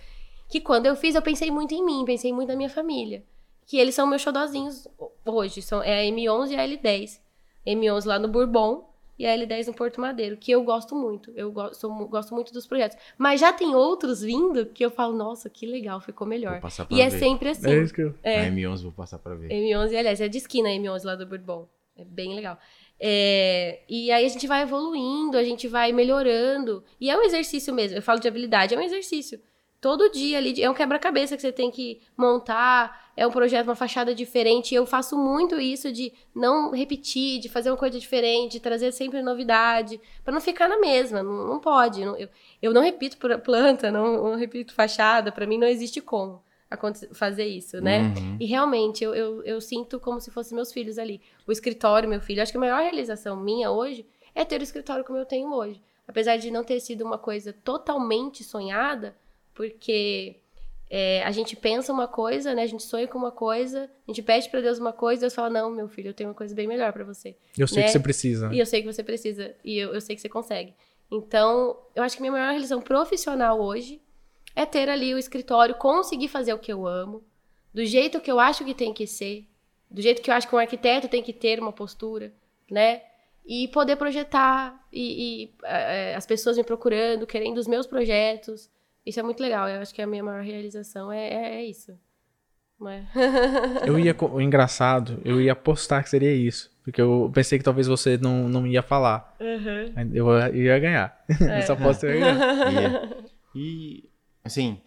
Que 0.50 0.60
quando 0.60 0.88
eu 0.88 0.96
fiz, 0.96 1.14
eu 1.14 1.22
pensei 1.22 1.52
muito 1.52 1.74
em 1.74 1.86
mim, 1.86 2.04
pensei 2.04 2.34
muito 2.34 2.50
na 2.50 2.56
minha 2.56 2.70
família. 2.70 3.24
Que 3.68 3.78
eles 3.78 3.94
são 3.94 4.08
meus 4.08 4.24
xodózinhos 4.24 4.88
hoje. 5.24 5.62
São, 5.62 5.84
é 5.84 6.02
a 6.02 6.12
M11 6.12 6.52
e 6.52 6.56
a 6.56 6.68
L10. 6.68 7.20
M11 7.68 8.06
lá 8.06 8.18
no 8.18 8.28
Bourbon 8.28 8.95
e 9.18 9.26
a 9.26 9.36
L10 9.38 9.68
no 9.68 9.74
Porto 9.74 10.02
Madeiro, 10.02 10.38
que 10.38 10.52
eu 10.52 10.64
gosto 10.64 10.96
muito. 10.96 11.32
Eu 11.36 11.52
gosto, 11.52 11.80
sou, 11.80 12.08
gosto 12.08 12.34
muito 12.34 12.52
dos 12.52 12.68
projetos. 12.68 12.98
Mas 13.18 13.40
já 13.40 13.54
tem 13.54 13.74
outros 13.74 14.22
vindo 14.22 14.66
que 14.66 14.84
eu 14.84 14.92
falo, 14.92 15.16
nossa, 15.16 15.50
que 15.50 15.66
legal, 15.66 16.02
ficou 16.02 16.28
melhor. 16.28 16.62
e 16.90 17.02
é 17.02 17.10
ver. 17.10 17.16
é 17.16 17.20
sempre 17.20 17.50
assim. 17.50 17.72
É 17.72 17.82
isso 17.82 17.94
que 17.94 18.02
eu... 18.02 18.14
é. 18.22 18.42
A 18.42 18.52
M11 18.52 18.84
vou 18.84 18.92
passar 18.92 19.20
pra 19.20 19.36
ver. 19.36 19.50
M11, 19.50 19.98
aliás, 19.98 20.20
é 20.20 20.28
de 20.28 20.38
esquina 20.38 20.70
a 20.70 20.72
M11 20.74 21.04
lá 21.06 21.16
do 21.16 21.26
Bourbon. 21.26 21.68
É 21.98 22.04
bem 22.04 22.36
legal. 22.36 22.58
É, 23.00 23.82
e 23.88 24.12
aí 24.12 24.26
a 24.26 24.30
gente 24.30 24.48
vai 24.48 24.62
evoluindo, 24.62 25.38
a 25.38 25.44
gente 25.44 25.68
vai 25.68 25.92
melhorando. 25.94 26.84
E 27.00 27.10
é 27.10 27.18
um 27.18 27.22
exercício 27.22 27.74
mesmo. 27.74 27.98
Eu 27.98 28.02
falo 28.02 28.20
de 28.20 28.28
habilidade, 28.28 28.76
é 28.76 28.78
um 28.78 28.82
exercício. 28.82 29.40
Todo 29.86 30.10
dia 30.10 30.40
ali, 30.40 30.60
é 30.64 30.68
um 30.68 30.74
quebra-cabeça 30.74 31.36
que 31.36 31.44
você 31.44 31.52
tem 31.52 31.70
que 31.70 32.02
montar, 32.18 33.12
é 33.16 33.28
um 33.28 33.30
projeto, 33.30 33.68
uma 33.68 33.76
fachada 33.76 34.16
diferente. 34.16 34.74
Eu 34.74 34.84
faço 34.84 35.16
muito 35.16 35.62
isso 35.62 35.92
de 35.92 36.12
não 36.34 36.72
repetir, 36.72 37.40
de 37.40 37.48
fazer 37.48 37.70
uma 37.70 37.78
coisa 37.78 38.00
diferente, 38.00 38.54
de 38.54 38.60
trazer 38.60 38.92
sempre 38.92 39.22
novidade, 39.22 40.02
para 40.24 40.34
não 40.34 40.42
ficar 40.42 40.68
na 40.68 40.80
mesma. 40.80 41.22
Não, 41.22 41.48
não 41.48 41.60
pode. 41.60 42.04
Não, 42.04 42.18
eu, 42.18 42.28
eu 42.64 42.74
não 42.74 42.82
repito 42.82 43.16
planta, 43.44 43.92
não, 43.92 44.32
não 44.32 44.36
repito 44.36 44.74
fachada, 44.74 45.32
para 45.32 45.46
mim 45.46 45.60
não 45.60 45.68
existe 45.68 46.02
como 46.02 46.42
fazer 47.14 47.46
isso, 47.46 47.80
né? 47.80 48.12
Uhum. 48.18 48.38
E 48.40 48.46
realmente, 48.48 49.04
eu, 49.04 49.14
eu, 49.14 49.44
eu, 49.44 49.62
sinto 49.62 50.00
como 50.00 50.20
se 50.20 50.32
fossem 50.32 50.56
meus 50.56 50.74
filhos 50.74 50.98
ali. 50.98 51.22
O 51.46 51.52
escritório, 51.52 52.10
meu 52.10 52.20
filho. 52.20 52.42
Acho 52.42 52.52
que 52.52 52.58
a 52.58 52.60
maior 52.60 52.82
realização 52.82 53.38
minha 53.38 53.70
hoje 53.70 54.04
é 54.34 54.44
ter 54.44 54.60
o 54.60 54.64
escritório 54.64 55.06
como 55.06 55.20
eu 55.20 55.28
tenho 55.28 55.54
hoje. 55.54 55.80
Apesar 56.08 56.38
de 56.38 56.50
não 56.50 56.64
ter 56.64 56.80
sido 56.80 57.06
uma 57.06 57.20
coisa 57.20 57.54
totalmente 57.54 58.44
sonhada, 58.44 59.16
porque 59.56 60.36
é, 60.90 61.24
a 61.24 61.32
gente 61.32 61.56
pensa 61.56 61.92
uma 61.92 62.08
coisa, 62.08 62.54
né? 62.54 62.62
A 62.62 62.68
gente 62.68 62.84
sonha 62.84 63.08
com 63.08 63.18
uma 63.18 63.32
coisa, 63.32 63.90
a 64.08 64.12
gente 64.12 64.22
pede 64.22 64.48
para 64.50 64.62
Deus 64.62 64.78
uma 64.78 64.94
coisa, 64.94 65.22
Deus 65.22 65.34
fala: 65.34 65.50
Não, 65.50 65.72
meu 65.72 65.88
filho, 65.88 66.10
eu 66.10 66.14
tenho 66.14 66.30
uma 66.30 66.36
coisa 66.36 66.54
bem 66.54 66.68
melhor 66.68 66.94
para 66.94 67.04
você. 67.04 67.36
Eu 67.58 67.68
sei 67.68 67.80
né? 67.80 67.84
que 67.86 67.92
você 67.92 68.00
precisa. 68.00 68.54
E 68.54 68.60
eu 68.60 68.66
sei 68.66 68.82
que 68.82 68.94
você 68.94 69.04
precisa, 69.04 69.56
e 69.64 69.78
eu, 69.78 69.94
eu 69.94 70.02
sei 70.02 70.16
que 70.16 70.22
você 70.22 70.30
consegue. 70.30 70.76
Então, 71.10 71.78
eu 71.96 72.04
acho 72.04 72.16
que 72.16 72.22
minha 72.22 72.32
maior 72.32 72.50
realização 72.50 72.82
profissional 72.82 73.60
hoje 73.60 74.02
é 74.56 74.66
ter 74.66 74.90
ali 74.90 75.14
o 75.14 75.18
escritório, 75.18 75.76
conseguir 75.76 76.28
fazer 76.28 76.54
o 76.54 76.60
que 76.60 76.72
eu 76.72 76.88
amo, 76.88 77.24
do 77.74 77.84
jeito 77.84 78.22
que 78.22 78.32
eu 78.32 78.40
acho 78.40 78.64
que 78.64 78.74
tem 78.74 78.94
que 78.94 79.06
ser, 79.06 79.48
do 79.90 80.02
jeito 80.02 80.22
que 80.22 80.30
eu 80.30 80.34
acho 80.34 80.48
que 80.48 80.56
um 80.56 80.60
arquiteto 80.60 81.08
tem 81.08 81.22
que 81.22 81.34
ter 81.34 81.60
uma 81.60 81.72
postura, 81.72 82.34
né? 82.70 83.02
E 83.46 83.68
poder 83.68 83.96
projetar 83.96 84.84
e, 84.92 85.44
e 85.44 85.56
é, 85.64 86.16
as 86.16 86.26
pessoas 86.26 86.58
me 86.58 86.64
procurando, 86.64 87.28
querendo 87.28 87.58
os 87.58 87.68
meus 87.68 87.86
projetos. 87.86 88.70
Isso 89.06 89.20
é 89.20 89.24
muito 89.24 89.42
legal. 89.42 89.70
Eu 89.70 89.82
acho 89.82 89.94
que 89.94 90.02
a 90.02 90.08
minha 90.08 90.24
maior 90.24 90.44
realização 90.44 91.12
é, 91.12 91.28
é, 91.28 91.56
é 91.56 91.66
isso. 91.66 91.98
É? 92.88 93.04
eu 93.88 93.98
ia, 93.98 94.16
o 94.20 94.42
engraçado, 94.42 95.22
eu 95.24 95.40
ia 95.42 95.54
apostar 95.54 96.04
que 96.04 96.10
seria 96.10 96.34
isso. 96.34 96.74
Porque 96.84 97.02
eu 97.02 97.32
pensei 97.34 97.58
que 97.58 97.64
talvez 97.64 97.88
você 97.88 98.18
não, 98.18 98.50
não 98.50 98.68
ia 98.68 98.82
falar. 98.82 99.36
Uhum. 99.40 100.12
Eu, 100.14 100.30
eu 100.30 100.56
ia 100.56 100.80
ganhar. 100.80 101.26
É. 101.42 101.60
Essa 101.60 101.74
aposta 101.74 102.08
eu 102.08 102.20
ia 102.20 102.34
ganhar. 102.34 103.10
E 103.58 104.10
Assim, 104.46 104.80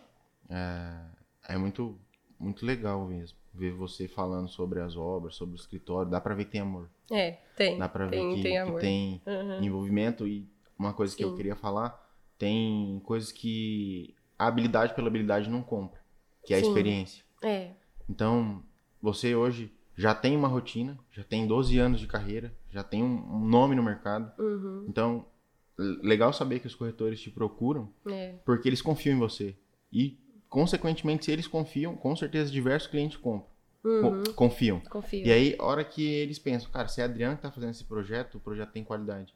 é, 0.49 1.55
é 1.55 1.59
muito, 1.59 1.99
muito 2.39 2.65
legal 2.65 3.05
mesmo 3.05 3.37
ver 3.53 3.73
você 3.73 4.07
falando 4.07 4.49
sobre 4.49 4.81
as 4.81 4.97
obras, 4.97 5.35
sobre 5.35 5.57
o 5.57 5.59
escritório. 5.59 6.09
Dá 6.09 6.21
pra 6.21 6.33
ver 6.33 6.45
que 6.45 6.53
tem 6.53 6.61
amor. 6.61 6.89
É, 7.11 7.39
tem. 7.57 7.77
Dá 7.77 7.89
pra 7.89 8.07
ver 8.07 8.19
tem, 8.19 8.37
que, 8.37 8.43
tem, 8.43 8.65
que 8.65 8.81
tem 8.81 9.23
uhum. 9.27 9.65
envolvimento. 9.65 10.29
E 10.29 10.49
uma 10.79 10.95
coisa 10.95 11.11
Sim. 11.11 11.17
que 11.19 11.25
eu 11.25 11.35
queria 11.35 11.57
falar, 11.57 12.08
tem 12.39 13.01
coisas 13.05 13.33
que 13.33 14.15
a 14.39 14.47
habilidade 14.47 14.95
pela 14.95 15.09
habilidade 15.09 15.51
não 15.51 15.63
compra, 15.63 16.01
que 16.45 16.55
é 16.55 16.59
a 16.59 16.61
Sim. 16.61 16.69
experiência. 16.69 17.25
É. 17.43 17.71
Então, 18.09 18.63
você 19.03 19.35
hoje 19.35 19.73
já 19.97 20.15
tem 20.15 20.37
uma 20.37 20.49
rotina, 20.49 20.97
já 21.11 21.25
tem 21.25 21.47
12 21.47 21.77
anos 21.79 22.01
de 22.01 22.07
carreira, 22.07 22.55
já 22.71 22.85
tem 22.85 23.03
um, 23.03 23.45
nome 23.45 23.75
no 23.75 23.83
mercado. 23.83 24.31
Uhum. 24.41 24.87
Então, 24.89 25.27
legal 25.77 26.33
saber 26.33 26.61
que 26.61 26.69
os 26.69 26.75
corretores 26.75 27.21
te 27.21 27.31
procuram 27.31 27.93
é. 28.09 28.35
porque 28.45 28.69
eles 28.69 28.81
confiam 28.81 29.17
em 29.17 29.19
você. 29.19 29.57
E, 29.93 30.17
consequentemente, 30.49 31.25
se 31.25 31.33
eles 31.33 31.49
confiam, 31.49 31.97
com 31.97 32.15
certeza 32.15 32.51
diversos 32.51 32.89
clientes 32.89 33.17
compram. 33.17 33.49
Uhum. 33.85 34.23
Confiam. 34.35 34.81
Confio. 34.81 35.27
E 35.27 35.33
aí, 35.33 35.57
a 35.59 35.65
hora 35.65 35.85
que 35.85 36.05
eles 36.05 36.39
pensam, 36.39 36.71
cara, 36.71 36.89
se 36.89 37.01
é 37.01 37.05
a 37.05 37.07
Adriana 37.07 37.37
que 37.37 37.43
tá 37.43 37.51
fazendo 37.51 37.71
esse 37.71 37.85
projeto, 37.85 38.37
o 38.37 38.41
projeto 38.41 38.71
tem 38.71 38.85
qualidade. 38.85 39.35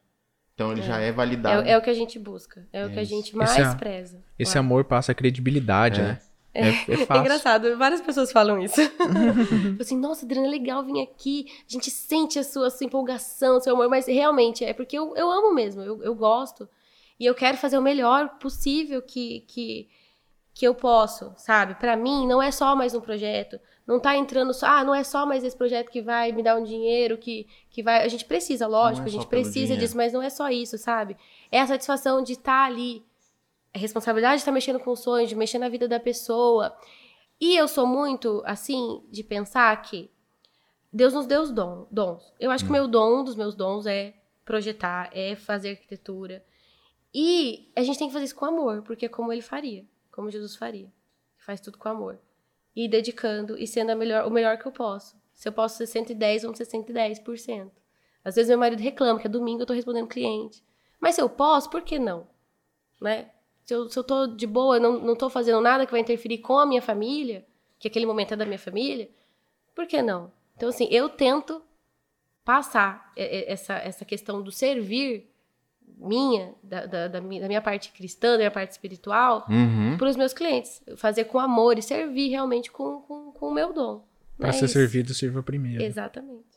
Então 0.54 0.72
ele 0.72 0.80
é. 0.80 0.84
já 0.84 0.98
é 0.98 1.10
validado. 1.10 1.66
É, 1.66 1.72
é, 1.72 1.78
o 1.78 1.82
que 1.82 1.90
a 1.90 1.94
gente 1.94 2.18
busca. 2.18 2.66
É, 2.72 2.82
é 2.82 2.86
o 2.86 2.90
que 2.90 2.98
a 2.98 3.04
gente 3.04 3.36
mais 3.36 3.56
esse, 3.58 3.76
preza. 3.76 4.22
Esse 4.38 4.58
amor 4.58 4.84
passa 4.84 5.14
credibilidade, 5.14 6.00
é. 6.00 6.04
né? 6.04 6.20
É, 6.54 6.68
é, 6.68 6.70
é, 6.70 6.74
é, 7.08 7.18
engraçado, 7.18 7.78
várias 7.78 8.00
pessoas 8.00 8.30
falam 8.30 8.60
isso. 8.60 8.80
assim, 9.80 9.96
nossa, 9.96 10.24
Adriana, 10.24 10.46
é 10.46 10.50
legal 10.50 10.84
vir 10.84 11.00
aqui, 11.02 11.46
a 11.68 11.72
gente 11.72 11.90
sente 11.90 12.38
a 12.38 12.44
sua, 12.44 12.66
a 12.66 12.70
sua 12.70 12.86
empolgação, 12.86 13.56
o 13.56 13.60
seu 13.60 13.74
amor, 13.74 13.88
mas 13.88 14.06
realmente 14.06 14.64
é 14.64 14.74
porque 14.74 14.98
eu, 14.98 15.16
eu 15.16 15.30
amo 15.30 15.54
mesmo, 15.54 15.82
eu, 15.82 16.02
eu 16.02 16.14
gosto. 16.14 16.68
E 17.18 17.24
eu 17.24 17.34
quero 17.34 17.56
fazer 17.56 17.78
o 17.78 17.82
melhor 17.82 18.38
possível 18.38 19.00
que, 19.00 19.44
que, 19.48 19.88
que 20.52 20.66
eu 20.66 20.74
posso, 20.74 21.32
sabe? 21.36 21.74
Para 21.76 21.96
mim, 21.96 22.26
não 22.26 22.42
é 22.42 22.50
só 22.50 22.76
mais 22.76 22.94
um 22.94 23.00
projeto, 23.00 23.58
não 23.86 23.98
tá 23.98 24.16
entrando 24.16 24.54
só, 24.54 24.66
ah, 24.66 24.84
não 24.84 24.94
é 24.94 25.02
só 25.02 25.26
mais 25.26 25.42
esse 25.42 25.56
projeto 25.56 25.90
que 25.90 26.00
vai 26.00 26.32
me 26.32 26.42
dar 26.42 26.56
um 26.56 26.62
dinheiro, 26.62 27.18
que, 27.18 27.46
que 27.70 27.82
vai. 27.82 28.04
A 28.04 28.08
gente 28.08 28.24
precisa, 28.24 28.66
lógico, 28.66 29.06
é 29.06 29.08
a 29.08 29.12
gente 29.12 29.26
precisa 29.26 29.76
disso, 29.76 29.96
mas 29.96 30.12
não 30.12 30.22
é 30.22 30.30
só 30.30 30.48
isso, 30.50 30.78
sabe? 30.78 31.16
É 31.50 31.60
a 31.60 31.66
satisfação 31.66 32.22
de 32.22 32.32
estar 32.32 32.64
tá 32.64 32.64
ali 32.64 33.04
a 33.74 33.78
responsabilidade 33.78 34.36
de 34.36 34.40
estar 34.42 34.52
mexendo 34.52 34.78
com 34.78 34.94
sonhos, 34.94 35.28
de 35.28 35.34
mexer 35.34 35.58
na 35.58 35.68
vida 35.68 35.88
da 35.88 35.98
pessoa. 35.98 36.76
E 37.40 37.56
eu 37.56 37.66
sou 37.66 37.86
muito, 37.86 38.42
assim, 38.44 39.02
de 39.10 39.24
pensar 39.24 39.80
que 39.82 40.10
Deus 40.92 41.14
nos 41.14 41.26
deu 41.26 41.42
os 41.42 41.50
dons. 41.50 41.86
dons. 41.90 42.32
Eu 42.38 42.50
acho 42.50 42.64
hum. 42.64 42.68
que 42.68 42.72
o 42.72 42.74
meu 42.74 42.86
dom, 42.86 43.20
um 43.20 43.24
dos 43.24 43.34
meus 43.34 43.54
dons 43.54 43.86
é 43.86 44.14
projetar, 44.44 45.10
é 45.12 45.34
fazer 45.34 45.70
arquitetura. 45.70 46.44
E 47.14 47.70
a 47.74 47.82
gente 47.82 47.98
tem 47.98 48.08
que 48.08 48.12
fazer 48.12 48.26
isso 48.26 48.36
com 48.36 48.44
amor, 48.44 48.82
porque 48.82 49.06
é 49.06 49.08
como 49.08 49.32
ele 49.32 49.42
faria, 49.42 49.86
como 50.10 50.30
Jesus 50.30 50.54
faria. 50.56 50.92
Faz 51.38 51.60
tudo 51.60 51.78
com 51.78 51.88
amor. 51.88 52.18
E 52.74 52.88
dedicando 52.88 53.58
e 53.58 53.66
sendo 53.66 53.94
melhor, 53.96 54.26
o 54.26 54.30
melhor 54.30 54.58
que 54.58 54.66
eu 54.66 54.72
posso. 54.72 55.16
Se 55.34 55.48
eu 55.48 55.52
posso 55.52 55.76
ser 55.76 55.86
110, 55.86 56.42
vamos 56.42 56.58
ser 56.58 56.64
110%. 56.64 57.70
Às 58.24 58.36
vezes 58.36 58.48
meu 58.48 58.58
marido 58.58 58.80
reclama 58.80 59.18
que 59.18 59.26
é 59.26 59.30
domingo 59.30 59.62
eu 59.62 59.66
tô 59.66 59.72
respondendo 59.72 60.06
cliente. 60.06 60.62
Mas 61.00 61.16
se 61.16 61.20
eu 61.20 61.28
posso, 61.28 61.68
por 61.68 61.82
que 61.82 61.98
não? 61.98 62.28
Né? 63.00 63.30
Se 63.64 63.74
eu, 63.74 63.88
se 63.88 63.98
eu 63.98 64.04
tô 64.04 64.26
de 64.26 64.46
boa, 64.46 64.78
não, 64.78 65.00
não 65.00 65.16
tô 65.16 65.28
fazendo 65.28 65.60
nada 65.60 65.84
que 65.84 65.92
vai 65.92 66.00
interferir 66.00 66.38
com 66.38 66.58
a 66.58 66.66
minha 66.66 66.82
família, 66.82 67.46
que 67.78 67.88
aquele 67.88 68.06
momento 68.06 68.34
é 68.34 68.36
da 68.36 68.46
minha 68.46 68.58
família, 68.58 69.10
por 69.74 69.86
que 69.86 70.00
não? 70.00 70.32
Então, 70.56 70.68
assim, 70.68 70.86
eu 70.90 71.08
tento 71.08 71.62
passar 72.44 73.12
essa, 73.16 73.74
essa 73.74 74.04
questão 74.04 74.42
do 74.42 74.52
servir 74.52 75.31
minha, 76.02 76.54
da, 76.62 76.86
da, 76.86 77.08
da, 77.08 77.20
minha, 77.20 77.42
da 77.42 77.48
minha 77.48 77.62
parte 77.62 77.92
cristã, 77.92 78.32
da 78.32 78.38
minha 78.38 78.50
parte 78.50 78.72
espiritual, 78.72 79.46
uhum. 79.48 79.96
para 79.96 80.08
os 80.08 80.16
meus 80.16 80.32
clientes. 80.32 80.82
Fazer 80.96 81.24
com 81.24 81.38
amor 81.38 81.78
e 81.78 81.82
servir 81.82 82.30
realmente 82.30 82.70
com, 82.70 83.00
com, 83.02 83.32
com 83.32 83.48
o 83.48 83.54
meu 83.54 83.72
dom. 83.72 84.04
Para 84.38 84.48
é 84.48 84.52
ser 84.52 84.64
isso. 84.64 84.74
servido, 84.74 85.14
sirva 85.14 85.42
primeiro. 85.42 85.82
Exatamente. 85.82 86.52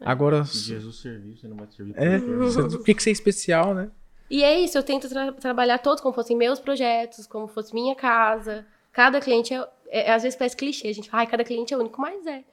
Agora. 0.00 0.44
Jesus 0.44 0.96
serviu, 0.96 1.36
você 1.36 1.48
não 1.48 1.56
vai 1.56 1.66
servir. 1.68 1.94
É, 1.96 2.18
por 2.18 2.84
que, 2.84 2.94
que 2.94 3.02
ser 3.02 3.10
especial, 3.10 3.74
né? 3.74 3.90
E 4.30 4.44
é 4.44 4.60
isso, 4.60 4.76
eu 4.76 4.82
tento 4.82 5.08
tra 5.08 5.32
trabalhar 5.32 5.78
todos 5.78 6.02
como 6.02 6.14
fossem 6.14 6.36
meus 6.36 6.60
projetos, 6.60 7.26
como 7.26 7.48
fosse 7.48 7.74
minha 7.74 7.94
casa. 7.94 8.66
Cada 8.92 9.20
cliente 9.20 9.54
é, 9.54 9.66
é, 9.88 10.12
às 10.12 10.22
vezes 10.22 10.36
parece 10.38 10.56
clichê, 10.56 10.88
a 10.88 10.94
gente 10.94 11.08
fala, 11.08 11.22
ai, 11.22 11.26
cada 11.26 11.44
cliente 11.44 11.72
é 11.72 11.76
único, 11.76 12.00
mas 12.00 12.26
é. 12.26 12.44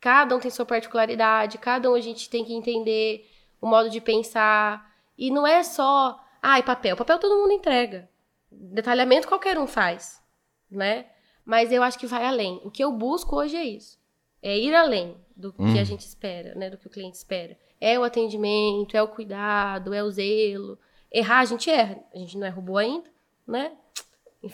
Cada 0.00 0.34
um 0.34 0.40
tem 0.40 0.50
sua 0.50 0.66
particularidade, 0.66 1.58
cada 1.58 1.90
um 1.90 1.94
a 1.94 2.00
gente 2.00 2.28
tem 2.28 2.44
que 2.44 2.52
entender 2.52 3.28
o 3.60 3.66
modo 3.68 3.88
de 3.88 4.00
pensar. 4.00 4.91
E 5.16 5.30
não 5.30 5.46
é 5.46 5.62
só, 5.62 6.18
ai, 6.40 6.62
papel. 6.62 6.96
Papel 6.96 7.18
todo 7.18 7.40
mundo 7.40 7.52
entrega. 7.52 8.08
Detalhamento 8.50 9.28
qualquer 9.28 9.58
um 9.58 9.66
faz, 9.66 10.22
né? 10.70 11.06
Mas 11.44 11.72
eu 11.72 11.82
acho 11.82 11.98
que 11.98 12.06
vai 12.06 12.24
além. 12.24 12.60
O 12.64 12.70
que 12.70 12.82
eu 12.82 12.92
busco 12.92 13.36
hoje 13.36 13.56
é 13.56 13.64
isso. 13.64 13.98
É 14.42 14.58
ir 14.58 14.74
além 14.74 15.16
do 15.36 15.54
hum. 15.58 15.72
que 15.72 15.78
a 15.78 15.84
gente 15.84 16.00
espera, 16.00 16.54
né? 16.54 16.70
Do 16.70 16.76
que 16.76 16.86
o 16.86 16.90
cliente 16.90 17.16
espera. 17.16 17.56
É 17.80 17.98
o 17.98 18.04
atendimento, 18.04 18.96
é 18.96 19.02
o 19.02 19.08
cuidado, 19.08 19.92
é 19.92 20.02
o 20.02 20.10
zelo 20.10 20.78
Errar, 21.12 21.40
a 21.40 21.44
gente 21.44 21.68
erra. 21.68 21.98
A 22.14 22.18
gente 22.18 22.38
não 22.38 22.46
é 22.46 22.50
robô 22.50 22.78
ainda, 22.78 23.08
né? 23.46 23.72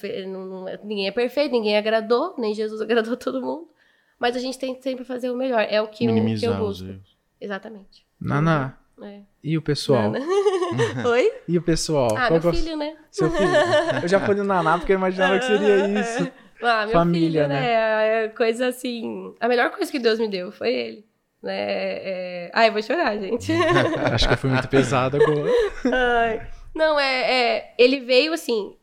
É, 0.03 0.27
ninguém 0.83 1.07
é 1.07 1.13
perfeito, 1.13 1.53
ninguém 1.53 1.77
agradou, 1.77 2.35
nem 2.37 2.53
Jesus 2.53 2.81
agradou 2.83 3.17
todo 3.17 3.41
mundo. 3.41 3.69
Mas 4.19 4.35
a 4.35 4.41
gente 4.41 4.59
tem 4.59 4.75
que 4.75 4.83
sempre 4.83 5.05
fazer 5.05 5.31
o 5.31 5.37
melhor. 5.37 5.65
É 5.69 5.81
o 5.81 5.87
que, 5.87 6.05
eu, 6.05 6.15
que 6.37 6.45
eu 6.45 6.57
busco. 6.57 6.89
Exatamente. 7.41 8.05
Naná. 8.21 8.77
É. 9.03 9.21
E 9.43 9.57
o 9.57 9.63
pessoal? 9.63 10.13
Oi? 11.07 11.33
E 11.47 11.57
o 11.57 11.63
pessoal? 11.63 12.09
Ah, 12.17 12.29
Qual 12.29 12.41
meu 12.41 12.53
filho, 12.53 12.77
né? 12.77 12.97
Seu 13.11 13.31
filho. 13.31 13.51
Eu 14.03 14.09
já 14.09 14.21
falei 14.21 14.43
Naná 14.43 14.79
porque 14.79 14.93
eu 14.93 14.97
imaginava 14.97 15.39
que 15.39 15.47
seria 15.47 16.01
isso. 16.01 16.31
Ah, 16.61 16.87
meu 16.87 16.93
Família, 16.93 17.43
filho, 17.45 17.55
né? 17.55 17.61
né? 17.61 18.25
É 18.25 18.29
coisa 18.31 18.67
assim. 18.67 19.33
A 19.39 19.47
melhor 19.47 19.71
coisa 19.71 19.93
que 19.93 19.99
Deus 20.01 20.19
me 20.19 20.27
deu 20.27 20.51
foi 20.51 20.75
ele. 20.75 21.07
Né? 21.41 21.55
É... 21.55 22.51
Ai, 22.53 22.69
vou 22.73 22.83
chorar, 22.83 23.17
gente. 23.17 23.53
Acho 24.13 24.29
que 24.29 24.35
foi 24.35 24.51
muito 24.51 24.67
pesado 24.67 25.19
agora. 25.19 25.49
Ai. 25.85 26.49
Não, 26.75 26.99
é, 26.99 27.33
é, 27.33 27.75
Ele 27.79 28.01
veio 28.01 28.33
assim. 28.33 28.77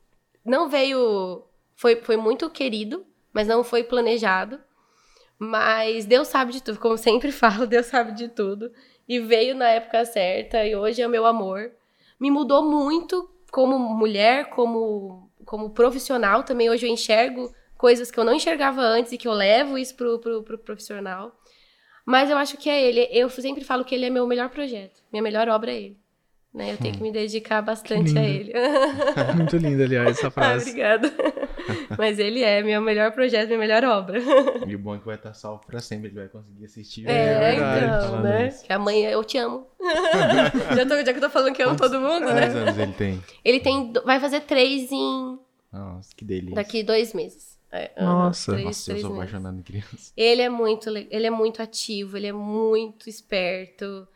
Não 0.46 0.70
veio. 0.70 1.44
Foi, 1.76 1.98
foi 1.98 2.16
muito 2.16 2.50
querido, 2.50 3.06
mas 3.34 3.46
não 3.46 3.62
foi 3.62 3.84
planejado. 3.84 4.58
Mas 5.38 6.06
Deus 6.06 6.30
sabe 6.30 6.54
de 6.54 6.64
tudo, 6.64 6.80
como 6.80 6.98
sempre 6.98 7.30
falo, 7.32 7.68
Deus 7.68 7.88
sabe 7.88 8.14
de 8.14 8.30
tudo. 8.30 8.72
E 9.08 9.20
veio 9.20 9.56
na 9.56 9.70
época 9.70 10.06
certa 10.06 10.66
e 10.66 10.76
hoje 10.76 11.02
é 11.02 11.08
o 11.08 11.10
meu 11.10 11.26
amor. 11.26 11.72
Me 12.20 12.32
mudou 12.32 12.64
muito 12.64 13.30
como 13.52 13.78
mulher, 13.78 14.50
como, 14.50 15.30
como 15.46 15.70
profissional 15.70 16.44
também. 16.44 16.70
Hoje 16.70 16.86
eu 16.86 16.92
enxergo 16.92 17.54
coisas 17.78 18.10
que 18.10 18.20
eu 18.20 18.24
não 18.24 18.34
enxergava 18.34 18.82
antes 18.82 19.12
e 19.12 19.18
que 19.18 19.28
eu 19.28 19.34
levo 19.34 19.78
isso 19.78 19.96
pro, 19.96 20.20
pro, 20.20 20.44
pro 20.44 20.58
profissional. 20.58 21.38
Mas 22.06 22.30
eu 22.30 22.38
acho 22.38 22.58
que 22.58 22.70
é 22.70 22.82
ele. 22.82 23.08
Eu 23.12 23.30
sempre 23.30 23.64
falo 23.64 23.84
que 23.84 23.96
ele 23.96 24.06
é 24.06 24.10
meu 24.10 24.28
melhor 24.28 24.50
projeto. 24.50 25.02
Minha 25.12 25.24
melhor 25.24 25.50
obra 25.50 25.72
é 25.72 25.76
ele. 25.76 26.05
Né? 26.56 26.72
Eu 26.72 26.78
tenho 26.78 26.96
que 26.96 27.04
me 27.04 27.12
dedicar 27.12 27.62
bastante 27.62 28.18
a 28.18 28.24
ele. 28.24 28.54
Muito 29.36 29.58
linda, 29.58 29.84
aliás, 29.84 30.18
essa 30.18 30.32
frase. 30.32 30.70
Ah, 30.82 30.96
obrigada. 30.96 31.14
Mas 32.00 32.18
ele 32.18 32.42
é 32.44 32.64
meu 32.64 32.82
melhor 32.82 33.12
projeto, 33.12 33.48
minha 33.48 33.60
melhor 33.60 33.84
obra. 33.84 34.20
E 34.66 34.74
o 34.74 34.80
bom 34.80 34.96
é 34.96 35.00
que 35.00 35.06
vai 35.06 35.16
estar 35.16 35.34
salvo 35.34 35.66
pra 35.68 35.82
sempre, 35.82 36.08
ele 36.08 36.16
vai 36.16 36.30
conseguir 36.30 36.64
assistir. 36.64 37.10
É, 37.10 37.12
é 37.12 37.52
verdade, 37.52 38.06
então, 38.06 38.22
né? 38.22 38.48
Isso. 38.48 38.64
Que 38.64 38.72
amanhã 38.72 39.10
eu 39.10 39.22
te 39.26 39.38
amo. 39.38 39.68
já, 40.78 40.86
tô, 40.86 40.96
já 40.96 41.12
que 41.12 41.18
eu 41.18 41.22
tô 41.22 41.30
falando 41.30 41.54
que 41.54 41.62
eu 41.62 41.68
amo 41.68 41.78
todo 41.78 42.00
mundo, 42.00 42.26
né? 42.26 42.48
Quantos 42.48 42.56
anos 42.56 42.78
ele 42.78 42.94
tem? 42.94 43.24
Ele 43.44 43.60
tem. 43.60 43.92
Vai 44.06 44.22
fazer 44.22 44.40
três 44.42 44.90
em. 44.94 45.38
Nossa, 45.74 46.16
que 46.16 46.24
delícia. 46.24 46.56
Daqui 46.56 46.84
dois 46.84 47.14
meses. 47.14 47.58
É, 47.70 47.92
Nossa, 48.02 48.54
três, 48.54 48.66
Nossa 48.66 48.86
três 48.86 49.04
eu 49.04 49.10
sou 49.10 49.18
apaixonado 49.18 49.60
em 49.60 49.62
criança. 49.62 50.14
Ele 50.16 50.42
é 50.42 50.48
muito, 50.48 50.88
ele 50.90 51.28
é 51.28 51.30
muito 51.30 51.62
ativo, 51.62 52.16
ele 52.16 52.28
é 52.28 52.32
muito 52.32 53.10
esperto. 53.10 54.08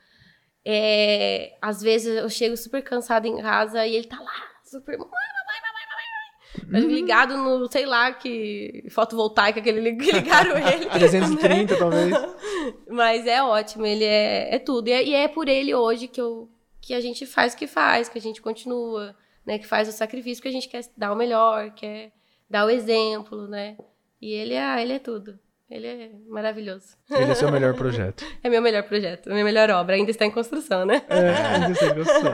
É, 0.65 1.57
às 1.61 1.81
vezes 1.81 2.18
eu 2.18 2.30
chego 2.30 2.56
super 2.57 2.84
cansada 2.84 3.27
em 3.27 3.41
casa 3.41 3.86
e 3.86 3.95
ele 3.95 4.07
tá 4.07 4.19
lá, 4.19 4.44
super. 4.64 4.98
Mamãe, 4.98 5.11
mamãe, 5.11 6.81
mamãe. 6.81 6.94
Ligado 6.94 7.38
no, 7.38 7.72
sei 7.72 7.86
lá, 7.86 8.11
que 8.14 8.86
fotovoltaica 8.90 9.61
que, 9.61 9.69
ele, 9.69 9.95
que 9.95 10.11
ligaram 10.11 10.57
ele. 10.68 10.86
330, 10.88 11.73
né? 11.73 11.80
talvez. 11.80 12.14
Mas 12.90 13.26
é 13.26 13.41
ótimo, 13.41 13.86
ele 13.86 14.03
é, 14.03 14.56
é 14.56 14.60
tudo. 14.60 14.88
E 14.88 14.91
é, 14.91 15.03
e 15.03 15.15
é, 15.15 15.27
por 15.27 15.48
ele 15.48 15.73
hoje 15.73 16.07
que, 16.07 16.19
eu, 16.19 16.49
que 16.81 16.94
a 16.94 16.99
gente 16.99 17.26
faz 17.26 17.53
o 17.53 17.57
que 17.57 17.68
faz, 17.68 18.10
que 18.10 18.18
a 18.18 18.22
gente 18.22 18.41
continua, 18.41 19.15
né? 19.45 19.57
Que 19.57 19.65
faz 19.65 19.88
o 19.88 19.91
sacrifício, 19.91 20.41
que 20.41 20.49
a 20.49 20.52
gente 20.52 20.68
quer 20.68 20.84
dar 20.98 21.11
o 21.11 21.15
melhor, 21.15 21.72
quer 21.72 22.11
dar 22.49 22.65
o 22.65 22.69
exemplo, 22.69 23.48
né? 23.48 23.77
E 24.22 24.34
ele 24.34 24.53
é, 24.53 24.81
ele 24.81 24.94
é 24.94 24.99
tudo. 24.99 25.40
Ele 25.69 25.85
é 25.85 26.11
maravilhoso. 26.27 26.97
Ele 27.11 27.31
é 27.31 27.35
seu 27.35 27.51
melhor 27.51 27.75
projeto. 27.77 28.25
é 28.43 28.49
meu 28.49 28.59
melhor 28.59 28.81
projeto, 28.83 29.29
minha 29.29 29.43
melhor 29.43 29.69
obra. 29.69 29.95
Ainda 29.95 30.09
está 30.09 30.25
em 30.25 30.31
construção, 30.31 30.83
né? 30.83 31.03
É, 31.07 31.29
ainda 31.29 31.71
está 31.71 31.85
em 31.85 31.93
construção. 31.95 32.33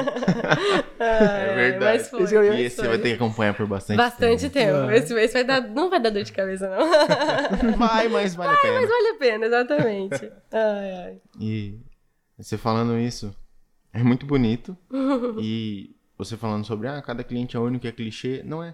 ah, 0.99 1.03
é 1.43 1.55
verdade. 1.55 1.97
Mas 1.97 2.09
foi, 2.09 2.21
e 2.21 2.61
esse 2.63 2.77
você 2.77 2.87
vai 2.87 2.97
ter 2.97 3.09
que 3.09 3.15
acompanhar 3.15 3.53
por 3.53 3.67
bastante, 3.67 3.97
bastante 3.97 4.49
tempo. 4.49 4.79
tempo. 4.79 4.91
Esse, 4.91 5.13
esse 5.15 5.33
vai 5.33 5.43
dar, 5.43 5.61
não 5.61 5.89
vai 5.89 5.99
dar 5.99 6.11
dor 6.11 6.23
de 6.23 6.31
cabeça, 6.31 6.69
não. 6.69 6.77
vai, 7.77 8.07
mas 8.07 8.35
vale 8.35 8.51
vai, 8.51 8.57
a 8.57 8.61
pena. 8.61 8.79
mas 8.79 8.89
vale 8.89 9.07
a 9.09 9.15
pena, 9.15 9.45
exatamente. 9.47 10.31
Ai, 10.53 10.91
ai. 10.91 11.21
E 11.37 11.77
você 12.37 12.57
falando 12.57 12.97
isso, 12.97 13.35
é 13.91 14.01
muito 14.01 14.25
bonito. 14.25 14.77
e 15.41 15.93
você 16.17 16.37
falando 16.37 16.65
sobre, 16.65 16.87
ah, 16.87 17.01
cada 17.01 17.21
cliente 17.21 17.57
é 17.57 17.59
único, 17.59 17.85
é 17.85 17.91
clichê. 17.91 18.41
Não 18.45 18.63
é. 18.63 18.73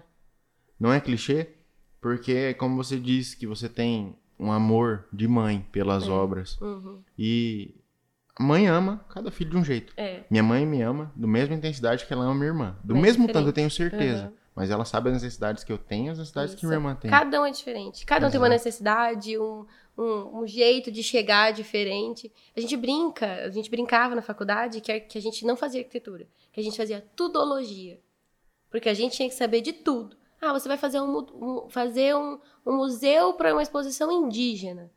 Não 0.78 0.92
é 0.92 1.00
clichê, 1.00 1.48
porque 2.00 2.54
como 2.54 2.76
você 2.76 2.96
disse 2.96 3.36
que 3.36 3.46
você 3.46 3.68
tem 3.68 4.16
um 4.42 4.52
amor 4.52 5.06
de 5.12 5.28
mãe 5.28 5.66
pelas 5.70 6.06
é. 6.06 6.10
obras. 6.10 6.60
Uhum. 6.60 7.02
E 7.16 7.74
a 8.34 8.42
mãe 8.42 8.66
ama 8.66 9.04
cada 9.08 9.30
filho 9.30 9.50
de 9.50 9.56
um 9.56 9.64
jeito. 9.64 9.92
É. 9.96 10.24
Minha 10.28 10.42
mãe 10.42 10.66
me 10.66 10.82
ama 10.82 11.12
do 11.14 11.28
mesma 11.28 11.54
intensidade 11.54 12.06
que 12.06 12.12
ela 12.12 12.24
ama 12.24 12.34
minha 12.34 12.46
irmã. 12.48 12.76
Do 12.82 12.94
Mas 12.94 13.02
mesmo 13.02 13.28
tanto, 13.28 13.48
eu 13.48 13.52
tenho 13.52 13.70
certeza. 13.70 14.26
Uhum. 14.26 14.42
Mas 14.54 14.70
ela 14.70 14.84
sabe 14.84 15.08
as 15.08 15.14
necessidades 15.14 15.64
que 15.64 15.72
eu 15.72 15.78
tenho 15.78 16.12
as 16.12 16.18
necessidades 16.18 16.52
Isso. 16.52 16.60
que 16.60 16.66
minha 16.66 16.76
irmã 16.76 16.94
tem. 16.94 17.10
Cada 17.10 17.40
um 17.40 17.46
é 17.46 17.50
diferente. 17.50 18.04
Cada 18.04 18.26
um 18.26 18.28
Exato. 18.28 18.32
tem 18.32 18.40
uma 18.40 18.48
necessidade, 18.48 19.38
um, 19.38 19.64
um, 19.96 20.40
um, 20.40 20.46
jeito 20.46 20.90
de 20.90 21.02
chegar 21.02 21.52
diferente. 21.52 22.30
A 22.54 22.60
gente 22.60 22.76
brinca, 22.76 23.26
a 23.44 23.50
gente 23.50 23.70
brincava 23.70 24.14
na 24.14 24.22
faculdade 24.22 24.80
que 24.80 24.92
a, 24.92 25.00
que 25.00 25.16
a 25.16 25.22
gente 25.22 25.46
não 25.46 25.56
fazia 25.56 25.80
arquitetura, 25.80 26.26
que 26.52 26.60
a 26.60 26.62
gente 26.62 26.76
fazia 26.76 27.02
tudologia. 27.16 27.98
Porque 28.70 28.88
a 28.88 28.94
gente 28.94 29.16
tinha 29.16 29.28
que 29.28 29.34
saber 29.34 29.60
de 29.62 29.72
tudo. 29.72 30.16
Ah, 30.44 30.52
você 30.52 30.66
vai 30.66 30.76
fazer 30.76 31.00
um, 31.00 31.18
um 31.18 31.70
fazer 31.70 32.16
um, 32.16 32.36
um 32.66 32.76
museu 32.76 33.32
para 33.34 33.52
uma 33.52 33.62
exposição 33.62 34.10
indígena. 34.10 34.90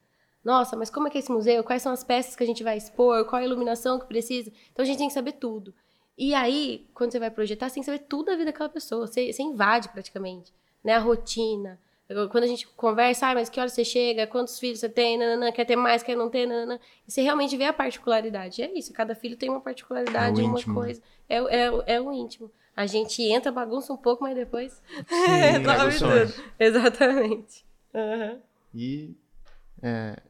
Nossa, 0.44 0.76
mas 0.76 0.90
como 0.90 1.08
é 1.08 1.12
que 1.12 1.20
é 1.20 1.22
esse 1.22 1.32
museu? 1.32 1.64
Quais 1.64 1.84
são 1.84 1.94
as 1.94 2.04
peças 2.04 2.36
que 2.36 2.44
a 2.44 2.48
gente 2.48 2.64
vai 2.64 2.78
expor? 2.78 3.24
Qual 3.26 3.40
a 3.40 3.46
iluminação 3.46 4.00
que 4.00 4.08
precisa? 4.08 4.52
Então 4.72 4.82
a 4.82 4.86
gente 4.86 4.98
tem 4.98 5.08
que 5.08 5.14
saber 5.14 5.34
tudo. 5.34 5.72
E 6.18 6.34
aí, 6.34 6.88
quando 6.96 7.12
você 7.12 7.20
vai 7.20 7.30
projetar, 7.30 7.70
você 7.70 7.76
tem 7.76 7.84
que 7.84 7.86
saber 7.86 8.06
tudo 8.10 8.26
da 8.26 8.32
vida 8.32 8.46
daquela 8.46 8.70
pessoa. 8.70 9.06
Você, 9.06 9.32
você 9.32 9.44
invade 9.44 9.90
praticamente, 9.90 10.52
né? 10.84 10.94
A 10.94 11.00
rotina. 11.00 11.80
Quando 12.32 12.44
a 12.44 12.48
gente 12.48 12.68
conversa, 12.68 13.28
ah, 13.28 13.34
mas 13.36 13.50
que 13.50 13.60
hora 13.60 13.70
você 13.70 13.84
chega? 13.84 14.26
Quantos 14.26 14.58
filhos 14.60 14.80
você 14.80 14.90
tem? 14.90 15.18
Nanana, 15.18 15.52
quer 15.52 15.66
ter 15.66 15.76
mais, 15.76 16.02
quer 16.02 16.16
não 16.16 16.30
ter? 16.30 16.48
Nanana. 16.48 16.80
E 17.08 17.12
você 17.12 17.22
realmente 17.22 17.56
vê 17.58 17.66
a 17.66 17.74
particularidade. 17.74 18.62
É 18.62 18.72
isso, 18.78 18.94
cada 18.94 19.14
filho 19.14 19.36
tem 19.36 19.50
uma 19.50 19.62
particularidade, 19.62 20.42
é 20.42 20.44
uma 20.44 20.60
íntimo. 20.60 20.74
coisa. 20.76 21.02
É, 21.28 21.38
é, 21.38 21.96
é 21.96 22.02
o 22.02 22.12
íntimo. 22.12 22.52
A 22.76 22.86
gente 22.86 23.24
entra, 23.24 23.52
bagunça 23.52 23.94
um 23.94 23.98
pouco, 23.98 24.24
mas 24.24 24.36
depois 24.36 24.82
resolve 25.08 25.98
tudo. 25.98 26.44
Exatamente. 26.60 27.66
Uhum. 27.94 28.40
E 28.74 29.16
é, 29.82 30.22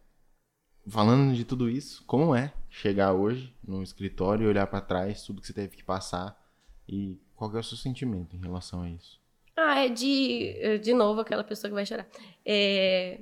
falando 0.88 1.34
de 1.34 1.44
tudo 1.44 1.68
isso, 1.68 2.04
como 2.06 2.36
é 2.36 2.54
chegar 2.70 3.14
hoje 3.14 3.52
no 3.68 3.82
escritório 3.82 4.46
e 4.46 4.48
olhar 4.48 4.68
para 4.68 4.82
trás 4.82 5.24
tudo 5.24 5.42
que 5.42 5.48
você 5.48 5.54
teve 5.54 5.76
que 5.76 5.84
passar 5.84 6.40
e 6.88 7.18
qual 7.36 7.56
é 7.56 7.60
o 7.60 7.64
seu 7.64 7.78
sentimento 7.78 8.36
em 8.36 8.40
relação 8.40 8.84
a 8.84 8.90
isso? 8.90 9.20
Ah, 9.58 9.80
é 9.80 9.90
de 9.90 10.80
de 10.84 10.94
novo 10.94 11.22
aquela 11.22 11.44
pessoa 11.44 11.70
que 11.70 11.76
vai 11.76 11.86
chorar. 11.86 12.06
É, 12.46 13.22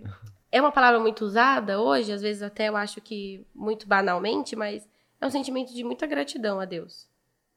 é 0.52 0.60
uma 0.60 0.72
palavra 0.72 1.00
muito 1.00 1.24
usada 1.24 1.80
hoje, 1.80 2.12
às 2.12 2.22
vezes 2.22 2.41
até 2.41 2.68
eu 2.68 2.76
acho 2.76 3.00
que 3.00 3.45
muito 3.56 3.88
banalmente, 3.88 4.56
mas 4.56 4.88
é 5.22 5.26
um 5.26 5.32
sentimento 5.32 5.74
de 5.74 5.84
muita 5.84 6.06
gratidão 6.06 6.60
a 6.60 6.66
Deus 6.66 7.08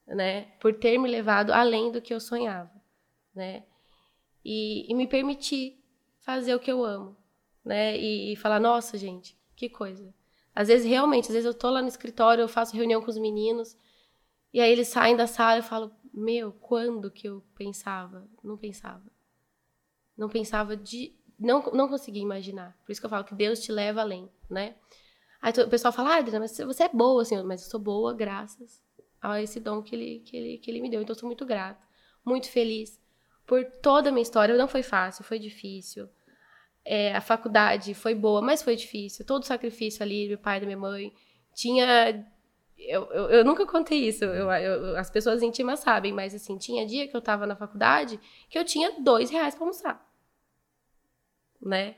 né? 0.07 0.43
Por 0.59 0.73
ter 0.73 0.97
me 0.97 1.09
levado 1.09 1.51
além 1.51 1.91
do 1.91 2.01
que 2.01 2.13
eu 2.13 2.19
sonhava, 2.19 2.71
né? 3.35 3.63
E, 4.43 4.89
e 4.89 4.95
me 4.95 5.05
permitir 5.05 5.83
fazer 6.19 6.55
o 6.55 6.59
que 6.59 6.71
eu 6.71 6.83
amo, 6.83 7.17
né? 7.63 7.97
E, 7.97 8.33
e, 8.33 8.35
falar, 8.35 8.59
nossa, 8.59 8.97
gente, 8.97 9.37
que 9.55 9.69
coisa. 9.69 10.13
Às 10.55 10.69
vezes, 10.69 10.87
realmente, 10.87 11.25
às 11.25 11.33
vezes 11.33 11.45
eu 11.45 11.53
tô 11.53 11.69
lá 11.69 11.81
no 11.81 11.87
escritório, 11.87 12.41
eu 12.41 12.47
faço 12.47 12.75
reunião 12.75 13.01
com 13.01 13.09
os 13.09 13.17
meninos, 13.17 13.77
e 14.53 14.61
aí 14.61 14.71
eles 14.71 14.87
saem 14.87 15.15
da 15.15 15.27
sala 15.27 15.57
e 15.57 15.59
eu 15.59 15.63
falo, 15.63 15.91
meu, 16.13 16.51
quando 16.53 17.11
que 17.11 17.27
eu 17.27 17.43
pensava? 17.55 18.27
Não 18.43 18.57
pensava. 18.57 19.05
Não 20.17 20.29
pensava 20.29 20.75
de... 20.75 21.15
Não, 21.37 21.61
não 21.73 21.87
conseguia 21.87 22.23
imaginar. 22.23 22.75
Por 22.83 22.91
isso 22.91 22.99
que 22.99 23.05
eu 23.05 23.09
falo 23.09 23.23
que 23.23 23.35
Deus 23.35 23.59
te 23.59 23.71
leva 23.71 24.01
além, 24.01 24.27
né? 24.49 24.75
Aí 25.39 25.53
o 25.53 25.69
pessoal 25.69 25.91
fala, 25.91 26.15
ah, 26.15 26.17
Adriana, 26.17 26.39
mas 26.39 26.57
você 26.57 26.83
é 26.83 26.89
boa, 26.89 27.21
assim, 27.21 27.39
mas 27.43 27.63
eu 27.63 27.69
sou 27.69 27.79
boa 27.79 28.11
graças 28.15 28.86
a 29.21 29.41
esse 29.41 29.59
dom 29.59 29.81
que 29.81 29.95
ele, 29.95 30.19
que 30.25 30.37
ele, 30.37 30.57
que 30.57 30.71
ele 30.71 30.81
me 30.81 30.89
deu. 30.89 31.01
Então, 31.01 31.13
eu 31.13 31.19
sou 31.19 31.27
muito 31.27 31.45
grata, 31.45 31.81
muito 32.23 32.49
feliz 32.49 32.99
por 33.45 33.63
toda 33.65 34.09
a 34.09 34.11
minha 34.11 34.21
história. 34.21 34.55
Não 34.55 34.67
foi 34.67 34.83
fácil, 34.83 35.23
foi 35.23 35.39
difícil. 35.39 36.09
É, 36.83 37.15
a 37.15 37.21
faculdade 37.21 37.93
foi 37.93 38.15
boa, 38.15 38.41
mas 38.41 38.61
foi 38.61 38.75
difícil. 38.75 39.25
Todo 39.25 39.43
o 39.43 39.45
sacrifício 39.45 40.03
ali, 40.03 40.27
meu 40.27 40.37
pai, 40.37 40.59
da 40.59 40.65
minha 40.65 40.77
mãe. 40.77 41.13
Tinha. 41.53 42.25
Eu, 42.77 43.05
eu, 43.11 43.29
eu 43.29 43.45
nunca 43.45 43.65
contei 43.65 44.07
isso, 44.07 44.23
eu, 44.23 44.51
eu, 44.51 44.95
as 44.97 45.09
pessoas 45.09 45.41
íntimas 45.41 45.79
sabem, 45.79 46.13
mas 46.13 46.35
assim, 46.35 46.59
tinha 46.59 46.85
dia 46.85 47.07
que 47.07 47.17
eu 47.17 47.21
tava 47.21 47.47
na 47.47 47.55
faculdade 47.55 48.19
que 48.47 48.57
eu 48.57 48.63
tinha 48.63 49.01
dois 49.01 49.31
reais 49.31 49.55
pra 49.55 49.63
almoçar. 49.63 50.07
Né? 51.59 51.95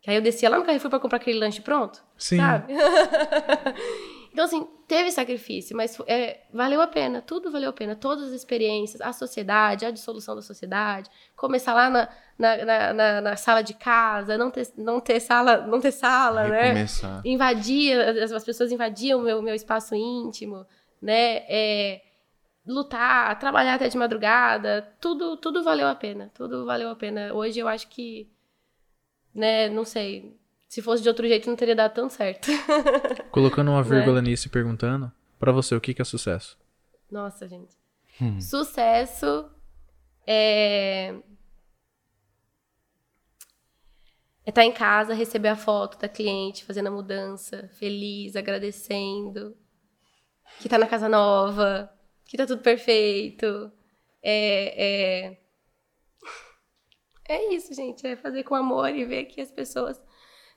Que 0.00 0.08
aí 0.08 0.16
eu 0.16 0.22
descia 0.22 0.48
lá 0.48 0.56
no 0.56 0.64
Carrefour 0.64 0.88
pra 0.88 1.00
comprar 1.00 1.16
aquele 1.16 1.38
lanche 1.38 1.60
pronto. 1.60 2.02
Sim. 2.16 2.36
Sabe? 2.36 2.72
então, 4.32 4.44
assim, 4.44 4.66
teve 4.86 5.10
sacrifício, 5.10 5.76
mas 5.76 5.98
é, 6.06 6.40
valeu 6.52 6.80
a 6.80 6.86
pena, 6.86 7.20
tudo 7.20 7.50
valeu 7.50 7.70
a 7.70 7.72
pena, 7.72 7.96
todas 7.96 8.28
as 8.28 8.32
experiências, 8.32 9.00
a 9.00 9.12
sociedade, 9.12 9.84
a 9.84 9.90
dissolução 9.90 10.36
da 10.36 10.42
sociedade, 10.42 11.10
começar 11.36 11.74
lá 11.74 11.90
na, 11.90 12.08
na, 12.38 12.92
na, 12.92 13.20
na 13.20 13.36
sala 13.36 13.62
de 13.62 13.74
casa, 13.74 14.38
não 14.38 14.50
ter, 14.50 14.68
não 14.76 15.00
ter 15.00 15.18
sala, 15.18 15.66
não 15.66 15.80
ter 15.80 15.90
sala, 15.90 16.46
né? 16.46 16.74
Invadir, 17.24 18.00
as, 18.00 18.30
as, 18.30 18.44
pessoas 18.44 18.70
invadiam 18.70 19.20
o 19.20 19.22
meu, 19.22 19.42
meu 19.42 19.54
espaço 19.54 19.96
íntimo, 19.96 20.64
né? 21.02 21.44
É, 21.48 22.00
lutar, 22.64 23.36
trabalhar 23.38 23.74
até 23.74 23.88
de 23.88 23.98
madrugada, 23.98 24.94
tudo, 25.00 25.36
tudo 25.36 25.64
valeu 25.64 25.88
a 25.88 25.94
pena, 25.94 26.30
tudo 26.34 26.64
valeu 26.64 26.88
a 26.88 26.94
pena. 26.94 27.34
Hoje 27.34 27.58
eu 27.58 27.66
acho 27.66 27.88
que, 27.88 28.30
né, 29.34 29.68
não 29.68 29.84
sei, 29.84 30.39
se 30.70 30.80
fosse 30.80 31.02
de 31.02 31.08
outro 31.08 31.26
jeito, 31.26 31.50
não 31.50 31.56
teria 31.56 31.74
dado 31.74 31.92
tão 31.92 32.08
certo. 32.08 32.48
Colocando 33.32 33.72
uma 33.72 33.82
vírgula 33.82 34.22
né? 34.22 34.30
nisso 34.30 34.46
e 34.46 34.50
perguntando, 34.50 35.10
para 35.36 35.50
você, 35.50 35.74
o 35.74 35.80
que, 35.80 36.00
é 36.00 36.04
sucesso? 36.04 36.56
Nossa, 37.10 37.48
gente. 37.48 37.76
Hum. 38.22 38.40
Sucesso 38.40 39.50
é. 40.24 41.12
É 44.46 44.50
estar 44.50 44.62
tá 44.62 44.64
em 44.64 44.70
casa, 44.70 45.12
receber 45.12 45.48
a 45.48 45.56
foto 45.56 45.98
da 45.98 46.08
cliente 46.08 46.64
fazendo 46.64 46.86
a 46.86 46.92
mudança, 46.92 47.68
feliz, 47.74 48.36
agradecendo, 48.36 49.56
que 50.60 50.68
tá 50.68 50.78
na 50.78 50.86
casa 50.86 51.08
nova, 51.08 51.92
que 52.24 52.36
tá 52.36 52.46
tudo 52.46 52.62
perfeito. 52.62 53.72
É, 54.22 55.30
é... 55.32 55.40
é 57.28 57.54
isso, 57.54 57.74
gente. 57.74 58.06
É 58.06 58.14
fazer 58.14 58.44
com 58.44 58.54
amor 58.54 58.94
e 58.94 59.04
ver 59.04 59.24
que 59.24 59.40
as 59.40 59.50
pessoas 59.50 60.00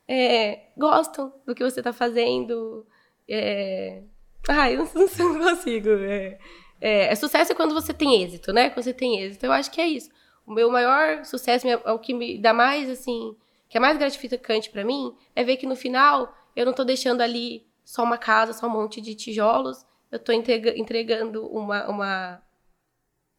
é, 0.07 0.67
gostam 0.77 1.34
do 1.45 1.55
que 1.55 1.63
você 1.63 1.80
está 1.80 1.93
fazendo, 1.93 2.85
é, 3.27 4.03
Ai, 4.47 4.75
não, 4.75 4.85
não 4.93 5.39
consigo. 5.39 5.89
É, 5.89 6.38
é, 6.81 7.05
é, 7.05 7.15
sucesso 7.15 7.51
é 7.51 7.55
quando 7.55 7.73
você 7.73 7.93
tem 7.93 8.21
êxito, 8.21 8.51
né? 8.51 8.69
Quando 8.69 8.84
você 8.84 8.93
tem 8.93 9.21
êxito. 9.21 9.45
Eu 9.45 9.51
acho 9.51 9.71
que 9.71 9.80
é 9.80 9.88
isso. 9.88 10.09
O 10.45 10.53
meu 10.53 10.69
maior 10.69 11.23
sucesso, 11.23 11.67
é 11.67 11.91
o 11.91 11.99
que 11.99 12.13
me 12.13 12.38
dá 12.38 12.53
mais, 12.53 12.89
assim, 12.89 13.35
que 13.69 13.77
é 13.77 13.80
mais 13.80 13.97
gratificante 13.97 14.69
para 14.69 14.84
mim, 14.84 15.15
é 15.35 15.43
ver 15.43 15.55
que 15.57 15.65
no 15.65 15.75
final 15.75 16.35
eu 16.55 16.65
não 16.65 16.73
tô 16.73 16.84
deixando 16.84 17.21
ali 17.21 17.65
só 17.84 18.03
uma 18.03 18.17
casa, 18.17 18.51
só 18.51 18.67
um 18.67 18.71
monte 18.71 18.99
de 18.99 19.15
tijolos. 19.15 19.85
Eu 20.11 20.19
entrega, 20.34 20.77
entregando 20.77 21.47
uma, 21.47 21.88
uma, 21.88 22.43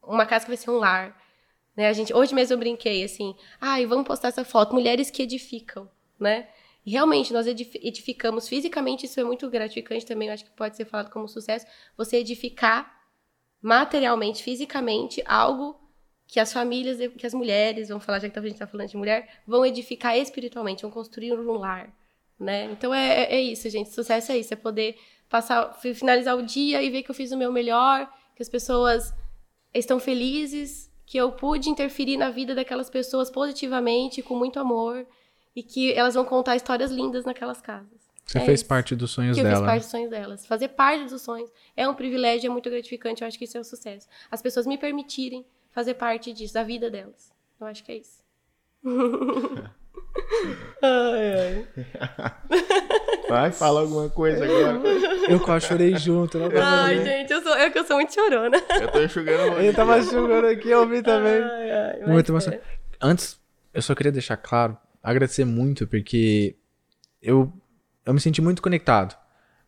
uma 0.02 0.26
casa 0.26 0.44
que 0.44 0.50
vai 0.50 0.56
ser 0.56 0.70
um 0.70 0.78
lar. 0.78 1.16
Né? 1.76 1.88
A 1.88 1.92
gente, 1.92 2.14
hoje 2.14 2.34
mesmo 2.34 2.54
eu 2.54 2.58
brinquei 2.58 3.04
assim, 3.04 3.36
ai, 3.60 3.84
ah, 3.84 3.86
vamos 3.86 4.06
postar 4.06 4.28
essa 4.28 4.44
foto, 4.44 4.74
mulheres 4.74 5.10
que 5.10 5.22
edificam, 5.22 5.88
né? 6.18 6.48
Realmente 6.86 7.32
nós 7.32 7.46
edificamos 7.46 8.46
fisicamente, 8.46 9.06
isso 9.06 9.18
é 9.18 9.24
muito 9.24 9.48
gratificante 9.48 10.04
também, 10.04 10.28
eu 10.28 10.34
acho 10.34 10.44
que 10.44 10.50
pode 10.50 10.76
ser 10.76 10.84
falado 10.84 11.10
como 11.10 11.26
sucesso, 11.26 11.66
você 11.96 12.18
edificar 12.18 12.94
materialmente, 13.62 14.42
fisicamente, 14.42 15.22
algo 15.26 15.80
que 16.26 16.38
as 16.38 16.52
famílias, 16.52 16.98
que 17.16 17.26
as 17.26 17.32
mulheres, 17.32 17.88
vamos 17.88 18.04
falar, 18.04 18.18
já 18.18 18.28
que 18.28 18.38
a 18.38 18.42
gente 18.42 18.52
está 18.52 18.66
falando 18.66 18.88
de 18.88 18.96
mulher, 18.96 19.42
vão 19.46 19.64
edificar 19.64 20.16
espiritualmente, 20.18 20.82
vão 20.82 20.90
construir 20.90 21.32
um 21.32 21.52
lar, 21.52 21.90
né? 22.38 22.64
Então 22.64 22.92
é, 22.92 23.22
é, 23.22 23.34
é 23.36 23.40
isso, 23.40 23.68
gente, 23.70 23.90
sucesso 23.90 24.32
é 24.32 24.38
isso, 24.38 24.52
é 24.52 24.56
poder 24.56 24.98
passar, 25.30 25.72
finalizar 25.80 26.36
o 26.36 26.42
dia 26.42 26.82
e 26.82 26.90
ver 26.90 27.02
que 27.02 27.10
eu 27.10 27.14
fiz 27.14 27.32
o 27.32 27.36
meu 27.36 27.50
melhor, 27.50 28.06
que 28.36 28.42
as 28.42 28.48
pessoas 28.48 29.14
estão 29.72 29.98
felizes, 29.98 30.90
que 31.06 31.16
eu 31.16 31.32
pude 31.32 31.70
interferir 31.70 32.16
na 32.16 32.30
vida 32.30 32.54
daquelas 32.54 32.90
pessoas 32.90 33.30
positivamente, 33.30 34.22
com 34.22 34.36
muito 34.36 34.58
amor, 34.60 35.06
e 35.54 35.62
que 35.62 35.92
elas 35.92 36.14
vão 36.14 36.24
contar 36.24 36.56
histórias 36.56 36.90
lindas 36.90 37.24
naquelas 37.24 37.60
casas. 37.60 38.04
Você 38.26 38.38
é 38.38 38.44
fez 38.44 38.60
isso. 38.60 38.68
parte 38.68 38.96
dos 38.96 39.10
sonhos 39.10 39.36
que 39.36 39.42
dela. 39.42 39.54
Eu 39.54 39.60
fiz 39.60 39.66
parte 39.66 39.82
dos 39.82 39.90
sonhos 39.90 40.10
delas. 40.10 40.46
Fazer 40.46 40.68
parte 40.68 41.04
dos 41.10 41.22
sonhos 41.22 41.50
é 41.76 41.86
um 41.88 41.94
privilégio, 41.94 42.48
é 42.48 42.50
muito 42.50 42.70
gratificante. 42.70 43.22
Eu 43.22 43.28
acho 43.28 43.38
que 43.38 43.44
isso 43.44 43.56
é 43.56 43.60
um 43.60 43.64
sucesso. 43.64 44.08
As 44.30 44.40
pessoas 44.40 44.66
me 44.66 44.78
permitirem 44.78 45.44
fazer 45.70 45.94
parte 45.94 46.32
disso, 46.32 46.54
da 46.54 46.62
vida 46.62 46.90
delas. 46.90 47.32
Eu 47.60 47.66
acho 47.66 47.84
que 47.84 47.92
é 47.92 47.96
isso. 47.96 48.24
ai, 50.82 51.34
ai. 51.38 51.68
Vai, 53.28 53.52
fala 53.52 53.80
alguma 53.80 54.08
coisa 54.10 54.44
agora. 54.44 54.80
Eu 55.28 55.40
quase 55.40 55.66
chorei 55.66 55.96
junto. 55.96 56.38
Não 56.38 56.48
ai, 56.62 57.02
gente, 57.02 57.32
eu 57.32 57.42
sou, 57.42 57.56
eu, 57.56 57.70
eu 57.70 57.84
sou 57.84 57.96
muito 57.96 58.12
chorona. 58.12 58.56
Eu 58.80 58.92
tô 58.92 59.02
enxugando 59.02 59.58
Ele 59.58 59.72
tava 59.72 59.98
enxugando 59.98 60.46
aqui, 60.46 60.70
eu 60.70 60.80
ouvi 60.80 61.02
também. 61.02 61.42
Ai, 61.42 61.70
ai, 61.70 62.06
muito 62.06 62.30
emocionante. 62.30 62.62
Antes, 63.00 63.40
eu 63.72 63.82
só 63.82 63.94
queria 63.94 64.12
deixar 64.12 64.36
claro 64.36 64.76
agradecer 65.04 65.44
muito, 65.44 65.86
porque 65.86 66.56
eu, 67.22 67.52
eu 68.04 68.14
me 68.14 68.20
senti 68.20 68.40
muito 68.40 68.62
conectado. 68.62 69.14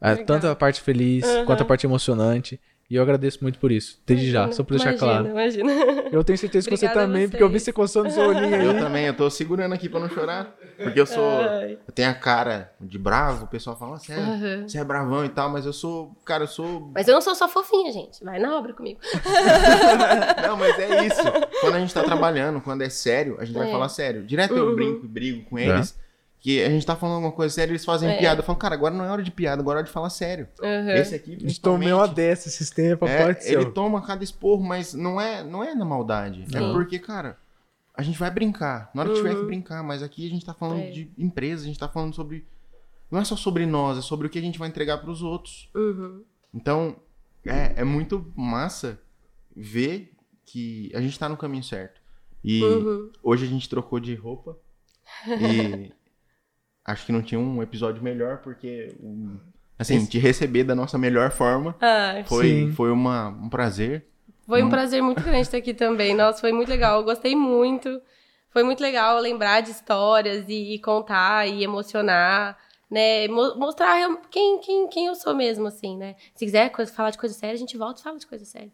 É, 0.01 0.17
tanto 0.17 0.47
a 0.47 0.57
parte 0.57 0.81
feliz 0.81 1.25
uhum. 1.25 1.45
quanto 1.45 1.63
a 1.63 1.67
parte 1.67 1.87
emocionante. 1.87 2.61
E 2.89 2.95
eu 2.95 3.03
agradeço 3.03 3.39
muito 3.43 3.59
por 3.59 3.73
isso, 3.73 4.01
desde 4.07 4.27
imagina, 4.27 4.47
já, 4.47 4.53
só 4.53 4.63
pra 4.63 4.77
deixar 4.77 4.91
imagina, 4.91 5.13
claro. 5.13 5.29
Imagina. 5.29 5.73
Eu 6.13 6.23
tenho 6.23 6.39
certeza 6.39 6.69
que 6.69 6.77
você 6.77 6.89
também, 6.89 7.29
porque 7.29 7.43
eu 7.43 7.49
vi 7.49 7.59
você 7.59 7.73
coçando 7.73 8.11
seu 8.11 8.29
olhinho 8.29 8.55
aí. 8.55 8.65
Eu 8.65 8.79
também, 8.79 9.07
eu 9.07 9.15
tô 9.15 9.29
segurando 9.29 9.73
aqui 9.73 9.89
pra 9.89 9.99
não 9.99 10.09
chorar. 10.09 10.55
Porque 10.77 11.01
eu 11.01 11.07
sou. 11.07 11.41
Ai. 11.41 11.79
Eu 11.87 11.93
tenho 11.93 12.11
a 12.11 12.15
cara 12.15 12.73
de 12.81 12.97
bravo, 12.97 13.47
o 13.47 13.49
pessoal 13.49 13.77
fala, 13.77 13.99
você 13.99 14.13
é, 14.13 14.17
uhum. 14.17 14.69
você 14.69 14.79
é 14.79 14.85
bravão 14.85 15.25
e 15.25 15.29
tal, 15.29 15.51
mas 15.51 15.67
eu 15.67 15.73
sou. 15.73 16.15
Cara, 16.25 16.45
eu 16.45 16.49
sou. 16.49 16.93
Mas 16.95 17.09
eu 17.09 17.15
não 17.15 17.21
sou 17.21 17.35
só 17.35 17.49
fofinha, 17.49 17.93
gente. 17.93 18.23
Vai 18.23 18.39
na 18.39 18.57
obra 18.57 18.73
comigo. 18.73 19.01
não, 20.47 20.57
mas 20.57 20.79
é 20.79 21.07
isso. 21.07 21.23
Quando 21.61 21.75
a 21.75 21.81
gente 21.81 21.93
tá 21.93 22.05
trabalhando, 22.05 22.61
quando 22.61 22.83
é 22.83 22.89
sério, 22.89 23.37
a 23.41 23.45
gente 23.45 23.57
é. 23.57 23.63
vai 23.63 23.71
falar 23.71 23.89
sério. 23.89 24.25
Direto 24.25 24.55
eu 24.55 24.69
uhum. 24.69 24.75
brinco 24.77 25.05
e 25.05 25.09
brigo 25.09 25.45
com 25.51 25.59
eles. 25.59 25.97
É 26.03 26.06
que 26.41 26.63
a 26.63 26.69
gente 26.69 26.87
tá 26.87 26.95
falando 26.95 27.17
alguma 27.17 27.33
coisa 27.33 27.55
séria, 27.55 27.73
eles 27.73 27.85
fazem 27.85 28.09
é. 28.09 28.19
piada. 28.19 28.43
Falam, 28.43 28.59
cara, 28.59 28.75
agora 28.75 28.95
não 28.95 29.05
é 29.05 29.11
hora 29.11 29.23
de 29.23 29.31
piada, 29.31 29.61
agora 29.61 29.79
é 29.79 29.81
hora 29.81 29.87
de 29.87 29.93
falar 29.93 30.11
sério. 30.11 30.49
Uhum. 30.61 30.91
Esse 30.91 31.15
aqui, 31.15 31.35
A 31.35 31.41
gente 31.41 31.61
tomou 31.61 31.89
uma 31.89 32.09
dessa 32.09 32.49
esses 32.49 32.71
tempos, 32.71 33.09
é, 33.09 33.25
pode 33.25 33.45
ser. 33.45 33.55
Ele 33.55 33.71
toma 33.71 34.01
cada 34.03 34.23
esporro, 34.23 34.63
mas 34.63 34.95
não 34.95 35.21
é, 35.21 35.43
não 35.43 35.65
é 35.65 35.75
na 35.75 35.85
maldade. 35.85 36.43
É 36.43 36.59
Sim. 36.59 36.71
É 36.71 36.73
porque, 36.73 36.99
cara, 36.99 37.39
a 37.95 38.03
gente 38.03 38.19
vai 38.19 38.31
brincar. 38.31 38.91
Na 38.95 39.03
hora 39.03 39.11
que 39.11 39.17
uhum. 39.17 39.23
tiver 39.23 39.35
que 39.35 39.41
uhum. 39.41 39.47
brincar, 39.47 39.83
mas 39.83 40.03
aqui 40.03 40.27
a 40.27 40.31
gente 40.31 40.45
tá 40.45 40.55
falando 40.55 40.83
é. 40.83 40.91
de 40.91 41.11
empresa, 41.19 41.65
a 41.65 41.67
gente 41.67 41.79
tá 41.79 41.89
falando 41.89 42.15
sobre... 42.15 42.47
Não 43.11 43.21
é 43.21 43.25
só 43.25 43.37
sobre 43.37 43.67
nós, 43.67 43.99
é 43.99 44.03
sobre 44.03 44.27
o 44.27 44.31
que 44.31 44.39
a 44.39 44.43
gente 44.43 44.59
vai 44.59 44.69
entregar 44.69 44.99
para 44.99 45.11
os 45.11 45.23
outros. 45.23 45.71
Uhum. 45.75 46.23
Então, 46.53 46.97
é, 47.45 47.75
é 47.77 47.85
muito 47.85 48.33
massa 48.37 48.99
ver 49.55 50.13
que 50.45 50.91
a 50.95 51.01
gente 51.01 51.19
tá 51.19 51.29
no 51.29 51.37
caminho 51.37 51.63
certo. 51.63 52.01
E 52.45 52.63
uhum. 52.63 53.11
hoje 53.23 53.45
a 53.45 53.49
gente 53.49 53.69
trocou 53.69 53.99
de 53.99 54.15
roupa. 54.15 54.57
E 55.27 55.93
acho 56.87 57.05
que 57.05 57.13
não 57.13 57.23
tinha 57.23 57.39
um 57.39 57.63
episódio 57.63 58.03
melhor, 58.03 58.39
porque, 58.39 58.95
assim, 59.79 59.97
Esse... 59.97 60.09
te 60.09 60.19
receber 60.19 60.65
da 60.65 60.75
nossa 60.75 60.97
melhor 60.97 61.31
forma 61.31 61.75
ah, 61.81 62.23
foi, 62.27 62.73
foi 62.73 62.91
uma, 62.93 63.29
um 63.29 63.49
prazer. 63.49 64.07
Foi 64.47 64.63
um 64.63 64.71
prazer 64.71 65.03
muito 65.03 65.23
grande 65.23 65.41
estar 65.41 65.59
aqui 65.59 65.75
também. 65.75 66.15
Nossa, 66.15 66.41
foi 66.41 66.53
muito 66.53 66.69
legal. 66.69 67.01
Eu 67.01 67.05
gostei 67.05 67.35
muito. 67.35 68.01
Foi 68.51 68.63
muito 68.63 68.81
legal 68.81 69.19
lembrar 69.19 69.61
de 69.61 69.73
histórias 69.73 70.49
e, 70.49 70.75
e 70.75 70.79
contar 70.79 71.49
e 71.49 71.65
emocionar, 71.65 72.57
né? 72.89 73.27
Mostrar 73.27 74.17
quem, 74.31 74.61
quem, 74.61 74.89
quem 74.89 75.07
eu 75.07 75.17
sou 75.17 75.35
mesmo, 75.35 75.67
assim, 75.67 75.97
né? 75.97 76.15
Se 76.33 76.45
quiser 76.45 76.73
falar 76.95 77.11
de 77.11 77.19
coisa 77.19 77.35
séria, 77.35 77.55
a 77.55 77.59
gente 77.59 77.77
volta 77.77 78.01
e 78.01 78.05
fala 78.05 78.19
de 78.19 78.27
coisa 78.27 78.45
séria. 78.45 78.71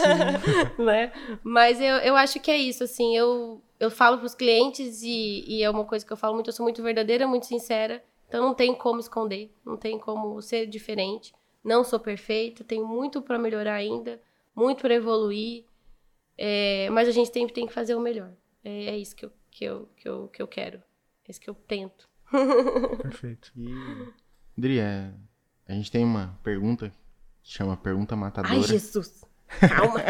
né? 0.78 1.12
Mas 1.44 1.78
eu, 1.78 1.96
eu 1.98 2.16
acho 2.16 2.40
que 2.40 2.50
é 2.50 2.56
isso, 2.56 2.82
assim. 2.82 3.14
Eu, 3.14 3.62
eu 3.78 3.90
falo 3.90 4.18
para 4.18 4.26
os 4.26 4.34
clientes 4.34 5.02
e, 5.02 5.44
e, 5.46 5.62
é 5.62 5.70
uma 5.70 5.84
coisa 5.84 6.04
que 6.04 6.12
eu 6.12 6.16
falo 6.16 6.34
muito, 6.34 6.48
eu 6.48 6.52
sou 6.52 6.64
muito 6.64 6.82
verdadeira, 6.82 7.26
muito 7.26 7.46
sincera. 7.46 8.02
Então 8.28 8.42
não 8.42 8.54
tem 8.54 8.74
como 8.74 9.00
esconder, 9.00 9.52
não 9.64 9.76
tem 9.76 9.98
como 9.98 10.40
ser 10.40 10.66
diferente. 10.66 11.34
Não 11.62 11.82
sou 11.82 11.98
perfeita, 11.98 12.64
tenho 12.64 12.86
muito 12.86 13.22
para 13.22 13.38
melhorar 13.38 13.74
ainda, 13.74 14.20
muito 14.54 14.80
para 14.82 14.94
evoluir. 14.94 15.64
É, 16.36 16.90
mas 16.90 17.08
a 17.08 17.10
gente 17.10 17.32
sempre 17.32 17.54
tem 17.54 17.66
que 17.66 17.72
fazer 17.72 17.94
o 17.94 18.00
melhor. 18.00 18.32
É, 18.62 18.86
é 18.86 18.98
isso 18.98 19.14
que 19.14 19.24
eu, 19.24 19.32
que, 19.50 19.64
eu, 19.64 19.88
que, 19.96 20.08
eu, 20.08 20.28
que 20.28 20.42
eu 20.42 20.48
quero. 20.48 20.78
É 21.26 21.30
isso 21.30 21.40
que 21.40 21.48
eu 21.48 21.54
tento. 21.54 22.08
Perfeito. 23.02 23.52
E, 23.56 23.68
Dri, 24.56 24.78
é, 24.78 25.12
a 25.66 25.72
gente 25.72 25.90
tem 25.90 26.04
uma 26.04 26.38
pergunta 26.42 26.92
que 27.42 27.52
chama 27.52 27.76
Pergunta 27.76 28.16
Matadora. 28.16 28.54
Ai, 28.54 28.62
Jesus! 28.62 29.24
Calma. 29.48 30.00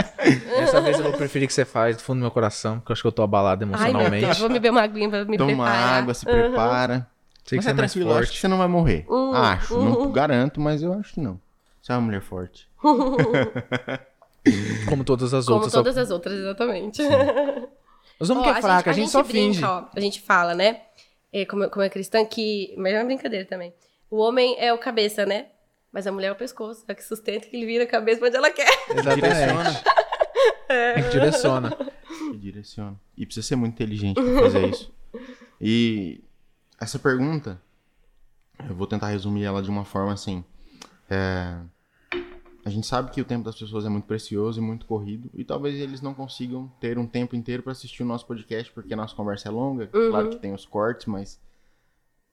Dessa 0.57 0.81
vez 0.81 0.99
eu 0.99 1.05
vou 1.05 1.13
preferir 1.13 1.47
que 1.47 1.55
você 1.55 1.65
faz 1.65 1.97
do 1.97 2.03
fundo 2.03 2.19
do 2.19 2.23
meu 2.23 2.31
coração, 2.31 2.79
porque 2.79 2.93
eu 2.93 2.95
acho 2.95 3.03
que 3.03 3.09
eu 3.09 3.13
tô 3.13 3.23
abalado 3.23 3.65
emocionalmente. 3.65 4.05
Ai, 4.05 4.11
meu 4.11 4.21
Deus, 4.21 4.39
vou 4.39 4.49
beber 4.49 4.71
uma 4.71 4.83
aguinha 4.83 5.09
pra 5.09 5.25
me 5.25 5.37
Toma 5.37 5.53
preparar. 5.53 5.75
Toma 5.75 5.99
água, 5.99 6.15
se 6.15 6.25
prepara. 6.25 6.95
Uhum. 6.95 7.05
Sei 7.45 7.59
mas 7.59 7.67
que 7.67 7.71
é, 7.71 7.73
é 7.73 7.77
tranquilo, 7.77 8.15
acho 8.15 8.33
que 8.33 8.39
você 8.39 8.49
não 8.49 8.57
vai 8.57 8.69
morrer. 8.69 9.05
Uhum. 9.09 9.35
Acho, 9.35 9.79
não 9.79 10.01
uhum. 10.01 10.13
garanto, 10.13 10.61
mas 10.61 10.83
eu 10.83 10.95
acho 10.95 11.15
que 11.15 11.21
não. 11.21 11.39
Você 11.83 11.93
é 11.93 11.97
uma 11.97 12.01
mulher 12.01 12.23
forte. 12.23 12.67
Como 14.89 15.05
todas 15.05 15.35
as 15.35 15.45
Como 15.45 15.57
outras. 15.57 15.73
Como 15.73 15.85
todas 15.85 15.95
só... 15.95 16.01
as 16.01 16.11
outras, 16.11 16.39
exatamente. 16.39 17.03
Nós 18.19 18.29
vamos 18.29 18.45
que 18.45 18.51
é 18.51 18.61
fraca, 18.61 18.91
a 18.91 18.93
gente, 18.93 19.03
a 19.03 19.05
gente 19.05 19.11
só 19.11 19.23
brinca, 19.23 19.39
finge. 19.39 19.65
Ó, 19.65 19.85
a 19.95 20.01
gente 20.01 20.23
fala, 20.23 20.55
né? 20.55 20.81
É, 21.33 21.45
como, 21.45 21.69
como 21.69 21.85
é 21.85 21.91
cristã, 21.91 22.25
que. 22.25 22.75
Mas 22.79 22.95
é 22.95 22.99
uma 22.99 23.05
brincadeira 23.05 23.45
também. 23.45 23.75
O 24.11 24.19
homem 24.19 24.57
é 24.59 24.73
o 24.73 24.79
cabeça, 24.79 25.27
né? 25.27 25.47
Mas 25.95 26.09
a 26.09 26.13
mulher 26.13 26.27
é 26.27 26.33
o 26.33 26.37
pescoço. 26.37 26.85
É 26.89 26.95
que 26.95 27.05
sustenta 27.05 27.47
que 27.47 27.57
ele 27.57 27.67
vira 27.67 27.85
a 27.85 27.87
cabeça 27.87 28.19
pra 28.19 28.27
onde 28.27 28.37
ela 28.37 28.51
quer. 28.51 28.69
Exatamente. 28.91 29.85
É. 30.69 31.01
que 31.01 31.11
direciona. 31.11 31.71
Que 31.71 32.37
direciona. 32.37 33.01
E 33.17 33.25
precisa 33.25 33.47
ser 33.47 33.55
muito 33.55 33.75
inteligente 33.75 34.21
pra 34.21 34.41
fazer 34.43 34.69
isso. 34.69 34.93
E 35.61 36.21
essa 36.81 36.99
pergunta, 36.99 37.63
eu 38.69 38.75
vou 38.75 38.89
tentar 38.89 39.09
resumir 39.09 39.45
ela 39.45 39.63
de 39.63 39.71
uma 39.71 39.85
forma 39.85 40.13
assim. 40.13 40.45
É, 41.09 41.59
a 42.65 42.71
gente 42.71 42.89
sabe 42.89 43.13
que 43.13 43.21
o 43.21 43.25
tempo 43.25 43.45
das 43.45 43.57
pessoas 43.57 43.85
é 43.85 43.89
muito 43.89 44.07
precioso 44.07 44.59
e 44.59 44.63
muito 44.63 44.87
corrido, 44.87 45.31
e 45.33 45.45
talvez 45.45 45.77
eles 45.77 46.01
não 46.01 46.13
consigam 46.13 46.67
ter 46.81 46.99
um 46.99 47.07
tempo 47.07 47.37
inteiro 47.37 47.63
para 47.63 47.71
assistir 47.71 48.03
o 48.03 48.07
nosso 48.07 48.27
podcast, 48.27 48.73
porque 48.73 48.95
a 48.95 48.97
nossa 48.97 49.15
conversa 49.15 49.49
é 49.49 49.53
longa. 49.53 49.89
Uhum. 49.95 50.11
Claro 50.11 50.31
que 50.31 50.37
tem 50.39 50.53
os 50.53 50.67
cortes, 50.67 51.07
mas 51.07 51.41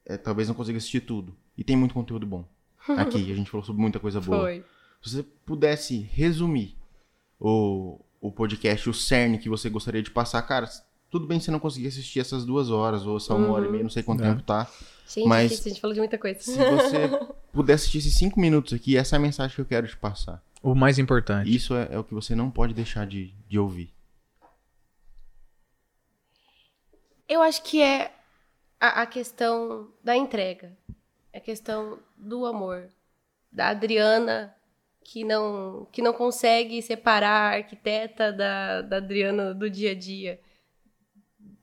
é, 0.04 0.16
talvez 0.16 0.48
não 0.48 0.54
consiga 0.54 0.78
assistir 0.78 1.02
tudo. 1.02 1.36
E 1.56 1.62
tem 1.62 1.76
muito 1.76 1.94
conteúdo 1.94 2.26
bom 2.26 2.44
aqui. 2.88 3.32
A 3.32 3.34
gente 3.34 3.50
falou 3.50 3.64
sobre 3.64 3.80
muita 3.80 3.98
coisa 3.98 4.20
boa. 4.20 4.40
Foi. 4.40 4.64
Se 5.02 5.16
você 5.16 5.22
pudesse 5.44 5.98
resumir 5.98 6.76
o, 7.38 8.00
o 8.20 8.30
podcast, 8.30 8.88
o 8.88 8.94
cerne 8.94 9.38
que 9.38 9.48
você 9.48 9.68
gostaria 9.68 10.02
de 10.02 10.10
passar, 10.10 10.42
cara, 10.42 10.68
tudo 11.10 11.26
bem 11.26 11.38
se 11.38 11.46
você 11.46 11.50
não 11.50 11.58
conseguir 11.58 11.88
assistir 11.88 12.20
essas 12.20 12.44
duas 12.44 12.70
horas, 12.70 13.04
ou 13.04 13.16
essa 13.16 13.34
uma 13.34 13.46
uhum. 13.46 13.52
hora 13.52 13.66
e 13.66 13.70
meia, 13.70 13.82
não 13.82 13.90
sei 13.90 14.02
quanto 14.02 14.22
é. 14.22 14.30
tempo 14.30 14.42
tá. 14.42 14.70
Gente, 15.06 15.28
mas 15.28 15.52
a 15.52 15.68
gente 15.68 15.80
falou 15.80 15.92
de 15.92 16.00
muita 16.00 16.16
coisa. 16.16 16.40
Se 16.40 16.56
você 16.56 17.10
puder 17.52 17.74
assistir 17.74 17.98
esses 17.98 18.16
cinco 18.16 18.40
minutos 18.40 18.72
aqui, 18.72 18.96
essa 18.96 19.16
é 19.16 19.18
a 19.18 19.20
mensagem 19.20 19.54
que 19.54 19.60
eu 19.60 19.66
quero 19.66 19.86
te 19.86 19.96
passar. 19.96 20.42
O 20.62 20.74
mais 20.74 20.98
importante. 20.98 21.54
Isso 21.54 21.74
é, 21.74 21.88
é 21.90 21.98
o 21.98 22.04
que 22.04 22.14
você 22.14 22.34
não 22.34 22.50
pode 22.50 22.72
deixar 22.72 23.06
de, 23.06 23.34
de 23.48 23.58
ouvir. 23.58 23.92
Eu 27.28 27.42
acho 27.42 27.62
que 27.64 27.82
é 27.82 28.12
a, 28.80 29.02
a 29.02 29.06
questão 29.06 29.88
da 30.02 30.16
entrega. 30.16 30.76
A 31.32 31.40
questão 31.40 31.98
do 32.16 32.46
amor. 32.46 32.88
Da 33.50 33.68
Adriana 33.68 34.54
que 35.04 35.24
não, 35.24 35.86
que 35.90 36.00
não 36.00 36.12
consegue 36.12 36.80
separar 36.80 37.52
a 37.52 37.56
arquiteta 37.56 38.32
da, 38.32 38.82
da 38.82 38.96
Adriana 38.98 39.52
do 39.52 39.68
dia 39.68 39.90
a 39.90 39.94
dia. 39.94 40.40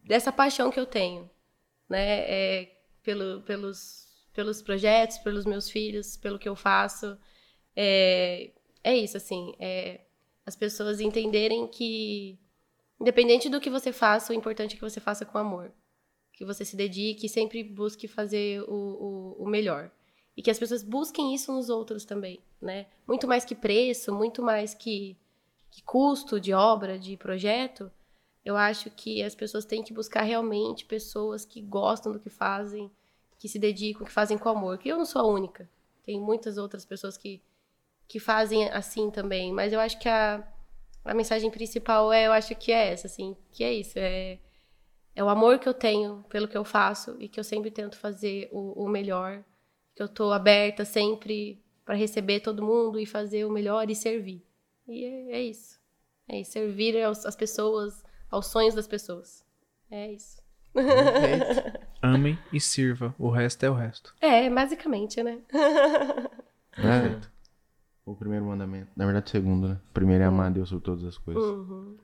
Dessa 0.03 0.31
paixão 0.31 0.71
que 0.71 0.79
eu 0.79 0.85
tenho, 0.85 1.29
né? 1.87 2.19
É, 2.29 2.75
pelo, 3.03 3.41
pelos, 3.43 4.05
pelos 4.33 4.61
projetos, 4.61 5.17
pelos 5.19 5.45
meus 5.45 5.69
filhos, 5.69 6.17
pelo 6.17 6.39
que 6.39 6.49
eu 6.49 6.55
faço. 6.55 7.17
é, 7.75 8.51
é 8.83 8.95
isso, 8.95 9.17
assim, 9.17 9.53
é 9.59 10.01
as 10.45 10.55
pessoas 10.55 10.99
entenderem 10.99 11.67
que, 11.67 12.39
independente 12.99 13.49
do 13.49 13.61
que 13.61 13.69
você 13.69 13.91
faça, 13.93 14.33
o 14.33 14.35
importante 14.35 14.73
é 14.73 14.75
que 14.77 14.83
você 14.83 14.99
faça 14.99 15.23
com 15.23 15.37
amor. 15.37 15.71
Que 16.40 16.45
você 16.45 16.64
se 16.64 16.78
dedique 16.78 17.26
e 17.26 17.30
sempre 17.30 17.61
busque 17.61 18.07
fazer 18.07 18.61
o, 18.61 19.36
o, 19.38 19.44
o 19.44 19.45
melhor. 19.45 19.91
E 20.38 20.41
que 20.41 20.49
as 20.49 20.57
pessoas 20.57 20.82
busquem 20.82 21.36
isso 21.36 21.52
nos 21.52 21.70
outros 21.70 22.06
também, 22.06 22.40
né? 22.61 22.86
Muito 23.06 23.28
mais 23.28 23.44
que 23.44 23.53
preço, 23.53 24.14
muito 24.16 24.41
mais 24.41 24.74
que, 24.74 25.18
que 25.70 25.84
custo 25.84 26.40
de 26.40 26.53
obra, 26.53 26.98
de 26.98 27.18
projeto. 27.18 27.91
Eu 28.45 28.56
acho 28.56 28.90
que 28.90 29.22
as 29.22 29.36
pessoas 29.36 29.66
têm 29.66 29.84
que 29.84 29.91
buscar 29.91 30.22
realmente 30.22 30.86
pessoas 30.86 31.44
que 31.44 31.60
gostam 31.60 32.14
do 32.14 32.22
que 32.22 32.30
fazem, 32.30 32.90
que 33.38 33.49
se 33.49 33.60
dedicam, 33.60 34.06
que 34.06 34.14
fazem 34.14 34.38
com 34.38 34.48
amor. 34.48 34.78
Que 34.78 34.88
eu 34.88 34.98
não 34.98 35.06
sou 35.06 35.22
a 35.22 35.28
única. 35.28 35.70
Tem 36.06 36.18
muitas 36.18 36.57
outras 36.57 36.86
pessoas 36.86 37.18
que, 37.18 37.41
que 38.07 38.18
fazem 38.18 38.70
assim 38.70 39.11
também. 39.11 39.52
Mas 39.52 39.74
eu 39.74 39.80
acho 39.82 39.99
que 39.99 40.07
a, 40.07 40.41
a 41.03 41.14
mensagem 41.14 41.52
principal 41.52 42.14
é, 42.14 42.28
eu 42.28 42.32
acho 42.32 42.56
que 42.56 42.72
é 42.72 42.94
essa, 42.94 43.07
assim, 43.07 43.36
que 43.52 43.61
é 43.61 43.74
isso. 43.74 43.99
É, 43.99 44.40
é 45.19 45.23
o 45.23 45.27
amor 45.27 45.59
que 45.59 45.67
eu 45.67 45.73
tenho 45.73 46.23
pelo 46.29 46.47
que 46.47 46.57
eu 46.57 46.63
faço 46.63 47.17
e 47.19 47.27
que 47.27 47.37
eu 47.37 47.43
sempre 47.43 47.69
tento 47.69 47.97
fazer 47.97 48.47
o, 48.53 48.85
o 48.85 48.87
melhor 48.87 49.43
que 49.93 50.01
eu 50.01 50.07
tô 50.07 50.31
aberta 50.31 50.85
sempre 50.85 51.61
para 51.83 51.93
receber 51.93 52.39
todo 52.39 52.63
mundo 52.63 52.97
e 52.97 53.05
fazer 53.05 53.43
o 53.43 53.51
melhor 53.51 53.89
e 53.89 53.95
servir. 53.95 54.41
E 54.87 55.03
é, 55.03 55.31
é 55.31 55.41
isso. 55.41 55.77
É 56.25 56.39
isso, 56.39 56.51
servir 56.51 57.03
aos, 57.03 57.25
as 57.25 57.35
pessoas, 57.35 58.01
aos 58.31 58.47
sonhos 58.47 58.75
das 58.75 58.87
pessoas. 58.87 59.43
É 59.91 60.09
isso. 60.09 60.41
Amem 62.01 62.39
e 62.53 62.61
sirva. 62.61 63.13
O 63.19 63.29
resto 63.29 63.65
é 63.65 63.69
o 63.69 63.73
resto. 63.73 64.15
É, 64.21 64.49
basicamente, 64.49 65.21
né? 65.21 65.41
É. 66.77 67.19
O 68.05 68.15
primeiro 68.15 68.45
mandamento. 68.45 68.89
Na 68.95 69.03
verdade, 69.03 69.27
o 69.27 69.29
segundo, 69.29 69.67
né? 69.67 69.81
O 69.89 69.93
primeiro 69.93 70.23
é 70.23 70.27
amar 70.27 70.47
a 70.47 70.49
Deus 70.49 70.69
sobre 70.69 70.85
todas 70.85 71.03
as 71.03 71.17
coisas. 71.17 71.43
Uhum. 71.43 71.97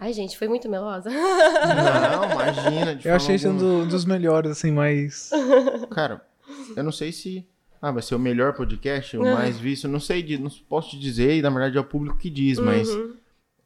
Ai, 0.00 0.12
gente, 0.12 0.38
foi 0.38 0.46
muito 0.48 0.68
melosa. 0.68 1.10
Não, 1.10 2.30
imagina. 2.32 3.00
Eu 3.04 3.14
achei 3.14 3.36
um 3.48 3.56
do, 3.56 3.86
dos 3.86 4.04
melhores, 4.04 4.50
assim, 4.52 4.70
mais. 4.70 5.30
Cara, 5.90 6.22
eu 6.76 6.84
não 6.84 6.92
sei 6.92 7.10
se. 7.12 7.46
Ah, 7.80 7.90
vai 7.92 8.02
ser 8.02 8.14
o 8.14 8.18
melhor 8.18 8.54
podcast, 8.54 9.16
o 9.16 9.22
mais 9.22 9.58
visto. 9.58 9.86
Não 9.88 10.00
sei, 10.00 10.22
de, 10.22 10.36
não 10.38 10.50
posso 10.68 10.90
te 10.90 10.98
dizer, 10.98 11.36
e 11.36 11.42
na 11.42 11.50
verdade 11.50 11.76
é 11.76 11.80
o 11.80 11.84
público 11.84 12.16
que 12.18 12.30
diz, 12.30 12.58
mas. 12.58 12.88
Uhum. 12.88 13.14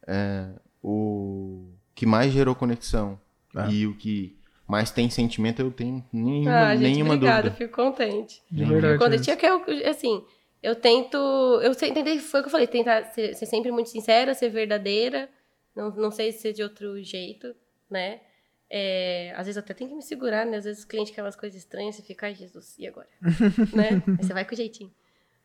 É, 0.07 0.47
o 0.83 1.65
que 1.95 2.05
mais 2.05 2.31
gerou 2.33 2.53
conexão 2.53 3.17
Ah. 3.55 3.67
e 3.71 3.87
o 3.87 3.95
que 3.95 4.35
mais 4.67 4.91
tem 4.91 5.09
sentimento, 5.09 5.61
eu 5.61 5.71
tenho 5.71 6.03
nenhuma, 6.11 6.51
Ah, 6.67 6.75
gente, 6.75 6.83
nenhuma 6.91 7.13
obrigada, 7.15 7.49
dúvida. 7.49 7.55
fico 7.57 7.75
contente. 7.75 8.41
De 8.51 8.65
verdade. 8.65 8.97
Quando 8.97 9.13
eu 9.13 9.19
mesmo. 9.19 9.23
tinha 9.23 9.35
que 9.37 9.45
eu, 9.45 9.61
assim, 9.89 10.23
eu 10.61 10.75
tento, 10.75 11.17
eu 11.61 11.73
sei- 11.73 11.91
tentei, 11.93 12.19
foi 12.19 12.39
o 12.39 12.43
que 12.43 12.47
eu 12.47 12.51
falei, 12.51 12.67
tentar 12.67 13.05
ser, 13.13 13.33
ser 13.35 13.45
sempre 13.45 13.71
muito 13.71 13.89
sincera, 13.89 14.33
ser 14.33 14.49
verdadeira, 14.49 15.29
não, 15.75 15.89
não 15.91 16.11
sei 16.11 16.31
se 16.31 16.39
ser 16.39 16.53
de 16.53 16.63
outro 16.63 17.01
jeito, 17.03 17.55
né? 17.89 18.21
É, 18.69 19.31
às 19.35 19.45
vezes 19.45 19.55
eu 19.57 19.61
até 19.63 19.73
tenho 19.73 19.89
que 19.91 19.95
me 19.95 20.01
segurar, 20.01 20.45
né? 20.45 20.57
Às 20.57 20.63
vezes 20.65 20.83
o 20.83 20.87
cliente 20.87 21.11
quer 21.11 21.21
umas 21.23 21.35
coisas 21.35 21.57
estranhas, 21.59 21.95
você 21.95 22.01
fica, 22.01 22.25
ai 22.25 22.33
Jesus, 22.35 22.75
e 22.79 22.87
agora? 22.87 23.07
né? 23.73 24.01
Aí 24.17 24.23
você 24.25 24.33
vai 24.33 24.45
com 24.45 24.55
jeitinho. 24.55 24.91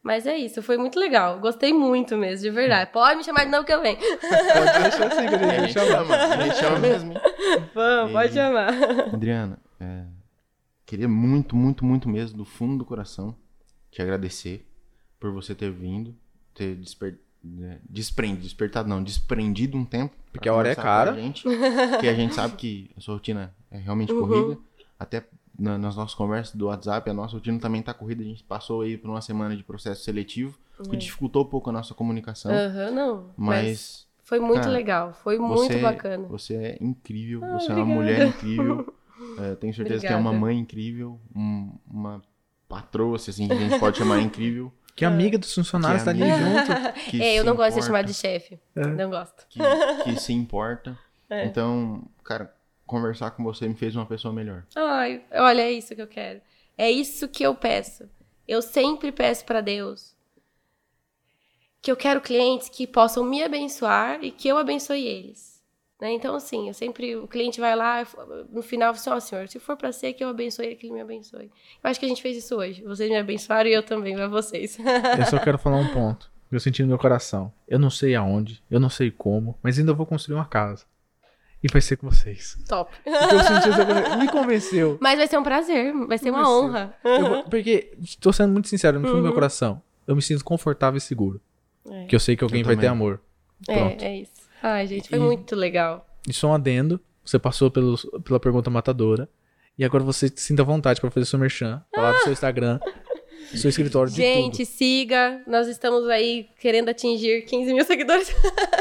Mas 0.02 0.26
é 0.26 0.36
isso, 0.38 0.62
foi 0.62 0.78
muito 0.78 0.98
legal. 0.98 1.38
Gostei 1.40 1.72
muito 1.72 2.16
mesmo, 2.16 2.42
de 2.44 2.50
verdade. 2.50 2.90
Pode 2.92 3.16
me 3.16 3.24
chamar 3.24 3.44
de 3.44 3.50
novo 3.50 3.66
que 3.66 3.72
eu 3.72 3.82
venho. 3.82 3.98
Pode 3.98 4.82
deixar 4.82 5.06
assim, 5.08 5.26
que 5.28 5.34
a 5.34 5.38
É, 5.38 5.56
a 5.56 5.60
gente 5.66 5.72
gente 5.72 5.72
chama. 5.72 5.90
chama, 5.90 6.16
a 6.16 6.44
gente 6.44 6.56
chama 6.56 6.78
mesmo. 6.78 7.14
Vamos, 7.74 8.12
pode 8.12 8.30
E- 8.30 8.34
chamar. 8.34 8.72
Adriana, 9.12 9.58
é, 9.80 10.04
queria 10.86 11.08
muito, 11.08 11.56
muito, 11.56 11.84
muito 11.84 12.08
mesmo, 12.08 12.38
do 12.38 12.44
fundo 12.44 12.78
do 12.78 12.84
coração, 12.84 13.36
te 13.90 14.00
agradecer 14.00 14.64
por 15.18 15.32
você 15.32 15.52
ter 15.54 15.70
vindo, 15.70 16.16
ter 16.54 16.76
desper, 16.76 17.12
né, 17.12 17.18
desprendido, 17.88 18.42
despertado 18.42 18.88
não, 18.88 19.02
desprendido 19.02 19.76
um 19.76 19.84
tempo. 19.84 20.14
Porque 20.32 20.48
a 20.48 20.54
hora 20.54 20.68
é 20.70 20.74
cara. 20.74 21.12
A 21.12 21.16
gente, 21.16 21.42
porque 21.42 22.08
a 22.08 22.14
gente 22.14 22.34
sabe 22.34 22.56
que 22.56 22.90
a 22.96 23.00
sua 23.00 23.14
rotina 23.14 23.54
é 23.70 23.78
realmente 23.78 24.12
Uhum. 24.12 24.18
corrida. 24.20 24.58
Até 24.98 25.26
na- 25.58 25.78
nas 25.78 25.96
nossas 25.96 26.14
conversas 26.14 26.54
do 26.54 26.66
WhatsApp, 26.66 27.08
a 27.10 27.14
nossa 27.14 27.34
rotina 27.34 27.58
também 27.58 27.82
tá 27.82 27.92
corrida. 27.94 28.22
A 28.22 28.26
gente 28.26 28.44
passou 28.44 28.82
aí 28.82 28.96
por 28.96 29.10
uma 29.10 29.20
semana 29.20 29.56
de 29.56 29.62
processo 29.64 30.02
seletivo, 30.04 30.58
que 30.88 30.96
dificultou 30.96 31.42
um 31.44 31.48
pouco 31.48 31.70
a 31.70 31.72
nossa 31.72 31.94
comunicação. 31.94 32.52
Aham, 32.52 32.90
não. 32.92 33.24
Mas, 33.36 33.64
mas 33.64 34.06
foi 34.22 34.38
muito 34.38 34.60
cara, 34.62 34.70
legal, 34.72 35.12
foi 35.12 35.38
muito 35.38 35.56
você, 35.62 35.78
bacana. 35.78 36.28
Você 36.28 36.54
é 36.54 36.78
incrível, 36.80 37.42
Ah, 37.44 37.58
você 37.58 37.72
é 37.72 37.74
uma 37.74 37.82
obrigada. 37.82 38.00
mulher 38.00 38.26
incrível. 38.28 38.94
é, 39.38 39.54
tenho 39.56 39.74
certeza 39.74 40.06
que 40.06 40.12
é 40.12 40.16
uma 40.16 40.30
Obrigada. 40.30 40.40
mãe 40.46 40.58
incrível, 40.58 41.20
um- 41.34 41.72
uma 41.90 42.22
patroa, 42.68 43.18
se 43.18 43.30
assim 43.30 43.48
que 43.48 43.54
a 43.54 43.56
gente 43.56 43.78
pode 43.80 43.96
chamar 43.98 44.20
incrível. 44.22 44.72
Que 44.98 45.04
amiga 45.04 45.38
dos 45.38 45.54
funcionários 45.54 46.02
Que 46.02 46.04
tá 46.04 46.10
ali 46.10 46.20
junto. 46.20 47.00
Que 47.10 47.22
É, 47.22 47.34
eu 47.38 47.44
não 47.44 47.54
gosto 47.54 47.68
de 47.68 47.74
ser 47.74 47.78
importa, 47.80 47.86
chamada 47.86 48.06
de 48.08 48.14
chefe. 48.14 48.60
Não 48.74 49.10
gosto. 49.10 49.46
Que, 49.48 49.58
que 50.04 50.20
se 50.20 50.32
importa. 50.32 50.98
É. 51.30 51.44
Então, 51.44 52.02
cara, 52.24 52.50
conversar 52.86 53.32
com 53.32 53.44
você 53.44 53.68
me 53.68 53.74
fez 53.74 53.94
uma 53.94 54.06
pessoa 54.06 54.32
melhor. 54.32 54.64
Ai, 54.74 55.22
olha, 55.32 55.60
é 55.60 55.70
isso 55.70 55.94
que 55.94 56.00
eu 56.00 56.06
quero. 56.06 56.40
É 56.74 56.90
isso 56.90 57.28
que 57.28 57.42
eu 57.42 57.54
peço. 57.54 58.08
Eu 58.46 58.62
sempre 58.62 59.12
peço 59.12 59.44
pra 59.44 59.60
Deus 59.60 60.16
que 61.80 61.90
eu 61.90 61.96
quero 61.96 62.20
clientes 62.20 62.68
que 62.68 62.86
possam 62.86 63.24
me 63.24 63.42
abençoar 63.42 64.22
e 64.22 64.30
que 64.30 64.48
eu 64.48 64.58
abençoe 64.58 65.06
eles. 65.06 65.57
Né? 66.00 66.12
Então, 66.12 66.34
assim, 66.36 66.68
eu 66.68 66.74
sempre, 66.74 67.16
o 67.16 67.26
cliente 67.26 67.58
vai 67.60 67.74
lá, 67.74 68.06
no 68.52 68.62
final, 68.62 68.90
assim, 68.92 69.10
ó, 69.10 69.18
senhor, 69.18 69.48
se 69.48 69.58
for 69.58 69.76
pra 69.76 69.90
ser 69.90 70.12
que 70.12 70.22
eu 70.22 70.28
abençoe 70.28 70.66
ele, 70.66 70.74
que 70.76 70.86
ele 70.86 70.94
me 70.94 71.00
abençoe. 71.00 71.50
Eu 71.82 71.90
acho 71.90 71.98
que 71.98 72.06
a 72.06 72.08
gente 72.08 72.22
fez 72.22 72.36
isso 72.36 72.54
hoje. 72.54 72.82
Vocês 72.84 73.10
me 73.10 73.16
abençoaram 73.16 73.68
e 73.68 73.72
eu 73.74 73.82
também, 73.82 74.14
pra 74.14 74.28
vocês. 74.28 74.78
Eu 75.18 75.26
só 75.26 75.38
quero 75.40 75.58
falar 75.58 75.78
um 75.78 75.88
ponto. 75.88 76.30
Eu 76.52 76.60
senti 76.60 76.82
no 76.82 76.88
meu 76.88 76.98
coração. 76.98 77.52
Eu 77.66 77.78
não 77.80 77.90
sei 77.90 78.14
aonde, 78.14 78.62
eu 78.70 78.78
não 78.78 78.88
sei 78.88 79.10
como, 79.10 79.58
mas 79.62 79.76
ainda 79.78 79.92
vou 79.92 80.06
construir 80.06 80.36
uma 80.36 80.46
casa. 80.46 80.84
E 81.62 81.66
vai 81.70 81.80
ser 81.82 81.96
com 81.96 82.08
vocês. 82.08 82.56
Top. 82.68 82.90
Eu 83.04 83.40
senti 83.40 83.68
essa. 83.68 84.16
Me 84.16 84.28
convenceu. 84.28 84.96
Mas 85.00 85.18
vai 85.18 85.26
ser 85.26 85.36
um 85.38 85.42
prazer, 85.42 85.92
vai 86.06 86.16
ser 86.16 86.30
uma 86.30 86.42
Vai 86.44 86.50
honra. 86.52 86.94
Vou- 87.02 87.42
porque, 87.50 87.92
tô 88.20 88.32
sendo 88.32 88.52
muito 88.52 88.68
sincero, 88.68 89.00
no 89.00 89.06
fundo 89.08 89.16
do 89.16 89.22
meu 89.22 89.30
Uhum. 89.30 89.34
coração, 89.34 89.82
eu 90.06 90.14
me 90.14 90.22
sinto 90.22 90.44
confortável 90.44 90.96
e 90.96 91.00
seguro. 91.00 91.40
É. 91.90 92.04
Que 92.06 92.14
eu 92.14 92.20
sei 92.20 92.36
que 92.36 92.44
alguém 92.44 92.60
Eu 92.60 92.66
vai 92.66 92.76
ter 92.76 92.86
amor. 92.86 93.20
Pronto. 93.66 94.00
É, 94.04 94.06
é 94.06 94.16
isso. 94.20 94.37
Ai, 94.62 94.86
gente, 94.86 95.08
foi 95.08 95.18
E- 95.18 95.22
muito 95.22 95.54
legal. 95.56 96.06
E 96.28 96.32
só 96.32 96.48
um 96.48 96.54
adendo, 96.54 97.00
você 97.24 97.38
passou 97.38 97.70
pelos, 97.70 98.06
pela 98.24 98.38
pergunta 98.40 98.68
matadora. 98.70 99.28
E 99.78 99.84
agora 99.84 100.02
você 100.02 100.30
sinta 100.34 100.64
vontade 100.64 101.00
pra 101.00 101.10
fazer 101.10 101.24
seu 101.26 101.38
merchan, 101.38 101.82
falar 101.94 102.12
do 102.12 102.18
seu 102.18 102.32
Instagram, 102.32 102.80
do 103.52 103.56
seu 103.58 103.68
escritório, 103.70 104.10
de 104.10 104.16
Gente, 104.16 104.64
tudo. 104.66 104.76
siga. 104.76 105.40
Nós 105.46 105.68
estamos 105.68 106.08
aí 106.08 106.48
querendo 106.58 106.88
atingir 106.88 107.42
15 107.42 107.72
mil 107.72 107.84
seguidores. 107.84 108.28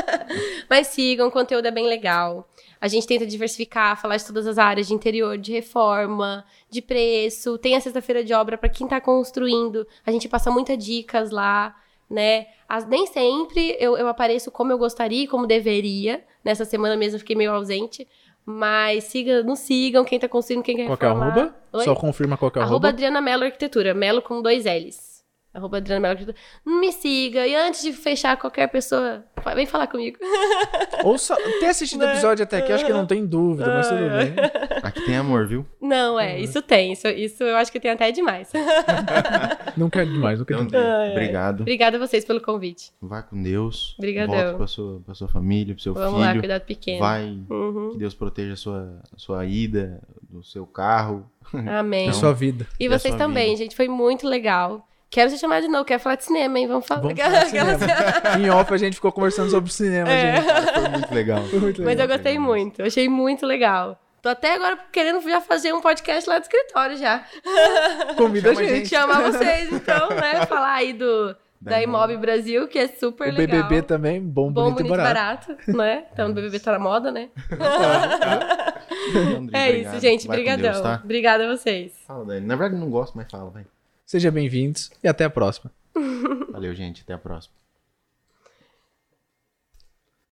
Mas 0.70 0.88
sigam, 0.88 1.28
o 1.28 1.32
conteúdo 1.32 1.68
é 1.68 1.72
bem 1.72 1.86
legal. 1.88 2.50
A 2.82 2.88
gente 2.88 3.08
tenta 3.08 3.26
diversificar, 3.26 4.00
falar 4.00 4.18
de 4.18 4.26
todas 4.26 4.46
as 4.48 4.58
áreas 4.58 4.88
de 4.88 4.94
interior, 4.94 5.38
de 5.38 5.52
reforma, 5.52 6.44
de 6.70 6.82
preço. 6.82 7.58
Tem 7.58 7.76
a 7.76 7.82
sexta-feira 7.82 8.24
de 8.24 8.34
obra 8.34 8.58
para 8.58 8.70
quem 8.70 8.88
tá 8.88 9.00
construindo. 9.02 9.88
A 10.06 10.12
gente 10.12 10.28
passa 10.28 10.52
muitas 10.52 10.78
dicas 10.84 11.32
lá, 11.32 11.76
né? 12.10 12.48
As- 12.68 12.88
nem 12.88 13.06
sempre 13.08 13.76
eu, 13.80 13.98
eu 13.98 14.08
apareço 14.08 14.52
como 14.52 14.72
eu 14.72 14.78
gostaria 14.78 15.24
e 15.24 15.28
como 15.28 15.48
deveria. 15.48 16.24
Nessa 16.44 16.66
semana 16.66 16.96
mesmo 16.96 17.16
eu 17.16 17.20
fiquei 17.20 17.36
meio 17.36 17.52
ausente. 17.52 18.08
Mas 18.46 19.04
siga, 19.06 19.44
nos 19.44 19.60
sigam, 19.60 20.06
quem 20.06 20.18
tá 20.18 20.28
construindo, 20.30 20.64
quem 20.64 20.78
quer 20.78 20.86
Qual 20.86 20.98
que 20.98 21.04
é 21.04 21.08
reformar. 21.10 21.32
arroba? 21.38 21.56
Oi? 21.74 21.84
Só 21.84 21.94
confirma 21.96 22.38
qual 22.38 22.50
que 22.50 22.58
é 22.60 22.62
Arroba 22.62 22.76
arroba. 22.76 22.90
Adriana 22.90 23.20
Mello 23.20 23.44
Arquitetura. 23.44 23.94
Melo 23.94 24.22
com 24.22 24.42
dois 24.42 24.64
L's. 24.66 25.17
Arroba 25.54 25.78
Adriana 25.78 26.02
Mello 26.02 26.12
Arquitetura. 26.20 26.38
Me 26.66 26.92
siga. 26.92 27.48
E 27.48 27.56
antes 27.56 27.82
de 27.82 27.92
fechar 27.92 28.38
qualquer 28.38 28.68
pessoa, 28.68 29.24
vem 29.56 29.66
falar 29.66 29.88
comigo. 29.88 30.18
Ou 31.04 31.18
só 31.18 31.36
ter 31.36 31.66
assistido 31.68 32.02
o 32.02 32.06
episódio 32.06 32.44
até 32.44 32.58
aqui, 32.58 32.72
acho 32.72 32.86
que 32.86 32.94
não 32.94 33.08
tem 33.08 33.26
dúvida, 33.26 33.68
mas 33.74 33.88
tudo 33.88 34.02
bem. 34.02 34.36
Aqui 34.84 35.02
tem 35.02 35.18
amor, 35.18 35.48
viu? 35.48 35.66
Não, 35.82 36.20
é. 36.20 36.40
Isso 36.40 36.62
tem. 36.62 36.94
Isso, 36.94 37.08
isso 37.08 37.44
eu 37.44 37.56
acho 37.58 37.72
que 37.72 37.80
tem 37.80 37.90
até 37.92 38.12
demais. 38.12 38.52
Não 39.76 39.90
quero 39.90 40.12
demais, 40.12 40.40
não 40.40 40.46
quero 40.46 40.64
Então, 40.64 40.82
demais. 40.82 41.12
Obrigado. 41.12 41.62
Obrigada 41.62 41.98
a 41.98 42.00
vocês 42.00 42.26
pelo 42.26 42.42
convite. 42.42 42.92
Vai 43.02 43.22
com 43.22 43.42
Deus. 43.42 43.96
Obrigadão. 43.98 44.34
Volta 44.36 44.54
pra 44.58 44.68
sua, 44.68 45.02
pra 45.02 45.14
sua 45.14 45.28
família, 45.28 45.74
pro 45.76 45.84
seu 45.84 45.94
Vamos 45.94 46.20
lá, 46.20 46.30
filho. 46.30 46.40
cuidado 46.42 46.62
pequeno. 46.64 47.00
Vai. 47.00 47.38
Uhum. 47.50 47.92
Que 47.92 47.98
Deus 48.00 48.14
proteja 48.16 48.54
a 48.54 48.56
sua, 48.56 49.02
a 49.16 49.18
sua 49.20 49.46
ida, 49.46 50.02
do 50.30 50.44
seu 50.44 50.66
carro. 50.66 51.30
Amém. 51.54 52.10
E 52.10 52.14
sua 52.14 52.34
vida. 52.34 52.66
E 52.80 52.86
e 52.86 52.90
vocês 52.90 53.14
também, 53.16 53.50
vida. 53.50 53.58
gente. 53.58 53.76
Foi 53.76 53.88
muito 53.88 54.28
legal. 54.28 54.88
Quero 55.10 55.30
te 55.32 55.38
chamar 55.38 55.62
de 55.62 55.68
novo. 55.70 55.86
Quero 55.86 56.00
falar 56.02 56.16
de 56.16 56.26
cinema, 56.26 56.60
hein? 56.60 56.68
Vamos 56.68 56.86
falar. 56.86 57.02
Vamos 57.02 57.18
falar 57.20 57.44
de 57.44 57.50
cinema. 57.50 57.78
em 58.40 58.50
off 58.50 58.74
a 58.74 58.78
gente 58.78 58.96
ficou 58.96 59.12
conversando 59.12 59.50
sobre 59.50 59.72
cinema, 59.72 60.10
É. 60.10 60.36
gente. 60.42 60.74
Foi 60.74 60.90
muito 60.90 61.14
legal. 61.16 61.44
Foi 61.46 61.60
muito 61.60 61.82
Mas 61.82 61.88
legal. 61.98 62.06
eu 62.08 62.14
gostei 62.14 62.40
muito. 62.40 62.80
Eu 62.82 62.86
achei 62.88 63.08
muito 63.10 63.46
legal. 63.46 64.00
Tô 64.22 64.30
até 64.30 64.56
agora 64.56 64.78
querendo 64.92 65.22
já 65.22 65.40
fazer 65.40 65.72
um 65.74 65.80
podcast 65.80 66.28
lá 66.30 66.38
do 66.40 66.42
escritório 66.42 66.98
já. 66.98 67.24
Convida 68.18 68.52
a 68.52 68.56
Chama 68.56 68.66
a 68.66 68.70
gente. 68.70 68.90
chamar 68.90 69.22
vocês, 69.32 69.72
então, 69.72 70.10
né? 70.10 70.46
Falar 70.48 70.74
aí 70.74 70.92
do 70.92 71.28
da, 71.62 71.72
Da 71.72 71.82
Imob 71.84 72.18
Brasil, 72.18 72.68
que 72.68 72.78
é 72.78 72.88
super 72.88 73.30
O 73.32 73.38
legal. 73.38 73.64
BBB 73.64 73.82
também, 73.84 74.20
bom, 74.22 74.52
Bom, 74.52 74.64
bonito, 74.72 74.78
bonito, 74.84 74.94
e 74.94 74.98
barato. 74.98 75.48
barato. 75.54 75.78
né? 75.78 76.04
Então, 76.12 76.30
o 76.30 76.34
BBB 76.34 76.60
tá 76.60 76.74
na 76.74 76.80
moda, 76.80 77.12
né? 77.12 77.30
É 79.54 79.72
isso, 79.72 80.00
gente. 80.00 80.28
Vai 80.28 80.38
com 80.38 80.44
Brigadão. 80.44 80.72
Deus, 80.72 80.82
tá? 80.82 81.02
Obrigada 81.04 81.46
a 81.46 81.56
vocês. 81.56 81.94
Fala, 82.06 82.26
Dani. 82.26 82.46
Na 82.46 82.56
verdade, 82.56 82.82
não 82.82 82.90
gosto, 82.90 83.16
mas 83.16 83.30
fala, 83.32 83.50
vai. 83.50 83.66
Sejam 84.08 84.32
bem-vindos 84.32 84.90
e 85.04 85.08
até 85.10 85.26
a 85.26 85.30
próxima. 85.30 85.70
Valeu, 86.50 86.74
gente. 86.74 87.02
Até 87.02 87.12
a 87.12 87.18
próxima. 87.18 87.54